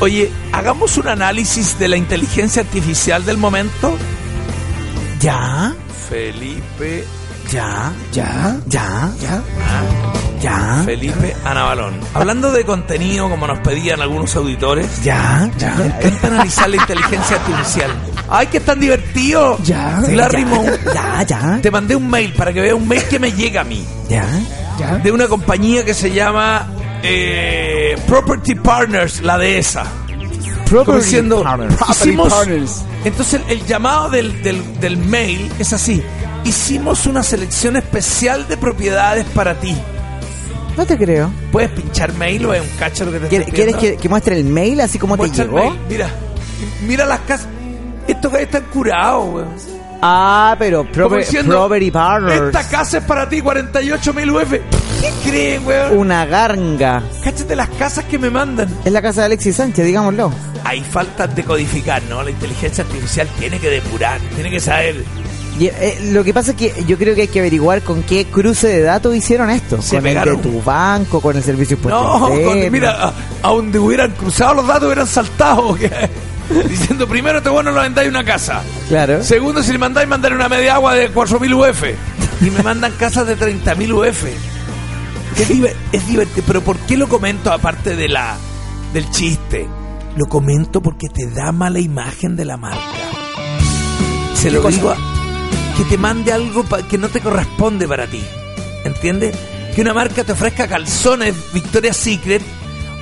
Oye, 0.02 0.32
hagamos 0.50 0.98
un 0.98 1.06
análisis 1.06 1.78
de 1.78 1.86
la 1.86 1.96
inteligencia 1.96 2.62
artificial 2.62 3.24
del 3.24 3.36
momento. 3.36 3.96
¿Ya? 5.20 5.72
Felipe. 6.08 7.04
¿Ya? 7.52 7.92
¿Ya? 8.10 8.56
¿Ya? 8.66 9.12
¿Ya? 9.20 9.42
¿Ya? 10.40 10.82
Felipe 10.84 11.36
Anabalón. 11.44 12.00
Hablando 12.14 12.50
de 12.50 12.64
contenido, 12.64 13.30
como 13.30 13.46
nos 13.46 13.60
pedían 13.60 14.00
algunos 14.00 14.34
auditores. 14.34 15.04
¿Ya? 15.04 15.48
¿Ya? 15.56 15.72
Me 15.76 15.86
encanta 15.86 16.26
analizar 16.26 16.68
la 16.68 16.76
inteligencia 16.78 17.36
artificial. 17.36 17.90
¡Ay, 18.28 18.48
que 18.48 18.58
tan 18.58 18.80
divertido! 18.80 19.56
Ya. 19.62 20.02
Larry 20.10 20.44
Moon. 20.44 20.66
¿Ya? 20.92 21.22
¿Ya? 21.22 21.60
Te 21.62 21.70
mandé 21.70 21.94
un 21.94 22.10
mail 22.10 22.32
para 22.32 22.52
que 22.52 22.60
veas 22.60 22.74
un 22.74 22.88
mail 22.88 23.04
que 23.04 23.20
me 23.20 23.30
llega 23.30 23.60
a 23.60 23.64
mí. 23.64 23.86
¿Ya? 24.08 24.26
¿Ya? 24.80 24.96
de 24.96 25.12
una 25.12 25.28
compañía 25.28 25.84
que 25.84 25.94
se 25.94 26.10
llama 26.10 26.66
eh, 27.02 27.96
Property 28.06 28.54
Partners, 28.56 29.20
la 29.22 29.38
dehesa. 29.38 29.84
Como 30.70 30.98
diciendo, 30.98 31.42
Property 31.42 31.74
hicimos- 31.90 32.32
Partners. 32.32 32.82
Entonces 33.04 33.40
el, 33.48 33.58
el 33.60 33.66
llamado 33.66 34.08
del, 34.10 34.42
del- 34.42 34.80
del 34.80 34.96
mail 34.96 35.50
es 35.58 35.72
así. 35.72 36.02
Hicimos 36.44 37.06
una 37.06 37.22
selección 37.22 37.76
especial 37.76 38.48
de 38.48 38.56
propiedades 38.56 39.24
para 39.34 39.54
ti. 39.60 39.76
No 40.76 40.86
te 40.86 40.96
creo. 40.96 41.30
¿Puedes 41.52 41.70
pinchar 41.70 42.14
mail 42.14 42.46
o 42.46 42.54
es 42.54 42.62
un 42.62 42.68
cacho 42.78 43.04
lo 43.04 43.12
que 43.12 43.20
te 43.20 43.28
¿Quieres, 43.28 43.48
quieres 43.52 43.76
que, 43.76 43.96
que 43.96 44.08
muestre 44.08 44.36
el 44.38 44.44
mail 44.44 44.80
así 44.80 44.98
como 44.98 45.16
te 45.16 45.24
Muestra 45.26 45.44
llegó? 45.44 45.76
Mira, 45.88 46.08
mira 46.86 47.04
las 47.04 47.20
casas. 47.20 47.46
Estos 48.08 48.32
gallos 48.32 48.46
están 48.46 48.64
curados, 48.72 49.34
weón. 49.34 49.48
Ah, 50.04 50.56
pero 50.58 50.78
Como 50.80 50.92
proper- 50.92 51.20
diciendo, 51.20 51.52
Property 51.56 51.90
Partners. 51.92 52.42
Esta 52.46 52.68
casa 52.68 52.98
es 52.98 53.04
para 53.04 53.28
ti, 53.28 53.40
48 53.40 54.12
mil 54.14 54.30
UF. 54.32 54.50
¿Qué 54.50 55.12
creen, 55.30 55.64
weón? 55.66 55.96
Una 55.98 56.26
garga. 56.26 57.02
Cáchate 57.22 57.54
las 57.54 57.68
casas 57.70 58.04
que 58.06 58.18
me 58.18 58.28
mandan. 58.28 58.68
Es 58.84 58.92
la 58.92 59.00
casa 59.00 59.20
de 59.20 59.26
Alexis 59.26 59.56
Sánchez, 59.56 59.86
digámoslo. 59.86 60.32
Hay 60.64 60.82
faltas 60.82 61.34
de 61.34 61.44
codificar, 61.44 62.02
¿no? 62.08 62.22
La 62.22 62.30
inteligencia 62.30 62.82
artificial 62.84 63.28
tiene 63.38 63.58
que 63.58 63.68
depurar, 63.70 64.20
tiene 64.34 64.50
que 64.50 64.60
saber. 64.60 65.04
Y, 65.58 65.66
eh, 65.66 65.98
lo 66.12 66.24
que 66.24 66.32
pasa 66.32 66.52
es 66.52 66.56
que 66.56 66.84
yo 66.86 66.96
creo 66.98 67.14
que 67.14 67.22
hay 67.22 67.28
que 67.28 67.40
averiguar 67.40 67.82
con 67.82 68.02
qué 68.02 68.24
cruce 68.24 68.68
de 68.68 68.82
datos 68.82 69.14
hicieron 69.14 69.50
esto. 69.50 69.82
Se 69.82 69.96
con 69.96 70.04
pegaron. 70.04 70.36
el 70.36 70.42
de 70.42 70.48
tu 70.50 70.62
banco, 70.62 71.20
con 71.20 71.36
el 71.36 71.42
servicio 71.42 71.78
No, 71.84 72.20
con- 72.28 72.70
mira, 72.72 73.06
a, 73.08 73.12
a 73.42 73.50
donde 73.50 73.78
hubieran 73.78 74.10
cruzado 74.12 74.54
los 74.54 74.66
datos 74.66 74.84
hubieran 74.86 75.06
saltado. 75.06 75.76
Diciendo, 76.68 77.06
primero, 77.08 77.38
este 77.38 77.50
bueno 77.50 77.70
lo 77.70 77.80
vendáis 77.80 78.08
una 78.08 78.24
casa. 78.24 78.62
Claro. 78.88 79.22
Segundo, 79.22 79.62
si 79.62 79.72
le 79.72 79.78
mandáis, 79.78 80.08
mandar 80.08 80.32
una 80.32 80.48
media 80.48 80.74
agua 80.74 80.94
de 80.94 81.12
4.000 81.12 81.70
UF. 81.70 81.84
Y 82.44 82.50
me 82.50 82.62
mandan 82.62 82.92
casas 82.98 83.26
de 83.26 83.36
30.000 83.38 83.92
UF. 83.92 84.24
Es, 85.38 85.48
diver- 85.48 85.74
es 85.92 86.06
divertido. 86.06 86.44
Pero 86.46 86.60
¿por 86.62 86.76
qué 86.80 86.96
lo 86.96 87.08
comento 87.08 87.52
aparte 87.52 87.96
de 87.96 88.08
la 88.08 88.36
del 88.92 89.10
chiste? 89.10 89.66
Lo 90.16 90.26
comento 90.26 90.82
porque 90.82 91.08
te 91.08 91.30
da 91.30 91.52
mala 91.52 91.78
imagen 91.78 92.36
de 92.36 92.44
la 92.44 92.56
marca. 92.56 92.80
Se 94.34 94.50
lo 94.50 94.60
cosa? 94.62 94.76
digo 94.76 94.90
a- 94.90 94.96
que 95.76 95.84
te 95.84 95.96
mande 95.96 96.32
algo 96.32 96.64
que 96.90 96.98
no 96.98 97.08
te 97.08 97.20
corresponde 97.20 97.86
para 97.88 98.06
ti. 98.06 98.22
¿Entiendes? 98.84 99.34
Que 99.74 99.80
una 99.80 99.94
marca 99.94 100.22
te 100.24 100.32
ofrezca 100.32 100.66
calzones 100.68 101.34
Victoria's 101.54 101.96
Secret. 101.96 102.42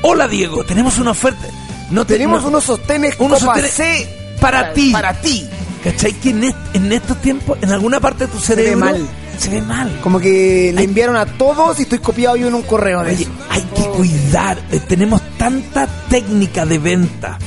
Hola 0.03 0.29
Diego, 0.29 0.63
tenemos 0.65 0.99
una 0.99 1.11
oferta. 1.13 1.49
No 1.91 2.05
te- 2.07 2.15
Tenemos 2.15 2.43
no- 2.43 2.49
unos 2.49 2.65
sostenes 2.65 3.15
unos 3.19 3.41
Copa 3.41 3.55
sostenes 3.61 3.73
C 3.75 4.37
para 4.41 4.73
ti. 4.73 4.91
Para 4.93 5.21
ti. 5.21 5.49
¿Cachai? 5.85 6.13
Que 6.15 6.31
en, 6.31 6.55
en 6.75 6.93
estos 6.93 7.21
tiempos, 7.23 7.59
en 7.63 7.71
alguna 7.73 8.01
parte 8.01 8.27
de 8.27 8.33
tu 8.33 8.39
ve 8.39 8.45
cerebro, 8.45 8.79
mal. 8.81 9.09
Se 9.39 9.49
ve 9.49 9.63
mal. 9.63 9.99
Como 10.03 10.21
que 10.21 10.73
le 10.75 10.83
enviaron 10.85 11.17
a 11.17 11.25
todos 11.25 11.79
y 11.79 11.83
estoy 11.83 11.99
copiado 12.01 12.37
yo 12.37 12.49
en 12.49 12.55
un 12.55 12.63
correo 12.63 13.03
de 13.03 13.15
Oye, 13.15 13.23
eso. 13.23 13.33
hay 13.49 13.63
que 13.63 13.83
cuidar. 13.85 14.59
Eh, 14.71 14.81
tenemos 14.87 15.23
tanta 15.39 15.87
técnica 16.11 16.67
de 16.67 16.79
venta, 16.79 17.39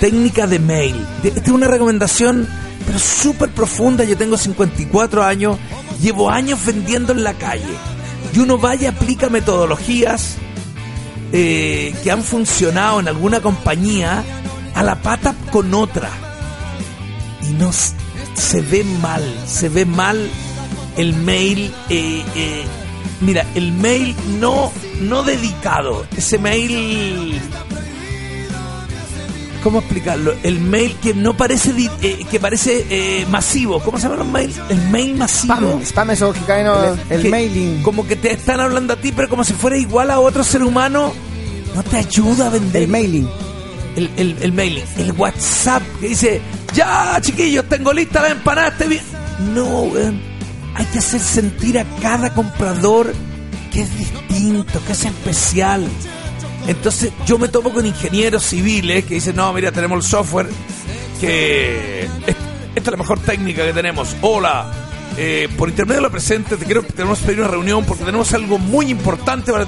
técnica 0.00 0.46
de 0.46 0.58
mail. 0.58 1.06
Esta 1.22 1.40
es 1.40 1.48
una 1.48 1.66
recomendación, 1.68 2.48
pero 2.86 2.98
súper 2.98 3.50
profunda. 3.50 4.04
Yo 4.04 4.16
tengo 4.16 4.38
54 4.38 5.22
años, 5.22 5.58
llevo 6.00 6.30
años 6.30 6.58
vendiendo 6.64 7.12
en 7.12 7.22
la 7.22 7.34
calle. 7.34 7.64
Y 8.34 8.38
uno 8.38 8.56
vaya 8.56 8.84
y 8.84 8.86
aplica 8.86 9.28
metodologías 9.28 10.36
eh, 11.32 11.94
que 12.02 12.10
han 12.10 12.22
funcionado 12.22 13.00
en 13.00 13.08
alguna 13.08 13.40
compañía 13.40 14.24
a 14.74 14.82
la 14.82 14.96
pata 14.96 15.34
con 15.50 15.74
otra. 15.74 16.10
Y 17.42 17.52
no 17.54 17.70
se 17.72 18.60
ve 18.62 18.84
mal, 18.84 19.22
se 19.46 19.68
ve 19.68 19.84
mal 19.84 20.28
el 20.96 21.14
mail. 21.14 21.72
eh, 21.88 22.22
eh, 22.34 22.64
mira, 23.20 23.46
el 23.54 23.72
mail 23.72 24.14
no, 24.40 24.72
no 25.00 25.22
dedicado, 25.22 26.06
ese 26.16 26.38
mail. 26.38 27.40
¿Cómo 29.62 29.78
explicarlo? 29.80 30.34
El 30.42 30.60
mail 30.60 30.96
que 31.02 31.14
no 31.14 31.36
parece 31.36 31.72
eh, 32.02 32.24
que 32.30 32.38
parece 32.40 32.86
eh, 32.88 33.26
masivo. 33.30 33.80
¿Cómo 33.80 33.98
se 33.98 34.04
llaman 34.04 34.18
los 34.20 34.28
mails? 34.28 34.60
El 34.68 34.80
mail 34.90 35.14
masivo. 35.16 35.54
Spam, 35.54 35.82
spam 35.82 36.10
eso 36.10 36.32
que 36.32 36.40
cae 36.40 36.64
no- 36.64 36.96
El 37.10 37.22
que- 37.22 37.28
mailing. 37.28 37.82
Como 37.82 38.06
que 38.06 38.16
te 38.16 38.32
están 38.32 38.60
hablando 38.60 38.92
a 38.94 38.96
ti, 38.96 39.12
pero 39.14 39.28
como 39.28 39.44
si 39.44 39.52
fuera 39.52 39.76
igual 39.76 40.10
a 40.10 40.20
otro 40.20 40.44
ser 40.44 40.62
humano, 40.62 41.12
no 41.74 41.82
te 41.82 41.96
ayuda 41.96 42.46
a 42.46 42.50
vender. 42.50 42.82
El 42.82 42.88
mailing. 42.88 43.28
El, 43.96 44.10
el, 44.16 44.36
el 44.40 44.52
mailing. 44.52 44.84
El 44.98 45.12
WhatsApp 45.12 45.82
que 46.00 46.08
dice, 46.08 46.40
ya 46.74 47.18
chiquillos, 47.20 47.64
tengo 47.68 47.92
lista 47.92 48.22
la 48.22 48.28
empanada, 48.30 48.68
esté 48.68 48.86
bien. 48.88 49.02
No, 49.54 49.64
weón. 49.82 50.20
Hay 50.74 50.84
que 50.86 50.98
hacer 50.98 51.20
sentir 51.20 51.78
a 51.78 51.84
cada 52.02 52.34
comprador 52.34 53.14
que 53.72 53.80
es 53.82 53.98
distinto, 53.98 54.78
que 54.86 54.92
es 54.92 55.04
especial. 55.06 55.86
Entonces 56.66 57.12
yo 57.26 57.38
me 57.38 57.48
tomo 57.48 57.72
con 57.72 57.86
ingenieros 57.86 58.42
civiles 58.44 59.04
que 59.04 59.14
dicen, 59.14 59.36
no, 59.36 59.52
mira, 59.52 59.70
tenemos 59.72 60.04
el 60.04 60.10
software 60.10 60.48
que 61.20 62.04
es- 62.26 62.36
esta 62.74 62.90
es 62.90 62.90
la 62.90 62.96
mejor 62.96 63.18
técnica 63.20 63.64
que 63.64 63.72
tenemos. 63.72 64.14
Hola, 64.20 64.70
eh, 65.16 65.48
por 65.56 65.68
intermedio 65.68 65.96
de 66.02 66.08
la 66.08 66.10
presente 66.10 66.56
te 66.56 66.64
quiero 66.64 66.82
tenemos 66.82 67.20
que 67.20 67.26
pedir 67.26 67.40
una 67.40 67.48
reunión 67.48 67.84
porque 67.84 68.04
tenemos 68.04 68.32
algo 68.34 68.58
muy 68.58 68.90
importante 68.90 69.52
para... 69.52 69.66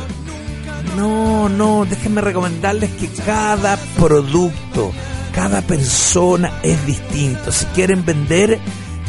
No, 0.97 1.49
no, 1.49 1.87
déjenme 1.89 2.21
recomendarles 2.21 2.91
que 2.93 3.09
cada 3.25 3.77
producto, 3.99 4.93
cada 5.33 5.63
persona 5.63 6.53
es 6.63 6.85
distinto. 6.87 7.53
Si 7.53 7.65
quieren 7.67 8.05
vender, 8.05 8.59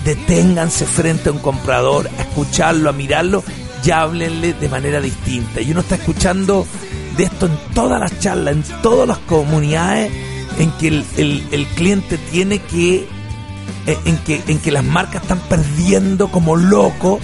deténganse 0.06 0.86
frente 0.86 1.30
a 1.30 1.32
un 1.32 1.40
comprador, 1.40 2.10
a 2.18 2.22
escucharlo, 2.22 2.90
a 2.90 2.94
mirarlo 2.94 3.44
y 3.84 3.92
háblenle 3.92 4.54
de 4.54 4.70
manera 4.70 5.02
distinta. 5.02 5.62
Y 5.62 5.72
uno 5.72 5.80
está 5.82 5.96
escuchando 5.96 6.68
de 7.20 7.26
esto 7.26 7.46
en 7.48 7.58
todas 7.74 8.00
las 8.00 8.18
charlas, 8.20 8.56
en 8.56 8.64
todas 8.82 9.08
las 9.08 9.18
comunidades 9.20 10.12
en 10.58 10.72
que 10.72 10.88
el, 10.88 11.06
el- 11.18 11.44
el 11.52 11.66
cliente 11.68 12.18
tiene 12.32 12.60
que 12.60 13.08
eh, 13.88 13.98
en 14.06 14.18
que, 14.20 14.42
en 14.48 14.60
que 14.60 14.72
las 14.72 14.84
marcas 14.84 15.22
están 15.22 15.40
perdiendo 15.50 16.30
como 16.30 16.56
loco 16.56 17.20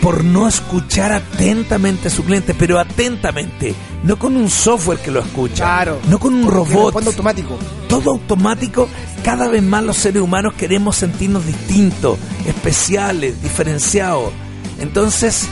por 0.00 0.24
no 0.24 0.48
escuchar 0.48 1.12
atentamente 1.12 2.08
a 2.08 2.10
su 2.10 2.24
cliente, 2.24 2.54
pero 2.54 2.78
atentamente, 2.80 3.72
no 4.02 4.18
con 4.18 4.36
un 4.36 4.50
software 4.50 4.98
que 4.98 5.12
lo 5.12 5.20
escucha, 5.20 5.62
Claro. 5.64 5.98
no 6.08 6.18
con 6.18 6.34
un 6.34 6.50
robot, 6.50 6.96
automático. 7.06 7.56
todo 7.88 8.10
automático, 8.12 8.88
cada 9.22 9.48
vez 9.48 9.62
más 9.62 9.84
los 9.84 9.96
seres 9.96 10.20
humanos 10.22 10.54
queremos 10.54 10.96
sentirnos 10.96 11.46
distintos, 11.46 12.18
especiales, 12.46 13.40
diferenciados. 13.42 14.32
Entonces, 14.80 15.46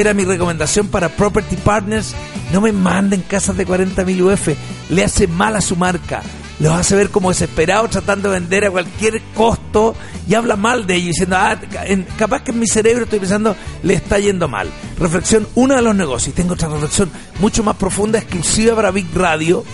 era 0.00 0.14
mi 0.14 0.24
recomendación 0.24 0.88
para 0.88 1.08
Property 1.08 1.56
Partners, 1.56 2.14
no 2.52 2.60
me 2.60 2.72
manden 2.72 3.22
casas 3.22 3.56
de 3.56 3.66
40.000 3.66 4.32
UF, 4.32 4.48
le 4.90 5.04
hace 5.04 5.26
mal 5.26 5.56
a 5.56 5.60
su 5.60 5.76
marca, 5.76 6.22
los 6.60 6.72
hace 6.72 6.94
ver 6.96 7.10
como 7.10 7.30
desesperados 7.30 7.90
tratando 7.90 8.30
de 8.30 8.38
vender 8.40 8.64
a 8.64 8.70
cualquier 8.70 9.20
costo. 9.34 9.94
Y 10.28 10.34
habla 10.34 10.56
mal 10.56 10.86
de 10.86 10.94
ellos 10.94 11.08
diciendo, 11.08 11.36
ah, 11.38 11.58
en- 11.84 12.06
capaz 12.16 12.42
que 12.44 12.52
en 12.52 12.58
mi 12.60 12.66
cerebro 12.66 13.04
estoy 13.04 13.18
pensando, 13.18 13.54
le 13.82 13.94
está 13.94 14.18
yendo 14.18 14.48
mal. 14.48 14.68
Reflexión, 14.98 15.46
uno 15.56 15.74
de 15.74 15.82
los 15.82 15.94
negocios, 15.94 16.34
tengo 16.34 16.54
otra 16.54 16.68
reflexión 16.68 17.10
mucho 17.40 17.62
más 17.62 17.76
profunda, 17.76 18.18
exclusiva 18.20 18.74
para 18.76 18.90
Big 18.90 19.06
Radio, 19.14 19.64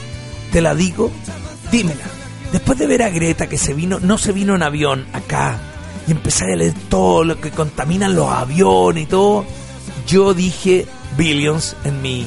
te 0.51 0.60
la 0.60 0.74
digo, 0.74 1.10
dímela. 1.70 2.02
Después 2.51 2.78
de 2.78 2.86
ver 2.88 3.02
a 3.05 3.10
Greta 3.10 3.48
que 3.48 3.59
se 3.59 3.74
vino, 3.74 4.01
no 4.01 4.18
se 4.18 4.32
vino 4.32 4.56
en 4.56 4.62
avión 4.64 5.06
acá, 5.12 5.56
y 6.09 6.10
empecé 6.12 6.44
a 6.52 6.56
leer 6.56 6.74
todo 6.88 7.22
lo 7.22 7.40
que 7.40 7.51
contaminan 7.52 8.16
los 8.16 8.28
aviones 8.32 9.05
y 9.05 9.06
todo, 9.06 9.44
yo 10.06 10.35
dije 10.35 10.86
Billions 11.16 11.77
en 11.85 12.01
mi 12.02 12.27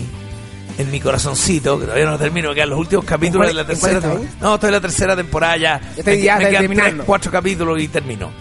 en 0.78 0.90
mi 0.90 1.00
corazoncito, 1.00 1.78
que 1.78 1.86
todavía 1.86 2.06
no 2.06 2.12
lo 2.14 2.18
termino, 2.20 2.50
me 2.50 2.56
quedan 2.56 2.72
los 2.72 2.80
últimos 2.80 3.06
capítulos 3.06 3.46
de 3.48 3.54
la 3.54 3.62
¿En 3.62 3.68
cuál- 3.68 3.76
en 3.76 3.80
tercera 4.02 4.02
temporada. 4.02 4.38
No, 4.42 4.54
estoy 4.56 4.68
en 4.70 4.74
la 4.74 4.82
tercera 4.82 5.16
temporada 5.16 5.58
ya. 5.58 5.82
Ya 6.24 6.36
me, 6.38 6.44
quedan 6.50 6.64
tres, 6.96 7.06
cuatro 7.06 7.32
capítulos 7.32 7.80
y 7.80 7.88
termino. 7.90 8.32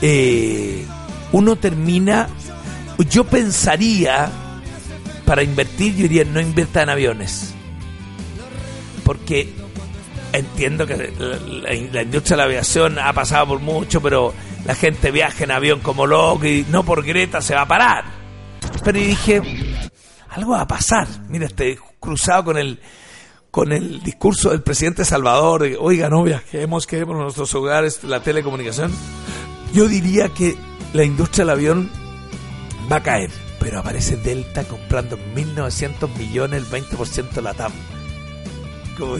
Eh, 0.00 0.84
uno 1.32 1.56
termina. 1.56 2.28
Yo 3.10 3.24
pensaría, 3.24 4.30
para 5.26 5.42
invertir, 5.42 5.94
yo 5.94 6.02
diría 6.04 6.24
no 6.24 6.40
invierta 6.40 6.82
en 6.82 6.88
aviones. 6.88 7.52
Porque 9.04 9.52
entiendo 10.32 10.86
que 10.86 10.96
la, 11.18 11.26
la- 11.26 11.88
la 11.92 12.02
industria 12.02 12.36
de 12.36 12.36
la 12.38 12.44
aviación 12.44 12.98
ha 12.98 13.12
pasado 13.12 13.48
por 13.48 13.60
mucho, 13.60 14.00
pero 14.00 14.32
la 14.64 14.74
gente 14.74 15.10
viaja 15.10 15.44
en 15.44 15.50
avión 15.50 15.80
como 15.80 16.06
loco 16.06 16.46
y 16.46 16.64
no 16.70 16.82
por 16.82 17.04
Greta 17.04 17.40
se 17.42 17.54
va 17.54 17.62
a 17.62 17.68
parar. 17.68 18.17
Pero 18.84 18.98
dije, 18.98 19.42
algo 20.30 20.52
va 20.52 20.62
a 20.62 20.66
pasar. 20.68 21.06
Mira, 21.28 21.46
este 21.46 21.78
cruzado 22.00 22.44
con 22.44 22.58
el 22.58 22.80
con 23.50 23.72
el 23.72 24.02
discurso 24.02 24.50
del 24.50 24.62
presidente 24.62 25.04
Salvador, 25.04 25.62
de, 25.62 25.76
oiga, 25.78 26.08
no 26.10 26.22
viajemos, 26.22 26.86
quedemos 26.86 27.14
en 27.16 27.22
nuestros 27.22 27.52
hogares, 27.54 28.04
la 28.04 28.20
telecomunicación. 28.22 28.92
Yo 29.72 29.88
diría 29.88 30.28
que 30.28 30.56
la 30.92 31.02
industria 31.04 31.44
del 31.44 31.54
avión 31.54 31.90
va 32.92 32.96
a 32.96 33.02
caer, 33.02 33.30
pero 33.58 33.80
aparece 33.80 34.16
Delta 34.16 34.64
comprando 34.64 35.18
1.900 35.34 36.14
millones, 36.16 36.62
el 36.62 36.66
20% 36.84 37.30
de 37.30 37.42
la 37.42 37.54
TAM. 37.54 37.72
Como. 38.98 39.16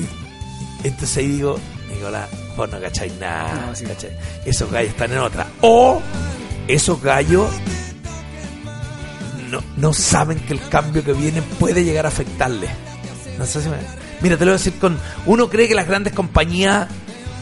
Entonces 0.85 1.17
ahí 1.17 1.29
digo, 1.29 1.59
Nicolás, 1.93 2.29
vos 2.57 2.71
no 2.71 2.81
cacháis 2.81 3.13
nada, 3.19 3.67
No, 3.67 3.75
sí. 3.75 3.85
¿cachai? 3.87 4.17
Esos 4.45 4.71
gallos 4.71 4.91
están 4.91 5.13
en 5.13 5.19
otra. 5.19 5.47
O 5.63 6.01
esos 6.69 7.01
gallos 7.03 7.51
no, 9.49 9.63
no 9.77 9.93
saben 9.93 10.39
que 10.39 10.53
el 10.53 10.69
cambio 10.69 11.05
que 11.05 11.13
viene 11.13 11.43
puede 11.43 11.85
llegar 11.85 12.07
a 12.07 12.09
afectarles. 12.09 12.71
No 13.39 13.47
sé 13.47 13.63
si 13.63 13.69
me... 13.69 13.77
Mira, 14.21 14.37
te 14.37 14.45
lo 14.45 14.51
voy 14.51 14.57
a 14.57 14.59
decir 14.59 14.79
con... 14.79 14.99
Uno 15.27 15.49
cree 15.49 15.69
que 15.69 15.75
las 15.75 15.87
grandes 15.87 16.13
compañías... 16.13 16.89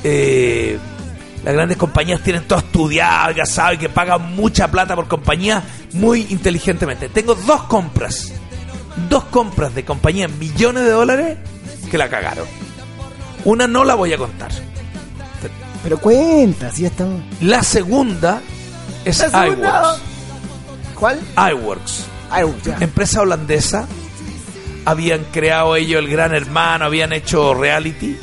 eh, 0.04 0.78
las 1.44 1.54
grandes 1.54 1.76
compañías 1.76 2.20
tienen 2.22 2.42
todo 2.48 2.58
estudiado, 2.58 3.30
ya 3.30 3.46
saben 3.46 3.78
que 3.78 3.88
pagan 3.88 4.34
mucha 4.34 4.68
plata 4.68 4.96
por 4.96 5.06
compañía 5.06 5.62
muy 5.92 6.26
inteligentemente. 6.30 7.08
Tengo 7.08 7.36
dos 7.36 7.62
compras. 7.64 8.32
Dos 9.08 9.24
compras 9.26 9.72
de 9.74 9.84
compañías 9.84 10.30
millones 10.32 10.82
de 10.82 10.90
dólares 10.90 11.38
que 11.88 11.98
la 11.98 12.08
cagaron. 12.08 12.46
Una 13.44 13.68
no 13.68 13.84
la 13.84 13.94
voy 13.94 14.12
a 14.12 14.18
contar. 14.18 14.50
Pero 15.84 15.98
cuenta, 15.98 16.72
si 16.72 16.82
ya 16.82 16.88
estamos. 16.88 17.22
La 17.40 17.62
segunda 17.62 18.40
es 19.04 19.20
iWorks. 19.20 20.15
¿Cuál? 20.98 21.20
iWorks. 21.36 22.04
iWorks. 22.40 22.80
Empresa 22.82 23.20
holandesa. 23.22 23.86
Habían 24.84 25.24
creado 25.32 25.74
ellos 25.76 25.98
el 26.00 26.08
gran 26.08 26.34
hermano, 26.34 26.84
habían 26.86 27.12
hecho 27.12 27.54
reality. 27.54 28.16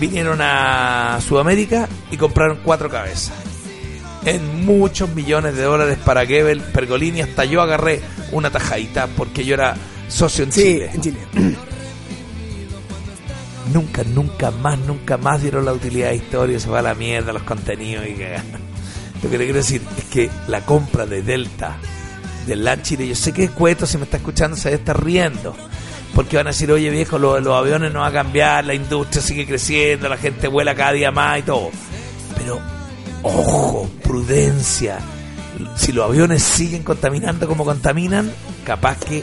Vinieron 0.00 0.38
a 0.40 1.18
Sudamérica 1.26 1.88
y 2.10 2.16
compraron 2.16 2.60
cuatro 2.64 2.88
cabezas. 2.90 3.32
En 4.24 4.64
muchos 4.66 5.08
millones 5.14 5.56
de 5.56 5.62
dólares 5.62 5.98
para 6.04 6.26
Gebel, 6.26 6.60
Pergolini. 6.60 7.20
Hasta 7.20 7.44
yo 7.44 7.62
agarré 7.62 8.00
una 8.32 8.50
tajadita 8.50 9.06
porque 9.16 9.44
yo 9.44 9.54
era 9.54 9.76
socio 10.08 10.44
en 10.44 10.52
Sí, 10.52 10.62
Chile. 10.62 10.90
en 10.94 11.00
Chile. 11.00 11.18
Nunca, 13.72 14.02
nunca 14.02 14.50
más, 14.50 14.78
nunca 14.78 15.18
más 15.18 15.42
dieron 15.42 15.66
la 15.66 15.74
utilidad 15.74 16.08
de 16.08 16.16
historia, 16.16 16.58
se 16.58 16.70
va 16.70 16.78
a 16.78 16.82
la 16.82 16.94
mierda 16.94 17.34
los 17.34 17.42
contenidos 17.42 18.06
y 18.06 18.16
Lo 19.22 19.28
que 19.30 19.36
le 19.36 19.44
quiero 19.44 19.58
decir 19.58 19.82
es 19.98 20.04
que 20.04 20.30
la 20.46 20.62
compra 20.64 21.04
de 21.04 21.20
Delta, 21.22 21.76
del 22.48 22.64
Lanchire, 22.64 23.06
yo 23.06 23.14
sé 23.14 23.32
que 23.32 23.44
es 23.44 23.50
cueto, 23.50 23.86
si 23.86 23.96
me 23.98 24.04
está 24.04 24.16
escuchando 24.16 24.56
se 24.56 24.74
estar 24.74 25.02
riendo. 25.04 25.54
Porque 26.14 26.36
van 26.36 26.46
a 26.48 26.50
decir, 26.50 26.72
oye 26.72 26.90
viejo, 26.90 27.18
lo- 27.18 27.38
los 27.40 27.54
aviones 27.54 27.92
no 27.92 28.00
van 28.00 28.08
a 28.10 28.12
cambiar, 28.12 28.64
la 28.64 28.74
industria 28.74 29.22
sigue 29.22 29.46
creciendo, 29.46 30.08
la 30.08 30.16
gente 30.16 30.48
vuela 30.48 30.74
cada 30.74 30.92
día 30.92 31.10
más 31.12 31.38
y 31.38 31.42
todo. 31.42 31.70
Pero, 32.36 32.60
ojo, 33.22 33.88
prudencia. 34.02 34.98
Si 35.76 35.92
los 35.92 36.04
aviones 36.08 36.42
siguen 36.42 36.82
contaminando 36.82 37.46
como 37.46 37.64
contaminan, 37.64 38.32
capaz 38.64 38.98
que 38.98 39.22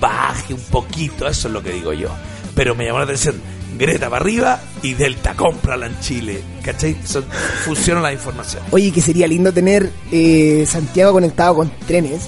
baje 0.00 0.54
un 0.54 0.60
poquito, 0.62 1.26
eso 1.28 1.48
es 1.48 1.54
lo 1.54 1.62
que 1.62 1.70
digo 1.72 1.92
yo. 1.92 2.08
Pero 2.54 2.74
me 2.74 2.84
llamó 2.86 2.98
la 2.98 3.04
atención, 3.04 3.36
Greta 3.78 4.08
para 4.08 4.22
arriba 4.22 4.60
y 4.82 4.94
Delta, 4.94 5.34
cómprala 5.34 5.86
en 5.86 6.00
Chile. 6.00 6.42
¿Cachai? 6.62 6.96
Son, 7.04 7.24
fusionan 7.64 8.02
la 8.02 8.12
información. 8.12 8.62
Oye, 8.70 8.90
que 8.90 9.02
sería 9.02 9.26
lindo 9.26 9.52
tener 9.52 9.90
eh, 10.10 10.64
Santiago 10.66 11.12
conectado 11.12 11.56
con 11.56 11.70
trenes. 11.86 12.22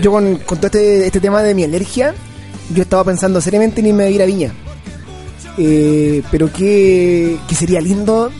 Yo 0.00 0.10
con, 0.12 0.36
con 0.38 0.58
todo 0.58 0.66
este, 0.66 1.06
este 1.06 1.20
tema 1.20 1.42
de 1.42 1.54
mi 1.54 1.64
alergia, 1.64 2.14
yo 2.74 2.82
estaba 2.82 3.04
pensando 3.04 3.40
seriamente 3.40 3.80
en 3.80 3.88
irme 3.88 4.04
a 4.04 4.10
ir 4.10 4.22
a 4.22 4.26
Viña. 4.26 4.52
Eh, 5.58 6.22
pero 6.30 6.50
que, 6.52 7.36
que 7.48 7.54
sería 7.54 7.80
lindo 7.80 8.30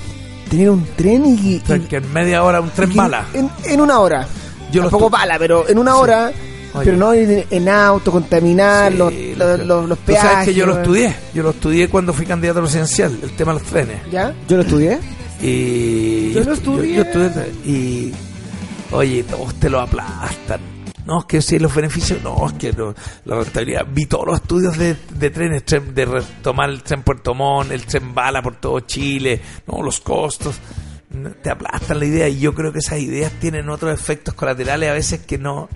tener 0.49 0.70
un 0.70 0.85
tren 0.97 1.27
y, 1.27 1.61
O 1.62 1.66
sea, 1.66 1.79
que 1.79 1.97
en 1.97 2.12
media 2.12 2.43
hora 2.43 2.61
un 2.61 2.70
tren 2.70 2.95
bala. 2.95 3.27
En, 3.35 3.51
en 3.65 3.81
una 3.81 3.99
hora. 4.01 4.27
Yo 4.70 4.83
Tampoco 4.83 5.09
estu- 5.09 5.12
bala, 5.12 5.39
pero 5.39 5.69
en 5.69 5.79
una 5.79 5.97
hora. 5.97 6.33
Oye. 6.74 6.87
Pero 6.87 6.97
no 6.97 7.12
en, 7.12 7.45
en 7.51 7.69
auto, 7.69 8.11
contaminar 8.11 8.93
Sí, 8.93 8.97
los, 8.99 9.12
lo- 9.37 9.57
los, 9.59 9.89
los, 9.91 9.99
Tú 9.99 10.05
peajes. 10.07 10.31
sabes 10.31 10.49
que 10.49 10.55
yo 10.55 10.65
lo 10.65 10.79
estudié. 10.79 11.15
Yo 11.35 11.43
lo 11.43 11.51
estudié 11.51 11.89
cuando 11.89 12.15
fui 12.15 12.24
candidato 12.24 12.61
presidencial, 12.62 13.19
el 13.23 13.31
tema 13.37 13.53
de 13.53 13.59
los 13.61 13.69
trenes. 13.69 13.99
¿Ya? 14.11 14.33
Yo 14.49 14.57
lo 14.57 14.62
estudié. 14.62 14.99
Y 15.43 16.33
Yo 16.33 16.45
lo 16.45 16.55
estudié. 16.55 16.95
yo- 16.95 17.05
yo 17.05 17.11
estudié- 17.11 17.51
y 17.66 18.12
oye, 18.93 19.23
todos 19.24 19.53
te 19.57 19.69
lo 19.69 19.81
aplastan. 19.81 20.61
No, 21.07 21.20
es 21.20 21.24
que 21.27 21.43
si 21.43 21.59
los 21.59 21.74
beneficios, 21.74 22.23
no, 22.23 22.47
es 22.47 22.53
que 22.55 22.73
no, 22.73 22.95
la 23.24 23.37
rentabilidad. 23.43 23.87
Vi 23.93 24.07
todos 24.07 24.27
los 24.27 24.37
estudios 24.37 24.79
de, 24.79 24.97
de 25.15 25.31
trenes, 25.31 25.65
tren- 25.66 25.93
de 25.93 26.05
re- 26.05 26.23
tomar 26.43 26.70
el 26.70 26.83
tren 26.83 27.03
Puerto 27.03 27.35
Montt, 27.35 27.73
el 27.73 27.85
tren 27.85 28.15
bala 28.15 28.41
por 28.41 28.57
todo 28.61 28.81
Chile, 28.81 29.41
no, 29.66 29.83
los 29.83 30.01
costos. 30.01 30.57
Te 31.43 31.51
aplastan 31.51 31.99
la 31.99 32.07
idea 32.07 32.29
y 32.29 32.39
yo 32.39 32.55
creo 32.55 32.73
que 32.73 32.79
esas 32.79 32.99
ideas 33.01 33.33
tienen 33.41 33.69
otros 33.69 33.93
efectos 33.93 34.33
colaterales 34.35 34.89
a 34.89 34.95
veces 34.95 35.20
que 35.20 35.37
no, 35.39 35.69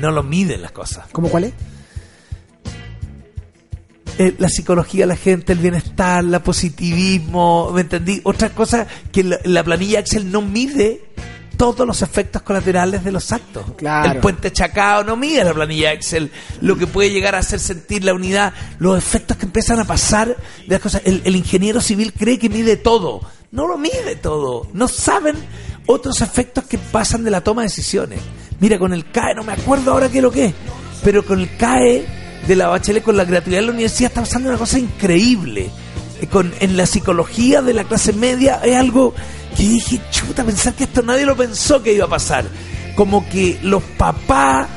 no 0.00 0.10
lo 0.10 0.22
miden 0.24 0.62
las 0.62 0.72
cosas. 0.72 1.06
¿Cómo 1.12 1.28
cuál 1.28 1.44
es? 1.44 1.52
eh, 4.18 4.34
la 4.38 4.48
psicología 4.48 5.04
de 5.04 5.08
la 5.08 5.16
gente, 5.16 5.52
el 5.52 5.58
bienestar, 5.60 6.24
la 6.24 6.42
positivismo, 6.42 7.70
¿me 7.72 7.82
entendí? 7.82 8.20
Otra 8.24 8.50
cosa 8.50 8.86
que 9.12 9.24
la, 9.24 9.38
la 9.44 9.62
planilla 9.64 10.00
Excel 10.00 10.30
no 10.30 10.42
mide 10.42 11.02
todos 11.60 11.86
los 11.86 12.00
efectos 12.00 12.40
colaterales 12.40 13.04
de 13.04 13.12
los 13.12 13.32
actos. 13.32 13.64
Claro. 13.76 14.12
El 14.12 14.18
puente 14.20 14.50
Chacao 14.50 15.04
no 15.04 15.14
mide 15.14 15.44
la 15.44 15.52
planilla 15.52 15.92
Excel, 15.92 16.32
lo 16.62 16.78
que 16.78 16.86
puede 16.86 17.10
llegar 17.10 17.34
a 17.34 17.40
hacer 17.40 17.60
sentir 17.60 18.02
la 18.02 18.14
unidad, 18.14 18.54
los 18.78 18.96
efectos 18.96 19.36
que 19.36 19.44
empiezan 19.44 19.78
a 19.78 19.84
pasar 19.84 20.28
de 20.28 20.68
las 20.68 20.80
cosas. 20.80 21.02
El, 21.04 21.20
el 21.22 21.36
ingeniero 21.36 21.82
civil 21.82 22.14
cree 22.14 22.38
que 22.38 22.48
mide 22.48 22.78
todo, 22.78 23.20
no 23.52 23.66
lo 23.66 23.76
mide 23.76 24.16
todo, 24.16 24.68
no 24.72 24.88
saben 24.88 25.36
otros 25.84 26.22
efectos 26.22 26.64
que 26.64 26.78
pasan 26.78 27.24
de 27.24 27.30
la 27.30 27.42
toma 27.42 27.60
de 27.60 27.68
decisiones. 27.68 28.20
Mira, 28.58 28.78
con 28.78 28.94
el 28.94 29.10
CAE, 29.10 29.34
no 29.34 29.44
me 29.44 29.52
acuerdo 29.52 29.92
ahora 29.92 30.08
qué 30.08 30.16
es 30.16 30.22
lo 30.22 30.30
que 30.30 30.46
es, 30.46 30.54
pero 31.04 31.26
con 31.26 31.40
el 31.40 31.56
CAE 31.58 32.06
de 32.48 32.56
la 32.56 32.68
Bachelet, 32.68 33.02
con 33.02 33.18
la 33.18 33.26
gratuidad 33.26 33.60
de 33.60 33.66
la 33.66 33.72
universidad, 33.72 34.12
está 34.12 34.22
pasando 34.22 34.48
una 34.48 34.56
cosa 34.56 34.78
increíble. 34.78 35.68
Eh, 36.22 36.26
Con, 36.26 36.54
en 36.60 36.78
la 36.78 36.86
psicología 36.86 37.60
de 37.60 37.74
la 37.74 37.84
clase 37.84 38.14
media 38.14 38.62
es 38.64 38.76
algo 38.76 39.12
que 39.56 39.62
dije, 39.62 40.00
chuta, 40.10 40.44
pensar 40.44 40.74
que 40.74 40.84
esto 40.84 41.02
nadie 41.02 41.26
lo 41.26 41.36
pensó 41.36 41.82
que 41.82 41.92
iba 41.92 42.06
a 42.06 42.08
pasar. 42.08 42.44
Como 42.94 43.28
que 43.28 43.58
los 43.62 43.82
papás 43.82 44.68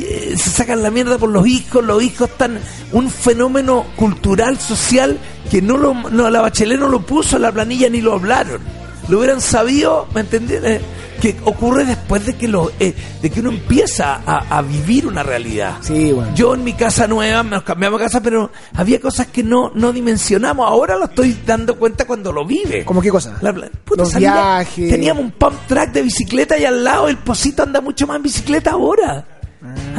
eh, 0.00 0.34
se 0.36 0.50
sacan 0.50 0.82
la 0.82 0.90
mierda 0.90 1.18
por 1.18 1.30
los 1.30 1.46
hijos, 1.46 1.84
los 1.84 2.02
hijos 2.02 2.30
están 2.30 2.58
un 2.92 3.10
fenómeno 3.10 3.86
cultural, 3.96 4.58
social, 4.58 5.18
que 5.50 5.62
no 5.62 5.76
lo, 5.76 5.94
no, 5.94 6.30
la 6.30 6.40
Bachelet 6.40 6.78
no 6.78 6.88
lo 6.88 7.04
puso 7.04 7.36
en 7.36 7.42
la 7.42 7.52
planilla 7.52 7.88
ni 7.88 8.00
lo 8.00 8.14
hablaron. 8.14 8.60
Lo 9.08 9.18
hubieran 9.18 9.40
sabido, 9.40 10.08
¿me 10.14 10.22
entendés? 10.22 10.80
Que 11.22 11.36
ocurre 11.44 11.84
después 11.84 12.26
de 12.26 12.34
que 12.34 12.48
lo, 12.48 12.72
eh, 12.80 12.92
de 13.22 13.30
que 13.30 13.38
uno 13.38 13.50
empieza 13.50 14.22
a, 14.26 14.58
a 14.58 14.60
vivir 14.60 15.06
una 15.06 15.22
realidad. 15.22 15.76
Sí, 15.80 16.10
bueno. 16.12 16.34
Yo 16.34 16.52
en 16.54 16.64
mi 16.64 16.72
casa 16.72 17.06
nueva 17.06 17.44
nos 17.44 17.62
cambiamos 17.62 18.00
de 18.00 18.06
casa, 18.06 18.20
pero 18.20 18.50
había 18.74 19.00
cosas 19.00 19.28
que 19.28 19.44
no, 19.44 19.70
no 19.72 19.92
dimensionamos. 19.92 20.68
Ahora 20.68 20.96
lo 20.96 21.04
estoy 21.04 21.38
dando 21.46 21.78
cuenta 21.78 22.06
cuando 22.06 22.32
lo 22.32 22.44
vive. 22.44 22.84
¿Cómo 22.84 23.00
qué 23.00 23.10
cosa? 23.10 23.38
La 23.40 23.52
pla- 23.52 23.70
puta, 23.84 24.02
Los 24.02 24.10
salía- 24.10 24.32
viajes. 24.32 24.90
Teníamos 24.90 25.22
un 25.22 25.30
pump 25.30 25.54
track 25.68 25.92
de 25.92 26.02
bicicleta 26.02 26.58
y 26.58 26.64
al 26.64 26.82
lado 26.82 27.06
el 27.08 27.18
Posito 27.18 27.62
anda 27.62 27.80
mucho 27.80 28.04
más 28.08 28.16
en 28.16 28.24
bicicleta 28.24 28.72
ahora. 28.72 29.24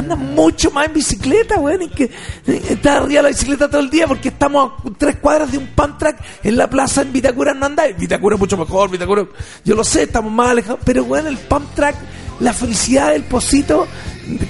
Anda 0.04 0.16
mucho 0.16 0.70
más 0.70 0.86
en 0.86 0.92
bicicleta, 0.94 1.58
weón. 1.58 1.82
Y 1.82 1.88
que 1.88 2.10
está 2.68 2.98
arriba 2.98 3.18
de 3.18 3.22
la 3.22 3.28
bicicleta 3.28 3.68
todo 3.68 3.80
el 3.80 3.90
día 3.90 4.06
porque 4.06 4.28
estamos 4.28 4.72
a 4.84 4.90
tres 4.98 5.16
cuadras 5.16 5.50
de 5.50 5.58
un 5.58 5.66
pump 5.68 5.98
track 5.98 6.18
en 6.42 6.56
la 6.56 6.68
plaza 6.68 7.02
en 7.02 7.12
Vitacura 7.12 7.54
no 7.54 7.66
andáis. 7.66 7.96
Vitacura 7.96 8.36
es 8.36 8.40
mucho 8.40 8.56
mejor, 8.56 8.90
Vitacura. 8.90 9.24
Yo 9.64 9.74
lo 9.74 9.82
sé, 9.84 10.02
estamos 10.04 10.30
más 10.32 10.50
alejados. 10.50 10.80
Pero, 10.84 11.04
weón, 11.04 11.26
el 11.26 11.38
pump 11.38 11.74
track, 11.74 11.96
la 12.40 12.52
felicidad 12.52 13.12
del 13.12 13.24
Posito 13.24 13.86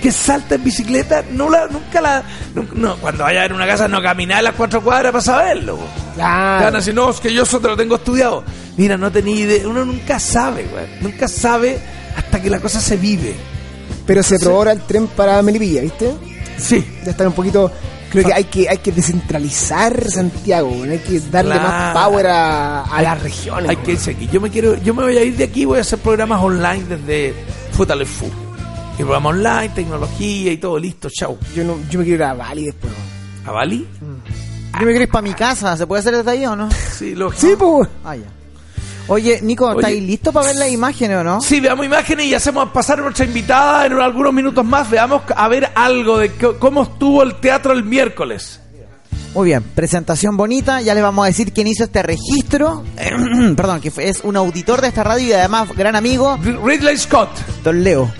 que 0.01 0.13
salta 0.13 0.55
en 0.55 0.63
bicicleta, 0.65 1.25
no 1.33 1.51
la, 1.51 1.67
nunca 1.67 2.01
la. 2.01 2.23
nu- 2.55 2.67
No, 2.75 2.97
cuando 2.97 3.25
vaya 3.25 3.45
a 3.45 3.53
una 3.55 3.67
casa, 3.67 3.89
no 3.89 4.01
caminar 4.01 4.43
las 4.45 4.55
cuatro 4.55 4.81
cuadras 4.83 5.11
para 5.13 5.23
saberlo. 5.23 5.75
weón. 5.77 5.89
Te 6.15 6.21
van 6.23 6.31
a 6.31 6.59
Claro. 6.59 6.77
decir, 6.77 6.95
no, 6.95 7.11
es 7.11 7.19
que 7.21 7.33
yo 7.35 7.43
eso 7.43 7.59
te 7.61 7.69
lo 7.69 7.77
tengo 7.77 7.97
estudiado. 7.97 8.45
Mira, 8.77 8.97
no 8.97 9.11
tenía 9.11 9.37
idea. 9.37 9.69
Uno 9.69 9.85
nunca 9.85 10.19
sabe, 10.19 10.65
güey. 10.71 10.87
Nunca 11.01 11.27
sabe 11.29 11.79
hasta 12.17 12.41
que 12.41 12.51
la 12.51 12.61
cosa 12.61 12.81
se 12.81 12.97
vive. 12.97 13.35
Pero 14.07 14.23
se 14.23 14.37
aprobó 14.37 14.59
ahora 14.59 14.73
el 14.73 14.81
tren 14.83 15.07
para 15.09 15.41
Melipilla, 15.43 15.83
¿viste? 15.83 16.15
Sí. 16.59 16.85
Ya 17.05 17.11
está 17.11 17.27
un 17.27 17.35
poquito. 17.35 17.71
Creo 18.11 18.27
que 18.27 18.33
hay 18.33 18.45
que 18.45 18.69
hay 18.69 18.79
que 18.79 18.93
descentralizar 18.93 20.09
Santiago, 20.09 20.71
hay 20.85 20.99
que 20.99 21.19
darle 21.33 21.57
más 21.57 21.93
power 21.95 22.29
a, 22.29 22.83
a 22.85 23.03
las 23.03 23.21
regiones. 23.21 23.69
Hay 23.69 23.77
que 23.77 23.93
irse 23.93 24.13
aquí. 24.13 24.29
Yo 24.33 24.41
me 24.41 24.51
quiero, 24.51 24.77
yo 24.77 24.95
me 24.95 25.03
voy 25.03 25.17
a 25.19 25.25
ir 25.25 25.37
de 25.37 25.45
aquí, 25.45 25.65
voy 25.65 25.79
a 25.79 25.81
hacer 25.81 25.99
programas 25.99 26.41
online 26.41 26.85
desde 26.85 27.35
Futalefu. 27.73 28.27
Y 28.95 28.99
programa 28.99 29.31
online, 29.31 29.71
tecnología 29.71 30.53
y 30.53 30.59
todo 30.59 30.79
listo, 30.79 31.09
chau. 31.11 31.37
Yo, 31.57 31.65
no, 31.65 31.77
yo 31.91 31.99
me 31.99 32.05
quiero 32.05 32.23
ir 32.25 32.31
a 32.31 32.35
Bali 32.35 32.67
después. 32.67 32.93
¿A 33.45 33.51
Bali? 33.51 33.85
Yo 34.01 34.07
me 34.81 34.87
quiero 34.87 35.03
ir 35.03 35.09
para 35.09 35.23
mi 35.23 35.35
casa. 35.35 35.77
¿Se 35.77 35.85
puede 35.85 35.99
hacer 35.99 36.17
desde 36.17 36.31
ahí 36.31 36.47
o 36.47 36.55
no? 36.55 36.69
Sí, 36.97 37.17
lo 37.17 37.33
Sí, 37.33 37.55
pues. 37.59 37.89
Ah, 38.05 38.15
ya. 38.15 38.27
Oye, 39.07 39.41
Nico. 39.43 39.71
¿estáis 39.73 40.03
listos 40.03 40.33
para 40.33 40.47
ver 40.47 40.57
las 40.57 40.71
imágenes 40.71 41.19
o 41.19 41.25
no? 41.25 41.41
Sí, 41.41 41.61
veamos 41.61 41.85
imágenes 41.85 42.27
y 42.27 42.35
hacemos 42.35 42.71
pasar 42.71 43.01
a 43.01 43.03
nuestra 43.03 43.25
invitada 43.25 43.87
en 43.87 43.93
algunos 43.93 44.33
minutos 44.33 44.65
más. 44.65 44.89
Veamos 44.89 45.23
a 45.35 45.49
ver 45.49 45.71
algo 45.75 46.19
de 46.19 46.31
cómo 46.59 46.85
estuvo 46.85 47.23
el 47.23 47.37
teatro 47.37 47.73
el 47.73 47.85
miércoles. 47.85 48.61
Muy 49.35 49.47
bien, 49.47 49.63
presentación 49.63 50.37
bonita. 50.37 50.81
Ya 50.81 50.95
les 50.95 51.03
vamos 51.03 51.25
a 51.25 51.27
decir 51.27 51.53
quién 51.53 51.67
hizo 51.67 51.85
este 51.85 52.03
registro. 52.03 52.85
Perdón, 53.57 53.81
que 53.81 53.93
es 53.97 54.21
un 54.23 54.37
auditor 54.37 54.81
de 54.81 54.89
esta 54.89 55.03
radio 55.03 55.27
y 55.27 55.33
además 55.33 55.75
gran 55.77 55.97
amigo, 55.97 56.39
Ridley 56.65 56.97
Scott. 56.97 57.31
Don 57.65 57.83
Leo. 57.83 58.13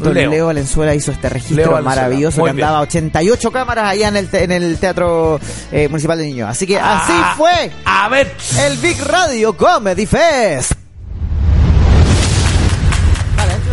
Don 0.00 0.14
Leo. 0.14 0.30
Leo, 0.30 0.46
Valenzuela 0.46 0.94
hizo 0.94 1.12
este 1.12 1.28
registro 1.28 1.80
maravilloso 1.82 2.42
que 2.44 2.50
andaba 2.50 2.80
88 2.80 3.50
cámaras 3.52 3.86
allá 3.90 4.08
en 4.08 4.16
el, 4.16 4.28
te- 4.28 4.44
en 4.44 4.52
el 4.52 4.76
Teatro 4.78 5.38
eh, 5.72 5.88
Municipal 5.88 6.18
de 6.18 6.24
Niños. 6.24 6.48
Así 6.50 6.66
que 6.66 6.78
así 6.78 7.12
Ah, 7.14 7.34
fue 7.36 7.70
A 7.84 8.08
ver. 8.08 8.34
el 8.66 8.76
Big 8.78 9.00
Radio 9.02 9.56
Comedy 9.56 10.06
Fest. 10.06 10.72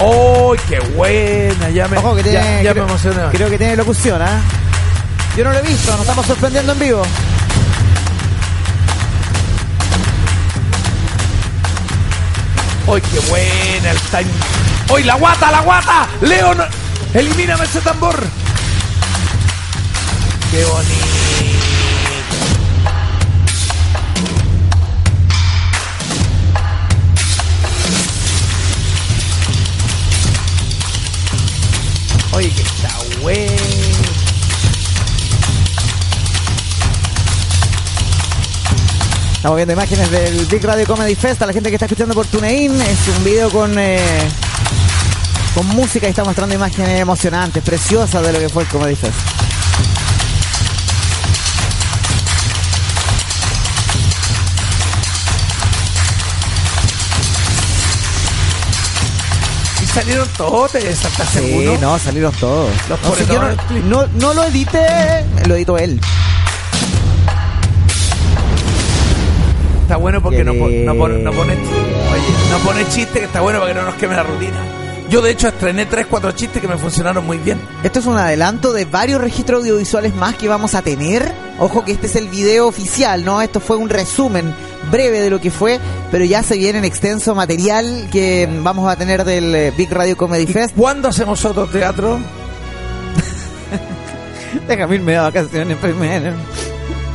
¡Oh, 0.03 0.55
qué 0.67 0.79
buena! 0.95 1.69
Ya 1.69 1.87
me, 1.87 1.97
Ojo 1.97 2.15
que 2.15 2.23
tiene, 2.23 2.63
ya 2.63 2.71
creo, 2.71 2.85
me 2.85 2.89
emocioné. 2.91 3.21
creo 3.31 3.49
que 3.51 3.57
tiene 3.57 3.75
locución, 3.75 4.19
¿ah? 4.21 4.41
Yo 5.37 5.43
no 5.43 5.51
lo 5.51 5.59
he 5.59 5.61
visto, 5.61 5.91
nos 5.91 6.01
estamos 6.01 6.25
sorprendiendo 6.25 6.71
en 6.73 6.79
vivo. 6.79 7.03
¡Ay, 12.93 12.99
qué 12.99 13.19
buena 13.29 13.91
el 13.91 13.99
time! 14.01 14.29
¡Hoy 14.89 15.03
la 15.03 15.15
guata, 15.15 15.49
la 15.49 15.61
guata! 15.61 16.09
¡Leon! 16.19 16.57
¡Elimíname 17.13 17.63
ese 17.63 17.79
tambor! 17.79 18.21
¡Qué 20.51 20.65
bonito! 20.65 21.21
Oye, 32.33 32.49
que 32.49 32.61
está 32.61 32.89
bueno. 33.21 33.80
Estamos 39.41 39.55
viendo 39.55 39.73
imágenes 39.73 40.11
del 40.11 40.45
Big 40.45 40.63
Radio 40.63 40.85
Comedy 40.85 41.15
Fest. 41.15 41.41
A 41.41 41.47
la 41.47 41.53
gente 41.53 41.69
que 41.69 41.75
está 41.75 41.87
escuchando 41.87 42.13
por 42.13 42.27
TuneIn, 42.27 42.79
es 42.79 43.07
un 43.17 43.23
video 43.23 43.49
con, 43.49 43.73
eh, 43.79 43.99
con 45.55 45.65
música 45.69 46.05
y 46.05 46.11
está 46.11 46.23
mostrando 46.23 46.53
imágenes 46.53 46.99
emocionantes, 46.99 47.63
preciosas 47.63 48.21
de 48.23 48.33
lo 48.33 48.39
que 48.39 48.49
fue 48.49 48.61
el 48.63 48.69
Comedy 48.69 48.95
Fest. 48.95 49.15
Y 59.83 59.85
salieron 59.87 60.27
todos, 60.37 60.75
¿estás 60.75 61.11
Sí, 61.29 61.39
seguro? 61.39 61.77
no, 61.81 61.97
salieron 61.99 62.31
todos. 62.33 62.69
Los 62.87 63.01
No, 63.01 63.15
si 63.15 63.21
yo 63.21 63.27
ponedores 63.27 63.57
del 63.57 63.65
clip. 63.67 63.83
no, 63.85 64.01
no, 64.05 64.07
no 64.13 64.33
lo 64.35 64.43
edité, 64.45 65.25
lo 65.47 65.55
editó 65.55 65.77
él. 65.77 65.99
Está 69.91 69.99
bueno 69.99 70.21
porque 70.21 70.45
no, 70.45 70.53
no 70.53 70.59
pone, 70.61 71.17
no 71.17 71.33
pone 71.33 71.53
no 71.53 72.57
pone 72.63 72.87
chiste, 72.87 73.19
que 73.19 73.25
está 73.25 73.41
bueno 73.41 73.59
para 73.59 73.73
que 73.73 73.77
no 73.77 73.85
nos 73.85 73.95
queme 73.95 74.15
la 74.15 74.23
rutina. 74.23 74.55
Yo 75.09 75.21
de 75.21 75.31
hecho 75.31 75.49
estrené 75.49 75.85
3, 75.85 76.07
4 76.09 76.31
chistes 76.31 76.61
que 76.61 76.67
me 76.69 76.77
funcionaron 76.77 77.25
muy 77.25 77.39
bien. 77.39 77.59
Esto 77.83 77.99
es 77.99 78.05
un 78.05 78.17
adelanto 78.17 78.71
de 78.71 78.85
varios 78.85 79.19
registros 79.19 79.59
audiovisuales 79.59 80.15
más 80.15 80.35
que 80.35 80.47
vamos 80.47 80.75
a 80.75 80.81
tener. 80.81 81.29
Ojo 81.59 81.83
que 81.83 81.91
este 81.91 82.07
es 82.07 82.15
el 82.15 82.29
video 82.29 82.69
oficial, 82.69 83.25
¿no? 83.25 83.41
Esto 83.41 83.59
fue 83.59 83.75
un 83.75 83.89
resumen 83.89 84.55
breve 84.89 85.19
de 85.19 85.29
lo 85.29 85.41
que 85.41 85.51
fue, 85.51 85.77
pero 86.09 86.23
ya 86.23 86.41
se 86.41 86.55
viene 86.55 86.79
en 86.79 86.85
extenso 86.85 87.35
material 87.35 88.07
que 88.13 88.47
vamos 88.63 88.89
a 88.89 88.95
tener 88.95 89.25
del 89.25 89.53
eh, 89.53 89.73
Big 89.75 89.91
Radio 89.91 90.15
Comedy 90.15 90.47
Fest. 90.47 90.73
¿Cuándo 90.73 91.09
hacemos 91.09 91.43
otro 91.43 91.67
teatro? 91.67 92.17
Déjame 94.69 94.95
irme 94.95 95.11
de 95.11 95.17
vacaciones 95.17 95.77
primero. 95.79 96.31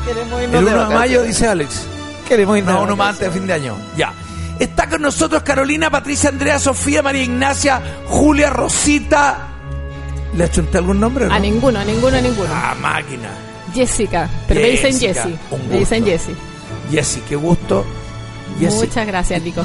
Queremos 0.05 0.43
irnos 0.43 0.59
El 0.61 0.65
de 0.66 0.73
1 0.73 0.89
de 0.89 0.94
mayo, 0.94 0.94
vacaciones. 0.94 1.27
dice 1.28 1.47
Alex. 1.47 1.95
Queremos 2.28 2.59
irnos 2.59 2.74
No, 2.74 2.82
uno 2.82 2.97
más 2.97 3.11
antes 3.15 3.28
de 3.32 3.39
fin 3.39 3.47
de 3.47 3.53
año. 3.55 3.77
Ya. 3.97 4.12
Está 4.59 4.89
con 4.89 5.03
nosotros 5.03 5.43
Carolina, 5.43 5.90
Patricia, 5.90 6.31
Andrea, 6.31 6.59
Sofía, 6.59 7.03
María 7.03 7.23
Ignacia, 7.24 7.81
Julia, 8.07 8.51
Rosita. 8.51 9.48
¿Le 10.35 10.44
achunté 10.44 10.78
algún 10.78 10.98
nombre? 11.01 11.27
o 11.27 11.28
no? 11.28 11.35
A 11.35 11.39
ninguno, 11.39 11.78
a 11.78 11.85
ninguno, 11.85 12.16
a 12.16 12.20
ninguno. 12.20 12.48
Ah, 12.53 12.74
máquina. 12.81 13.28
Jessica, 13.74 14.28
pero 14.48 14.61
me 14.61 14.70
dicen 14.70 14.93
Jessica, 14.98 15.23
Jessie. 15.24 15.39
un 15.51 15.69
Me 15.69 15.78
dicen 15.81 15.98
gusto. 16.05 16.12
Jessie. 16.12 16.36
Jessy, 16.90 17.20
qué 17.28 17.36
gusto. 17.36 17.85
Jessy, 18.59 18.77
Muchas 18.77 19.07
gracias, 19.07 19.43
Nico. 19.43 19.62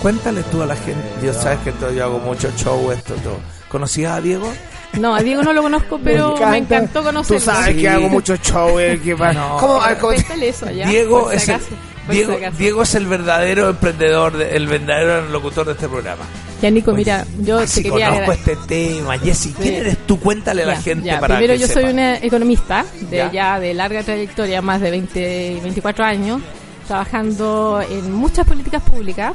cuéntale 0.00 0.42
tú 0.44 0.62
a 0.62 0.66
la 0.66 0.74
gente. 0.76 1.02
Yo 1.22 1.32
sabes 1.32 1.58
que 1.60 1.70
todo- 1.72 1.92
yo 1.92 2.04
hago 2.04 2.18
mucho 2.18 2.50
show, 2.56 2.90
esto, 2.90 3.14
todo. 3.14 3.38
¿Conocías 3.68 4.12
a 4.12 4.20
Diego? 4.20 4.52
No, 4.94 5.14
a 5.14 5.20
Diego 5.22 5.42
no 5.44 5.52
lo 5.52 5.62
conozco, 5.62 6.00
pero 6.04 6.36
me, 6.50 6.58
encantó 6.58 7.02
conocerlo. 7.04 7.38
Tú 7.38 7.44
sabes 7.44 7.76
Sí. 7.76 7.80
que 7.82 7.88
hago 7.88 8.08
mucho 8.08 8.36
show, 8.36 8.78
eh, 8.80 9.00
que 9.02 9.14
va- 9.14 9.32
No. 9.34 9.56
¿Cómo? 9.58 9.80
A 9.80 9.88
ver, 9.90 9.98
¿cómo- 9.98 10.12
Cuéntale 10.14 10.48
eso 10.48 10.66
allá. 10.66 10.86
Diego, 10.88 11.22
por 11.22 11.30
si 11.30 11.36
es 11.36 11.48
el, 11.48 11.54
acaso, 11.54 11.68
por 11.70 11.91
Diego, 12.10 12.36
si. 12.38 12.56
Diego 12.58 12.82
es 12.82 12.94
el 12.94 13.06
verdadero 13.06 13.68
emprendedor, 13.70 14.36
de- 14.36 14.56
el 14.56 14.66
verdadero 14.66 15.28
locutor 15.28 15.66
de 15.66 15.72
este 15.72 15.88
programa. 15.88 16.24
Ya, 16.60 16.70
Nico, 16.70 16.92
mira, 16.92 17.24
yo 17.40 17.58
te 17.64 17.82
quería... 17.82 18.08
conozco 18.10 18.32
este 18.32 18.56
tema. 18.68 19.18
Jessy, 19.18 19.52
¿quién 19.60 19.74
eres 19.74 19.98
tú? 20.06 20.18
Cuéntale 20.20 20.62
a 20.62 20.66
la 20.66 20.74
Ya, 20.74 20.82
gente 20.82 21.06
ya. 21.06 21.20
para 21.20 21.36
Primero, 21.36 21.54
que 21.54 21.60
yo 21.60 21.68
soy 21.68 21.84
una 21.84 22.16
economista 22.18 22.84
de 23.10 23.16
Ya. 23.16 23.32
ya 23.32 23.60
de 23.60 23.74
larga 23.74 24.02
trayectoria, 24.02 24.62
más 24.62 24.80
de 24.80 24.90
20, 24.92 25.58
24 25.62 26.04
años, 26.04 26.40
trabajando 26.86 27.80
en 27.88 28.12
muchas 28.12 28.46
políticas 28.46 28.82
públicas. 28.82 29.32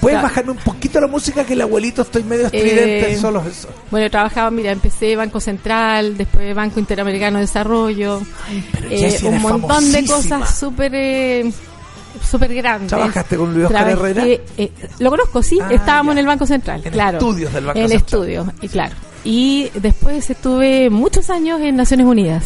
¿Puedes 0.00 0.18
Tra- 0.18 0.22
bajarme 0.22 0.52
un 0.52 0.58
poquito 0.58 1.00
la 1.00 1.08
música 1.08 1.44
que 1.44 1.54
el 1.54 1.60
abuelito 1.62 2.02
estoy 2.02 2.22
medio 2.24 2.46
estridente? 2.46 3.12
Eh, 3.12 3.16
solo 3.18 3.42
eso. 3.46 3.68
Bueno, 3.90 4.08
trabajaba, 4.10 4.50
mira, 4.50 4.70
empecé 4.70 5.16
Banco 5.16 5.40
Central, 5.40 6.16
después 6.16 6.54
Banco 6.54 6.78
Interamericano 6.78 7.38
de 7.38 7.42
Desarrollo, 7.44 8.20
pero 8.72 8.88
eh, 8.90 9.18
un 9.24 9.40
montón 9.42 9.90
de 9.92 10.04
cosas 10.06 10.58
súper 10.58 10.92
eh, 10.94 11.52
súper 12.20 12.54
grandes. 12.54 12.88
¿Trabajaste 12.88 13.36
con 13.36 13.52
Luis 13.54 13.66
Oscar 13.66 13.88
Herrera? 13.88 14.24
eh, 14.26 14.72
lo 14.98 15.10
conozco, 15.10 15.42
sí, 15.42 15.58
Ah, 15.62 15.68
estábamos 15.70 16.06
ya. 16.06 16.12
en 16.12 16.18
el 16.18 16.26
Banco 16.26 16.46
Central, 16.46 16.82
En 16.84 16.92
claro. 16.92 17.18
estudios 17.18 17.52
del 17.52 17.64
Banco 17.66 17.78
En 17.78 17.88
Central. 17.88 18.06
estudios, 18.06 18.46
y 18.60 18.68
claro. 18.68 18.94
Y 19.24 19.70
después 19.74 20.28
estuve 20.30 20.90
muchos 20.90 21.30
años 21.30 21.60
en 21.60 21.76
Naciones 21.76 22.06
Unidas, 22.06 22.44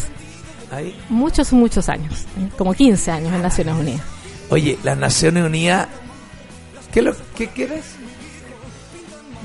Ahí. 0.71 0.95
muchos, 1.09 1.51
muchos 1.53 1.89
años, 1.89 2.25
como 2.57 2.73
15 2.73 3.09
años 3.11 3.33
en 3.33 3.41
Naciones 3.41 3.75
Unidas. 3.75 4.01
Oye, 4.49 4.77
las 4.83 4.97
Naciones 4.97 5.43
Unidas. 5.43 5.87
¿Qué, 6.93 7.01
lo, 7.01 7.13
¿Qué 7.35 7.47
quieres? 7.47 7.83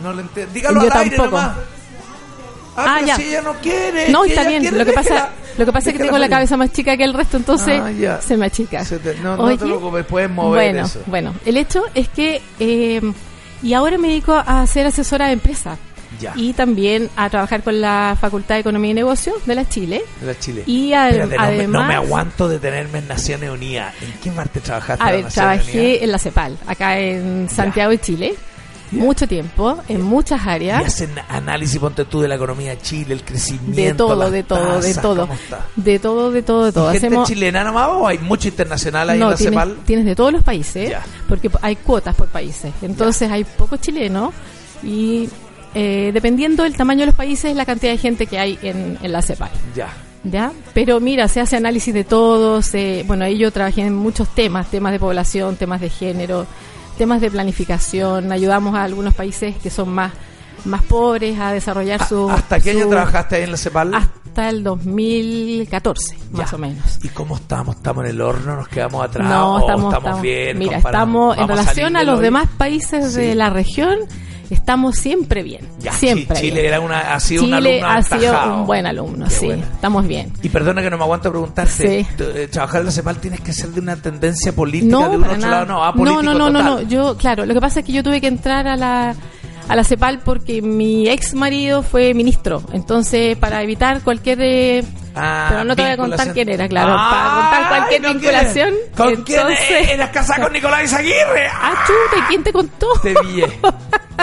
No 0.02 0.12
lo 0.12 0.20
entiendo. 0.20 0.52
Dígalo 0.54 0.84
Yo 0.84 0.92
al 0.92 0.98
aire 1.02 1.16
tampoco. 1.16 1.36
nomás. 1.40 1.56
Ah, 2.76 2.96
Ah, 2.98 3.00
ya. 3.04 3.16
si 3.16 3.22
ella 3.24 3.42
no 3.42 3.52
quiere. 3.54 4.08
No, 4.10 4.24
está 4.24 4.46
bien. 4.48 4.62
quiere, 4.62 4.78
lo 4.78 4.84
que 4.86 4.92
pasa. 4.92 5.30
Lo 5.58 5.64
que 5.66 5.72
pasa 5.72 5.90
es 5.90 5.96
que 5.96 6.02
tengo 6.04 6.18
la 6.18 6.28
cabeza 6.28 6.56
más 6.56 6.72
chica 6.72 6.96
que 6.96 7.04
el 7.04 7.14
resto, 7.14 7.36
entonces 7.36 7.80
Ah, 7.82 7.90
ya. 7.90 8.20
se 8.20 8.36
me 8.36 8.46
achica. 8.46 8.84
Se 8.84 8.98
te- 8.98 9.14
no, 9.16 9.36
te 9.48 9.56
preocupes, 9.58 10.04
puedes 10.06 10.30
mover 10.30 10.72
bueno, 10.72 10.86
eso. 10.86 11.00
bueno, 11.06 11.34
el 11.44 11.56
hecho 11.56 11.82
es 11.94 12.08
que 12.08 12.40
eh, 12.60 13.00
y 13.62 13.74
ahora 13.74 13.98
me 13.98 14.08
dedico 14.08 14.34
a 14.34 14.66
ser 14.66 14.86
asesora 14.86 15.26
de 15.26 15.34
empresa 15.34 15.76
Ya. 16.20 16.32
y 16.36 16.52
también 16.52 17.08
a 17.16 17.30
trabajar 17.30 17.62
con 17.62 17.80
la 17.80 18.16
Facultad 18.20 18.56
de 18.56 18.60
Economía 18.62 18.90
y 18.90 18.94
Negocios 18.94 19.36
de 19.46 19.54
la 19.54 19.68
Chile. 19.68 20.02
De 20.20 20.26
la 20.26 20.38
Chile. 20.38 20.62
Y 20.66 20.92
al- 20.92 21.14
Espérate, 21.14 21.36
no, 21.36 21.38
me, 21.38 21.46
no 21.68 21.78
además- 21.78 21.88
me 21.88 21.94
aguanto 21.94 22.48
de 22.48 22.58
tenerme 22.58 22.98
en 22.98 23.08
Naciones 23.08 23.50
Unidas. 23.50 23.94
¿En 24.02 24.12
qué 24.20 24.30
parte 24.32 24.60
trabajaste 24.60 25.02
A 25.04 25.08
en 25.10 25.14
ver, 25.16 25.24
Naciones 25.24 25.48
Unidas? 25.62 25.72
trabajé 25.74 26.04
en 26.04 26.12
la 26.12 26.18
CEPAL, 26.18 26.58
acá 26.66 26.98
en 26.98 27.48
Santiago 27.48 27.90
de 27.90 28.00
Chile, 28.00 28.34
mucho 28.92 29.26
tiempo, 29.26 29.78
en 29.88 30.02
muchas 30.02 30.44
Y 30.46 30.48
áreas. 30.48 30.84
hacen 30.86 31.10
análisis, 31.28 31.78
ponte 31.80 32.04
tú, 32.04 32.20
de 32.20 32.28
la 32.28 32.36
economía 32.36 32.70
de 32.70 32.78
Chile, 32.80 33.14
el 33.14 33.24
crecimiento. 33.24 33.74
De 33.74 33.94
todo, 33.94 34.30
de 34.30 34.42
todo, 34.42 34.74
de 34.80 34.88
tasas, 34.88 35.02
todo. 35.02 35.20
¿cómo 35.22 35.34
está? 35.34 35.66
De 35.76 35.98
todo, 35.98 36.30
de 36.30 36.42
todo, 36.42 36.64
de 36.66 36.72
todo. 36.72 36.90
¿Gente 36.92 37.06
Hacemos 37.08 37.28
chilena 37.28 37.64
nomás 37.64 37.88
o 37.90 38.06
hay 38.06 38.18
mucho 38.18 38.48
internacional 38.48 39.10
ahí 39.10 39.18
no, 39.18 39.26
en 39.26 39.30
la 39.32 39.36
tienes, 39.36 39.52
CEPAL? 39.54 39.76
tienes 39.84 40.04
de 40.04 40.14
todos 40.14 40.32
los 40.32 40.42
países, 40.44 40.92
porque 41.28 41.50
hay 41.62 41.76
cuotas 41.76 42.14
por 42.14 42.28
países. 42.28 42.72
Entonces 42.82 43.30
hay 43.30 43.44
pocos 43.44 43.80
chilenos 43.80 44.32
y 44.82 45.28
eh, 45.74 46.10
dependiendo 46.12 46.64
del 46.64 46.76
tamaño 46.76 47.00
de 47.00 47.06
los 47.06 47.14
países, 47.14 47.56
la 47.56 47.64
cantidad 47.64 47.92
de 47.92 47.98
gente 47.98 48.26
que 48.26 48.38
hay 48.38 48.58
en, 48.62 48.98
en 49.02 49.12
la 49.12 49.22
CEPAL. 49.22 49.50
Ya. 49.74 49.88
¿Ya? 50.24 50.52
Pero 50.72 51.00
mira, 51.00 51.26
se 51.26 51.40
hace 51.40 51.56
análisis 51.56 51.92
de 51.92 52.04
todos. 52.04 52.66
se- 52.66 53.02
bueno, 53.08 53.24
ahí 53.24 53.38
yo 53.38 53.50
trabajé 53.50 53.80
en 53.80 53.94
muchos 53.94 54.28
temas, 54.34 54.70
temas 54.70 54.92
de 54.92 55.00
población, 55.00 55.56
temas 55.56 55.80
de 55.80 55.90
género, 55.90 56.46
temas 56.96 57.20
de 57.20 57.30
planificación. 57.30 58.32
Ayudamos 58.32 58.74
a 58.74 58.84
algunos 58.84 59.14
países 59.14 59.56
que 59.56 59.70
son 59.70 59.90
más, 59.90 60.12
más 60.64 60.82
pobres 60.82 61.38
a 61.38 61.52
desarrollar 61.52 62.06
su... 62.06 62.30
¿Hasta 62.30 62.60
qué 62.60 62.70
año 62.70 62.88
trabajaste 62.88 63.36
ahí 63.36 63.42
en 63.44 63.50
la 63.52 63.56
CEPAL? 63.56 63.94
Hasta 63.94 64.48
el 64.48 64.64
2014, 64.64 66.16
más 66.32 66.52
o 66.54 66.58
menos. 66.58 66.98
¿Y 67.02 67.08
cómo 67.08 67.36
estamos? 67.36 67.76
¿Estamos 67.76 68.04
en 68.04 68.10
el 68.12 68.20
horno? 68.22 68.56
¿Nos 68.56 68.68
quedamos 68.68 69.04
atrás? 69.04 69.28
No, 69.28 69.56
¿O 69.56 69.60
estamos, 69.60 69.94
estamos, 69.94 70.22
bien? 70.22 70.58
Mira, 70.58 70.78
estamos 70.78 71.36
en 71.36 71.42
¿Vamos 71.42 71.58
relación 71.58 71.96
a 71.96 72.04
los 72.04 72.20
demás 72.20 72.48
países 72.56 73.14
de 73.14 73.34
la 73.34 73.50
región, 73.50 73.98
estamos 74.52 74.96
siempre 74.96 75.42
bien. 75.42 75.66
Ya, 75.80 75.92
siempre. 75.92 76.36
Chile 76.36 76.54
bien. 76.60 76.66
era 76.66 76.80
una, 76.80 77.14
ha 77.14 77.20
sido 77.20 77.44
un 77.44 77.54
alumno 77.54 77.86
ha 77.86 78.02
sido 78.02 78.16
aventajado. 78.16 78.60
un 78.60 78.66
buen 78.66 78.86
alumno, 78.86 79.24
Qué 79.26 79.30
sí, 79.34 79.48
estamos 79.50 80.06
bien. 80.06 80.32
Y 80.42 80.48
perdona 80.48 80.82
que 80.82 80.90
no 80.90 80.98
me 80.98 81.04
aguanto 81.04 81.30
preguntarte, 81.30 82.02
Sí. 82.02 82.06
tú, 82.16 82.24
eh, 82.24 82.48
trabajar 82.48 82.80
en 82.80 82.86
la 82.86 82.92
CEPAL 82.92 83.16
tienes 83.18 83.40
que 83.40 83.52
ser 83.52 83.70
de 83.70 83.80
una 83.80 83.96
tendencia 83.96 84.52
política 84.52 84.90
No, 84.90 85.08
de 85.10 85.16
un 85.16 85.24
otro 85.24 85.36
lado, 85.38 85.66
no, 85.66 85.84
ah, 85.84 85.88
no, 85.92 85.96
político 85.96 86.22
no, 86.22 86.32
no, 86.34 86.50
no, 86.50 86.58
total. 86.60 86.64
no. 86.84 86.88
Yo, 86.88 87.16
claro, 87.16 87.46
lo 87.46 87.54
que 87.54 87.60
pasa 87.60 87.80
es 87.80 87.86
que 87.86 87.92
yo 87.92 88.02
tuve 88.02 88.20
que 88.20 88.28
entrar 88.28 88.66
a 88.68 88.76
la 88.76 89.14
a 89.68 89.76
la 89.76 89.84
CEPAL 89.84 90.18
porque 90.24 90.60
mi 90.60 91.08
ex 91.08 91.34
marido 91.34 91.82
fue 91.82 92.14
ministro. 92.14 92.62
Entonces, 92.72 93.36
para 93.38 93.62
evitar 93.62 94.02
cualquier 94.02 94.40
eh, 94.42 94.84
Ah, 95.14 95.46
pero 95.50 95.64
no 95.64 95.76
te 95.76 95.82
voy 95.82 95.90
a 95.90 95.96
contar 95.96 96.32
quién 96.32 96.48
era, 96.48 96.68
claro, 96.68 96.94
para 96.94 97.34
contar 97.34 97.68
cualquier 97.68 98.02
no 98.02 98.14
vinculación. 98.14 98.74
¿Con 98.96 99.16
quién 99.24 99.40
entonces- 99.40 99.90
eras 99.90 100.10
casada 100.10 100.42
con 100.44 100.52
Nicolás 100.52 100.84
Izaguirre? 100.84 101.46
Ah, 101.52 101.84
chuta, 101.86 102.22
¿y 102.24 102.28
quién 102.28 102.42
te 102.42 102.52
contó? 102.52 102.86
Te 103.02 103.14
vi. 103.24 103.42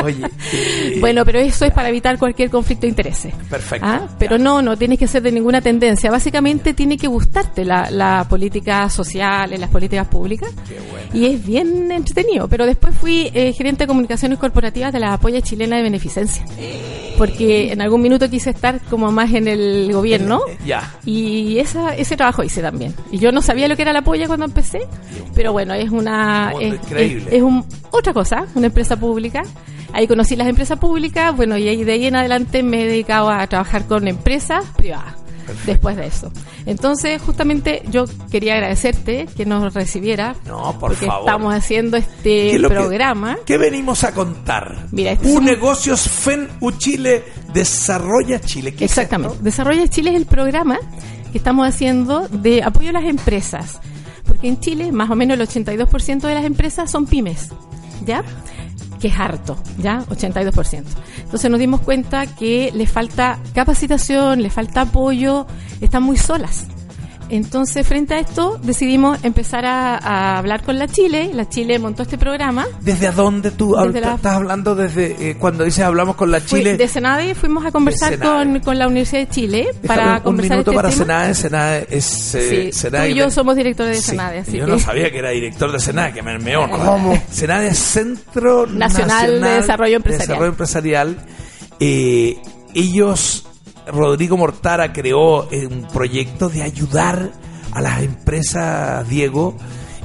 Oye, 0.04 0.24
eh, 0.54 0.98
Bueno, 1.00 1.26
pero 1.26 1.40
eso 1.40 1.66
es 1.66 1.74
para 1.74 1.90
evitar 1.90 2.18
cualquier 2.18 2.50
conflicto 2.50 2.84
de 2.84 2.90
intereses. 2.90 3.34
perfecto. 3.50 3.86
Ah, 3.88 4.02
Pero 4.18 4.38
no, 4.38 4.62
no 4.62 4.78
tienes 4.78 4.98
que 5.00 5.08
ser 5.08 5.22
de 5.22 5.32
ninguna 5.32 5.62
tendencia. 5.62 6.10
Básicamente 6.12 6.74
tiene 6.74 6.98
que 6.98 7.08
gustarte 7.08 7.66
la, 7.66 7.90
la 7.92 8.26
política 8.30 8.88
social, 8.90 9.52
las 9.60 9.70
políticas 9.70 10.08
públicas. 10.08 10.50
Y 11.14 11.26
es 11.26 11.44
bien 11.46 11.92
entretenido. 11.92 12.48
Pero 12.48 12.66
después 12.66 12.96
fui 12.96 13.30
eh, 13.34 13.52
gerente 13.54 13.84
de 13.84 13.88
comunicaciones 13.88 14.38
corporativas 14.38 14.94
de 14.94 15.00
la 15.00 15.14
Apoya 15.14 15.42
Chilena 15.42 15.78
de 15.78 15.84
Beneficencia. 15.84 16.46
Porque 17.20 17.72
en 17.72 17.82
algún 17.82 18.02
minuto 18.02 18.30
quise 18.30 18.50
estar 18.50 18.80
como 18.90 19.12
más 19.12 19.32
en 19.34 19.48
el 19.48 19.92
gobierno. 19.94 20.42
Ya. 20.66 20.96
Y 21.06 21.60
esa, 21.60 21.96
ese 21.96 22.18
trabajo 22.18 22.44
hice 22.44 22.62
también. 22.62 22.96
Y 23.12 23.20
yo 23.20 23.32
no 23.32 23.42
sabía 23.42 23.68
lo 23.68 23.76
que 23.76 23.84
era 23.84 23.94
la 23.94 24.00
Apoya 24.00 24.26
cuando 24.28 24.46
empecé. 24.46 24.82
Pero 25.36 25.52
bueno, 25.52 25.74
es 25.76 25.92
una... 25.92 26.54
Es, 26.60 26.74
increíble. 26.76 27.26
es- 27.28 27.34
es 27.34 27.42
un, 27.44 27.64
otra 27.92 28.14
cosa, 28.14 28.46
una 28.56 28.68
empresa 28.68 28.96
pública. 28.98 29.44
Ahí 29.94 30.08
conocí 30.08 30.36
las 30.36 30.48
empresas 30.48 30.80
públicas, 30.80 31.36
bueno, 31.36 31.58
y 31.58 31.68
ahí 31.68 31.84
de 31.84 31.92
ahí 31.94 32.06
en 32.06 32.16
adelante 32.16 32.64
me 32.64 32.84
he 32.84 32.88
dedicado 32.88 33.30
a 33.30 33.46
trabajar 33.48 33.86
con 33.86 34.08
empresas 34.08 34.64
privadas. 34.78 35.16
Después 35.66 35.96
de 35.98 36.08
eso. 36.08 36.32
Entonces, 36.66 37.22
justamente 37.22 37.84
yo 37.90 38.06
quería 38.32 38.56
agradecerte 38.56 39.28
que 39.36 39.46
nos 39.46 39.74
recibiera. 39.74 40.36
No, 40.46 40.72
por 40.80 40.92
porque 40.92 41.06
favor. 41.06 41.22
estamos 41.28 41.54
haciendo 41.54 41.98
¿Qué 41.98 42.04
este 42.04 42.56
es 42.56 42.62
lo 42.62 42.70
que- 42.70 42.76
programa. 42.76 43.38
¿Qué 43.46 43.58
venimos 43.58 44.04
a 44.04 44.14
contar? 44.14 44.88
Mira, 44.92 45.12
este 45.12 45.28
un- 45.28 45.46
Negocios 45.46 46.02
FEN 46.10 46.48
U 46.62 46.72
Chile 46.72 47.24
Desarrolla 47.54 48.40
Chile. 48.42 48.74
¿Qué 48.74 48.86
es 48.86 48.92
Exactamente. 48.92 49.38
Desarrolla 49.42 49.88
Chile 49.88 50.12
es 50.12 50.16
el 50.18 50.26
programa 50.26 50.78
que 51.32 51.38
estamos 51.38 51.68
haciendo 51.68 52.28
de 52.30 52.64
apoyo 52.64 52.90
a 52.90 52.94
las 52.94 53.04
empresas. 53.06 53.80
Porque 54.26 54.48
en 54.48 54.60
Chile, 54.60 54.92
más 54.92 55.10
o 55.10 55.16
menos 55.16 55.36
el 55.40 55.42
82% 55.48 56.28
de 56.28 56.36
las 56.36 56.46
empresas 56.46 56.92
son 56.92 57.06
pymes. 57.08 57.50
¿Ya? 58.06 58.24
Que 59.00 59.08
es 59.08 59.20
harto, 59.20 59.58
¿ya? 59.78 60.04
82%. 60.10 60.84
Entonces 61.24 61.52
nos 61.52 61.60
dimos 61.60 61.82
cuenta 61.82 62.26
que 62.28 62.72
les 62.74 62.92
falta 62.92 63.40
capacitación, 63.54 64.42
les 64.42 64.54
falta 64.54 64.82
apoyo, 64.82 65.48
están 65.82 66.04
muy 66.04 66.18
solas. 66.18 66.68
Entonces, 67.30 67.86
frente 67.88 68.16
a 68.16 68.20
esto, 68.20 68.60
decidimos 68.64 69.24
empezar 69.24 69.66
a, 69.66 69.98
a 69.98 70.38
hablar 70.38 70.64
con 70.64 70.80
la 70.80 70.88
Chile. 70.88 71.30
La 71.34 71.48
Chile 71.48 71.78
montó 71.80 72.04
este 72.04 72.18
programa. 72.18 72.66
¿Desde 72.82 73.08
a 73.08 73.12
dónde 73.12 73.52
tú 73.52 73.76
hab- 73.76 73.88
Desde 73.88 74.02
la- 74.02 74.16
estás 74.16 74.36
hablando? 74.36 74.76
Desde 74.76 75.30
eh, 75.32 75.38
cuando 75.38 75.64
dices 75.64 75.84
hablamos 75.84 76.16
con 76.16 76.32
la 76.32 76.40
Fui- 76.40 76.60
Chile. 76.60 76.78
de 76.78 76.88
Senade 76.88 77.36
fuimos 77.36 77.66
a 77.66 77.72
conversar 77.72 78.18
con, 78.20 78.60
con 78.62 78.78
la 78.80 78.88
Universidad 78.88 79.22
de 79.22 79.30
Chile 79.30 79.68
para 79.86 80.16
un 80.18 80.22
conversar 80.22 80.58
minuto 80.58 80.72
este 80.72 80.76
para 80.76 80.90
tema. 80.90 81.04
Senade. 81.04 81.34
Senade 81.36 81.88
es. 81.90 82.36
eh, 82.36 82.72
Sí, 82.72 82.80
Senade 82.80 83.08
tú 83.10 83.16
y 83.16 83.18
yo 83.20 83.26
de- 83.26 83.32
somos 83.32 83.56
directores 83.56 83.98
de 83.98 84.02
Sí, 84.02 84.10
Senade, 84.12 84.40
así 84.40 84.58
yo 84.58 84.66
que- 84.66 84.72
no 84.72 84.80
sabía 84.80 85.12
que 85.12 85.20
era 85.20 85.30
director 85.30 85.72
de 85.72 85.80
Senade, 85.80 86.14
que 86.14 86.22
me, 86.22 86.38
me 86.40 86.58
honra. 86.58 86.78
¿Cómo? 86.86 87.22
Senade 87.32 87.68
es 87.70 87.78
Centro 87.78 88.66
Nacional 88.68 89.40
de 89.42 89.50
Desarrollo 89.50 89.96
Empresarial. 89.98 90.28
Desarrollo 90.28 90.50
Empresarial. 90.52 91.18
Eh, 91.80 92.38
ellos, 92.74 93.46
Rodrigo 93.92 94.38
Mortara 94.38 94.94
creó 94.94 95.52
eh, 95.52 95.68
un 95.68 95.88
proyecto 95.88 96.50
de 96.50 96.64
ayudar 96.64 97.32
a 97.72 97.82
las 97.82 98.02
empresas, 98.02 99.08
Diego, 99.10 99.56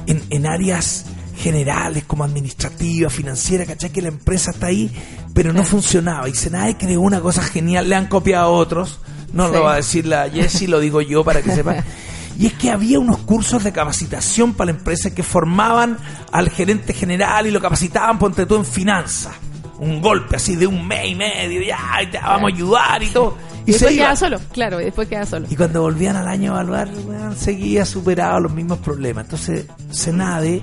en, 0.07 0.21
en 0.29 0.45
áreas 0.45 1.05
generales 1.37 2.03
como 2.05 2.23
administrativa, 2.23 3.09
financiera, 3.09 3.65
¿cachai? 3.65 3.89
Que 3.91 4.01
la 4.01 4.07
empresa 4.09 4.51
está 4.51 4.67
ahí, 4.67 4.91
pero 5.33 5.51
no 5.53 5.63
funcionaba. 5.63 6.29
Y 6.29 6.33
Senade 6.35 6.77
creó 6.77 7.01
una 7.01 7.19
cosa 7.21 7.43
genial, 7.43 7.89
le 7.89 7.95
han 7.95 8.07
copiado 8.07 8.45
a 8.45 8.49
otros, 8.49 8.99
no 9.33 9.47
Sí. 9.47 9.53
lo 9.53 9.63
va 9.63 9.73
a 9.73 9.77
decir 9.77 10.05
la 10.05 10.29
Jessie, 10.29 10.67
lo 10.67 10.79
digo 10.79 11.01
yo 11.01 11.23
para 11.23 11.41
que 11.41 11.51
sepan. 11.51 11.83
Y 12.37 12.47
es 12.47 12.53
que 12.53 12.69
había 12.69 12.99
unos 12.99 13.19
cursos 13.19 13.63
de 13.63 13.71
capacitación 13.71 14.55
para 14.55 14.73
la 14.73 14.77
empresa 14.77 15.15
que 15.15 15.23
formaban 15.23 15.97
al 16.33 16.49
gerente 16.49 16.91
general 16.91 17.47
y 17.47 17.51
lo 17.51 17.61
capacitaban, 17.61 18.19
ponte 18.19 18.45
tú, 18.45 18.57
en 18.57 18.65
finanzas. 18.65 19.33
Un 19.79 20.01
golpe 20.01 20.35
así 20.35 20.57
de 20.57 20.67
un 20.67 20.85
mes 20.85 21.07
y 21.07 21.15
medio, 21.15 21.61
ya, 21.61 21.79
y 22.03 22.07
te 22.07 22.17
vamos 22.17 22.51
a 22.51 22.53
ayudar 22.53 23.01
y 23.03 23.07
todo. 23.07 23.37
Y 23.65 23.71
Y, 23.71 23.73
se 23.73 23.85
después 23.85 23.93
iban. 23.95 24.05
queda 24.07 24.15
solo, 24.15 24.39
claro, 24.51 24.81
y 24.81 24.85
después 24.85 25.07
queda 25.07 25.25
solo. 25.25 25.47
Y 25.49 25.55
cuando 25.55 25.81
volvían 25.81 26.15
al 26.15 26.27
año 26.27 26.55
a 26.55 26.61
evaluar, 26.61 26.89
seguía 27.35 27.85
superado 27.85 28.39
los 28.41 28.53
mismos 28.53 28.79
problemas. 28.79 29.25
Entonces, 29.25 29.65
Senade 29.89 30.61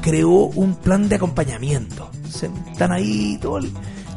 creó 0.00 0.30
un 0.30 0.74
plan 0.76 1.08
de 1.08 1.16
acompañamiento. 1.16 2.10
Se 2.28 2.50
están 2.72 2.92
ahí 2.92 3.38
todo 3.40 3.58
el, 3.58 3.70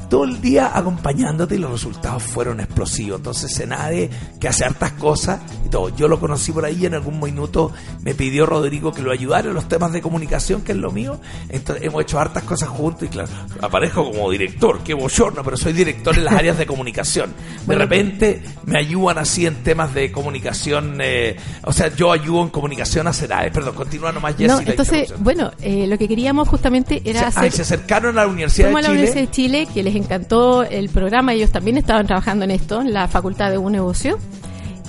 todo 0.09 0.23
el 0.23 0.41
día 0.41 0.71
acompañándote 0.73 1.55
y 1.55 1.57
los 1.57 1.71
resultados 1.71 2.23
fueron 2.23 2.59
explosivos. 2.59 3.19
Entonces, 3.19 3.53
Senade, 3.53 4.09
que 4.39 4.47
hace 4.47 4.65
hartas 4.65 4.93
cosas 4.93 5.39
y 5.65 5.69
todo. 5.69 5.89
Yo 5.95 6.07
lo 6.07 6.19
conocí 6.19 6.51
por 6.51 6.65
ahí 6.65 6.77
y 6.81 6.85
en 6.85 6.93
algún 6.93 7.19
minuto 7.19 7.71
me 8.03 8.13
pidió 8.15 8.45
Rodrigo 8.45 8.91
que 8.91 9.01
lo 9.01 9.11
ayudara 9.11 9.47
en 9.49 9.53
los 9.53 9.67
temas 9.67 9.91
de 9.91 10.01
comunicación, 10.01 10.61
que 10.61 10.71
es 10.71 10.77
lo 10.77 10.91
mío. 10.91 11.19
Entonces, 11.49 11.85
hemos 11.85 12.01
hecho 12.01 12.19
hartas 12.19 12.43
cosas 12.43 12.69
juntos 12.69 13.03
y 13.03 13.07
claro, 13.07 13.29
aparezco 13.61 14.03
como 14.11 14.29
director, 14.31 14.79
qué 14.83 14.93
bochorno, 14.93 15.43
pero 15.43 15.57
soy 15.57 15.73
director 15.73 16.17
en 16.17 16.25
las 16.25 16.33
áreas 16.35 16.57
de 16.57 16.65
comunicación. 16.65 17.33
De 17.65 17.75
repente 17.75 18.41
me 18.65 18.79
ayudan 18.79 19.17
así 19.17 19.45
en 19.45 19.55
temas 19.63 19.93
de 19.93 20.11
comunicación, 20.11 20.99
eh, 21.01 21.35
o 21.63 21.73
sea, 21.73 21.93
yo 21.95 22.11
ayudo 22.11 22.43
en 22.43 22.49
comunicación 22.49 23.07
a 23.07 23.13
Serae. 23.13 23.51
Perdón, 23.51 23.75
continúa 23.75 24.11
nomás 24.11 24.35
Jessy. 24.37 24.47
No, 24.47 24.59
entonces, 24.59 25.13
bueno, 25.19 25.51
eh, 25.61 25.85
lo 25.87 25.97
que 25.97 26.07
queríamos 26.07 26.47
justamente 26.47 27.01
era 27.05 27.19
Se- 27.21 27.25
hacer... 27.25 27.43
ay, 27.43 27.51
se 27.51 27.61
acercaron 27.63 28.17
a 28.17 28.21
la 28.21 28.27
Universidad 28.27 28.67
de 28.69 28.71
a 28.71 28.73
la 28.75 28.81
Chile. 28.81 28.93
Universidad 28.93 29.21
de 29.25 29.31
Chile, 29.31 29.67
que 29.73 29.83
les 29.83 29.95
encantó 29.97 30.63
el 30.63 30.89
programa, 30.89 31.33
ellos 31.33 31.51
también 31.51 31.77
estaban 31.77 32.07
trabajando 32.07 32.45
en 32.45 32.51
esto, 32.51 32.81
en 32.81 32.93
la 32.93 33.07
Facultad 33.07 33.51
de 33.51 33.57
un 33.57 33.71
negocio. 33.71 34.17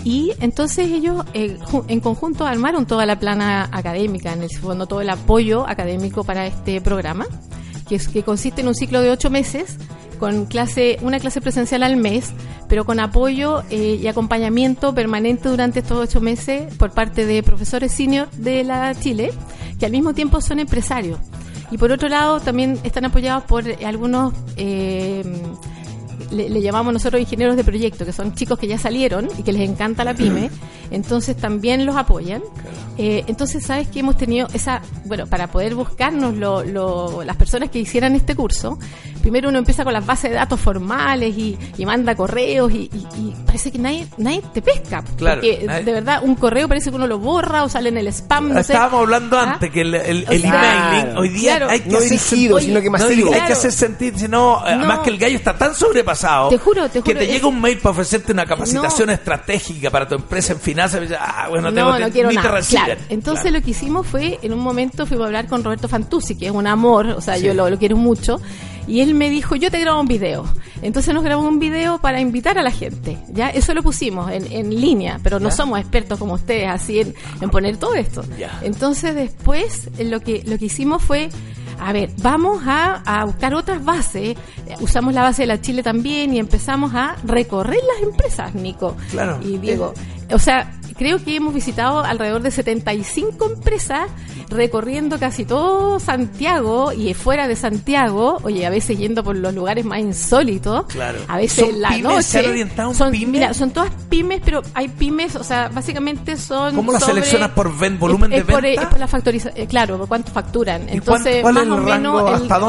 Y 0.04 0.32
entonces 0.40 0.88
ellos 0.90 1.24
eh, 1.34 1.58
en 1.88 2.00
conjunto 2.00 2.46
armaron 2.46 2.86
toda 2.86 3.04
la 3.04 3.18
plana 3.18 3.68
académica, 3.72 4.32
en 4.32 4.42
el 4.42 4.50
fondo 4.50 4.86
todo 4.86 5.00
el 5.00 5.10
apoyo 5.10 5.68
académico 5.68 6.24
para 6.24 6.46
este 6.46 6.80
programa, 6.80 7.26
que, 7.88 7.96
es, 7.96 8.08
que 8.08 8.22
consiste 8.22 8.60
en 8.60 8.68
un 8.68 8.74
ciclo 8.74 9.02
de 9.02 9.10
ocho 9.10 9.28
meses 9.28 9.76
con 10.18 10.46
clase, 10.46 10.98
una 11.02 11.18
clase 11.18 11.40
presencial 11.40 11.82
al 11.82 11.96
mes, 11.96 12.32
pero 12.68 12.84
con 12.84 13.00
apoyo 13.00 13.62
eh, 13.70 13.98
y 14.02 14.06
acompañamiento 14.08 14.94
permanente 14.94 15.48
durante 15.48 15.80
estos 15.80 15.98
ocho 15.98 16.20
meses 16.20 16.74
por 16.74 16.92
parte 16.92 17.24
de 17.24 17.42
profesores 17.42 17.92
senior 17.92 18.30
de 18.32 18.64
la 18.64 18.94
Chile, 18.94 19.32
que 19.78 19.86
al 19.86 19.92
mismo 19.92 20.12
tiempo 20.14 20.40
son 20.40 20.58
empresarios. 20.58 21.18
Y 21.70 21.78
por 21.78 21.92
otro 21.92 22.08
lado, 22.08 22.40
también 22.40 22.78
están 22.84 23.04
apoyados 23.04 23.44
por 23.44 23.68
eh, 23.68 23.78
algunos, 23.84 24.32
eh, 24.56 25.22
le, 26.30 26.48
le 26.50 26.60
llamamos 26.62 26.92
nosotros 26.92 27.20
ingenieros 27.20 27.56
de 27.56 27.64
proyecto, 27.64 28.04
que 28.04 28.12
son 28.12 28.34
chicos 28.34 28.58
que 28.58 28.66
ya 28.66 28.78
salieron 28.78 29.28
y 29.38 29.42
que 29.42 29.52
les 29.52 29.68
encanta 29.68 30.04
la 30.04 30.14
pyme, 30.14 30.50
entonces 30.90 31.36
también 31.36 31.84
los 31.86 31.96
apoyan. 31.96 32.42
Eh, 32.96 33.22
entonces, 33.28 33.64
sabes 33.64 33.86
que 33.88 34.00
hemos 34.00 34.16
tenido 34.16 34.48
esa, 34.54 34.82
bueno, 35.04 35.26
para 35.26 35.46
poder 35.48 35.74
buscarnos 35.74 36.34
lo- 36.36 36.64
lo- 36.64 37.22
las 37.22 37.36
personas 37.36 37.70
que 37.70 37.78
hicieran 37.78 38.14
este 38.16 38.34
curso, 38.34 38.78
primero 39.18 39.48
uno 39.48 39.58
empieza 39.58 39.84
con 39.84 39.92
las 39.92 40.04
bases 40.06 40.30
de 40.30 40.36
datos 40.36 40.60
formales 40.60 41.36
y, 41.36 41.58
y 41.76 41.86
manda 41.86 42.14
correos 42.14 42.72
y, 42.72 42.90
y- 42.92 43.06
y 43.18 43.34
parece 43.46 43.70
que 43.72 43.78
nadie, 43.78 44.06
nadie 44.18 44.42
te 44.52 44.62
pesca. 44.62 45.02
Claro, 45.16 45.40
porque 45.40 45.64
nadie- 45.66 45.84
de 45.84 45.92
verdad, 45.92 46.20
un 46.22 46.34
correo 46.34 46.68
parece 46.68 46.90
que 46.90 46.96
uno 46.96 47.06
lo 47.06 47.18
borra 47.18 47.64
o 47.64 47.68
sale 47.68 47.88
en 47.88 47.96
el 47.98 48.06
spam. 48.08 48.48
No 48.48 48.54
sé. 48.62 48.72
Estábamos 48.72 49.00
hablando 49.02 49.38
¿Ah? 49.38 49.52
antes 49.54 49.70
que 49.70 49.80
el, 49.82 49.94
el, 49.94 50.24
O 50.28 50.32
el 50.32 50.40
sea, 50.42 50.90
emailing 50.94 51.16
hoy 51.18 51.28
día 51.30 51.56
claro. 51.56 51.70
hay 51.72 51.80
que 51.80 51.88
No 51.90 51.98
hacer 51.98 52.10
dirigido, 52.10 52.58
sentir- 52.58 52.68
sino 52.68 52.80
que 52.82 52.90
no. 52.90 53.32
Hay 53.34 53.40
que 53.46 53.52
hacer 53.52 53.72
sentir, 53.72 54.14
sino, 54.18 54.38
No. 54.38 54.58
además 54.60 54.98
que 55.00 55.10
el 55.10 55.18
gallo 55.18 55.36
está 55.36 55.56
tan 55.56 55.74
sobrepasado 55.74 56.48
Te 56.50 56.58
juro, 56.58 56.84
te 56.88 57.00
que 57.02 57.12
juro, 57.12 57.18
te 57.18 57.24
es- 57.26 57.30
llega 57.32 57.46
un 57.48 57.60
mail 57.60 57.78
para 57.78 57.90
ofrecerte 57.92 58.32
una 58.32 58.46
capacitación 58.46 59.06
No. 59.08 59.12
estratégica 59.12 59.90
para 59.90 60.06
tu 60.08 60.14
empresa 60.14 60.52
en 60.52 60.60
finanzas 60.60 61.02
ah, 61.18 61.46
bueno, 61.50 61.72
tengo, 61.72 61.98
no, 61.98 62.10
quiero 62.10 62.28
ni 62.30 62.36
nada. 62.36 62.60
Entonces 63.08 63.42
Claro. 63.42 63.58
lo 63.58 63.62
que 63.64 63.70
hicimos 63.70 64.06
fue, 64.06 64.38
en 64.42 64.52
un 64.52 64.60
momento 64.60 65.06
fuimos 65.06 65.24
a 65.24 65.26
hablar 65.28 65.46
con 65.46 65.62
Roberto 65.64 65.88
Fantuzzi, 65.88 66.36
que 66.36 66.46
es 66.46 66.52
un 66.52 66.66
amor, 66.66 67.06
o 67.08 67.20
sea, 67.20 67.36
yo 67.38 67.54
lo, 67.54 67.68
lo 67.70 67.78
quiero 67.78 67.96
mucho, 67.96 68.40
y 68.88 69.00
él 69.00 69.14
me 69.14 69.30
dijo, 69.30 69.54
yo 69.54 69.70
te 69.70 69.78
grabo 69.78 70.00
un 70.00 70.08
video. 70.08 70.44
Entonces 70.82 71.12
nos 71.14 71.22
grabó 71.22 71.46
un 71.46 71.58
video 71.58 72.00
para 72.00 72.20
invitar 72.20 72.58
a 72.58 72.62
la 72.62 72.70
gente, 72.70 73.18
¿ya? 73.28 73.50
Eso 73.50 73.74
lo 73.74 73.82
pusimos 73.82 74.30
en, 74.30 74.50
en 74.52 74.80
línea, 74.80 75.20
pero 75.22 75.38
no 75.38 75.50
Ya. 75.50 75.54
somos 75.56 75.78
expertos 75.78 76.18
como 76.18 76.34
ustedes, 76.34 76.68
así 76.68 77.00
en, 77.00 77.14
en 77.40 77.50
poner 77.50 77.76
todo 77.76 77.94
esto. 77.94 78.24
Ya. 78.38 78.58
Entonces 78.62 79.14
después 79.14 79.88
eh, 79.98 80.04
lo 80.04 80.20
que, 80.20 80.42
lo 80.46 80.56
que 80.58 80.64
hicimos 80.66 81.02
fue, 81.02 81.28
a 81.80 81.92
ver, 81.92 82.10
vamos 82.22 82.62
a, 82.66 83.02
a 83.04 83.24
buscar 83.24 83.54
otras 83.54 83.84
bases, 83.84 84.36
Eh, 84.68 84.74
usamos 84.80 85.14
la 85.14 85.22
base 85.22 85.42
de 85.42 85.46
la 85.48 85.60
Chile 85.60 85.82
también 85.82 86.34
y 86.34 86.38
empezamos 86.38 86.94
a 86.94 87.16
recorrer 87.24 87.80
las 87.94 88.02
empresas, 88.08 88.54
Nico 88.54 88.96
Claro. 89.10 89.38
y 89.42 89.58
Diego. 89.58 89.94
O 90.30 90.38
sea, 90.38 90.77
creo 90.98 91.22
que 91.24 91.36
hemos 91.36 91.54
visitado 91.54 92.00
alrededor 92.04 92.42
de 92.42 92.50
75 92.50 93.52
empresas 93.54 94.10
recorriendo 94.50 95.18
casi 95.18 95.44
todo 95.44 96.00
Santiago 96.00 96.92
y 96.92 97.12
fuera 97.14 97.48
de 97.48 97.56
Santiago, 97.56 98.38
oye, 98.42 98.66
a 98.66 98.70
veces 98.70 98.98
yendo 98.98 99.22
por 99.22 99.36
los 99.36 99.54
lugares 99.54 99.84
más 99.84 100.00
insólitos, 100.00 100.86
Claro. 100.86 101.18
a 101.28 101.36
veces 101.36 101.60
¿Son 101.66 101.74
en 101.74 101.80
la 101.82 101.88
pymes? 101.90 102.02
noche. 102.04 102.22
¿Se 102.22 102.38
han 102.40 102.46
orientado 102.46 102.94
son, 102.94 103.10
pymes? 103.12 103.28
Mira, 103.28 103.54
son 103.54 103.70
todas 103.70 103.90
pymes, 104.08 104.40
pero 104.44 104.62
hay 104.74 104.88
pymes, 104.88 105.36
o 105.36 105.44
sea, 105.44 105.68
básicamente 105.68 106.36
son 106.36 106.74
¿Cómo 106.74 106.92
las 106.92 107.04
seleccionas 107.04 107.50
por 107.50 107.76
ven- 107.78 107.98
volumen 107.98 108.32
es, 108.32 108.46
de 108.46 108.52
por, 108.52 108.62
venta? 108.62 108.82
es 108.82 108.88
por 108.88 108.98
la 108.98 109.06
factorización, 109.08 109.66
claro, 109.66 109.98
por 109.98 110.08
cuánto 110.08 110.32
facturan. 110.32 110.88
¿Y 110.88 110.92
Entonces, 110.94 111.42
cuánto- 111.42 111.64
más 111.66 111.78
o 111.78 111.82
menos, 111.82 112.22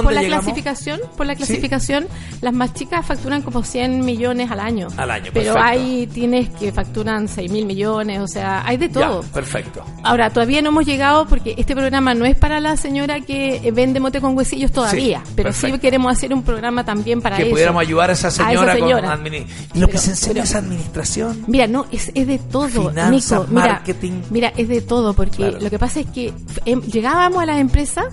por 0.03 0.13
la 0.13 0.21
llegamos? 0.21 0.45
clasificación, 0.45 0.99
por 1.17 1.25
la 1.25 1.33
Sí. 1.33 1.37
clasificación, 1.43 2.07
las 2.41 2.53
más 2.53 2.73
chicas 2.73 3.05
facturan 3.05 3.41
como 3.41 3.63
100 3.63 4.03
millones 4.05 4.51
al 4.51 4.59
año. 4.59 4.87
Al 4.97 5.11
año, 5.11 5.31
Pero 5.33 5.53
perfecto. 5.53 5.59
hay 5.63 6.07
tienes 6.07 6.49
que 6.49 6.71
facturan 6.71 7.27
6 7.27 7.51
mil 7.51 7.65
millones, 7.65 8.18
o 8.23 8.27
sea, 8.27 8.65
hay 8.65 8.77
de 8.77 8.89
todo. 8.89 9.21
Ya, 9.21 9.27
perfecto. 9.33 9.83
Ahora, 10.03 10.29
todavía 10.29 10.61
no 10.61 10.69
hemos 10.69 10.85
llegado 10.85 11.25
porque 11.27 11.55
este 11.57 11.75
programa 11.75 12.13
no 12.13 12.25
es 12.25 12.35
para 12.35 12.59
la 12.59 12.77
señora 12.77 13.19
que 13.21 13.57
eh, 13.57 13.71
vende 13.71 13.99
mote 13.99 14.21
con 14.21 14.35
huesillos 14.37 14.71
todavía, 14.71 15.21
Sí, 15.25 15.33
pero 15.35 15.51
sí 15.53 15.61
perfecto. 15.61 15.81
queremos 15.81 16.11
hacer 16.11 16.33
un 16.33 16.43
programa 16.43 16.83
también 16.83 17.21
para 17.21 17.37
que 17.37 17.43
eso. 17.43 17.51
pudiéramos 17.51 17.81
ayudar 17.81 18.09
a 18.09 18.13
esa 18.13 18.31
señora, 18.31 18.73
señora. 18.75 19.09
con 19.15 19.25
admini- 19.25 19.45
Y 19.73 19.79
lo 19.79 19.87
que 19.87 19.97
se 19.97 20.11
enseña 20.11 20.33
pero- 20.33 20.43
es 20.45 20.55
administración. 20.55 21.43
Mira, 21.47 21.67
no, 21.67 21.85
es, 21.91 22.11
es 22.13 22.27
de 22.27 22.37
todo, 22.39 22.89
Finanzas, 22.89 23.39
Nico. 23.41 23.45
Mira, 23.51 23.67
marketing. 23.73 24.21
mira, 24.29 24.53
es 24.55 24.67
de 24.67 24.81
todo, 24.81 25.13
porque 25.13 25.37
Claro. 25.37 25.59
lo 25.61 25.69
que 25.69 25.79
pasa 25.79 25.99
es 26.01 26.07
que 26.07 26.33
em, 26.65 26.81
llegábamos 26.81 27.41
a 27.41 27.45
las 27.45 27.59
empresas, 27.59 28.05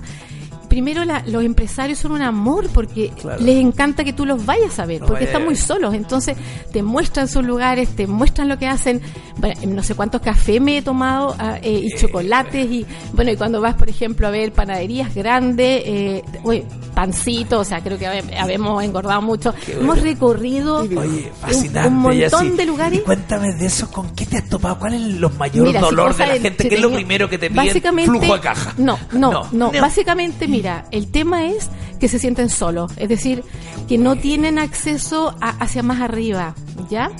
primero 0.76 1.06
la- 1.06 1.22
los 1.26 1.42
empresarios 1.42 1.98
son 1.98 2.12
un 2.12 2.20
amor, 2.20 2.68
porque 2.68 3.08
Claro. 3.18 3.42
les 3.42 3.56
encanta 3.56 4.04
que 4.04 4.12
tú 4.12 4.26
los 4.26 4.44
vayas 4.44 4.78
a 4.78 4.84
ver, 4.84 5.00
porque 5.00 5.24
están 5.24 5.40
a 5.40 5.44
muy 5.46 5.56
solos, 5.56 5.94
entonces 5.94 6.36
te 6.70 6.82
muestran 6.82 7.28
sus 7.28 7.42
lugares, 7.42 7.88
te 7.96 8.06
muestran 8.06 8.46
lo 8.46 8.58
que 8.58 8.66
hacen. 8.66 9.00
Bueno, 9.38 9.58
no 9.68 9.82
sé 9.82 9.94
cuántos 9.94 10.20
cafés 10.20 10.60
me 10.60 10.76
he 10.76 10.82
tomado 10.82 11.34
ah, 11.38 11.56
eh, 11.62 11.80
y 11.84 11.96
chocolates, 11.98 12.70
y 12.70 12.84
bueno, 13.14 13.30
y 13.30 13.36
cuando 13.36 13.58
vas, 13.62 13.74
por 13.74 13.88
ejemplo, 13.88 14.26
a 14.26 14.30
ver 14.30 14.52
panaderías 14.52 15.14
grandes, 15.14 15.82
eh, 15.86 16.22
uy, 16.44 16.62
pancito, 16.94 17.60
o 17.60 17.64
sea, 17.64 17.80
creo 17.82 17.96
que 17.98 18.06
habe- 18.06 18.36
habemos 18.38 18.84
engordado 18.84 19.22
mucho. 19.22 19.54
Hemos 19.68 20.02
recorrido 20.02 20.80
Oye, 20.80 20.94
un- 20.96 21.24
fascinante. 21.40 21.88
un 21.88 21.94
montón 21.96 22.56
de 22.56 22.66
lugares. 22.66 23.00
Cuéntame 23.00 23.54
de 23.54 23.64
eso, 23.66 23.90
¿con 23.90 24.10
qué 24.14 24.26
te 24.26 24.36
has 24.36 24.48
topado? 24.48 24.78
¿Cuál 24.78 24.92
es 24.94 25.00
los 25.00 25.34
mayores 25.38 25.72
Mira, 25.72 25.80
si 25.88 25.94
de 25.94 26.26
la 26.26 26.32
gente? 26.34 26.68
¿Qué 26.68 26.74
es 26.74 26.80
lo 26.82 26.92
primero 26.92 27.30
que 27.30 27.38
te 27.38 27.48
piden? 27.50 27.82
Flujo 28.04 28.34
de 28.34 28.40
caja. 28.40 28.74
No, 28.76 28.98
no, 29.12 29.46
no. 29.52 29.70
Básicamente, 29.80 30.46
mira, 30.48 30.65
el 30.90 31.10
tema 31.10 31.46
es 31.46 31.70
que 31.98 32.08
se 32.08 32.18
sienten 32.18 32.48
solos, 32.50 32.92
es 32.96 33.08
decir, 33.08 33.42
que 33.88 33.98
no 33.98 34.16
tienen 34.16 34.58
acceso 34.58 35.34
a- 35.40 35.50
hacia 35.62 35.82
más 35.82 36.00
arriba, 36.00 36.54
¿ya? 36.90 37.10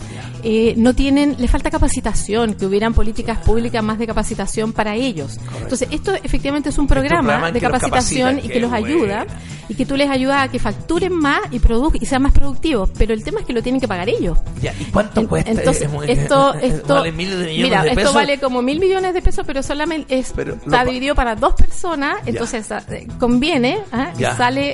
Eh, 0.42 0.74
no 0.76 0.94
tienen, 0.94 1.36
les 1.38 1.50
falta 1.50 1.70
capacitación, 1.70 2.54
que 2.54 2.66
hubieran 2.66 2.94
políticas 2.94 3.38
públicas 3.38 3.82
más 3.82 3.98
de 3.98 4.06
capacitación 4.06 4.72
para 4.72 4.94
ellos. 4.94 5.38
Entonces, 5.62 5.88
esto 5.90 6.12
efectivamente 6.22 6.68
es 6.68 6.78
un 6.78 6.86
programa, 6.86 7.50
de 7.50 7.60
capacitación 7.60 8.38
y 8.42 8.48
que 8.48 8.60
los 8.60 8.72
ayuda 8.72 9.26
y 9.68 9.74
que 9.74 9.84
tú 9.84 9.96
les 9.96 10.08
ayudas 10.08 10.42
a 10.44 10.48
que 10.48 10.58
facturen 10.60 11.12
más 11.12 11.40
y 11.50 11.60
y 12.00 12.06
sean 12.06 12.22
más 12.22 12.32
productivos, 12.32 12.90
pero 12.96 13.12
el 13.12 13.24
tema 13.24 13.40
es 13.40 13.46
que 13.46 13.52
lo 13.52 13.62
tienen 13.62 13.80
que 13.80 13.88
pagar 13.88 14.08
ellos. 14.08 14.38
Ya, 14.62 14.72
¿Y 14.78 14.84
cuánto 14.84 15.20
En- 15.20 15.26
cuesta? 15.26 15.50
Entonces, 15.50 15.90
muy- 15.90 16.08
esto, 16.10 16.54
es- 16.62 16.74
esto, 16.74 16.94
vale 16.94 17.10
miles 17.12 17.38
de 17.38 17.46
millones 17.46 17.64
mira, 17.64 17.82
de 17.82 17.88
esto 17.88 18.00
pesos. 18.00 18.14
vale 18.14 18.38
como 18.38 18.62
mil 18.62 18.78
millones 18.78 19.12
de 19.14 19.22
pesos, 19.22 19.44
pero 19.46 19.62
solamente 19.64 20.16
es, 20.18 20.32
Pero 20.36 20.54
está 20.54 20.84
dividido 20.84 21.14
para 21.16 21.34
dos 21.34 21.54
personas, 21.54 22.18
entonces 22.26 22.70
eh, 22.90 23.08
conviene, 23.18 23.78
¿ah? 23.92 24.12
y 24.16 24.24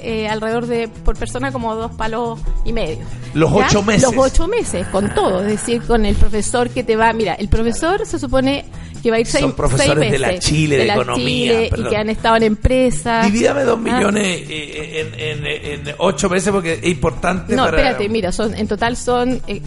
Eh, 0.03 0.29
alrededor 0.29 0.67
de, 0.67 0.89
por 0.89 1.17
persona, 1.17 1.53
como 1.53 1.75
dos 1.75 1.93
palos 1.93 2.39
y 2.65 2.73
medio. 2.73 3.05
Los 3.35 3.51
¿Ya? 3.53 3.67
ocho 3.67 3.83
meses. 3.83 4.03
Los 4.03 4.27
ocho 4.27 4.49
meses, 4.49 4.87
con 4.89 5.15
todo, 5.15 5.41
es 5.41 5.47
decir, 5.47 5.83
con 5.83 6.07
el 6.07 6.15
profesor 6.15 6.71
que 6.71 6.83
te 6.83 6.97
va, 6.97 7.13
mira, 7.13 7.35
el 7.35 7.49
profesor 7.49 8.07
se 8.07 8.19
supone 8.19 8.65
que 9.03 9.11
va 9.11 9.17
a 9.17 9.21
ir 9.21 9.27
Son 9.27 9.41
seis, 9.41 9.53
profesores 9.55 9.99
seis 10.01 10.13
de 10.13 10.19
la 10.19 10.29
meses, 10.29 10.45
Chile, 10.45 10.77
de 10.79 10.85
la 10.87 10.95
economía, 10.95 11.53
Chile, 11.69 11.71
y 11.77 11.83
que 11.89 11.97
han 11.97 12.09
estado 12.11 12.37
en 12.37 12.43
empresas. 12.45 13.27
Divídame 13.33 13.63
dos 13.65 13.79
¿ah? 13.79 13.83
millones 13.83 14.25
eh, 14.49 15.13
en, 15.17 15.45
en- 15.45 15.89
en 15.89 15.95
ocho 15.99 16.29
veces 16.29 16.53
porque 16.53 16.75
es 16.75 16.87
importante 16.87 17.55
No, 17.57 17.65
para... 17.65 17.77
espérate, 17.79 18.09
mira, 18.09 18.31
son 18.33 18.55
en 18.55 18.69
total 18.69 18.97
son 18.97 19.41
eh, 19.47 19.61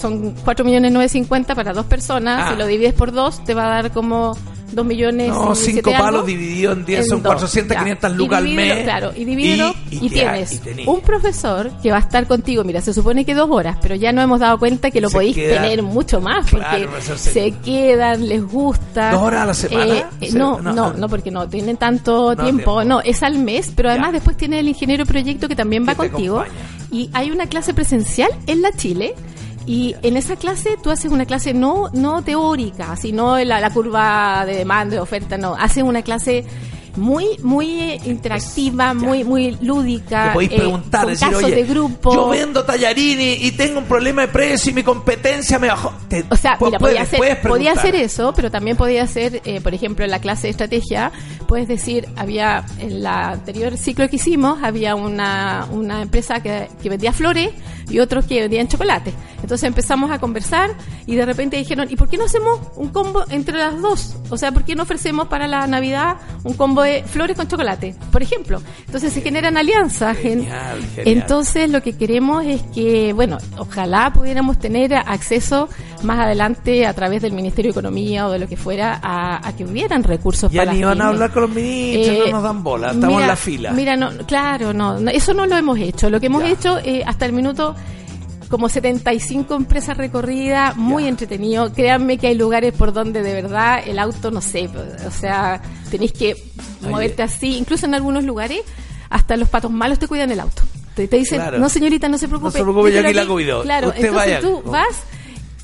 son 0.00 0.32
4 0.44 0.64
millones 0.64 0.92
950 0.92 1.54
para 1.56 1.72
dos 1.72 1.86
personas, 1.86 2.42
Ah. 2.46 2.50
si 2.52 2.56
lo 2.58 2.66
divides 2.66 2.94
por 2.94 3.10
dos 3.12 3.44
te 3.44 3.52
va 3.54 3.66
a 3.66 3.82
dar 3.82 3.90
como 3.92 4.36
2 4.70 4.84
millones 4.86 5.28
No, 5.30 5.52
y 5.52 5.56
cinco 5.56 5.56
siete 5.56 5.94
algo, 5.94 6.04
palos 6.06 6.26
dividido 6.26 6.72
en 6.72 6.84
10 6.84 7.08
son 7.08 7.22
dos, 7.22 7.32
400, 7.32 7.74
ya. 7.74 7.80
500 7.82 8.10
Y 8.12 8.14
lucas 8.14 8.38
al 8.38 8.48
mes. 8.50 8.82
Claro, 8.84 9.12
y 9.16 9.24
divídelo 9.24 9.74
Y- 9.90 9.94
y, 9.94 10.06
y 10.06 10.08
te- 10.10 10.14
tienes 10.16 10.62
y 10.76 10.86
un 10.86 11.00
profesor 11.00 11.70
que 11.82 11.90
va 11.90 11.96
a 11.96 12.00
estar 12.00 12.26
contigo. 12.28 12.62
Mira, 12.64 12.80
se 12.82 12.92
supone 12.92 13.24
que 13.24 13.34
dos 13.34 13.48
horas, 13.50 13.78
pero 13.80 13.94
ya 13.96 14.12
no 14.12 14.20
hemos 14.20 14.40
dado 14.40 14.58
cuenta 14.58 14.90
que 14.90 15.00
lo 15.00 15.08
Se 15.08 15.14
podéis 15.14 15.34
tener 15.36 15.82
mucho 15.82 16.20
más 16.20 16.48
porque 16.50 16.66
Claro, 16.66 16.90
profesor, 16.90 17.18
se- 17.18 17.32
se 17.32 17.50
quedan, 17.64 18.28
les 18.28 18.44
gusta. 18.44 18.77
¿Dos 18.94 19.22
horas 19.22 19.42
a 19.42 19.46
la 19.46 19.54
semana? 19.54 19.94
Eh, 19.94 20.06
eh, 20.22 20.30
no, 20.32 20.60
no, 20.60 20.72
no, 20.72 20.92
no, 20.92 21.08
porque 21.08 21.30
no 21.30 21.48
tienen 21.48 21.76
tanto 21.76 22.34
No, 22.34 22.42
tiempo. 22.42 22.76
tiempo. 22.76 22.84
No, 22.84 23.00
es 23.00 23.22
al 23.22 23.38
mes, 23.38 23.72
pero 23.74 23.90
además 23.90 24.12
después 24.12 24.36
tiene 24.36 24.58
el 24.60 24.68
ingeniero 24.68 25.04
proyecto 25.06 25.48
que 25.48 25.56
también 25.56 25.86
va 25.86 25.94
contigo. 25.94 26.40
acompaña. 26.40 26.60
Y 26.90 27.10
hay 27.12 27.30
una 27.30 27.46
clase 27.46 27.74
presencial 27.74 28.30
en 28.46 28.62
la 28.62 28.72
Chile. 28.72 29.14
Y 29.66 29.94
en 30.02 30.16
esa 30.16 30.34
clase 30.36 30.78
tú 30.82 30.90
haces 30.90 31.10
una 31.12 31.26
clase 31.26 31.52
no 31.52 31.90
no 31.92 32.22
teórica, 32.22 32.96
sino 32.96 33.36
la, 33.44 33.60
la 33.60 33.70
curva 33.70 34.44
de 34.46 34.56
demanda, 34.56 34.94
de 34.94 35.00
oferta, 35.00 35.36
no. 35.36 35.54
Haces 35.54 35.82
una 35.82 36.00
clase 36.00 36.46
muy 36.98 37.38
muy 37.42 37.80
eh, 37.80 38.00
interactiva, 38.04 38.92
muy 38.94 39.24
muy 39.24 39.56
lúdica. 39.62 40.32
Podéis 40.32 40.52
eh, 40.52 40.56
preguntar, 40.56 41.06
decir, 41.06 41.28
casos 41.28 41.44
oye, 41.44 41.54
de 41.54 41.64
grupo. 41.64 42.12
yo 42.14 42.28
vendo 42.28 42.64
tallarini 42.64 43.34
y 43.40 43.52
tengo 43.52 43.78
un 43.78 43.84
problema 43.86 44.22
de 44.22 44.28
precio 44.28 44.70
y 44.70 44.74
mi 44.74 44.82
competencia 44.82 45.58
me 45.58 45.68
bajó. 45.68 45.92
Te- 46.08 46.24
O 46.30 46.36
sea, 46.36 46.58
pu- 46.58 46.66
mira, 46.66 46.78
puedes- 46.78 46.96
podía 46.98 47.02
hacer, 47.02 47.40
podía 47.42 47.72
hacer 47.72 47.94
eso, 47.96 48.32
pero 48.34 48.50
también 48.50 48.76
podía 48.76 49.02
hacer, 49.04 49.40
eh, 49.44 49.60
por 49.60 49.74
ejemplo, 49.74 50.04
en 50.04 50.10
la 50.10 50.20
clase 50.20 50.48
de 50.48 50.50
estrategia, 50.50 51.12
puedes 51.46 51.68
decir, 51.68 52.06
había, 52.16 52.64
en 52.78 53.02
la 53.02 53.30
anterior 53.30 53.76
ciclo 53.76 54.08
que 54.08 54.16
hicimos, 54.16 54.58
había 54.62 54.94
una, 54.94 55.66
una 55.70 56.02
empresa 56.02 56.40
que, 56.42 56.68
que 56.82 56.88
vendía 56.88 57.12
flores 57.12 57.50
y 57.90 57.98
otros 58.00 58.24
que 58.26 58.40
vendían 58.40 58.68
chocolate. 58.68 59.12
Entonces 59.42 59.64
empezamos 59.66 60.10
a 60.10 60.18
conversar 60.18 60.70
y 61.06 61.14
de 61.14 61.24
repente 61.24 61.56
dijeron, 61.56 61.86
¿y 61.90 61.96
por 61.96 62.08
qué 62.08 62.16
no 62.18 62.24
hacemos 62.24 62.60
un 62.76 62.88
combo 62.88 63.24
entre 63.30 63.56
las 63.56 63.80
dos? 63.80 64.16
O 64.30 64.36
sea, 64.36 64.52
¿por 64.52 64.64
qué 64.64 64.74
no 64.74 64.82
ofrecemos 64.82 65.28
para 65.28 65.46
la 65.46 65.66
Navidad 65.66 66.16
un 66.44 66.54
combo 66.54 66.82
de 66.82 67.04
flores 67.04 67.36
con 67.36 67.46
chocolate? 67.48 67.94
Por 68.10 68.22
ejemplo. 68.22 68.60
Entonces 68.86 69.12
se 69.12 69.20
generan 69.20 69.56
alianzas. 69.56 70.16
en- 70.18 70.40
Genial, 70.44 70.80
genial. 70.94 71.18
entonces 71.18 71.70
lo 71.70 71.82
que 71.82 71.96
queremos 71.96 72.44
es 72.44 72.62
que, 72.74 73.12
bueno, 73.12 73.38
ojalá 73.58 74.12
pudiéramos 74.12 74.58
tener 74.58 74.92
acceso 74.94 75.68
más 76.02 76.18
adelante 76.20 76.86
a 76.86 76.92
través 76.94 77.22
del 77.22 77.32
Ministerio 77.32 77.70
de 77.72 77.78
Economía 77.78 78.26
o 78.26 78.30
de 78.32 78.38
lo 78.38 78.46
que 78.48 78.56
fuera 78.56 78.98
a, 79.02 79.46
a 79.46 79.56
que 79.56 79.64
hubieran 79.64 80.02
recursos 80.04 80.50
Ya 80.52 80.62
para 80.62 80.72
ni 80.72 80.80
las 80.80 80.90
van 80.90 81.00
a 81.02 81.08
hablar 81.08 81.32
con 81.32 81.42
los 81.42 81.50
ministros, 81.50 82.16
Eh, 82.16 82.22
no 82.26 82.32
nos 82.32 82.42
dan 82.42 82.62
bola, 82.62 82.86
estamos 82.88 83.08
mira, 83.08 83.20
en 83.22 83.28
la 83.28 83.36
fila. 83.36 83.70
Mira, 83.72 83.96
no, 83.96 84.10
claro, 84.26 84.72
no, 84.72 84.98
no, 85.00 85.10
eso 85.10 85.32
no 85.34 85.46
lo 85.46 85.56
hemos 85.56 85.78
hecho. 85.78 86.10
Lo 86.10 86.20
que 86.20 86.26
hemos 86.26 86.42
hecho 86.44 86.78
eh, 86.84 87.02
hasta 87.06 87.24
el 87.26 87.32
minuto 87.32 87.74
como 88.48 88.68
75 88.68 89.54
empresas 89.54 89.96
recorridas, 89.96 90.76
muy 90.76 91.06
entretenido. 91.06 91.72
Créanme 91.72 92.18
que 92.18 92.28
hay 92.28 92.34
lugares 92.34 92.72
por 92.72 92.92
donde 92.92 93.22
de 93.22 93.32
verdad 93.34 93.80
el 93.86 93.98
auto, 93.98 94.30
no 94.30 94.40
sé, 94.40 94.68
o 95.06 95.10
sea, 95.10 95.60
tenéis 95.90 96.12
que 96.12 96.34
moverte 96.82 97.22
así. 97.22 97.56
Incluso 97.58 97.86
en 97.86 97.94
algunos 97.94 98.24
lugares, 98.24 98.60
hasta 99.10 99.36
los 99.36 99.48
patos 99.48 99.70
malos 99.70 99.98
te 99.98 100.08
cuidan 100.08 100.30
el 100.30 100.40
auto. 100.40 100.62
Te, 100.94 101.06
te 101.06 101.16
dicen, 101.16 101.40
Claro. 101.40 101.58
no 101.58 101.68
señorita, 101.68 102.08
no 102.08 102.18
se 102.18 102.26
preocupe. 102.26 102.46
No 102.48 102.52
se 102.52 102.62
preocupe, 102.62 102.92
yo 102.92 103.00
aquí 103.00 103.12
la 103.14 103.26
cuido. 103.26 103.62
Claro, 103.62 103.88
Usted 103.88 104.06
entonces 104.06 104.26
vaya. 104.26 104.40
tú 104.40 104.62
vas, 104.68 104.88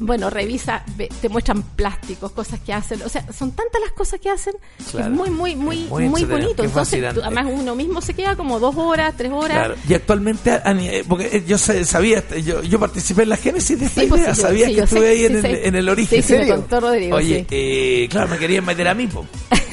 bueno, 0.00 0.28
revisa, 0.30 0.82
ve- 0.96 1.08
te 1.20 1.28
muestran 1.28 1.62
plásticos, 1.62 2.32
cosas 2.32 2.60
que 2.60 2.72
hacen. 2.72 3.00
O 3.02 3.08
sea, 3.08 3.24
son 3.32 3.52
tantas 3.52 3.80
las 3.80 3.92
cosas 3.92 4.18
que 4.20 4.30
hacen 4.30 4.54
Claro. 4.90 5.06
que 5.06 5.12
es 5.12 5.16
muy, 5.16 5.30
muy, 5.30 5.56
muy, 5.56 6.04
Es 6.04 6.10
muy 6.10 6.24
bonito. 6.24 6.64
Entonces, 6.64 7.14
tú- 7.14 7.20
además 7.22 7.46
uno 7.50 7.74
mismo 7.74 8.00
se 8.00 8.14
queda 8.14 8.34
como 8.36 8.58
dos 8.58 8.74
horas, 8.76 9.14
tres 9.16 9.30
horas. 9.32 9.56
Claro. 9.56 9.74
Y 9.88 9.94
actualmente, 9.94 10.60
eh, 10.64 11.04
porque 11.08 11.28
eh, 11.36 11.44
yo 11.46 11.58
sabía, 11.58 12.22
yo, 12.44 12.62
yo 12.62 12.78
participé 12.80 13.22
en 13.22 13.28
la 13.30 13.36
génesis 13.36 13.78
de 13.78 13.86
esta 13.86 14.00
Sí, 14.02 14.06
pues, 14.08 14.22
idea, 14.22 14.34
sí, 14.34 14.40
sabía 14.42 14.66
sí, 14.68 14.74
que 14.74 14.80
estuve 14.80 15.08
ahí 15.10 15.18
sí 15.18 15.24
en, 15.26 15.36
el, 15.36 15.46
en 15.46 15.74
el 15.76 15.88
origen. 15.88 16.22
Sí, 16.22 16.28
sí, 16.28 16.38
me 16.38 16.48
contó 16.48 16.80
Rodrigo, 16.80 17.16
Oye, 17.16 17.40
sí. 17.40 17.46
eh, 17.50 18.08
claro, 18.10 18.28
me 18.28 18.38
querían 18.38 18.64
meter 18.64 18.88
a 18.88 18.94
mí, 18.94 19.06
po, 19.06 19.26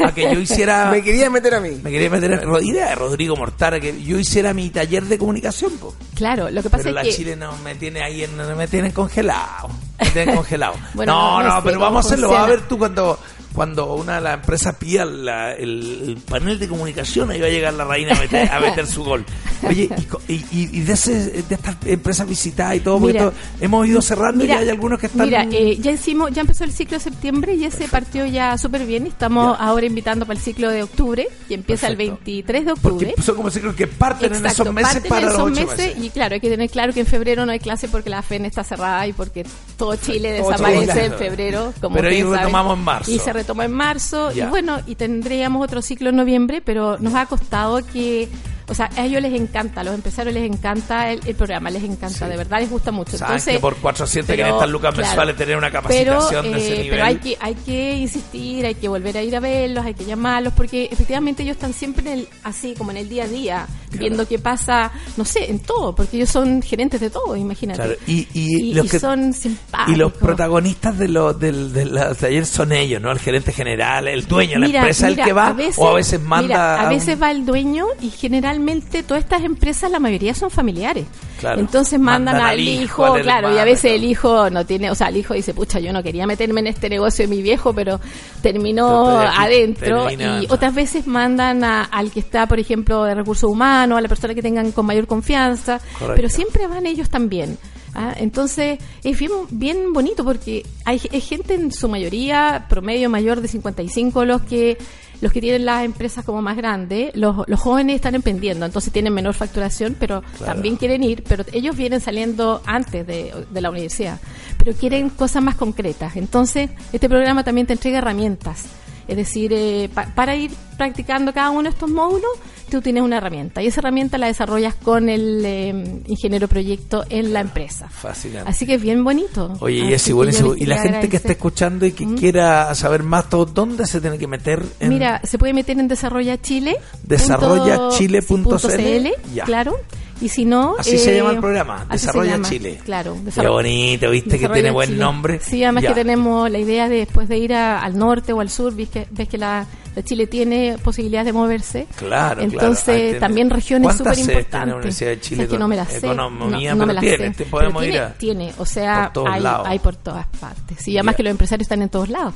a 0.06 0.14
que 0.14 0.23
yo 0.34 0.39
hiciera... 0.39 0.89
Me 0.91 1.02
quería 1.03 1.30
meter 1.30 1.56
a 1.56 1.60
mí. 1.60 1.80
Me 1.84 1.89
quería 1.91 2.10
meter 2.10 2.34
a 2.34 2.41
Ro- 2.41 2.61
idea 2.61 2.89
de 2.89 2.95
Rodrigo 2.95 3.35
Mortara, 3.35 3.80
que 3.80 4.02
yo 4.03 4.18
hiciera 4.19 4.53
mi 4.53 4.69
taller 4.69 5.03
de 5.06 5.18
comunicación, 5.18 5.72
po. 5.77 5.95
Claro, 6.15 6.49
lo 6.49 6.61
que 6.64 6.69
pasa 6.69 6.84
Pero 6.84 6.95
la 6.95 7.02
es 7.02 7.10
que... 7.10 7.15
Chile 7.15 7.35
no 7.35 7.56
me 7.57 7.76
tiene 7.76 8.03
ahí, 8.03 8.23
en, 8.23 8.35
no 8.38 8.56
me 8.56 8.68
tienen 8.68 8.91
congelado. 8.91 9.69
Congelado. 10.36 10.73
Bueno, 10.94 11.14
no, 11.14 11.22
no- 11.22 11.44
no, 11.44 11.49
no 11.49 11.56
sé 11.57 11.61
pero 11.65 11.80
vamos 11.80 12.06
a 12.06 12.07
hacerlo. 12.07 12.30
Vas 12.30 12.44
a 12.44 12.45
ver 12.48 12.61
tú 12.68 12.78
cuando, 12.78 13.19
cuando 13.53 13.94
una 13.95 14.15
de 14.15 14.22
las 14.22 14.34
empresas 14.36 14.76
pida 14.76 15.06
la- 15.06 15.53
el, 15.53 16.03
el 16.10 16.18
panel 16.18 16.57
de 16.60 16.68
comunicación, 16.68 17.32
ahí 17.32 17.40
va 17.41 17.48
a 17.48 17.49
llegar 17.49 17.73
la 17.73 17.86
reina 17.86 18.14
a 18.15 18.19
meter, 18.19 18.49
a 18.52 18.60
meter 18.61 18.88
su 18.88 19.03
gol. 19.03 19.26
Oye, 19.68 19.90
y, 20.28 20.34
y, 20.34 20.36
y- 20.52 20.69
y 20.78 20.80
de, 20.82 20.94
ese, 20.94 21.14
de 21.44 21.56
estas 21.56 21.76
empresas 21.86 22.28
visitadas 22.28 22.76
y 22.78 22.80
todo, 22.80 22.99
porque 22.99 23.14
Mira. 23.14 23.26
todo- 23.26 23.34
hemos 23.60 23.88
ido 23.88 24.02
cerrando 24.02 24.44
Mira, 24.44 24.56
y 24.56 24.64
hay 24.64 24.69
algunos 24.69 24.99
que 24.99 25.07
están... 25.07 25.26
Mira, 25.28 25.45
eh, 25.52 25.78
ya 25.80 25.91
hicimos, 25.91 26.32
ya 26.32 26.41
empezó 26.41 26.64
el 26.64 26.72
ciclo 26.72 26.98
de 26.98 27.03
septiembre 27.03 27.53
y 27.56 27.65
ese 27.65 27.88
partió 27.88 28.26
ya 28.26 28.57
súper 28.57 28.86
bien. 28.86 29.06
y 29.06 29.10
Estamos 29.10 29.56
ahora 29.60 29.86
invitando 29.86 30.26
para 30.26 30.38
el 30.40 30.44
ciclo 30.44 30.69
de 30.69 30.84
octubre, 30.84 31.28
que 31.48 31.53
empieza 31.53 31.88
el 31.88 31.95
23 31.98 32.65
de 32.65 32.72
octubre. 32.72 33.07
porque 33.11 33.22
son 33.22 33.36
como 33.36 33.49
ciclos 33.52 33.76
que 33.76 33.88
parten 33.88 34.32
en 34.34 34.38
Exacto, 34.45 34.64
esos 34.64 34.73
meses 34.73 35.03
para 35.07 35.28
esos 35.28 35.38
los 35.40 35.48
ocho 35.52 35.61
meses, 35.68 35.78
meses. 35.95 36.03
y 36.06 36.10
claro, 36.10 36.34
hay 36.36 36.40
que 36.41 36.49
tener 36.49 36.69
claro 36.69 36.94
que 36.94 37.02
en 37.02 37.06
febrero 37.06 37.45
no 37.45 37.52
hay 37.52 37.60
clase 37.60 37.88
porque 37.90 38.10
la 38.10 38.22
FEN 38.22 38.45
está 38.45 38.64
cerrada 38.64 39.06
y 39.07 39.14
porque 39.14 39.45
todo 39.78 39.95
Chile 39.98 40.40
Todo 40.40 40.52
desaparece 40.52 40.88
Chile. 40.94 41.06
en 41.06 41.14
febrero. 41.18 41.73
Como 41.82 41.95
Pero 41.98 42.07
ahí 42.07 42.15
ustedes 42.15 42.30
saben. 42.32 42.40
retomamos 42.45 42.78
en 42.78 42.84
marzo. 42.84 43.11
Y 43.11 43.19
se 43.19 43.34
retoma 43.41 43.65
en 43.65 43.73
marzo. 43.73 44.31
Ya. 44.31 44.45
Y 44.45 44.49
bueno, 44.49 44.80
y 44.85 44.95
tendríamos 44.95 45.63
otro 45.63 45.81
ciclo 45.81 46.09
en 46.09 46.15
noviembre, 46.15 46.61
pero 46.61 46.97
nos 46.99 47.13
ha 47.15 47.26
costado 47.26 47.85
que... 47.85 48.30
O 48.72 48.73
sea, 48.73 48.89
a 48.95 49.06
ellos 49.06 49.22
les 49.22 49.34
encanta, 49.34 49.81
a 49.81 49.84
los 49.84 49.93
empresarios 49.93 50.34
les 50.34 50.49
encanta 50.49 51.11
el, 51.11 51.19
el 51.27 51.35
programa, 51.35 51.69
les 51.69 51.84
encanta, 51.84 52.30
de 52.30 52.38
verdad 52.38 52.61
les 52.61 52.69
gusta 52.69 52.89
mucho. 52.89 53.18
Entonces, 53.18 53.56
que 53.56 53.60
por 53.60 53.76
400, 53.76 54.26
pero, 54.27 54.45
500 54.45 54.69
lucas 54.72 54.93
claro, 54.93 55.07
mensuales 55.07 55.35
tener 55.35 55.57
una 55.57 55.69
capacitación 55.69 56.41
pero, 56.43 56.56
de 56.56 56.57
ese 56.57 56.73
eh, 56.73 56.84
nivel. 56.84 56.89
Pero 56.91 57.03
hay 57.03 57.15
que, 57.18 57.38
hay 57.41 57.56
que 57.56 57.93
insistir, 57.98 58.65
hay 58.65 58.76
que 58.76 58.88
volver 58.88 59.18
a 59.18 59.23
ir 59.23 59.35
a 59.35 59.41
verlos, 59.41 59.85
hay 59.85 59.93
que 59.93 60.06
llamarlos, 60.06 60.53
porque 60.53 60.88
efectivamente 60.89 61.43
ellos 61.43 61.57
están 61.57 61.73
siempre 61.73 62.10
en 62.14 62.19
el, 62.19 62.27
así 62.45 62.73
como 62.77 62.91
en 62.91 62.98
el 62.98 63.10
día 63.10 63.26
a 63.26 63.27
día, 63.27 63.68
viendo 63.91 64.26
qué 64.26 64.39
pasa, 64.39 64.89
no 65.18 65.26
sé, 65.26 65.52
en 65.52 65.60
todo, 65.60 65.93
porque 65.93 66.15
ellos 66.15 66.30
son 66.30 66.61
gerentes 66.61 67.02
de 67.02 67.10
todo, 67.10 67.35
imagínate. 67.35 67.77
Claro, 67.81 67.95
y, 68.07 68.26
y, 68.34 68.73
los 68.73 68.85
y 68.85 68.89
que- 68.89 68.99
son 68.99 69.34
simpáticos. 69.34 69.93
Y 69.93 69.98
los 69.98 70.14
protagonistas 70.14 70.98
de 70.98 71.10
los 71.10 71.38
del, 71.38 71.73
de 71.73 71.88
los 71.88 72.18
talleres 72.18 72.48
son 72.48 72.72
ellos, 72.72 73.02
¿no? 73.02 73.11
El 73.11 73.19
gerente 73.19 73.52
general, 73.52 74.07
el 74.07 74.26
dueño 74.27 74.60
la 74.60 74.68
empresa, 74.68 75.07
mira, 75.07 75.23
el 75.23 75.27
que 75.27 75.34
va, 75.34 75.48
a 75.48 75.53
veces- 75.53 75.76
o 75.77 75.89
a 75.89 75.93
veces 75.95 76.22
manda. 76.22 76.48
mira, 76.48 76.81
a 76.81 76.89
veces 76.89 77.22
va 77.22 77.31
el 77.31 77.45
dueño 77.45 77.88
y 77.99 78.10
generalmente 78.11 78.61
todas 79.08 79.24
estas 79.24 79.44
empresas, 79.44 79.90
la 79.92 80.00
mayoría 80.00 80.34
son 80.34 80.50
familiares. 80.52 81.06
Claro. 81.40 81.60
Entonces 81.60 82.00
mandan, 82.00 82.36
Mandan 82.36 82.52
al 82.52 82.60
hijo, 82.60 82.84
hijo, 83.06 83.14
al 83.16 83.22
claro, 83.24 83.54
y 83.54 83.58
a 83.58 83.64
veces 83.66 83.82
claro. 83.82 83.96
el 83.96 84.04
hijo 84.04 84.50
no 84.52 84.66
tiene, 84.66 84.92
o 84.92 84.96
sea, 84.96 85.08
el 85.10 85.18
hijo 85.18 85.34
dice, 85.34 85.54
pucha, 85.54 85.80
yo 85.80 85.92
no 85.92 86.04
quería 86.04 86.28
meterme 86.28 86.60
en 86.62 86.68
este 86.68 86.90
negocio 86.90 87.28
de 87.28 87.36
mi 87.36 87.42
viejo, 87.42 87.74
pero 87.74 88.00
terminó 88.42 89.20
aquí, 89.20 89.36
adentro. 89.40 90.08
Y 90.12 90.48
otras 90.50 90.74
veces 90.74 91.08
mandan 91.08 91.64
a- 91.64 91.84
al 91.86 92.12
que 92.12 92.20
está, 92.20 92.48
por 92.48 92.60
ejemplo, 92.60 93.04
de 93.04 93.16
recursos 93.16 93.50
humanos, 93.50 93.98
a 93.98 94.02
la 94.02 94.08
persona 94.08 94.34
que 94.34 94.42
tengan 94.42 94.72
con 94.72 94.86
mayor 94.86 95.08
confianza, 95.08 95.80
Correcto. 96.00 96.14
pero 96.16 96.30
siempre 96.30 96.68
van 96.68 96.86
ellos 96.86 97.10
también. 97.10 97.58
¿ah? 97.96 98.14
Entonces 98.18 98.80
es 99.04 99.20
bien, 99.20 99.32
bien 99.50 99.94
bonito 99.94 100.24
porque 100.24 100.66
hay, 100.86 101.02
hay 101.12 101.22
gente 101.22 101.56
en 101.56 101.72
su 101.72 101.88
mayoría, 101.90 102.66
promedio 102.70 103.10
mayor 103.10 103.42
de 103.42 103.48
55, 103.48 104.26
los 104.26 104.42
que 104.44 104.78
los 105.22 105.31
que 105.31 105.39
tienen 105.39 105.65
las 105.65 105.85
empresas 105.85 106.26
como 106.26 106.41
más 106.41 106.57
grandes, 106.57 107.15
los, 107.15 107.48
los 107.48 107.60
jóvenes 107.60 107.95
están 107.95 108.15
emprendiendo, 108.15 108.65
entonces 108.65 108.91
tienen 108.91 109.14
menor 109.14 109.34
facturación, 109.35 109.95
pero 109.99 110.22
Claro. 110.38 110.53
también 110.53 110.76
quieren 110.77 111.03
ir, 111.03 111.23
pero 111.23 111.45
ellos 111.53 111.76
vienen 111.77 112.02
saliendo 112.02 112.61
antes 112.65 113.06
de, 113.07 113.31
de 113.49 113.61
la 113.61 113.69
universidad, 113.69 114.19
pero 114.57 114.73
quieren 114.73 115.10
cosas 115.10 115.41
más 115.43 115.56
concretas. 115.56 116.15
Entonces, 116.18 116.69
este 116.91 117.07
programa 117.07 117.43
también 117.43 117.68
te 117.68 117.73
entrega 117.73 117.99
herramientas. 117.99 118.65
Es 119.12 119.18
decir, 119.18 119.52
eh, 119.54 119.90
pa- 119.94 120.08
para 120.16 120.36
ir 120.38 120.52
practicando 120.78 121.34
cada 121.34 121.50
uno 121.52 121.64
de 121.64 121.70
estos 121.70 121.90
módulos, 121.90 122.32
tú 122.70 122.82
tienes 122.82 123.04
una 123.04 123.18
herramienta 123.18 123.62
y 123.62 123.68
esa 123.68 123.82
herramienta 123.82 124.18
la 124.18 124.28
desarrollas 124.28 124.74
con 124.74 125.10
el 125.10 125.44
eh, 125.46 126.02
ingeniero 126.08 126.48
proyecto 126.48 127.04
en 127.10 127.34
la 127.34 127.42
empresa. 127.42 127.90
Fascinante. 127.90 128.50
Así 128.50 128.66
que 128.66 128.76
es 128.76 128.82
bien 128.82 129.04
bonito. 129.04 129.54
Oye, 129.60 129.94
Así 129.94 130.14
buenísimo. 130.14 130.50
yo 130.50 130.54
les 130.54 130.62
Y 130.64 130.66
la 130.66 130.78
gente 130.82 131.10
que 131.10 131.18
está 131.18 131.34
escuchando 131.34 131.86
y 131.86 131.92
que 131.92 132.06
¿Mm? 132.06 132.18
quiera 132.18 132.74
saber 132.74 133.04
más, 133.04 133.30
todo, 133.30 133.46
¿dónde 133.46 133.86
se 133.86 134.00
tiene 134.00 134.18
que 134.18 134.28
meter? 134.28 134.64
En 134.80 134.88
Mira, 134.90 135.20
se 135.26 135.38
puede 135.38 135.54
meter 135.54 135.78
en 135.78 135.90
desarrollachile. 135.90 136.78
Desarrollachile.cl, 137.04 138.26
punto 138.28 138.58
CL, 138.58 139.10
ya. 139.34 139.44
claro. 139.44 139.76
Y 140.22 140.30
si 140.30 140.45
no. 140.45 140.76
Así 140.77 140.98
se 140.99 141.14
eh, 141.14 141.18
llama 141.18 141.31
el 141.31 141.39
programa, 141.39 141.76
así 141.89 141.99
se 141.99 142.06
Desarrolla 142.07 142.31
llama, 142.34 142.48
Chile. 142.49 142.80
Claro. 142.85 143.18
Qué 143.35 143.48
bonito, 143.48 144.10
viste 144.11 144.38
que 144.39 144.48
tiene 144.49 144.69
buen 144.72 144.89
Chile. 144.89 144.99
nombre. 144.99 145.39
Sí, 145.41 145.64
además 145.64 145.84
Ya. 145.84 145.89
que 145.89 145.95
tenemos 145.95 146.49
la 146.49 146.60
idea 146.60 146.88
de 146.89 146.98
después 146.98 147.27
de 147.27 147.38
ir 147.39 147.53
a- 147.53 147.81
al 147.81 147.98
norte 147.98 148.31
o 148.34 148.39
al 148.39 148.49
sur, 148.49 148.73
ves 148.76 148.89
que, 148.89 149.07
ves 149.10 149.27
que 149.27 149.38
la, 149.39 149.65
la 149.95 150.03
Chile 150.03 150.27
tiene 150.27 150.77
posibilidades 150.84 151.26
de 151.26 151.34
moverse. 151.34 151.88
Claro, 151.95 152.41
Entonces, 152.41 152.84
claro. 152.85 152.99
Tiene- 153.02 153.19
también 153.19 153.49
regiones 153.49 153.85
¿Cuántas 153.88 153.98
súper 153.98 154.14
sedes 154.15 154.26
tiene 154.27 154.35
la 154.35 154.41
importantes. 154.41 154.76
Universidad 154.76 155.10
de 155.10 155.19
Chile? 155.22 155.43
Es 155.43 155.49
que 155.49 155.57
no 155.57 155.68
me 155.68 155.76
la 155.76 155.85
sé. 155.85 155.98
Economía, 155.98 156.72
no, 156.73 156.80
no 156.81 156.85
me 156.85 156.93
la 156.93 157.02
tiene, 157.02 157.34
sé. 157.34 157.45
podemos 157.45 157.81
Pero 157.81 157.85
ir 157.85 157.91
tiene, 157.91 158.06
a- 158.06 158.14
tiene, 158.14 158.53
o 158.60 158.65
sea, 158.65 159.11
por 159.14 159.27
hay, 159.27 159.43
hay 159.65 159.80
por 159.80 159.95
todas 159.95 160.27
partes. 160.39 160.77
Sí, 160.80 160.95
además 160.98 161.14
Ya. 161.14 161.18
que 161.18 161.23
los 161.23 161.31
empresarios 161.31 161.65
están 161.65 161.81
en 161.81 161.89
todos 161.89 162.10
lados. 162.10 162.35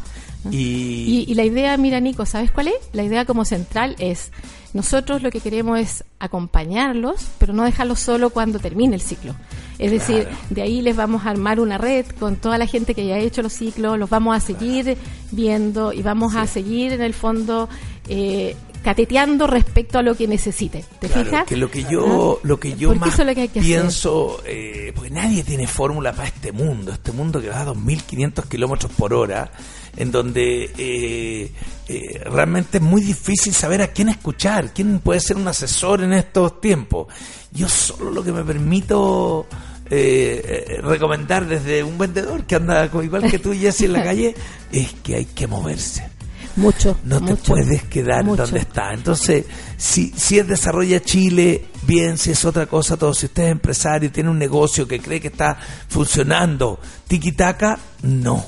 Y, 0.52 1.26
Y, 1.26 1.26
y 1.28 1.34
la 1.36 1.44
idea, 1.44 1.78
mira 1.78 2.00
Nico, 2.00 2.26
¿sabes 2.26 2.52
cuál 2.52 2.68
es? 2.68 2.76
La 2.94 3.04
idea 3.04 3.26
como 3.26 3.46
central 3.46 3.96
es, 4.00 4.32
nosotros 4.74 5.22
lo 5.24 5.32
que 5.32 5.40
queremos 5.40 5.80
es 5.80 6.04
acompañarlos, 6.20 7.28
pero 7.38 7.54
no 7.54 7.64
dejarlos 7.64 8.00
solo 8.00 8.30
cuando 8.30 8.60
termine 8.60 8.96
el 8.96 9.02
ciclo. 9.02 9.36
Es 9.80 9.92
decir, 9.92 10.28
de 10.50 10.62
ahí 10.62 10.82
les 10.82 10.96
vamos 10.96 11.26
a 11.26 11.30
armar 11.30 11.60
una 11.60 11.78
red 11.78 12.06
con 12.20 12.38
toda 12.38 12.58
la 12.58 12.68
gente 12.68 12.94
que 12.94 13.06
ya 13.06 13.16
ha 13.16 13.20
hecho 13.20 13.42
los 13.42 13.54
ciclos, 13.54 13.98
los 14.00 14.10
vamos 14.10 14.36
a 14.36 14.40
seguir 14.40 14.98
viendo 15.32 15.94
y 15.94 16.02
vamos 16.02 16.36
a 16.36 16.48
seguir 16.48 16.94
en 16.94 17.02
el 17.02 17.14
fondo 17.14 17.68
eh, 18.08 18.56
cateteando 18.86 19.48
respecto 19.48 19.98
a 19.98 20.03
lo 20.03 20.14
que 20.14 20.28
necesiten. 20.28 20.84
¿Te 20.99 21.07
Claro, 21.07 21.26
fijas? 21.26 21.48
que 21.48 21.57
lo 21.57 21.72
que 21.72 21.86
yo, 21.86 22.40
lo 22.44 22.60
que 22.60 22.76
yo 22.76 22.94
más 22.94 23.10
eso 23.10 23.24
es 23.24 23.28
lo 23.28 23.34
que 23.34 23.41
hay 23.41 23.48
que 23.48 23.60
hacer. 23.60 23.72
pienso, 23.72 24.44
eh, 24.45 24.91
porque 24.95 25.10
nadie 25.10 25.44
tiene 25.44 25.66
fórmula 25.66 26.14
para 26.14 26.28
este 26.28 26.52
mundo, 26.52 26.91
este 26.91 27.12
mundo 27.12 27.41
que 27.41 27.49
va 27.49 27.62
a 27.62 27.66
2.500 27.66 28.48
kilómetros 28.48 28.91
por 28.91 29.12
hora, 29.16 29.52
en 29.98 30.12
donde 30.12 30.72
eh, 30.78 31.52
eh, 31.88 32.22
realmente 32.26 32.78
es 32.78 32.84
muy 32.84 33.02
difícil 33.02 33.56
saber 33.56 33.82
a 33.82 33.88
quién 33.88 34.10
escuchar, 34.10 34.72
quién 34.72 34.99
puede 34.99 35.20
ser 35.20 35.38
un 35.38 35.48
asesor 35.48 36.03
en 36.03 36.14
estos 36.14 36.62
tiempos. 36.62 37.07
Yo 37.52 37.68
solo 37.68 38.12
lo 38.12 38.24
que 38.24 38.32
me 38.32 38.44
permito 38.44 39.48
eh, 39.90 40.68
eh, 40.68 40.82
recomendar 40.82 41.48
desde 41.48 41.84
un 41.84 41.98
vendedor 41.98 42.44
que 42.45 42.56
anda 42.56 42.86
igual 43.03 43.30
que 43.30 43.40
tú, 43.40 43.52
Jesse, 43.53 43.82
en 43.82 43.94
la 43.94 44.03
calle, 44.03 44.36
es 44.72 44.94
que 45.02 45.16
hay 45.16 45.26
que 45.26 45.48
moverse. 45.48 46.15
Mucho. 46.56 46.98
No 47.03 47.23
te 47.23 47.36
puedes 47.36 47.84
quedar 47.84 48.23
mucho. 48.23 48.44
donde 48.44 48.60
está. 48.60 48.94
Entonces, 48.94 49.45
si, 49.77 50.11
si 50.15 50.40
es 50.40 50.48
Desarrolla 50.48 51.02
Chile, 51.02 51.65
bien, 51.84 52.18
si 52.18 52.32
es 52.32 52.45
otra 52.45 52.65
cosa, 52.65 52.95
todo. 52.98 53.14
Si 53.14 53.26
usted 53.26 53.44
es 53.44 53.52
empresario, 53.52 54.11
tiene 54.11 54.30
un 54.30 54.40
negocio 54.40 54.88
que 54.88 54.99
cree 54.99 55.19
que 55.19 55.27
está 55.27 55.57
funcionando, 55.90 56.80
tiki-taka, 57.07 57.77
no. 58.03 58.45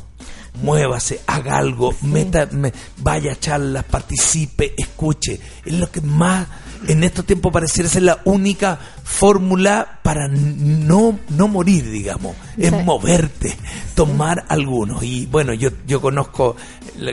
Muévase, 0.62 1.22
haga 1.28 1.58
algo, 1.58 1.94
meta, 2.02 2.48
me- 2.52 2.74
vaya 2.98 3.34
a 3.34 3.40
charlas, 3.40 3.84
participe, 3.84 4.74
escuche. 4.76 5.40
Es 5.64 5.74
lo 5.74 5.92
que 5.92 6.02
más 6.02 6.48
en 6.88 7.04
estos 7.04 7.26
tiempos 7.26 7.52
pareciera 7.54 7.88
ser 7.90 8.02
la 8.04 8.22
única 8.26 8.80
fórmula 9.04 10.00
para 10.04 10.28
no, 10.30 11.20
no 11.30 11.48
morir, 11.48 11.90
digamos. 11.92 12.36
Es 12.58 12.72
moverte, 12.72 13.56
tomar 13.94 14.46
algunos. 14.50 15.04
Y 15.04 15.28
bueno, 15.28 15.54
yo, 15.54 15.70
yo 15.86 16.02
conozco 16.02 16.56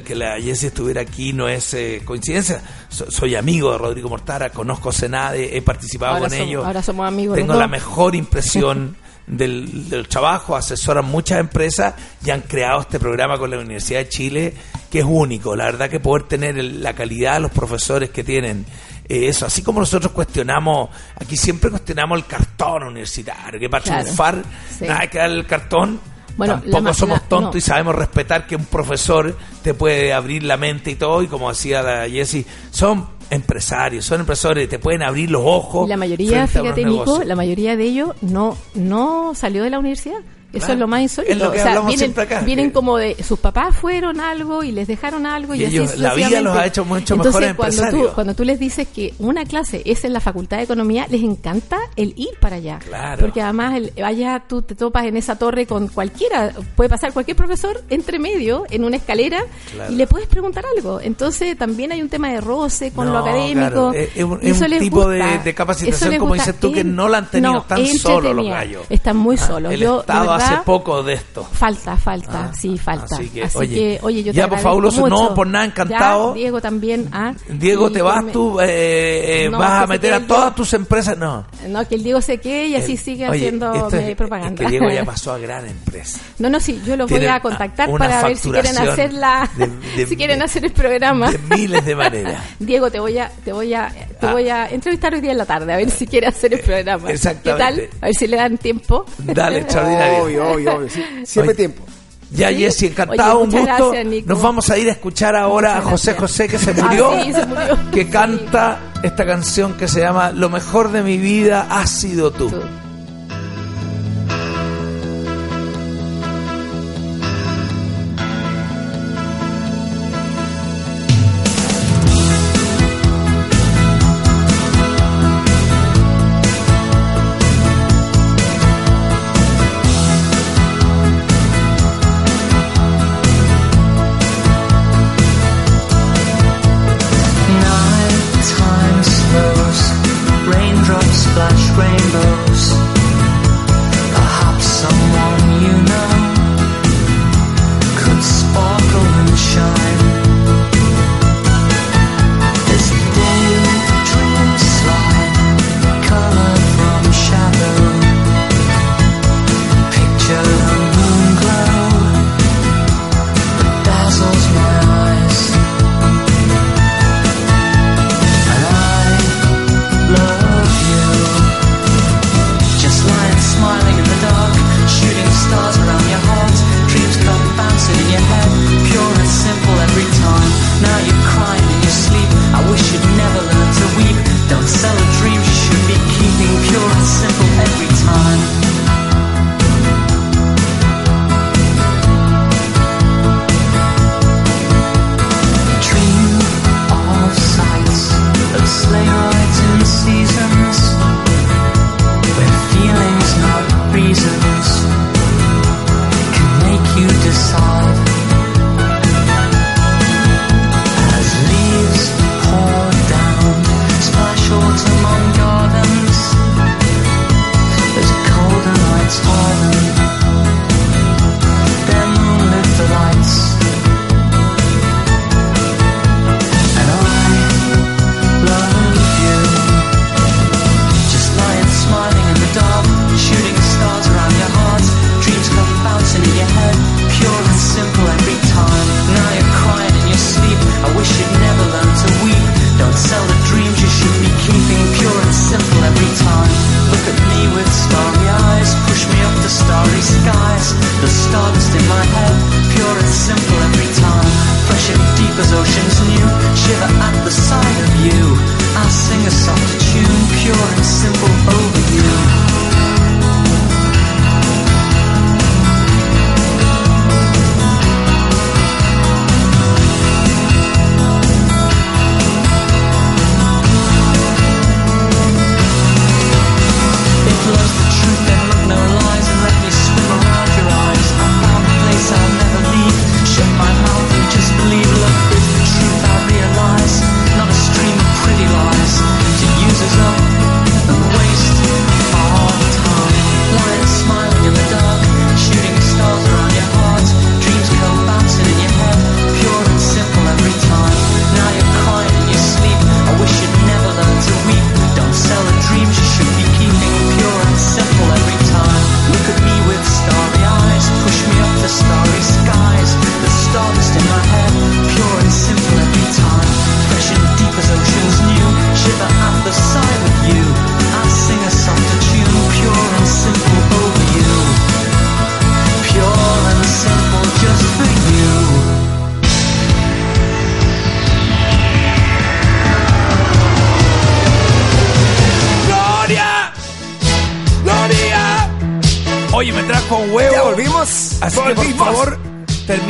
que 0.02 0.14
la 0.14 0.40
Jessie 0.40 0.68
estuviera 0.68 1.00
aquí, 1.02 1.32
no 1.32 1.48
es 1.48 1.74
eh, 1.74 2.02
coincidencia. 2.04 2.62
So- 2.88 3.10
soy 3.10 3.34
amigo 3.34 3.72
de 3.72 3.78
Rodrigo 3.78 4.08
Mortara, 4.08 4.50
conozco 4.50 4.92
Senade, 4.92 5.56
he 5.56 5.62
participado 5.62 6.14
Ahora 6.14 6.28
con 6.28 6.30
somos- 6.38 6.46
ellos. 6.48 6.64
ahora 6.66 6.82
somos 6.82 7.06
amigos 7.08 7.36
Tengo 7.36 7.54
la 7.54 7.68
mejor 7.68 8.14
impresión 8.14 8.96
del, 9.26 9.88
del 9.88 10.06
trabajo, 10.08 10.54
asesoran 10.56 11.04
muchas 11.06 11.38
empresas 11.40 11.94
y 12.24 12.30
han 12.30 12.42
creado 12.42 12.80
este 12.82 12.98
programa 13.00 13.38
con 13.38 13.50
la 13.50 13.58
Universidad 13.58 14.00
de 14.00 14.08
Chile 14.08 14.54
que 14.90 14.98
es 15.00 15.04
único. 15.08 15.56
La 15.56 15.64
verdad 15.64 15.88
que 15.90 15.98
poder 16.00 16.24
tener 16.28 16.58
el- 16.58 16.82
la 16.82 16.92
calidad 16.94 17.34
de 17.34 17.40
los 17.40 17.50
profesores 17.50 18.10
que 18.10 18.22
tienen 18.22 18.64
eh, 19.08 19.28
eso, 19.28 19.44
así 19.46 19.62
como 19.62 19.80
nosotros 19.80 20.12
cuestionamos, 20.12 20.88
aquí 21.16 21.36
siempre 21.36 21.68
cuestionamos 21.70 22.16
el 22.18 22.26
cartón 22.26 22.84
universitario, 22.84 23.60
que 23.60 23.68
para 23.68 23.84
Claro, 23.84 24.02
triunfar 24.02 24.42
sí. 24.78 24.84
nada 24.86 25.00
hay 25.00 25.08
que 25.08 25.18
darle 25.18 25.40
el 25.40 25.46
cartón. 25.46 26.00
Bueno, 26.36 26.54
Tampoco 26.54 26.80
la 26.82 26.94
somos 26.94 27.28
tontos 27.28 27.54
no. 27.54 27.58
y 27.58 27.60
sabemos 27.60 27.94
respetar 27.94 28.46
que 28.46 28.56
un 28.56 28.64
profesor 28.64 29.36
te 29.62 29.74
puede 29.74 30.12
abrir 30.12 30.42
la 30.42 30.56
mente 30.56 30.90
y 30.90 30.94
todo, 30.96 31.22
y 31.22 31.28
como 31.28 31.48
decía 31.48 31.82
la 31.82 32.08
Jessie, 32.08 32.44
son 32.70 33.06
empresarios, 33.30 34.04
son 34.04 34.20
empresarios, 34.20 34.68
te 34.68 34.78
pueden 34.78 35.02
abrir 35.02 35.30
los 35.30 35.42
ojos. 35.44 35.88
La 35.88 35.96
mayoría, 35.96 36.46
fíjate 36.46 36.84
Nico, 36.84 37.22
la 37.24 37.36
mayoría 37.36 37.76
de 37.76 37.84
ellos 37.84 38.10
no, 38.20 38.56
no 38.74 39.34
salió 39.34 39.62
de 39.62 39.70
la 39.70 39.78
universidad. 39.78 40.20
Eso 40.56 40.72
es 40.72 40.78
lo 40.78 40.86
más 40.88 41.00
insólito. 41.02 41.34
Lo 41.36 41.50
o 41.50 41.54
sea, 41.54 41.80
vienen, 41.80 41.98
siempre 41.98 42.22
acá, 42.24 42.40
vienen 42.40 42.66
que- 42.68 42.72
como 42.74 42.96
de 42.96 43.16
sus 43.22 43.38
papás 43.38 43.76
fueron 43.76 44.20
algo 44.20 44.62
y 44.64 44.72
les 44.72 44.86
dejaron 44.88 45.26
algo 45.26 45.54
y, 45.54 45.62
Y 45.64 45.64
así 45.84 45.98
la 46.00 46.14
vida 46.14 46.40
los 46.40 46.56
ha 46.56 46.66
hecho 46.66 46.84
mucho 46.84 47.14
Entonces, 47.14 47.34
mejores 47.40 47.54
cuando 47.56 47.74
empresarios. 47.76 48.08
tú, 48.10 48.14
cuando 48.14 48.34
tú 48.34 48.44
les 48.44 48.58
dices 48.58 48.88
que 48.88 49.14
una 49.18 49.44
clase 49.44 49.82
es 49.84 50.04
en 50.04 50.12
la 50.12 50.20
Facultad 50.20 50.58
de 50.58 50.64
Economía, 50.64 51.06
les 51.10 51.22
encanta 51.22 51.78
el 51.96 52.12
ir 52.16 52.30
para 52.40 52.56
allá. 52.56 52.78
Claro. 52.78 53.20
Porque 53.20 53.40
además 53.42 53.74
el, 53.76 53.92
allá 54.04 54.42
tú 54.48 54.62
te 54.62 54.74
topas 54.74 55.06
en 55.06 55.16
esa 55.16 55.36
torre 55.36 55.66
con 55.66 55.88
cualquiera, 55.88 56.52
puede 56.76 56.88
pasar 56.90 57.12
cualquier 57.12 57.36
profesor 57.36 57.82
entre 57.90 58.18
medio 58.18 58.64
en 58.70 58.84
una 58.84 58.96
escalera 58.96 59.42
Claro. 59.72 59.92
y 59.92 59.96
le 59.96 60.06
puedes 60.06 60.28
preguntar 60.28 60.64
algo. 60.76 61.00
Entonces 61.00 61.56
también 61.58 61.92
hay 61.92 62.02
un 62.02 62.08
tema 62.08 62.28
de 62.30 62.40
roce 62.40 62.92
con 62.92 63.06
No, 63.06 63.12
lo 63.14 63.18
académico. 63.20 63.58
claro, 63.58 63.92
es- 63.92 64.10
es 64.16 64.24
un- 64.24 64.38
es 64.42 64.60
un 64.60 64.78
tipo 64.78 65.08
de- 65.08 65.38
de 65.44 65.54
capacitación, 65.54 66.16
como 66.18 66.34
dices 66.34 66.54
tú, 66.58 66.72
que 66.72 66.84
no 66.84 67.08
la 67.08 67.18
han 67.18 67.30
tenido 67.30 67.62
tan 67.62 67.80
es 67.80 68.00
solos 68.00 68.34
los 68.34 68.46
gallos. 68.48 68.82
Están 68.90 69.16
muy 69.16 69.36
Ah, 69.40 69.46
solos. 69.46 69.72
El 69.72 69.80
Yo, 69.80 70.02
hace 70.44 70.56
poco 70.64 71.02
de 71.02 71.14
esto. 71.14 71.44
Falta, 71.44 71.96
falta, 71.96 72.50
Ah, 72.50 72.52
sí, 72.58 72.76
falta. 72.78 73.16
así 73.16 73.28
que, 73.28 73.42
Así 73.44 73.58
oye, 73.58 73.74
que, 73.74 73.98
oye, 74.02 74.22
yo 74.24 74.32
te 74.32 74.38
ya, 74.38 74.44
agradezco 74.44 74.68
fabuloso, 74.68 75.08
no, 75.08 75.34
por 75.34 75.46
nada, 75.46 75.64
encantado. 75.64 76.34
Ya, 76.34 76.40
Diego 76.40 76.60
también. 76.60 77.08
ah, 77.12 77.32
Diego, 77.48 77.90
¿te 77.90 78.02
vas 78.02 78.22
me- 78.24 78.32
tú? 78.32 78.60
eh, 78.60 79.44
eh, 79.44 79.48
No, 79.50 79.58
¿Vas 79.58 79.82
a 79.82 79.86
meter 79.86 80.12
a 80.14 80.18
yo. 80.20 80.26
todas 80.26 80.54
tus 80.54 80.72
empresas? 80.74 81.16
No. 81.18 81.44
No, 81.68 81.86
que 81.88 81.94
el 81.96 82.02
Diego 82.02 82.20
se 82.20 82.38
quede 82.38 82.66
y 82.68 82.76
así 82.76 82.92
El- 82.92 82.98
sigue 82.98 83.28
oye, 83.28 83.38
haciendo 83.38 83.72
esto 83.74 83.96
es- 83.96 84.16
propaganda. 84.16 84.54
Es 84.54 84.60
que 84.60 84.66
Diego 84.70 84.88
ya 84.90 85.04
pasó 85.04 85.32
a 85.32 85.38
gran 85.38 85.66
empresa. 85.66 86.18
No, 86.38 86.48
no, 86.50 86.60
sí, 86.60 86.80
yo 86.86 86.96
los 86.96 87.10
voy 87.10 87.24
a 87.26 87.40
contactar 87.40 87.90
para 87.96 88.22
ver 88.22 88.36
si 88.36 88.50
quieren 88.50 88.76
hacer 88.78 89.12
la, 89.12 89.48
de- 89.56 89.66
de- 89.96 90.06
si 90.06 90.16
quieren 90.16 90.38
de- 90.38 90.44
hacer 90.44 90.64
el 90.64 90.72
programa. 90.72 91.30
De 91.30 91.38
miles 91.38 91.84
de 91.84 91.94
maneras. 91.96 92.42
Diego, 92.58 92.90
te 92.90 93.00
voy 93.00 93.18
a, 93.18 93.30
te 93.44 93.52
voy 93.52 93.72
a, 93.74 93.88
te 94.20 94.26
Ah. 94.26 94.32
voy 94.32 94.48
a 94.48 94.68
entrevistar 94.68 95.14
hoy 95.14 95.20
día 95.20 95.32
en 95.32 95.38
la 95.38 95.46
tarde 95.46 95.72
a 95.72 95.76
ver 95.76 95.90
si 95.90 96.06
quiere 96.06 96.26
hacer 96.26 96.54
el 96.54 96.60
programa. 96.60 97.10
Exactamente. 97.10 97.82
¿Qué 97.82 97.88
tal? 97.88 97.98
A 98.00 98.06
ver 98.06 98.14
si 98.14 98.26
le 98.26 98.36
dan 98.36 98.58
tiempo. 98.58 99.04
Dale, 99.18 99.58
extraordinario. 99.60 100.28
Obvio, 100.42 100.52
obvio, 100.54 100.74
obvio. 100.76 100.88
sí. 100.90 101.02
Siempre 101.24 101.50
Oye, 101.50 101.54
tiempo. 101.56 101.84
Ya, 102.30 102.48
Sí. 102.48 102.56
Jessy, 102.56 102.86
encantado, 102.86 103.38
Oye, 103.40 103.44
un 103.44 103.50
gusto. 103.50 103.66
gracias, 103.90 104.06
Nico. 104.06 104.28
Nos 104.28 104.42
vamos 104.42 104.70
a 104.70 104.78
ir 104.78 104.88
a 104.88 104.92
escuchar 104.92 105.36
ahora 105.36 105.76
a 105.78 105.82
José 105.82 106.14
gracias. 106.14 106.16
José, 106.20 106.48
que 106.48 106.58
se 106.58 106.70
Ah, 106.82 107.22
sí, 107.24 107.32
se 107.32 107.46
murió. 107.46 107.78
que 107.92 108.08
canta 108.08 108.78
esta 109.02 109.24
canción 109.26 109.74
que 109.74 109.86
se 109.86 110.00
llama 110.00 110.32
Lo 110.32 110.48
mejor 110.50 110.90
de 110.90 111.02
mi 111.02 111.16
vida 111.18 111.66
ha 111.70 111.86
sido 111.86 112.30
tú. 112.32 112.50
Tú. 112.50 112.60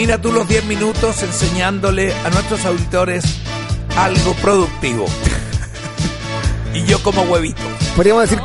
Termina 0.06 0.20
tú 0.20 0.32
los 0.32 0.46
10 0.46 0.66
minutos 0.66 1.22
enseñándole 1.22 2.12
a 2.12 2.28
nuestros 2.28 2.66
auditores 2.66 3.24
algo 3.96 4.34
productivo. 4.34 5.06
y 6.74 6.84
yo 6.84 7.02
como 7.02 7.22
huevito. 7.22 7.62
Podríamos 7.96 8.28
decir, 8.28 8.38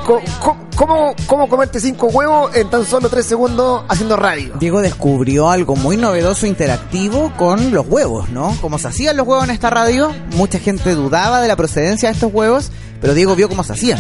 ¿cómo, 0.78 1.16
cómo 1.28 1.50
comerte 1.50 1.82
cinco 1.82 2.08
huevos 2.08 2.56
en 2.56 2.70
tan 2.70 2.86
solo 2.86 3.10
tres 3.10 3.26
segundos 3.26 3.84
haciendo 3.90 4.16
radio? 4.16 4.54
Diego 4.58 4.80
descubrió 4.80 5.50
algo 5.50 5.76
muy 5.76 5.98
novedoso 5.98 6.46
interactivo 6.46 7.34
con 7.36 7.74
los 7.74 7.86
huevos, 7.86 8.30
¿no? 8.30 8.56
Como 8.62 8.80
se 8.80 8.88
hacían 8.88 9.18
los 9.18 9.28
huevos 9.28 9.44
en 9.44 9.52
esta 9.52 9.70
radio, 9.70 10.16
mucha 10.38 10.60
gente 10.60 10.96
dudaba 10.96 11.42
de 11.42 11.50
la 11.50 11.58
procedencia 11.58 12.08
de 12.08 12.14
estos 12.14 12.32
huevos, 12.32 12.72
pero 13.02 13.14
Diego 13.14 13.36
vio 13.36 13.50
cómo 13.50 13.66
se 13.66 13.74
hacían. 13.74 14.00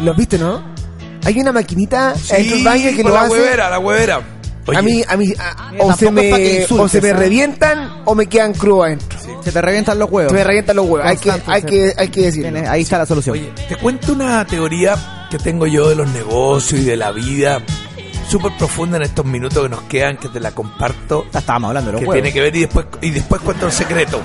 ¿Los 0.00 0.16
viste, 0.16 0.38
no? 0.38 0.62
Hay 1.24 1.40
una 1.40 1.50
maquinita 1.50 2.14
en 2.30 2.52
el 2.52 2.62
baño 2.62 2.90
que 2.94 3.02
por 3.02 3.10
lo 3.10 3.16
la 3.16 3.22
hace. 3.22 3.32
huevera, 3.32 3.70
la 3.70 3.78
huevera. 3.80 4.22
Oye, 4.66 4.78
A 4.78 4.82
mí, 4.82 5.02
a 5.08 5.16
mí, 5.16 5.32
a- 5.38 5.72
o, 5.80 5.92
se 5.94 6.10
me, 6.10 6.28
insultes, 6.28 6.70
o 6.72 6.88
se 6.88 7.00
me 7.00 7.08
¿eh? 7.08 7.12
revientan 7.14 8.02
o 8.04 8.14
me 8.14 8.26
quedan 8.26 8.52
crudos 8.54 8.86
adentro. 8.86 9.18
Se 9.42 9.50
te 9.50 9.60
revientan 9.60 9.98
los 9.98 10.08
huevos. 10.10 10.30
Se 10.30 10.38
me 10.38 10.44
revientan 10.44 10.76
los 10.76 10.86
huevos. 10.86 11.04
Hay 11.08 11.16
que, 11.16 11.32
hay 11.46 11.62
que, 11.62 11.92
hay 11.96 12.08
que 12.08 12.20
decirlo. 12.22 12.70
Ahí 12.70 12.82
está 12.82 12.98
la 12.98 13.06
solución. 13.06 13.36
Oye, 13.36 13.52
te 13.68 13.74
cuento 13.76 14.12
una 14.12 14.44
teoría 14.46 15.26
que 15.30 15.38
tengo 15.38 15.66
yo 15.66 15.88
de 15.88 15.96
los 15.96 16.08
negocios 16.10 16.80
y 16.80 16.84
de 16.84 16.96
la 16.96 17.10
vida, 17.10 17.60
súper 18.28 18.52
profunda 18.56 18.98
en 18.98 19.02
estos 19.02 19.24
minutos 19.24 19.62
que 19.64 19.68
nos 19.68 19.82
quedan, 19.82 20.16
que 20.16 20.28
te 20.28 20.38
la 20.38 20.52
comparto, 20.52 21.26
Ya 21.32 21.40
estábamos 21.40 21.68
hablando 21.68 21.88
de 21.88 21.92
los 21.94 22.00
que 22.02 22.06
huevos. 22.08 22.22
tiene 22.22 22.32
que 22.32 22.40
ver 22.40 22.54
y 22.54 22.60
después, 22.60 22.86
y 23.00 23.10
después 23.10 23.40
cuento 23.42 23.66
el 23.66 23.72
secreto. 23.72 24.20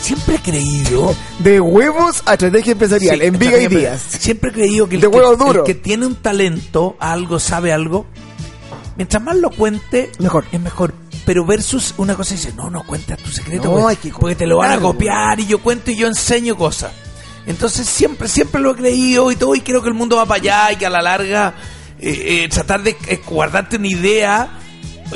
Siempre 0.00 0.36
he 0.36 0.38
creído 0.38 1.14
De 1.40 1.60
huevos 1.60 2.22
a 2.24 2.32
estrategia 2.34 2.72
empresarial 2.72 3.18
Sí, 3.20 3.26
en 3.26 3.38
Viga 3.38 3.58
y 3.58 3.66
Díaz. 3.66 4.00
Siempre 4.18 4.48
he 4.50 4.52
creído 4.54 4.88
que 4.88 4.94
el, 4.94 5.00
De 5.02 5.10
que, 5.10 5.16
huevo 5.16 5.36
duro. 5.36 5.60
el 5.60 5.66
que 5.66 5.74
tiene 5.74 6.06
un 6.06 6.14
talento, 6.14 6.96
algo, 6.98 7.38
sabe 7.38 7.72
algo, 7.74 8.06
mientras 8.98 9.22
más 9.22 9.36
lo 9.36 9.48
cuente, 9.50 10.12
Mejor. 10.18 10.44
es 10.52 10.60
mejor. 10.60 10.92
Pero 11.24 11.46
versus 11.46 11.94
una 11.96 12.14
cosa 12.14 12.34
dice, 12.34 12.52
no, 12.54 12.68
no 12.68 12.84
cuentas 12.84 13.18
tu 13.18 13.30
secreto, 13.30 13.64
No, 13.68 13.70
porque, 13.72 13.86
hay 13.88 13.96
que 13.96 14.10
porque 14.10 14.34
te 14.34 14.46
lo 14.46 14.58
van 14.58 14.72
a 14.72 14.78
copiar 14.78 15.40
y 15.40 15.46
yo 15.46 15.58
cuento 15.60 15.90
y 15.90 15.96
yo 15.96 16.06
enseño 16.06 16.56
cosas. 16.56 16.92
Entonces 17.46 17.86
siempre, 17.86 18.28
siempre 18.28 18.60
lo 18.60 18.72
he 18.72 18.76
creído 18.76 19.32
y 19.32 19.36
todo 19.36 19.54
y 19.54 19.60
creo 19.62 19.80
que 19.82 19.88
el 19.88 19.94
mundo 19.94 20.16
va 20.16 20.26
para 20.26 20.40
allá 20.40 20.72
y 20.72 20.76
que 20.76 20.84
a 20.86 20.90
la 20.90 21.00
larga 21.00 21.54
eh, 21.98 22.44
eh, 22.44 22.48
tratar 22.50 22.82
de 22.82 22.96
eh, 23.06 23.22
guardarte 23.26 23.76
una 23.76 23.88
idea 23.88 24.50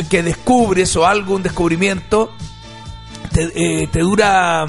que 0.08 0.22
descubres 0.22 0.96
o 0.96 1.06
algo, 1.06 1.34
un 1.34 1.42
descubrimiento, 1.42 2.30
te, 3.32 3.82
eh, 3.82 3.88
te 3.92 4.00
dura. 4.00 4.66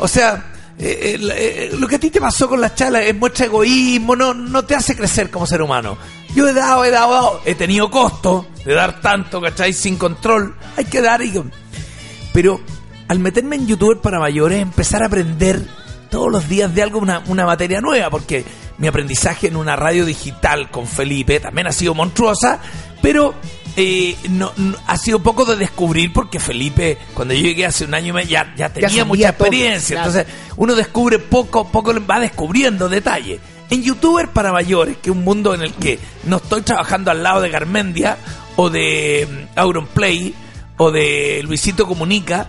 O 0.00 0.08
sea, 0.08 0.52
eh, 0.78 1.16
eh, 1.18 1.68
eh, 1.70 1.76
lo 1.78 1.88
que 1.88 1.96
a 1.96 1.98
ti 1.98 2.10
te 2.10 2.20
pasó 2.20 2.48
con 2.48 2.60
las 2.60 2.74
charlas 2.74 3.02
es 3.02 3.16
muestra 3.16 3.46
egoísmo, 3.46 4.14
no, 4.14 4.34
no 4.34 4.64
te 4.64 4.74
hace 4.74 4.94
crecer 4.94 5.30
como 5.30 5.46
ser 5.46 5.62
humano. 5.62 5.96
Yo 6.36 6.46
he 6.46 6.52
dado, 6.52 6.84
he 6.84 6.90
dado, 6.90 7.12
dado, 7.12 7.40
he 7.46 7.54
tenido 7.54 7.90
costo 7.90 8.46
de 8.64 8.74
dar 8.74 9.00
tanto, 9.00 9.40
¿cachai? 9.40 9.72
Sin 9.72 9.96
control. 9.96 10.54
Hay 10.76 10.84
que 10.84 11.00
dar 11.00 11.22
y. 11.22 11.32
Pero 12.32 12.60
al 13.08 13.18
meterme 13.18 13.56
en 13.56 13.66
youtuber 13.66 13.98
para 13.98 14.18
mayores, 14.20 14.60
empezar 14.60 15.02
a 15.02 15.06
aprender 15.06 15.62
todos 16.10 16.30
los 16.30 16.48
días 16.48 16.74
de 16.74 16.82
algo, 16.82 16.98
una, 16.98 17.22
una 17.26 17.46
materia 17.46 17.80
nueva, 17.80 18.10
porque 18.10 18.44
mi 18.78 18.86
aprendizaje 18.86 19.48
en 19.48 19.56
una 19.56 19.76
radio 19.76 20.04
digital 20.04 20.70
con 20.70 20.86
Felipe 20.86 21.40
también 21.40 21.66
ha 21.68 21.72
sido 21.72 21.94
monstruosa, 21.94 22.60
pero 23.00 23.34
eh, 23.76 24.14
no, 24.28 24.52
no- 24.56 24.76
ha 24.86 24.96
sido 24.98 25.20
poco 25.22 25.44
de 25.46 25.56
descubrir, 25.56 26.12
porque 26.12 26.38
Felipe, 26.38 26.98
cuando 27.14 27.32
yo 27.34 27.42
llegué 27.42 27.64
hace 27.66 27.84
un 27.86 27.94
año 27.94 28.08
y 28.08 28.12
medio, 28.12 28.28
ya, 28.28 28.54
ya 28.56 28.68
tenía 28.68 29.04
mucha 29.04 29.32
todo, 29.32 29.46
experiencia, 29.46 29.96
claro. 29.96 30.10
entonces 30.10 30.34
uno 30.56 30.74
descubre 30.74 31.18
poco, 31.18 31.66
poco 31.68 31.94
va 32.06 32.20
descubriendo 32.20 32.88
detalles. 32.88 33.40
En 33.70 33.82
youtuber 33.82 34.28
para 34.28 34.52
mayores, 34.52 34.96
que 34.98 35.10
es 35.10 35.16
un 35.16 35.24
mundo 35.24 35.54
en 35.54 35.62
el 35.62 35.72
que 35.74 35.98
no 36.24 36.36
estoy 36.36 36.62
trabajando 36.62 37.10
al 37.10 37.22
lado 37.22 37.40
de 37.40 37.50
Garmendia 37.50 38.16
o 38.56 38.70
de 38.70 39.28
mm, 39.28 39.58
Auronplay 39.58 40.34
o 40.78 40.90
de 40.90 41.42
Luisito 41.44 41.86
Comunica, 41.86 42.48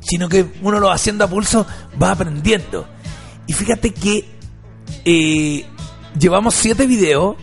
sino 0.00 0.28
que 0.28 0.46
uno 0.62 0.78
lo 0.78 0.88
va 0.88 0.94
haciendo 0.94 1.24
a 1.24 1.28
pulso, 1.28 1.66
va 2.00 2.12
aprendiendo. 2.12 2.86
Y 3.46 3.52
fíjate 3.52 3.92
que 3.92 4.24
eh, 5.04 5.64
llevamos 6.18 6.54
siete 6.54 6.86
videos, 6.86 7.36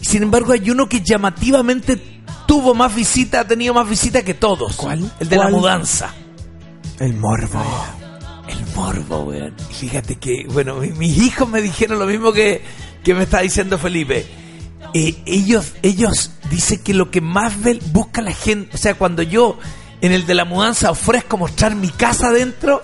sin 0.00 0.22
embargo 0.22 0.52
hay 0.52 0.70
uno 0.70 0.88
que 0.88 1.00
llamativamente 1.00 2.00
tuvo 2.46 2.74
más 2.74 2.94
visita, 2.94 3.40
ha 3.40 3.46
tenido 3.46 3.74
más 3.74 3.88
visita 3.88 4.22
que 4.22 4.34
todos. 4.34 4.76
¿Cuál? 4.76 5.10
El 5.18 5.28
de 5.28 5.36
¿Cuál? 5.36 5.52
la 5.52 5.58
mudanza. 5.58 6.14
El 6.98 7.14
morbo. 7.14 7.60
El 8.48 8.66
morbo, 8.74 9.20
weón. 9.24 9.54
Fíjate 9.78 10.16
que, 10.16 10.46
bueno, 10.48 10.76
mi- 10.76 10.92
mis 10.92 11.16
hijos 11.18 11.48
me 11.48 11.62
dijeron 11.62 11.98
lo 11.98 12.06
mismo 12.06 12.32
que, 12.32 12.62
que 13.02 13.14
me 13.14 13.22
está 13.24 13.40
diciendo 13.40 13.78
Felipe. 13.78 14.26
Eh, 14.92 15.16
ellos, 15.26 15.72
ellos 15.82 16.30
dicen 16.50 16.78
que 16.82 16.94
lo 16.94 17.10
que 17.10 17.20
más 17.20 17.54
busca 17.92 18.20
la 18.22 18.32
gente, 18.32 18.74
o 18.74 18.78
sea, 18.78 18.94
cuando 18.94 19.22
yo 19.22 19.58
en 20.00 20.12
el 20.12 20.26
de 20.26 20.34
la 20.34 20.44
mudanza 20.44 20.90
ofrezco 20.90 21.36
mostrar 21.38 21.74
mi 21.74 21.88
casa 21.88 22.28
adentro, 22.28 22.80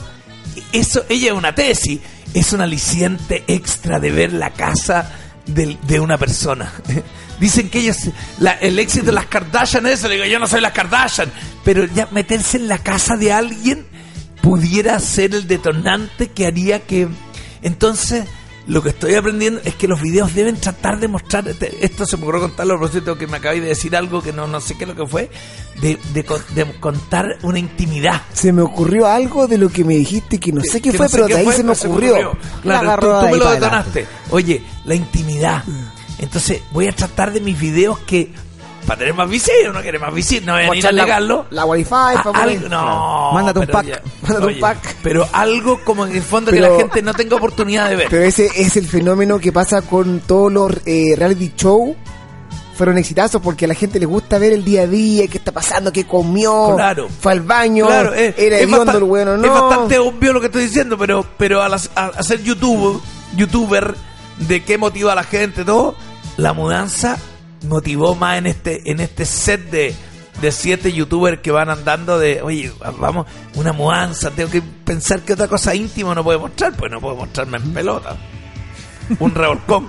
eso, 0.73 1.05
ella 1.09 1.29
es 1.29 1.33
una 1.35 1.55
tesis, 1.55 2.01
es 2.35 2.53
un 2.53 2.63
aliciente 2.63 3.45
extra 3.47 4.01
de 4.01 4.11
ver 4.11 4.33
la 4.33 4.51
casa 4.55 5.13
del- 5.47 5.79
de 5.87 6.01
una 6.01 6.17
persona. 6.19 6.73
Dicen 7.39 7.69
que 7.71 7.81
ellos, 7.81 7.97
la- 8.39 8.53
el 8.55 8.79
éxito 8.79 9.07
de 9.07 9.13
las 9.13 9.27
Kardashian 9.27 9.87
es 9.87 10.01
eso, 10.01 10.09
digo, 10.09 10.25
yo 10.25 10.39
no 10.39 10.47
soy 10.47 10.61
las 10.63 10.73
Kardashian, 10.73 11.31
pero 11.65 11.85
ya 11.85 12.09
meterse 12.11 12.57
en 12.57 12.67
la 12.69 12.79
casa 12.79 13.17
de 13.17 13.33
alguien 13.33 13.87
pudiera 14.43 14.99
ser 15.01 15.35
el 15.35 15.47
detonante 15.47 16.29
que 16.29 16.47
haría 16.47 16.81
que... 16.81 17.09
Entonces, 17.63 18.25
lo 18.67 18.83
que 18.83 18.91
estoy 18.91 19.15
aprendiendo 19.15 19.61
es 19.65 19.75
que 19.75 19.89
los 19.89 20.01
videos 20.01 20.35
deben 20.35 20.57
tratar 20.57 20.99
de 21.01 21.09
mostrar... 21.09 21.47
este- 21.49 21.85
Esto 21.85 22.07
se 22.07 22.17
me 22.17 22.23
ocurrió 22.23 22.41
contarlo 22.43 22.75
a 22.75 22.79
propósito 22.79 23.19
que 23.19 23.27
me 23.27 23.37
acabé 23.39 23.61
de 23.61 23.69
decir 23.69 23.95
algo 23.97 24.23
que 24.23 24.33
no, 24.33 24.47
no 24.47 24.61
sé 24.61 24.77
qué 24.77 24.85
es 24.85 24.89
lo 24.89 24.97
que 24.97 25.07
fue, 25.07 25.31
de, 25.81 25.99
de 26.15 26.25
de 26.55 26.73
contar 26.81 27.37
una 27.43 27.59
intimidad. 27.59 28.23
Se 28.33 28.53
me 28.53 28.63
ocurrió 28.63 29.07
algo 29.07 29.47
de 29.47 29.59
lo 29.59 29.69
que 29.71 29.85
me 29.85 29.95
dijiste 29.97 30.39
que 30.39 30.53
no 30.53 30.63
sé 30.63 30.81
qué 30.81 30.91
Que 30.91 30.97
fue, 30.97 31.07
no 31.07 31.11
sé 31.11 31.17
pero 31.17 31.27
qué 31.27 31.35
de 31.35 31.39
ahí 31.41 31.45
fue, 31.47 31.55
se 31.57 31.65
me 31.65 31.73
ocurrió. 31.73 32.39
Claro, 32.63 32.87
La 32.87 32.97
tú, 32.97 33.07
tú 33.27 33.33
me 33.33 33.37
lo 33.37 33.51
detonaste. 33.51 34.07
Oye, 34.31 34.63
la 34.85 34.95
intimidad. 34.95 35.65
Entonces 36.19 36.61
voy 36.73 36.87
a 36.87 36.93
tratar 36.93 37.33
de 37.33 37.41
mis 37.41 37.59
videos 37.59 37.99
que, 38.01 38.31
para 38.87 38.99
tener 38.99 39.15
más 39.15 39.29
visitas, 39.29 39.69
uno 39.71 39.81
quiere 39.83 39.99
más 39.99 40.13
visitas, 40.13 40.47
no 40.47 40.53
voy 40.55 40.63
a 40.65 40.67
Mostrar 40.67 40.95
la-. 40.95 41.45
La 41.51 41.65
wifi, 41.65 41.91
para 41.91 42.43
algo- 42.43 42.69
no, 42.69 43.33
Mándate 43.33 43.59
un 43.61 43.67
pack. 43.67 43.87
ya- 43.87 44.03
Mándate 44.23 44.47
un 44.55 44.61
pack. 44.61 44.97
Pero 45.03 45.29
algo 45.33 45.81
como 45.85 46.07
en 46.07 46.17
el 46.17 46.23
fondo 46.23 46.51
que 46.51 46.61
la 46.61 46.77
gente 46.77 47.03
no 47.03 47.15
tenga 47.15 47.37
oportunidad 47.37 47.89
de 47.89 47.97
ver. 47.97 48.07
Pero 48.11 48.23
ese 48.25 48.51
es 48.57 48.77
el 48.77 48.87
fenómeno 48.87 49.39
que 49.39 49.53
pasa 49.53 49.83
con 49.83 50.21
todos 50.21 50.53
los 50.53 50.73
eh, 50.87 51.15
reality 51.17 51.53
show. 51.57 51.95
Fueron 52.75 52.97
exitosos 52.97 53.43
porque 53.43 53.67
a 53.67 53.69
la 53.69 53.75
gente 53.75 54.01
le 54.01 54.07
gusta 54.07 54.39
ver 54.39 54.55
el 54.55 54.65
día 54.65 54.83
a 54.83 54.87
día, 54.87 55.27
qué 55.29 55.37
está 55.37 55.53
pasando, 55.53 55.93
qué 55.93 56.07
comió, 56.07 56.75
Claro. 56.77 57.09
fue 57.21 57.33
al 57.33 57.41
baño, 57.43 57.87
Claro, 57.87 58.15
es, 58.15 58.35
era 58.39 58.57
es 58.57 58.63
hediondo 58.63 58.87
bastan- 58.87 58.97
el 58.97 59.05
bueno, 59.05 59.37
no. 59.37 59.45
es 59.45 59.53
bastante 59.53 59.99
obvio 59.99 60.33
lo 60.33 60.41
que 60.41 60.47
estoy 60.47 60.63
diciendo, 60.65 60.97
pero, 60.97 61.27
pero 61.37 61.61
al 61.63 61.75
hacer 61.75 62.43
YouTube 62.43 63.03
youtuber, 63.37 63.95
de 64.39 64.65
qué 64.65 64.79
motiva 64.79 65.13
a 65.13 65.15
la 65.15 65.25
gente, 65.25 65.63
todo, 65.63 65.95
la 66.39 66.55
mudanza 66.55 67.19
motivó 67.69 68.15
más 68.15 68.39
en 68.39 68.47
este, 68.47 68.91
en 68.91 69.01
este 69.01 69.25
set 69.27 69.71
de, 69.71 69.95
de 70.41 70.53
siete 70.53 70.93
youtubers 70.93 71.41
que 71.41 71.51
van 71.51 71.69
andando 71.71 72.19
de, 72.19 72.41
oye, 72.43 72.73
vamos, 72.99 73.27
una 73.55 73.73
mudanza, 73.73 74.31
tengo 74.31 74.51
que 74.51 74.63
pensar 74.63 75.21
que 75.21 75.35
otra 75.35 75.49
cosa 75.49 75.75
íntima 75.75 76.15
no 76.15 76.25
puedo 76.25 76.41
mostrar, 76.41 76.73
pues 76.75 76.91
no 76.91 77.01
puedo 77.01 77.17
mostrarme 77.17 77.59
en 77.59 77.73
pelota. 77.75 78.17
Un 79.19 79.35
revolcón. 79.35 79.89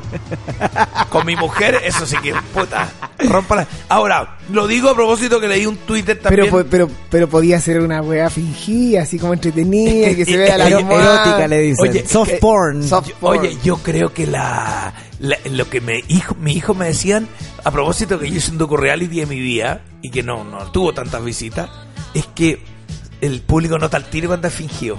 Con 1.09 1.27
mi 1.27 1.35
mujer, 1.35 1.77
eso 1.83 2.07
sí 2.07 2.15
que 2.23 2.33
puta. 2.55 2.89
Rómpala. 3.19 3.67
Ahora, 3.87 4.37
lo 4.51 4.65
digo 4.65 4.89
a 4.89 4.95
propósito 4.95 5.39
que 5.39 5.47
leí 5.47 5.67
un 5.67 5.77
Twitter 5.77 6.17
también. 6.19 6.47
Pero, 6.49 6.65
pero, 6.67 6.89
pero 7.11 7.29
podía 7.29 7.59
ser 7.61 7.81
una 7.81 8.01
weá 8.01 8.31
fingida, 8.31 9.03
así 9.03 9.19
como 9.19 9.33
entretenida, 9.33 10.15
que 10.15 10.25
se 10.25 10.37
vea 10.37 10.57
la 10.57 10.67
erótica, 10.69 11.47
le 11.47 11.59
dicen. 11.59 11.87
Oye, 11.89 12.07
Soft 12.07 12.29
que- 12.31 12.37
porn. 12.37 12.83
soft 12.83 13.11
porn. 13.19 13.39
Oye, 13.39 13.57
yo 13.63 13.77
creo 13.77 14.11
que 14.11 14.25
la, 14.25 14.91
la- 15.19 15.37
lo 15.51 15.69
que 15.69 15.81
me 15.81 15.99
hijo, 16.07 16.33
mi 16.39 16.53
hijo 16.53 16.73
me 16.73 16.87
decían, 16.87 17.27
a 17.63 17.71
propósito 17.71 18.17
que 18.19 18.29
yo 18.29 18.37
hice 18.37 18.51
un 18.51 18.57
docu-reality 18.57 19.19
de 19.19 19.25
mi 19.25 19.39
vida 19.39 19.81
y 20.01 20.09
que 20.09 20.23
no, 20.23 20.43
no 20.43 20.71
tuvo 20.71 20.93
tantas 20.93 21.23
visitas, 21.23 21.69
es 22.13 22.25
que 22.27 22.63
el 23.21 23.41
público 23.41 23.77
nota 23.77 23.97
el 23.97 24.05
tiro 24.05 24.27
cuando 24.27 24.47
es 24.47 24.53
fingido. 24.53 24.97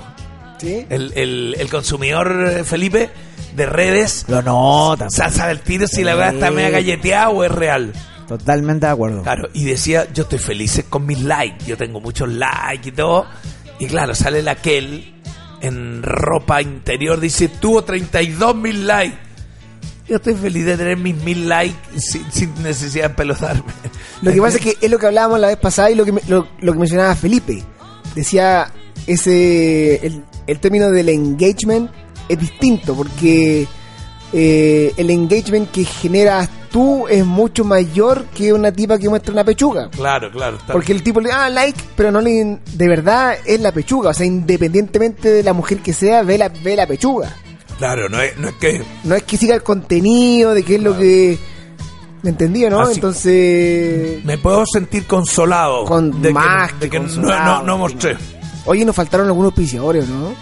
¿Sí? 0.58 0.86
El, 0.88 1.12
el, 1.16 1.56
el 1.58 1.68
consumidor, 1.70 2.48
eh, 2.48 2.64
Felipe, 2.64 3.10
de 3.56 3.66
redes, 3.66 4.24
Lo 4.28 4.42
nota. 4.42 5.10
sabe 5.10 5.52
el 5.52 5.60
tiro 5.60 5.86
si 5.88 6.04
la 6.04 6.14
verdad 6.14 6.34
está 6.34 6.50
media 6.52 6.70
galleteada 6.70 7.30
o 7.30 7.42
es 7.44 7.50
real. 7.50 7.92
Totalmente 8.28 8.86
de 8.86 8.92
acuerdo. 8.92 9.22
Claro, 9.22 9.48
y 9.52 9.64
decía, 9.64 10.06
yo 10.12 10.22
estoy 10.22 10.38
feliz 10.38 10.84
con 10.88 11.04
mis 11.04 11.20
likes, 11.20 11.66
yo 11.66 11.76
tengo 11.76 12.00
muchos 12.00 12.28
likes 12.28 12.88
y 12.88 12.92
todo. 12.92 13.26
Y 13.80 13.86
claro, 13.86 14.14
sale 14.14 14.40
la 14.42 14.54
Kel 14.54 15.12
en 15.60 16.02
ropa 16.02 16.62
interior, 16.62 17.18
dice, 17.18 17.48
tuvo 17.48 17.82
32 17.82 18.54
mil 18.54 18.86
likes. 18.86 19.18
Yo 20.12 20.16
estoy 20.18 20.34
feliz 20.34 20.66
de 20.66 20.76
tener 20.76 20.98
mis 20.98 21.16
mil 21.24 21.48
likes 21.48 21.74
sin, 21.98 22.30
sin 22.30 22.62
necesidad 22.62 23.08
de 23.08 23.14
pelotarme. 23.14 23.62
Lo 24.20 24.30
que 24.30 24.42
pasa 24.42 24.58
es 24.58 24.62
que 24.62 24.76
es 24.78 24.90
lo 24.90 24.98
que 24.98 25.06
hablábamos 25.06 25.40
la 25.40 25.46
vez 25.46 25.56
pasada 25.56 25.90
y 25.90 25.94
lo 25.94 26.04
que, 26.04 26.12
lo, 26.28 26.46
lo 26.60 26.72
que 26.74 26.78
mencionaba 26.78 27.14
Felipe. 27.16 27.62
Decía, 28.14 28.70
ese 29.06 30.04
el, 30.06 30.22
el 30.46 30.60
término 30.60 30.90
del 30.90 31.08
engagement 31.08 31.90
es 32.28 32.38
distinto 32.38 32.94
porque 32.94 33.66
eh, 34.34 34.92
el 34.98 35.08
engagement 35.10 35.70
que 35.70 35.84
generas 35.86 36.48
tú 36.70 37.08
es 37.08 37.24
mucho 37.24 37.64
mayor 37.64 38.26
que 38.34 38.52
una 38.52 38.70
tipa 38.70 38.98
que 38.98 39.08
muestra 39.08 39.32
una 39.32 39.44
pechuga. 39.44 39.88
Claro, 39.90 40.30
claro. 40.30 40.56
está- 40.58 40.74
Porque 40.74 40.92
el 40.92 41.02
tipo 41.02 41.20
le 41.22 41.32
ah, 41.32 41.48
like, 41.48 41.80
pero 41.96 42.10
no 42.10 42.20
le, 42.20 42.58
de 42.74 42.88
verdad 42.88 43.34
es 43.46 43.60
la 43.60 43.72
pechuga. 43.72 44.10
O 44.10 44.14
sea, 44.14 44.26
independientemente 44.26 45.30
de 45.30 45.42
la 45.42 45.54
mujer 45.54 45.78
que 45.78 45.94
sea, 45.94 46.22
ve 46.22 46.36
la, 46.36 46.50
ve 46.50 46.76
la 46.76 46.86
pechuga. 46.86 47.34
Claro, 47.82 48.08
no 48.08 48.20
es, 48.20 48.38
no 48.38 48.46
es 48.48 48.54
que... 48.54 48.80
No 49.02 49.16
es 49.16 49.24
que 49.24 49.36
siga 49.36 49.56
el 49.56 49.64
contenido, 49.64 50.54
de 50.54 50.62
qué 50.62 50.76
es 50.76 50.82
lo 50.82 50.96
que... 50.96 51.36
¿Me 52.22 52.30
entendí, 52.30 52.60
no? 52.70 52.78
Así- 52.82 52.94
Entonces... 52.94 54.24
Me 54.24 54.38
puedo 54.38 54.64
sentir 54.72 55.04
consolado. 55.04 55.84
Con 55.84 56.22
de 56.22 56.28
que, 56.28 56.34
más 56.34 56.78
de 56.78 56.88
que 56.88 57.00
que 57.00 57.00
no, 57.00 57.22
no, 57.44 57.62
no 57.64 57.78
mostré. 57.78 58.16
Oye, 58.66 58.84
nos 58.84 58.94
faltaron 58.94 59.26
algunos 59.26 59.48
auspiciadores, 59.50 60.08
¿no? 60.08 60.32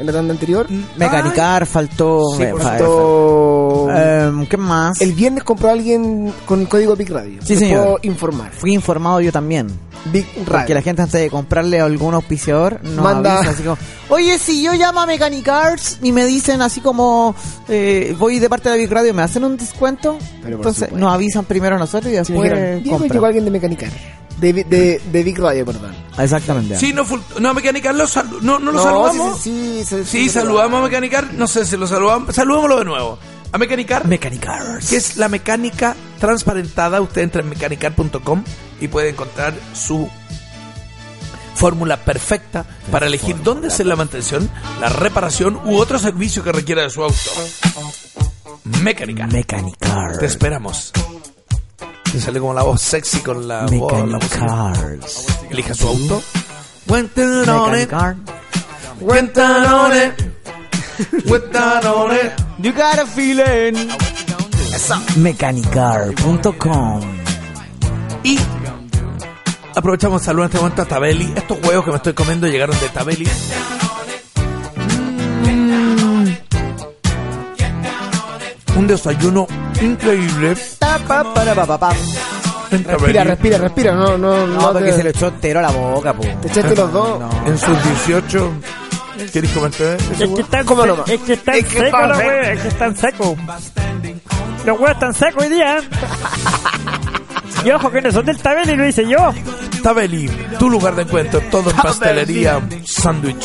En 0.00 0.06
la 0.06 0.12
tanda 0.12 0.32
anterior. 0.32 0.66
Mecanicar 0.96 1.66
faltó. 1.66 2.22
Sí, 2.36 2.42
me- 2.42 2.50
por 2.50 2.62
fa- 2.62 2.76
cierto. 2.76 3.86
Em, 3.90 4.46
¿Qué 4.46 4.56
más? 4.56 5.00
El 5.00 5.12
viernes 5.12 5.44
compró 5.44 5.70
alguien 5.70 6.32
con 6.46 6.60
el 6.62 6.68
código 6.68 6.96
Big 6.96 7.10
Radio. 7.10 7.40
Sí, 7.42 7.54
Te 7.54 7.60
señor. 7.60 7.82
puedo 7.84 7.98
informar. 8.02 8.50
Fui 8.52 8.72
informado 8.74 9.20
yo 9.20 9.30
también. 9.30 9.68
Big 10.06 10.26
Porque 10.34 10.50
Radio. 10.50 10.74
la 10.76 10.82
gente 10.82 11.02
antes 11.02 11.20
de 11.20 11.28
comprarle 11.30 11.80
a 11.80 11.84
algún 11.84 12.14
auspiciador 12.14 12.80
nos 12.82 13.04
Manda- 13.04 13.36
avisa 13.38 13.50
así 13.52 13.62
como, 13.62 13.76
oye, 14.08 14.38
si 14.38 14.62
yo 14.62 14.72
llamo 14.74 15.00
a 15.00 15.06
Mechanicars 15.06 15.98
y 16.02 16.12
me 16.12 16.24
dicen 16.24 16.62
así 16.62 16.80
como, 16.80 17.34
eh, 17.68 18.14
voy 18.18 18.38
de 18.38 18.48
parte 18.48 18.68
de 18.70 18.76
la 18.76 18.80
Big 18.80 18.90
Radio, 18.90 19.12
¿me 19.14 19.22
hacen 19.22 19.44
un 19.44 19.56
descuento? 19.56 20.18
Pero 20.42 20.56
Entonces 20.56 20.92
nos 20.92 21.12
avisan 21.12 21.44
primero 21.44 21.76
a 21.76 21.78
nosotros 21.78 22.06
y 22.12 22.16
Sí, 22.24 22.32
me 22.32 22.38
después 22.38 22.50
dijeron, 22.52 22.82
Diego, 22.82 22.98
compran. 22.98 23.12
llegó 23.16 23.26
alguien 23.26 23.44
de 23.44 23.50
Mecanicar. 23.50 23.90
De, 24.38 24.52
de, 24.52 25.00
de 25.12 25.22
Big 25.24 25.36
Radio, 25.38 25.66
perdón. 25.66 25.92
Exactamente. 26.16 26.78
Sí, 26.78 26.92
no, 26.92 27.04
no 27.40 27.54
Mecanicar, 27.54 27.92
lo 27.94 28.04
salu- 28.04 28.40
no, 28.40 28.58
no 28.60 28.70
lo 28.70 28.78
No, 28.78 28.82
saludamos. 28.84 29.40
Sí, 29.40 29.82
sí, 29.84 29.96
sí, 29.96 30.04
Sí, 30.04 30.28
saludamos 30.28 30.80
a 30.80 30.84
Mecanicar. 30.84 31.34
No 31.34 31.48
sé 31.48 31.64
si 31.64 31.76
lo 31.76 31.86
saludamos. 31.88 32.32
Saludémoslo 32.34 32.78
de 32.78 32.84
nuevo. 32.84 33.18
A 33.50 33.58
Mecanicar. 33.58 34.06
Mechanicars. 34.06 34.90
que 34.90 34.96
es 34.96 35.16
la 35.16 35.28
mecánica 35.28 35.96
transparentada. 36.20 37.00
Usted 37.00 37.22
entra 37.22 37.40
en 37.42 37.48
mecanicar.com 37.48 38.44
y 38.80 38.88
puede 38.88 39.10
encontrar 39.10 39.54
su 39.74 40.08
fórmula 41.54 41.96
perfecta 41.96 42.64
para 42.92 43.06
elegir 43.06 43.42
dónde 43.42 43.68
hacer 43.68 43.86
la 43.86 43.96
mantención, 43.96 44.48
la 44.80 44.88
reparación 44.88 45.60
u 45.64 45.76
otro 45.76 45.98
servicio 45.98 46.44
que 46.44 46.52
requiera 46.52 46.82
de 46.82 46.90
su 46.90 47.02
auto. 47.02 47.16
Mecanicar. 48.82 49.32
Mechanicars. 49.32 50.18
Te 50.18 50.26
esperamos. 50.26 50.92
Te 52.12 52.20
sale 52.20 52.38
como 52.40 52.54
la 52.54 52.62
voz 52.62 52.80
sexy 52.80 53.20
con 53.20 53.46
la 53.48 53.66
voz. 53.66 54.08
La. 54.08 54.72
Elija 55.50 55.74
su 55.74 55.88
auto. 55.88 56.22
Cuenten 56.86 57.48
on 57.48 57.78
it. 57.78 57.90
Cuenten 59.00 59.44
on 59.44 59.92
it. 59.96 60.12
Cuenten 61.28 61.84
on 61.86 62.12
it. 62.14 62.32
You 62.58 62.72
got 62.72 62.98
a 62.98 63.06
feeling. 63.06 63.88
Mechanicar.com. 65.16 67.00
Y 68.22 68.38
aprovechamos 69.74 70.22
saludar 70.22 70.44
en 70.44 70.50
este 70.50 70.58
momento 70.58 70.82
a 70.82 70.84
Tabeli. 70.86 71.32
Estos 71.36 71.58
huevos 71.64 71.84
que 71.84 71.90
me 71.90 71.96
estoy 71.96 72.12
comiendo 72.14 72.46
llegaron 72.46 72.78
de 72.78 72.88
Tabeli. 72.88 73.28
Mm. 75.44 76.28
Un 78.78 78.86
desayuno 78.86 79.46
increíble. 79.80 80.56
Para, 80.78 81.24
Respira, 82.70 82.96
Tabeli. 82.96 83.18
respira, 83.24 83.58
respira. 83.58 83.92
No, 83.94 84.18
no, 84.18 84.46
no. 84.46 84.60
No, 84.60 84.72
porque 84.72 84.90
te, 84.90 84.96
se 84.96 85.04
lo 85.04 85.10
echó 85.10 85.28
entero 85.28 85.60
a 85.60 85.62
la 85.62 85.70
boca, 85.70 86.12
po. 86.12 86.22
te 86.22 86.48
echaste 86.48 86.76
los 86.76 86.92
dos. 86.92 87.20
No. 87.20 87.30
En 87.46 87.58
sus 87.58 87.84
18. 87.84 88.52
¿Quieres 89.32 89.50
comerte? 89.50 89.96
Es 89.96 90.28
que 90.30 90.40
están, 90.42 90.64
¿Cómo 90.64 90.86
no? 90.86 91.04
es 91.06 91.20
que 91.22 91.32
están 91.32 91.54
Es 91.56 91.64
que 91.64 91.78
secos 91.78 92.08
los 92.08 92.18
huevos, 92.18 92.46
es 92.46 92.60
que 92.60 92.68
están 92.68 92.96
secos. 92.96 93.36
Los 94.64 94.78
huevos 94.78 94.90
están 94.90 95.14
secos 95.14 95.42
hoy 95.42 95.48
día. 95.50 95.78
Y 97.64 97.70
ojo 97.70 97.90
que 97.90 98.00
no 98.00 98.12
son 98.12 98.24
del 98.26 98.38
tabel 98.38 98.70
y 98.70 98.76
lo 98.76 98.86
hice 98.86 99.06
yo. 99.08 99.32
Tabeli, 99.82 100.28
tu 100.58 100.70
lugar 100.70 100.94
de 100.96 101.02
encuentro. 101.02 101.40
Todo 101.50 101.70
en 101.70 101.76
pastelería, 101.76 102.60
sándwich, 102.84 103.44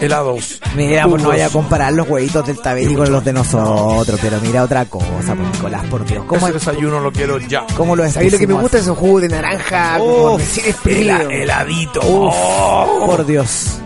helados. 0.00 0.60
Mira, 0.76 1.06
pues 1.06 1.22
no 1.22 1.28
vaya 1.28 1.46
a 1.46 1.50
comparar 1.50 1.92
los 1.92 2.08
huevitos 2.08 2.46
del 2.46 2.58
Tabelli 2.60 2.94
con 2.94 3.10
los 3.12 3.24
de 3.24 3.32
nosotros, 3.32 4.18
pero 4.22 4.40
mira 4.40 4.62
otra 4.62 4.84
cosa, 4.86 5.34
pues 5.34 5.38
Nicolás, 5.52 5.84
por 5.86 6.04
Dios. 6.04 6.24
¿Cómo, 6.26 6.46
Ese 6.48 6.54
desayuno 6.58 7.00
lo 7.00 7.12
quiero 7.12 7.38
ya. 7.38 7.64
cómo 7.76 7.94
lo 7.94 8.08
¿Sabéis 8.10 8.32
lo 8.32 8.38
que 8.38 8.46
me 8.46 8.54
gusta? 8.54 8.78
Esos 8.78 8.96
jugos 8.96 9.22
de 9.22 9.28
naranja, 9.28 9.98
como 9.98 10.12
Oh, 10.14 10.38
recién 10.38 11.30
heladito. 11.30 12.00
Oh. 12.02 13.04
Por 13.06 13.26
Dios. 13.26 13.78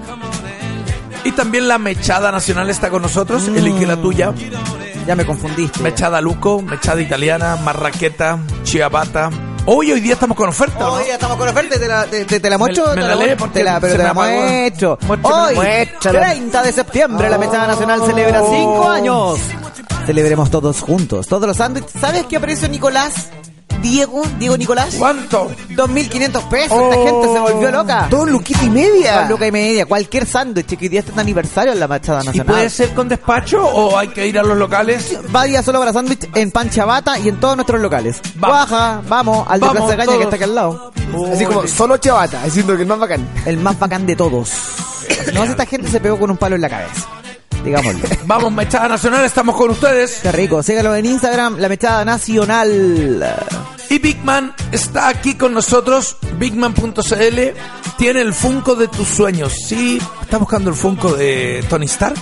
Y 1.24 1.32
también 1.32 1.66
la 1.66 1.78
mechada 1.78 2.30
nacional 2.30 2.70
está 2.70 2.88
con 2.88 3.02
nosotros. 3.02 3.48
Mm. 3.48 3.56
Elige 3.56 3.86
la 3.86 3.96
tuya. 3.96 4.32
Ya 5.06 5.16
me 5.16 5.24
confundiste. 5.26 5.82
Mechada 5.82 6.20
Luco, 6.20 6.62
mechada 6.62 7.00
italiana, 7.02 7.56
marraqueta, 7.56 8.38
chiabata. 8.62 9.30
Hoy, 9.68 9.90
hoy 9.90 10.00
día 10.00 10.14
estamos 10.14 10.36
con 10.36 10.48
oferta. 10.48 10.88
Hoy 10.90 11.04
estamos 11.10 11.36
con 11.36 11.48
oferta, 11.48 11.78
te 11.78 11.88
la, 11.88 12.04
te, 12.06 12.24
te- 12.24 12.38
te 12.38 12.50
la 12.50 12.56
muestro, 12.56 12.84
Me- 12.94 12.94
me 12.94 13.02
te 13.02 13.64
la 13.64 13.80
te 13.80 13.80
pero 13.80 13.96
te 13.96 14.02
la 14.02 14.14
muestro. 14.14 14.98
Hoy, 15.22 15.54
muéstrala. 15.56 16.20
30 16.30 16.62
de 16.62 16.72
septiembre, 16.72 17.28
la 17.28 17.38
Mechada 17.38 17.66
Nacional 17.66 18.00
celebra 18.06 18.42
5 18.48 18.88
años. 18.88 19.38
Celebremos 20.06 20.50
todos 20.50 20.80
juntos, 20.80 21.26
todos 21.26 21.48
los 21.48 21.56
sándwiches. 21.56 22.00
¿Sabes 22.00 22.26
qué 22.26 22.38
precio 22.38 22.68
Nicolás? 22.68 23.28
Diego, 23.82 24.22
Diego 24.38 24.56
Nicolás. 24.56 24.94
¿Cuánto? 24.98 25.50
2.500 25.70 26.48
pesos, 26.48 26.80
esta 26.82 26.96
gente 26.96 27.28
se 27.32 27.38
volvió 27.38 27.70
loca. 27.70 28.06
Dos 28.10 28.28
luquitas 28.30 28.62
y 28.64 28.70
media. 28.70 29.20
Dos 29.22 29.30
lucas 29.30 29.48
y 29.48 29.52
media, 29.52 29.86
cualquier 29.86 30.26
sándwich 30.26 30.66
que 30.66 30.76
hoy 30.84 30.88
día 30.88 31.00
está 31.00 31.12
en 31.12 31.20
aniversario 31.20 31.72
en 31.72 31.80
la 31.80 31.88
Machada 31.88 32.22
¿Y 32.22 32.26
Nacional. 32.26 32.46
puede 32.54 32.70
ser 32.70 32.94
con 32.94 33.08
despacho 33.08 33.64
o 33.64 33.96
hay 33.98 34.08
que 34.08 34.26
ir 34.26 34.38
a 34.38 34.42
los 34.42 34.56
locales? 34.56 35.16
Vaya 35.30 35.62
solo 35.62 35.78
para 35.78 35.92
sándwich 35.92 36.28
en 36.34 36.50
Panchabata 36.50 37.18
y 37.18 37.28
en 37.28 37.38
todos 37.40 37.56
nuestros 37.56 37.80
locales. 37.80 38.20
Vamos. 38.36 38.56
Baja, 38.70 39.02
vamos, 39.08 39.46
al 39.48 39.60
de 39.60 39.66
Vamos 39.66 39.82
Plaza 39.82 39.96
Caña 39.96 40.06
todos. 40.06 40.18
que 40.18 40.24
está 40.24 40.36
aquí 40.36 40.44
al 40.44 40.54
lado. 40.54 40.92
Así 41.32 41.44
como 41.46 41.66
solo 41.66 41.96
chavata, 41.98 42.42
diciendo 42.44 42.74
que 42.76 42.82
el 42.82 42.88
más 42.88 42.98
bacán. 42.98 43.28
El 43.46 43.58
más 43.58 43.78
bacán 43.78 44.06
de 44.06 44.16
todos. 44.16 44.50
No 45.32 45.44
sé, 45.44 45.50
esta 45.50 45.66
gente 45.66 45.88
se 45.88 46.00
pegó 46.00 46.18
con 46.18 46.30
un 46.30 46.36
palo 46.36 46.56
en 46.56 46.62
la 46.62 46.68
cabeza. 46.68 47.06
Digámoslo. 47.66 48.08
Vamos, 48.26 48.52
Mechada 48.52 48.88
Nacional, 48.88 49.24
estamos 49.24 49.56
con 49.56 49.70
ustedes. 49.70 50.20
Qué 50.22 50.32
rico. 50.32 50.62
Sígalo 50.62 50.94
en 50.94 51.04
Instagram, 51.04 51.58
la 51.58 51.68
Mechada 51.68 52.04
Nacional. 52.04 53.36
Y 53.90 53.98
Big 53.98 54.22
Man 54.24 54.54
está 54.72 55.08
aquí 55.08 55.34
con 55.34 55.52
nosotros, 55.52 56.16
bigman.cl. 56.38 57.40
Tiene 57.98 58.20
el 58.20 58.32
Funko 58.34 58.74
de 58.76 58.88
tus 58.88 59.08
sueños. 59.08 59.52
Sí, 59.66 60.00
está 60.22 60.38
buscando 60.38 60.70
el 60.70 60.76
Funko 60.76 61.12
de 61.14 61.64
Tony 61.68 61.86
Stark. 61.86 62.16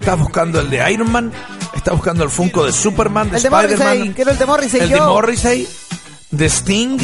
Está 0.00 0.14
buscando 0.14 0.60
el 0.60 0.68
de 0.70 0.92
Iron 0.92 1.10
Man. 1.10 1.32
Está 1.74 1.92
buscando 1.92 2.24
el 2.24 2.30
Funko 2.30 2.64
de 2.66 2.72
Superman, 2.72 3.30
de 3.30 3.36
El 3.36 3.42
de 3.44 3.50
Morrissey. 3.50 3.74
Spider-Man. 3.78 4.12
Quiero 4.14 4.30
el 4.32 4.38
de 4.38 4.46
Morrissey 4.46 4.80
El 4.80 4.88
yo. 4.90 4.96
de 4.96 5.00
Morrissey, 5.02 5.68
de 6.30 6.46
Sting, 6.48 6.98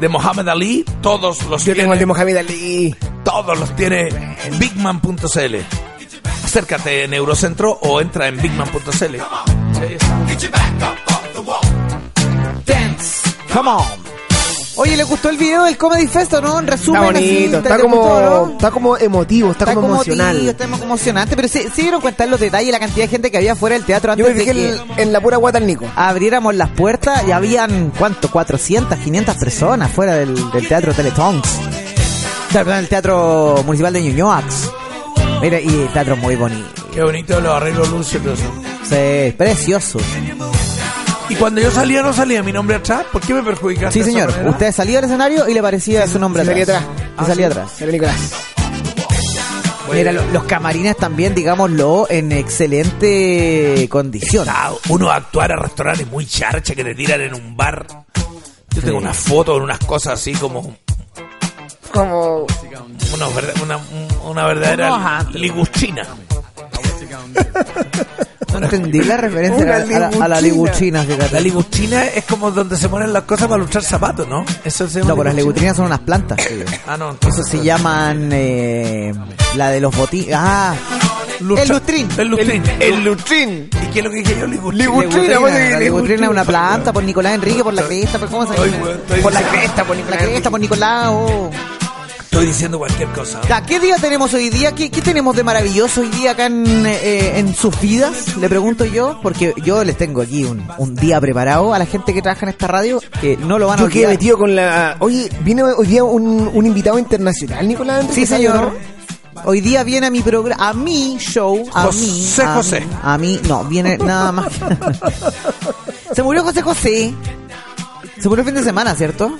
de 0.00 0.08
Mohamed 0.08 0.48
Ali. 0.48 0.84
Todos 1.00 1.42
los 1.46 1.62
Yo 1.62 1.72
tiene. 1.72 1.80
tengo 1.80 1.92
el 1.94 1.98
de 1.98 2.06
Mohamed 2.06 2.36
Ali. 2.36 2.96
Todos 3.24 3.58
los 3.58 3.74
tiene 3.76 4.08
en 4.44 4.58
bigman.cl. 4.58 5.56
acércate 6.54 7.02
en 7.02 7.12
Eurocentro 7.14 7.80
o 7.82 8.00
entra 8.00 8.28
en 8.28 8.40
bigman.cl. 8.40 9.16
Dance, 12.64 13.30
come 13.52 13.70
on. 13.70 13.82
Oye, 14.76 14.96
¿le 14.96 15.02
gustó 15.02 15.30
el 15.30 15.36
video 15.36 15.64
del 15.64 15.76
Comedy 15.76 16.06
Fest 16.06 16.32
o 16.34 16.40
no? 16.40 16.60
En 16.60 16.68
resumen, 16.68 17.02
Está 17.02 17.12
bonito, 17.12 17.26
así, 17.26 17.54
está 17.56 17.76
¿te 17.76 17.82
como, 17.82 17.96
gustó, 17.96 18.20
no? 18.46 18.52
está 18.52 18.70
como 18.70 18.96
emotivo, 18.96 19.50
está, 19.50 19.74
como 19.74 19.88
emocional. 19.88 20.38
tío, 20.38 20.50
está 20.50 20.68
como 20.68 20.84
emocionante, 20.84 21.34
pero 21.34 21.48
se, 21.48 21.70
se 21.70 21.82
dieron 21.82 22.00
cuenta 22.00 22.22
en 22.22 22.30
los 22.30 22.38
detalles 22.38 22.70
la 22.70 22.78
cantidad 22.78 23.04
de 23.06 23.08
gente 23.08 23.30
que 23.32 23.36
había 23.38 23.56
fuera 23.56 23.74
del 23.74 23.84
teatro 23.84 24.14
Yo 24.14 24.26
antes 24.26 24.46
me 24.46 24.52
de 24.54 24.60
que 24.60 24.68
en, 24.76 25.00
en 25.00 25.12
la 25.12 25.20
pura 25.20 25.38
guata 25.38 25.58
al 25.58 25.66
Nico. 25.66 25.86
abriéramos 25.96 26.54
las 26.54 26.70
puertas 26.70 27.24
y 27.26 27.32
habían, 27.32 27.90
¿cuánto? 27.98 28.30
400, 28.30 28.96
500 28.96 29.36
personas 29.38 29.90
fuera 29.90 30.14
del, 30.14 30.36
del 30.52 30.68
teatro 30.68 30.92
Teletonks. 30.94 31.48
Perdón, 32.52 32.76
el 32.76 32.88
teatro 32.88 33.60
municipal 33.66 33.92
de 33.92 34.02
Ñuñoax. 34.02 34.70
Mira, 35.44 35.60
y 35.60 35.68
el 35.68 35.88
teatro 35.92 36.16
muy 36.16 36.36
bonito. 36.36 36.88
Qué 36.90 37.02
bonito 37.02 37.38
los 37.38 37.52
arreglos 37.54 37.90
y 38.14 38.16
eso. 38.16 38.34
Sí, 38.88 39.32
precioso. 39.36 39.98
Y 41.28 41.34
cuando 41.34 41.60
yo 41.60 41.70
salía, 41.70 42.02
no 42.02 42.14
salía 42.14 42.42
mi 42.42 42.50
nombre 42.50 42.76
atrás. 42.76 43.04
¿Por 43.12 43.20
qué 43.20 43.34
me 43.34 43.42
perjudicaste? 43.42 43.98
Sí, 44.02 44.02
señor. 44.10 44.32
Usted 44.46 44.72
salía 44.72 44.96
del 45.02 45.04
escenario 45.04 45.46
y 45.46 45.52
le 45.52 45.60
parecía 45.60 46.06
su 46.06 46.18
nombre 46.18 46.42
se 46.44 46.46
salía 46.48 46.62
atrás. 46.64 46.82
atrás. 46.82 47.18
Se 47.20 47.26
salía 47.26 47.46
atrás. 47.48 47.70
Sale 47.78 47.92
Nicolás. 47.92 48.32
Mira, 49.92 50.12
lo- 50.12 50.24
los 50.32 50.44
camarines 50.44 50.96
también, 50.96 51.34
digámoslo, 51.34 52.06
en 52.08 52.32
excelente 52.32 53.86
condición. 53.90 54.48
Ah, 54.50 54.72
Uno 54.88 55.10
a 55.10 55.16
actuar 55.16 55.52
a 55.52 55.56
restaurantes 55.56 56.06
muy 56.08 56.24
charcha 56.24 56.74
que 56.74 56.82
te 56.84 56.94
tiran 56.94 57.20
en 57.20 57.34
un 57.34 57.54
bar. 57.54 57.86
Yo 58.74 58.80
tengo 58.82 58.96
unas 58.96 59.16
fotos, 59.18 59.60
unas 59.60 59.78
cosas 59.80 60.14
así 60.14 60.32
como 60.32 60.74
Como. 61.92 62.46
una, 63.14 63.28
verda- 63.28 63.52
una, 64.34 64.42
una 64.42 64.46
verdadera 64.46 65.26
liguchina. 65.32 66.02
No 68.52 68.58
entendí 68.60 69.02
la 69.02 69.16
referencia 69.16 69.64
a, 69.64 69.78
la- 69.80 69.96
a 70.06 70.10
la- 70.10 70.24
a 70.24 70.28
la 70.28 70.40
liguchina, 70.40 71.02
fíjate. 71.02 71.32
La 71.32 71.40
liguchina 71.40 72.04
es 72.04 72.24
como 72.24 72.52
donde 72.52 72.76
se 72.76 72.88
ponen 72.88 73.12
las 73.12 73.24
cosas 73.24 73.48
para 73.48 73.60
luchar 73.60 73.82
zapatos, 73.82 74.28
¿no? 74.28 74.44
Eso 74.64 74.86
se 74.88 75.00
llama 75.00 75.08
No, 75.08 75.16
pero 75.16 75.24
las 75.24 75.34
liguchina. 75.34 75.36
ligutrinas 75.72 75.76
son 75.76 75.86
unas 75.86 75.98
plantas. 76.00 76.38
tío. 76.38 76.64
Ah, 76.86 76.96
no, 76.96 77.06
Eso 77.06 77.12
entonces. 77.14 77.46
se 77.48 77.64
llaman 77.64 78.30
eh, 78.32 79.12
la 79.56 79.70
de 79.70 79.80
los 79.80 79.96
botines. 79.96 80.34
Ah, 80.38 80.74
Lucha- 81.40 81.62
el 81.64 81.68
lustrín. 81.68 82.08
El 82.16 82.28
lustrín. 82.28 82.62
El 82.78 83.04
lutrín. 83.04 83.70
¿Y 83.82 83.86
qué 83.92 83.98
es 83.98 84.04
lo 84.04 84.10
que 84.12 84.16
dije 84.18 84.36
yo? 84.38 84.46
Liguchina. 84.46 84.84
Ligutrina, 84.84 85.40
pues, 85.40 85.70
la 85.72 85.80
ligutrina 85.80 86.24
es 86.26 86.30
una 86.30 86.44
planta 86.44 86.92
por 86.92 87.02
Nicolás 87.02 87.34
Enrique, 87.34 87.64
por 87.64 87.74
la 87.74 87.82
cresta, 87.82 88.18
por 88.20 88.28
cómo 88.28 88.46
se 88.46 88.60
Ay, 88.62 88.70
llama. 88.70 88.84
weón, 88.84 88.96
estoy 88.98 89.20
Por 89.20 89.32
la 89.32 89.38
diciendo- 89.40 89.60
cresta, 89.62 89.84
por 89.84 89.96
la 89.96 90.16
cresta, 90.16 90.50
por 90.50 90.60
Nicolás. 90.60 91.06
oh. 91.10 91.50
Estoy 92.34 92.46
diciendo 92.48 92.78
cualquier 92.78 93.08
cosa. 93.10 93.40
¿Qué 93.64 93.78
día 93.78 93.94
tenemos 94.00 94.34
hoy 94.34 94.50
día? 94.50 94.72
¿Qué, 94.72 94.90
qué 94.90 95.00
tenemos 95.00 95.36
de 95.36 95.44
maravilloso 95.44 96.00
hoy 96.00 96.08
día 96.08 96.32
acá 96.32 96.46
en, 96.46 96.84
eh, 96.84 97.38
en 97.38 97.54
sus 97.54 97.80
vidas? 97.80 98.36
Le 98.38 98.48
pregunto 98.48 98.84
yo, 98.84 99.20
porque 99.22 99.54
yo 99.62 99.84
les 99.84 99.96
tengo 99.96 100.20
aquí 100.20 100.42
un, 100.44 100.66
un 100.78 100.96
día 100.96 101.20
preparado 101.20 101.72
a 101.72 101.78
la 101.78 101.86
gente 101.86 102.12
que 102.12 102.20
trabaja 102.22 102.44
en 102.46 102.50
esta 102.50 102.66
radio, 102.66 103.00
que 103.20 103.36
no 103.36 103.56
lo 103.60 103.68
van 103.68 103.78
a 103.78 103.82
Yo 103.82 103.88
quedé 103.88 103.98
olvidar. 104.06 104.12
metido 104.14 104.38
con 104.38 104.56
la. 104.56 104.96
Oye, 104.98 105.30
viene 105.42 105.62
hoy 105.62 105.86
día 105.86 106.02
un, 106.02 106.50
un 106.52 106.66
invitado 106.66 106.98
internacional, 106.98 107.68
Nicolás. 107.68 108.04
Sí, 108.10 108.26
señor. 108.26 108.76
Hoy 109.44 109.60
día 109.60 109.84
viene 109.84 110.08
a 110.08 110.10
mi 110.10 110.20
programa, 110.20 110.70
a 110.70 110.72
mi 110.74 111.16
show, 111.18 111.64
a 111.72 111.82
José 111.84 112.00
mí, 112.04 112.26
a 112.42 112.54
José. 112.56 112.80
mí, 112.80 112.86
a 113.00 113.18
mí, 113.18 113.40
no, 113.48 113.64
viene 113.64 113.96
nada 113.96 114.32
más. 114.32 114.52
Se 116.12 116.20
murió 116.24 116.42
José 116.42 116.62
José. 116.62 117.14
Se 118.20 118.28
murió 118.28 118.40
el 118.42 118.46
fin 118.46 118.54
de 118.56 118.64
semana, 118.64 118.92
¿cierto? 118.96 119.36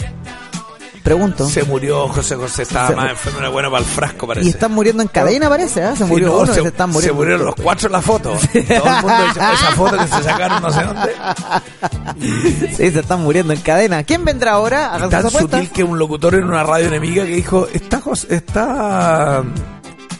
Pregunto. 1.05 1.47
Se 1.47 1.63
murió 1.65 2.09
José 2.09 2.35
José, 2.35 2.63
estaba 2.63 2.89
Se- 2.89 2.97
más 2.97 3.11
enfermo, 3.11 3.39
era 3.41 3.49
bueno 3.51 3.71
para 3.71 3.85
el 3.85 3.89
frasco, 3.89 4.27
parece. 4.27 4.47
Y 4.47 4.51
están 4.51 4.73
muriendo 4.73 5.03
en 5.03 5.09
cadena, 5.09 5.49
parece, 5.51 5.85
¿eh? 5.85 5.91
Se 5.93 5.99
Sí, 5.99 6.05
murió 6.05 6.29
no, 6.29 6.39
uno, 6.39 6.47
se, 6.55 6.63
se 6.63 6.69
están 6.69 6.89
se 6.89 6.93
muriendo. 6.95 7.15
murieron 7.15 7.45
los 7.47 7.55
cuatro 7.57 7.87
en 7.89 7.93
la 7.93 8.01
foto. 8.03 8.31
Todo 8.33 8.41
el 8.55 9.03
mundo 9.03 9.25
dice, 9.29 9.41
esa 9.53 9.73
foto 9.77 9.99
que 9.99 10.07
se 10.09 10.23
sacaron 10.23 10.63
no 10.63 10.71
sé 10.73 10.83
dónde. 10.83 11.13
Sí, 12.77 12.91
se 12.91 13.01
están 13.01 13.21
muriendo 13.23 13.53
en 13.53 13.61
cadena. 13.61 14.03
¿Quién 14.03 14.25
vendrá 14.25 14.53
ahora? 14.53 14.95
Hagan 14.95 15.11
Tan 15.11 15.31
sutil 15.31 15.71
que 15.71 15.85
un 15.85 15.99
locutor 15.99 16.35
en 16.37 16.45
una 16.45 16.63
radio 16.63 16.87
enemiga 16.89 17.25
que 17.25 17.33
dijo, 17.37 17.69
está, 17.73 18.01
Jos- 18.01 18.27
está, 18.31 19.43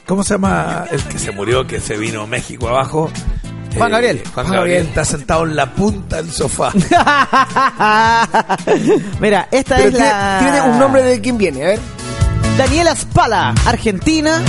¿cómo 0.07 0.23
se 0.23 0.35
llama? 0.35 0.85
El 0.91 1.03
que 1.05 1.19
se 1.19 1.31
murió, 1.33 1.67
que 1.67 1.81
se 1.81 1.97
vino 1.97 2.23
a 2.23 2.27
México 2.27 2.69
abajo. 2.69 3.11
Juan 3.77 3.91
Gabriel. 3.91 4.23
Juan 4.23 4.33
Juan 4.33 4.47
Gabriel 4.47 4.85
Gabriel. 4.85 4.87
está 4.87 5.05
sentado 5.05 5.45
en 5.45 5.57
la 5.57 5.73
punta 5.73 6.17
del 6.17 6.31
sofá. 6.31 6.73
Mira, 9.21 9.49
esta 9.51 9.77
Pero 9.77 9.89
es 9.89 9.95
tiene, 9.95 10.09
la... 10.09 10.39
tiene 10.41 10.63
un 10.63 10.79
nombre 10.79 11.03
de 11.03 11.21
quién 11.21 11.37
viene, 11.39 11.65
a 11.65 11.67
ver. 11.69 11.81
Daniela 12.57 12.95
Spala, 12.95 13.53
Argentina, 13.67 14.41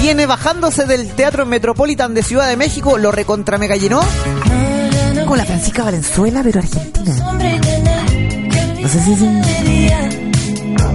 viene 0.00 0.26
bajándose 0.26 0.86
del 0.86 1.10
Teatro 1.10 1.44
Metropolitan 1.44 2.14
de 2.14 2.22
Ciudad 2.22 2.48
de 2.48 2.56
México, 2.56 2.98
lo 2.98 3.10
recontra 3.10 3.58
mega 3.58 3.74
llenó. 3.74 4.00
Con 5.26 5.36
la 5.36 5.44
Francisca 5.44 5.82
Valenzuela, 5.82 6.40
pero 6.44 6.60
argentina. 6.60 7.16
No 8.80 8.88
sé 8.88 9.00
si 9.00 9.12
es... 9.12 9.18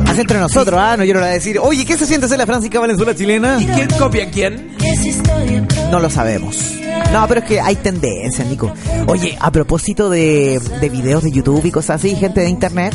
Hace 0.10 0.22
entre 0.22 0.40
nosotros, 0.40 0.80
ah, 0.82 0.96
no 0.96 1.04
quiero 1.04 1.20
la 1.20 1.28
decir. 1.28 1.60
Oye, 1.60 1.86
¿qué 1.86 1.98
se 1.98 2.06
siente 2.06 2.28
ser 2.28 2.38
la 2.38 2.46
Francisca 2.46 2.80
Valenzuela 2.80 3.14
chilena? 3.14 3.58
¿Y 3.60 3.66
quién 3.66 3.90
copia 3.98 4.24
a 4.24 4.28
quién? 4.30 4.76
No 5.92 6.00
lo 6.00 6.10
sabemos. 6.10 6.56
No, 7.12 7.28
pero 7.28 7.42
es 7.42 7.46
que 7.48 7.62
hay 7.62 7.76
tendencias, 7.76 8.48
Nico. 8.48 8.72
Oye, 9.08 9.38
a 9.40 9.52
propósito 9.52 10.10
de, 10.10 10.60
de 10.82 10.90
videos 10.90 11.22
de 11.24 11.32
YouTube 11.32 11.64
y 11.64 11.70
cosas 11.72 11.98
así, 11.98 12.16
gente 12.16 12.42
de 12.42 12.50
internet, 12.50 12.94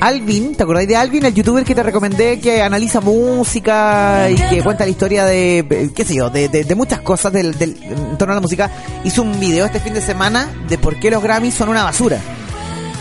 Alvin, 0.00 0.56
¿te 0.56 0.64
acordáis 0.64 0.88
de 0.88 0.96
Alvin, 0.96 1.24
el 1.24 1.32
youtuber 1.34 1.62
que 1.62 1.74
te 1.76 1.82
recomendé 1.84 2.40
que 2.40 2.60
analiza 2.60 3.00
música 3.00 4.28
y 4.30 4.34
que 4.34 4.62
cuenta 4.64 4.84
la 4.84 4.90
historia 4.90 5.24
de, 5.24 5.92
qué 5.94 6.04
sé 6.04 6.16
yo, 6.16 6.28
de, 6.28 6.48
de- 6.48 6.64
de 6.64 6.74
muchas 6.74 7.00
cosas 7.02 7.32
del, 7.32 7.56
del- 7.56 7.76
en 7.84 8.18
torno 8.18 8.32
a 8.32 8.34
la 8.34 8.40
música? 8.40 8.68
Hizo 9.04 9.22
un 9.22 9.38
video 9.38 9.64
este 9.64 9.78
fin 9.78 9.94
de 9.94 10.00
semana 10.02 10.48
de 10.68 10.76
por 10.78 10.98
qué 10.98 11.08
los 11.10 11.22
Grammys 11.22 11.54
son 11.54 11.68
una 11.68 11.84
basura. 11.84 12.18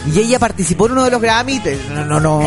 Y 0.08 0.20
ella 0.20 0.40
participó 0.40 0.88
en 0.88 0.94
uno 0.94 1.04
de 1.04 1.12
los 1.12 1.22
Grammys. 1.22 1.62
No, 1.94 2.06
no, 2.06 2.20
no. 2.20 2.42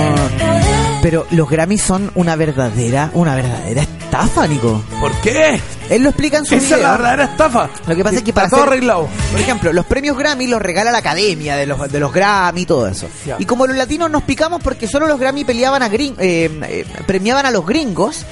Pero 1.03 1.27
los 1.31 1.49
Grammys 1.49 1.83
son 1.83 2.11
una 2.15 2.35
verdadera, 2.35 3.11
una 3.15 3.35
verdadera 3.37 3.83
estafa, 3.83 4.47
Nico. 4.47 4.83
¿Por 5.01 5.13
qué? 5.21 5.61
Él 5.91 6.03
lo 6.03 6.09
explica 6.09 6.39
en 6.39 6.47
su 6.47 6.55
Esa 6.55 6.77
es 6.77 6.83
la 6.83 6.93
verdadera 6.93 7.25
estafa. 7.25 7.69
Lo 7.87 7.95
que 7.95 8.03
pasa 8.03 8.17
es 8.17 8.23
que 8.23 8.33
para 8.33 8.47
Está 8.47 8.57
todo 8.57 8.65
hacer- 8.65 8.73
arreglado. 8.73 9.09
Por 9.31 9.41
ejemplo, 9.41 9.73
los 9.73 9.85
premios 9.87 10.17
Grammy 10.17 10.47
los 10.47 10.61
regala 10.63 10.91
la 10.91 10.99
academia 10.99 11.57
de 11.57 11.67
los, 11.67 11.93
de 11.93 12.01
los 12.01 12.13
Grammy 12.13 12.63
y 12.63 12.67
todo 12.67 12.89
eso. 12.89 13.07
Y 13.39 13.45
como 13.45 13.67
los 13.67 13.77
latinos 13.77 14.11
nos 14.11 14.23
picamos 14.23 14.63
porque 14.63 14.89
solo 14.89 15.07
los 15.07 15.21
Grammy 15.21 15.45
peleaban 15.45 15.83
a 15.83 15.89
gring- 15.91 16.17
eh, 16.19 16.51
eh, 16.69 16.87
premiaban 17.07 17.45
a 17.45 17.51
los 17.51 17.67
gringos, 17.67 18.25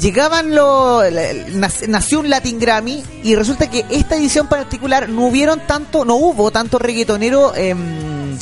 llegaban 0.00 0.52
los... 0.54 1.04
Nació 1.86 2.20
un 2.20 2.28
Latin 2.28 2.58
Grammy 2.58 3.04
y 3.22 3.36
resulta 3.36 3.70
que 3.70 3.84
esta 3.88 4.16
edición 4.16 4.48
particular 4.48 5.08
no 5.08 5.26
hubieron 5.26 5.60
tanto, 5.60 6.04
no 6.04 6.16
hubo 6.16 6.50
tanto 6.50 6.78
reggaetonero... 6.80 7.54
em, 7.54 8.36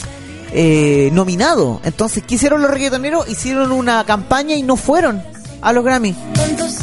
eh, 0.57 1.11
nominado. 1.13 1.81
Entonces, 1.85 2.23
¿qué 2.27 2.37
hicieron 2.37 2.63
los 2.63 2.71
reggaetoneros? 2.71 3.29
Hicieron 3.29 3.73
una 3.73 4.05
campaña 4.05 4.55
y 4.55 4.63
no 4.63 4.77
fueron 4.77 5.21
a 5.65 5.73
los 5.73 5.85
Grammy. 5.85 6.15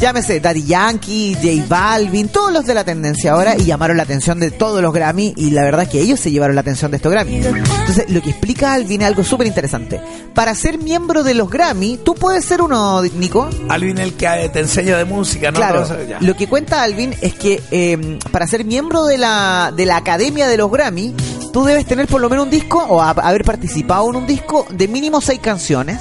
Llámese 0.00 0.40
Daddy 0.40 0.64
Yankee, 0.64 1.34
J 1.40 1.64
Balvin, 1.68 2.28
todos 2.28 2.52
los 2.52 2.66
de 2.66 2.74
la 2.74 2.82
tendencia 2.84 3.32
ahora 3.32 3.56
y 3.56 3.64
llamaron 3.64 3.96
la 3.96 4.02
atención 4.02 4.40
de 4.40 4.50
todos 4.50 4.82
los 4.82 4.92
Grammy 4.92 5.32
y 5.36 5.50
la 5.50 5.62
verdad 5.62 5.84
es 5.84 5.88
que 5.90 6.00
ellos 6.00 6.18
se 6.18 6.30
llevaron 6.32 6.56
la 6.56 6.60
atención 6.62 6.90
de 6.90 6.96
estos 6.96 7.12
Grammy. 7.12 7.36
Entonces, 7.36 8.06
lo 8.10 8.20
que 8.20 8.30
explica 8.30 8.72
Alvin 8.72 9.02
es 9.02 9.06
algo 9.08 9.22
súper 9.22 9.46
interesante. 9.46 10.00
Para 10.34 10.54
ser 10.56 10.78
miembro 10.78 11.22
de 11.22 11.34
los 11.34 11.48
Grammy, 11.48 11.98
tú 12.04 12.14
puedes 12.14 12.44
ser 12.44 12.62
uno, 12.62 13.00
Nico. 13.02 13.48
Alvin 13.68 13.98
el 13.98 14.14
que 14.14 14.50
te 14.52 14.60
enseña 14.60 14.98
de 14.98 15.04
música, 15.04 15.50
¿no? 15.52 15.56
Claro, 15.58 15.86
lo 16.20 16.34
que 16.36 16.48
cuenta 16.48 16.82
Alvin 16.82 17.14
es 17.20 17.34
que 17.34 17.62
eh, 17.70 18.18
para 18.32 18.46
ser 18.48 18.64
miembro 18.64 19.04
de 19.04 19.18
la, 19.18 19.72
de 19.76 19.86
la 19.86 19.96
Academia 19.98 20.48
de 20.48 20.56
los 20.56 20.70
Grammy, 20.70 21.14
tú 21.52 21.64
debes 21.64 21.86
tener 21.86 22.08
por 22.08 22.20
lo 22.20 22.28
menos 22.28 22.46
un 22.46 22.50
disco 22.50 22.78
o 22.88 23.00
ha- 23.00 23.10
haber 23.10 23.44
participado 23.44 24.08
en 24.10 24.16
un 24.16 24.26
disco 24.26 24.66
de 24.70 24.88
mínimo 24.88 25.20
seis 25.20 25.38
canciones. 25.40 25.98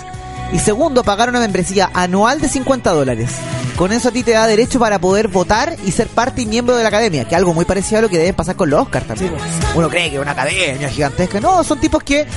Y 0.53 0.59
segundo, 0.59 1.03
pagar 1.03 1.29
una 1.29 1.39
membresía 1.39 1.89
anual 1.93 2.41
de 2.41 2.49
50 2.49 2.91
dólares. 2.91 3.29
Con 3.77 3.93
eso 3.93 4.09
a 4.09 4.11
ti 4.11 4.21
te 4.21 4.31
da 4.31 4.45
derecho 4.47 4.79
para 4.79 4.99
poder 4.99 5.27
votar 5.29 5.75
y 5.85 5.91
ser 5.91 6.07
parte 6.07 6.41
y 6.41 6.45
miembro 6.45 6.75
de 6.75 6.83
la 6.83 6.89
academia, 6.89 7.23
que 7.23 7.29
es 7.35 7.37
algo 7.37 7.53
muy 7.53 7.63
parecido 7.65 7.99
a 7.99 8.01
lo 8.01 8.09
que 8.09 8.17
debe 8.17 8.33
pasar 8.33 8.55
con 8.57 8.69
los 8.69 8.81
Oscars 8.81 9.07
también. 9.07 9.33
Uno 9.75 9.89
cree 9.89 10.09
que 10.09 10.17
es 10.17 10.21
una 10.21 10.31
academia 10.31 10.89
gigantesca. 10.89 11.39
No, 11.39 11.63
son 11.63 11.79
tipos 11.79 12.03
que 12.03 12.27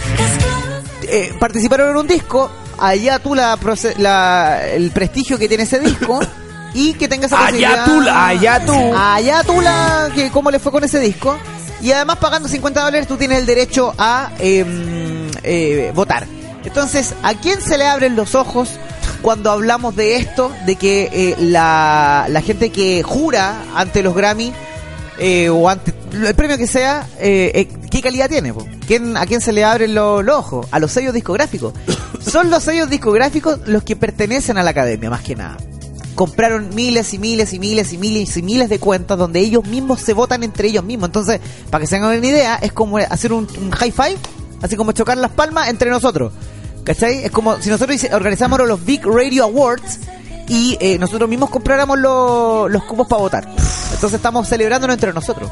eh, 1.08 1.34
participaron 1.40 1.90
en 1.90 1.96
un 1.96 2.06
disco, 2.06 2.50
allá 2.78 3.18
tú 3.18 3.34
la, 3.34 3.58
la- 3.98 4.64
el 4.68 4.90
prestigio 4.92 5.36
que 5.38 5.48
tiene 5.48 5.64
ese 5.64 5.80
disco 5.80 6.20
y 6.74 6.94
que 6.94 7.08
tengas 7.08 7.32
esa 7.32 7.46
Allá 7.46 7.50
posibilidad- 7.50 7.84
tú 7.84 8.00
la- 8.00 8.26
allá 8.28 8.64
tú. 8.64 8.94
allá 8.96 9.42
tú 9.44 9.60
la 9.60 10.08
que 10.14 10.30
cómo 10.30 10.50
le 10.52 10.58
fue 10.60 10.70
con 10.72 10.84
ese 10.84 11.00
disco 11.00 11.36
y 11.82 11.90
además 11.92 12.16
pagando 12.18 12.48
50 12.48 12.80
dólares 12.80 13.06
tú 13.08 13.16
tienes 13.16 13.38
el 13.40 13.46
derecho 13.46 13.92
a 13.98 14.30
em, 14.38 15.28
eh, 15.42 15.90
votar. 15.94 16.26
Entonces, 16.64 17.14
¿a 17.22 17.34
quién 17.34 17.60
se 17.60 17.78
le 17.78 17.86
abren 17.86 18.16
los 18.16 18.34
ojos 18.34 18.70
cuando 19.22 19.50
hablamos 19.50 19.94
de 19.96 20.16
esto? 20.16 20.50
De 20.66 20.76
que 20.76 21.08
eh, 21.12 21.36
la, 21.38 22.26
la 22.28 22.40
gente 22.42 22.70
que 22.70 23.02
jura 23.02 23.62
ante 23.74 24.02
los 24.02 24.14
Grammy 24.14 24.52
eh, 25.18 25.48
o 25.50 25.68
ante 25.68 25.92
el 26.12 26.34
premio 26.34 26.56
que 26.58 26.66
sea, 26.66 27.06
eh, 27.18 27.52
eh, 27.54 27.68
¿qué 27.90 28.00
calidad 28.00 28.28
tiene? 28.28 28.52
¿Quién, 28.86 29.16
¿A 29.16 29.26
quién 29.26 29.40
se 29.40 29.52
le 29.52 29.64
abren 29.64 29.94
lo- 29.94 30.22
los 30.22 30.36
ojos? 30.36 30.66
A 30.70 30.78
los 30.78 30.90
sellos 30.92 31.12
discográficos. 31.14 31.74
Son 32.30 32.50
los 32.50 32.62
sellos 32.64 32.88
discográficos 32.88 33.60
los 33.66 33.82
que 33.82 33.96
pertenecen 33.96 34.56
a 34.58 34.62
la 34.62 34.70
academia, 34.70 35.10
más 35.10 35.22
que 35.22 35.36
nada. 35.36 35.56
compraron 36.14 36.74
miles 36.74 37.12
y 37.12 37.18
miles 37.18 37.52
y 37.52 37.58
miles 37.58 37.92
y 37.92 37.98
miles 37.98 38.36
y 38.36 38.42
miles 38.42 38.68
de 38.68 38.78
cuentas 38.78 39.18
donde 39.18 39.40
ellos 39.40 39.64
mismos 39.66 40.00
se 40.00 40.14
votan 40.14 40.42
entre 40.42 40.68
ellos 40.68 40.84
mismos. 40.84 41.08
Entonces, 41.08 41.40
para 41.70 41.82
que 41.82 41.86
se 41.88 41.96
hagan 41.96 42.16
una 42.16 42.26
idea, 42.26 42.56
es 42.62 42.72
como 42.72 42.98
hacer 42.98 43.32
un, 43.32 43.46
un 43.60 43.70
high 43.72 43.90
five, 43.92 44.16
así 44.62 44.76
como 44.76 44.92
chocar 44.92 45.18
las 45.18 45.32
palmas 45.32 45.68
entre 45.68 45.90
nosotros. 45.90 46.32
¿Cachai? 46.84 47.24
Es 47.24 47.30
como 47.30 47.60
si 47.60 47.70
nosotros 47.70 47.98
organizáramos 48.12 48.60
los 48.68 48.84
Big 48.84 49.04
Radio 49.06 49.44
Awards 49.44 49.98
y 50.48 50.76
eh, 50.80 50.98
nosotros 50.98 51.28
mismos 51.30 51.48
compráramos 51.50 51.98
lo- 51.98 52.68
los 52.68 52.84
cupos 52.84 53.06
para 53.08 53.22
votar. 53.22 53.48
Entonces 53.94 54.14
estamos 54.14 54.46
celebrándolo 54.48 54.92
entre 54.92 55.12
nosotros. 55.12 55.50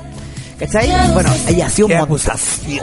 ¿Cachai? 0.58 0.92
Bueno, 1.12 1.30
ahí 1.48 1.60
ha 1.60 1.68
sido 1.70 1.88
un, 1.88 1.92
montón, 1.98 2.18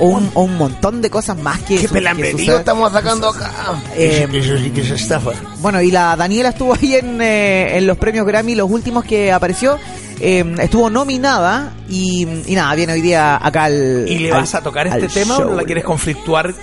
un, 0.02 0.32
un 0.34 0.58
montón 0.58 1.02
de 1.02 1.10
cosas 1.10 1.38
más 1.38 1.60
que... 1.60 1.78
Qué 1.78 2.32
suceden. 2.32 2.60
estamos 2.60 2.92
sacando 2.92 3.30
acá. 3.30 3.52
Eh, 3.96 4.28
Eso 4.34 4.58
sí 4.58 4.70
que 4.72 4.82
es 4.82 4.90
estafa. 4.92 5.32
bueno, 5.62 5.82
y 5.82 5.90
la 5.92 6.16
Daniela 6.18 6.50
estuvo 6.50 6.74
ahí 6.74 6.96
en, 6.96 7.22
eh, 7.22 7.78
en 7.78 7.88
los 7.88 7.98
premios 7.98 8.26
Grammy, 8.26 8.56
los 8.56 8.70
últimos 8.70 9.06
que 9.06 9.32
apareció. 9.32 9.78
eh, 10.20 10.44
estuvo 10.60 10.90
nominada 10.90 11.72
y, 11.88 12.28
y 12.48 12.56
nada, 12.56 12.76
viene 12.76 12.92
hoy 12.94 13.02
día 13.02 13.38
acá 13.42 13.66
al. 13.66 14.06
¿Y 14.10 14.20
le 14.20 14.32
al- 14.34 14.42
vas 14.42 14.56
a 14.56 14.62
tocar 14.62 14.88
este 14.88 15.08
tema 15.08 15.38
o 15.38 15.46
no 15.46 15.56
la 15.56 15.64
quieres 15.64 15.86
conflictuar? 15.86 16.54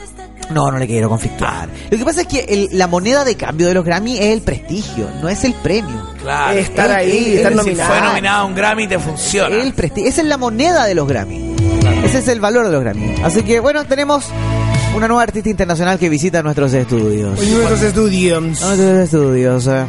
No, 0.51 0.71
no 0.71 0.79
le 0.79 0.87
quiero 0.87 1.09
conflictuar. 1.09 1.69
Lo 1.91 1.99
que 1.99 2.05
pasa 2.05 2.21
es 2.23 2.27
que 2.29 2.41
el- 2.49 2.69
la 2.73 2.87
moneda 2.87 3.25
de 3.25 3.35
cambio 3.37 3.67
de 3.67 3.75
los 3.75 3.85
Grammy 3.85 4.17
es 4.17 4.27
el 4.33 4.43
prestigio, 4.43 5.09
no 5.21 5.29
es 5.29 5.43
el 5.45 5.55
premio. 5.55 6.07
Claro. 6.23 6.57
Estar 6.59 6.87
El- 6.91 6.97
ahí, 6.97 7.25
el- 7.33 7.37
estar 7.39 7.53
Si 7.53 7.59
nominado. 7.59 7.89
fue 7.93 8.01
nominado 8.01 8.43
a 8.43 8.45
un 8.45 8.55
Grammy, 8.55 8.87
te 8.87 8.99
funciona. 8.99 9.57
El 9.57 9.73
prestigio. 9.75 10.09
Esa 10.09 10.21
es 10.23 10.27
la 10.29 10.37
moneda 10.39 10.85
de 10.85 10.95
los 10.95 11.09
Grammy. 11.09 11.55
Ese 12.05 12.19
es 12.19 12.29
el 12.29 12.41
valor 12.41 12.67
de 12.67 12.73
los 12.73 12.81
Grammy. 12.83 13.17
Así 13.25 13.43
que 13.43 13.59
bueno, 13.61 13.85
tenemos 13.87 14.27
una 14.95 15.09
nueva 15.09 15.25
artista 15.25 15.51
internacional 15.51 15.99
que 15.99 16.09
visita 16.09 16.43
nuestros 16.43 16.73
estudios. 16.73 17.39
Nuestros 17.41 17.83
estudios. 17.83 18.43
Nuestros 18.43 18.81
estudios. 18.81 19.67
eh. 19.67 19.85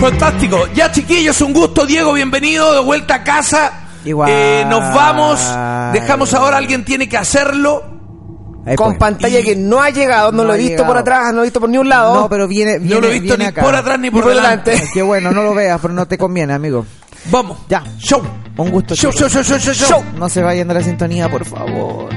Fantástico. 0.00 0.68
Ya, 0.74 0.92
chiquillos, 0.92 1.40
un 1.40 1.52
gusto. 1.52 1.84
Diego, 1.86 2.12
bienvenido 2.12 2.72
de 2.72 2.80
vuelta 2.80 3.16
a 3.16 3.24
casa. 3.24 3.72
Igual. 4.04 4.30
Eh, 4.32 4.64
nos 4.68 4.80
vamos. 4.94 5.40
Dejamos 5.92 6.32
ahora, 6.34 6.56
alguien 6.58 6.84
tiene 6.84 7.08
que 7.08 7.16
hacerlo. 7.16 7.87
Ahí 8.68 8.76
Con 8.76 8.88
pues. 8.88 8.98
pantalla 8.98 9.42
que 9.42 9.56
no 9.56 9.80
ha 9.80 9.90
llegado, 9.90 10.30
no, 10.32 10.38
No 10.38 10.44
lo 10.44 10.54
he 10.54 10.58
visto 10.58 10.84
por 10.86 10.96
atrás, 10.98 11.26
no 11.28 11.32
lo 11.36 11.40
he 11.40 11.44
visto 11.46 11.60
por 11.60 11.68
ni 11.70 11.78
un 11.78 11.88
lado. 11.88 12.14
No, 12.14 12.28
pero 12.28 12.46
viene, 12.46 12.78
viene 12.78 12.94
No 12.94 13.00
lo 13.00 13.08
he 13.08 13.18
visto 13.18 13.36
ni 13.36 13.44
acá. 13.46 13.62
por 13.62 13.74
atrás 13.74 13.98
ni 13.98 14.10
por, 14.10 14.22
por 14.22 14.34
delante. 14.34 14.70
delante. 14.72 14.90
Qué 14.92 15.02
bueno, 15.02 15.30
no 15.30 15.42
lo 15.42 15.54
veas, 15.54 15.80
pero 15.80 15.94
no 15.94 16.06
te 16.06 16.18
conviene, 16.18 16.52
amigo. 16.52 16.84
Vamos. 17.30 17.58
Ya, 17.68 17.82
Show. 17.98 18.22
un 18.56 18.70
gusto. 18.70 18.94
Show, 18.94 19.12
show, 19.12 19.28
show, 19.28 19.42
show, 19.42 19.58
show, 19.58 19.74
show. 19.74 20.04
No 20.16 20.28
se 20.28 20.42
vayan 20.42 20.68
de 20.68 20.74
la 20.74 20.82
sintonía, 20.82 21.28
por 21.30 21.44
favor. 21.44 22.08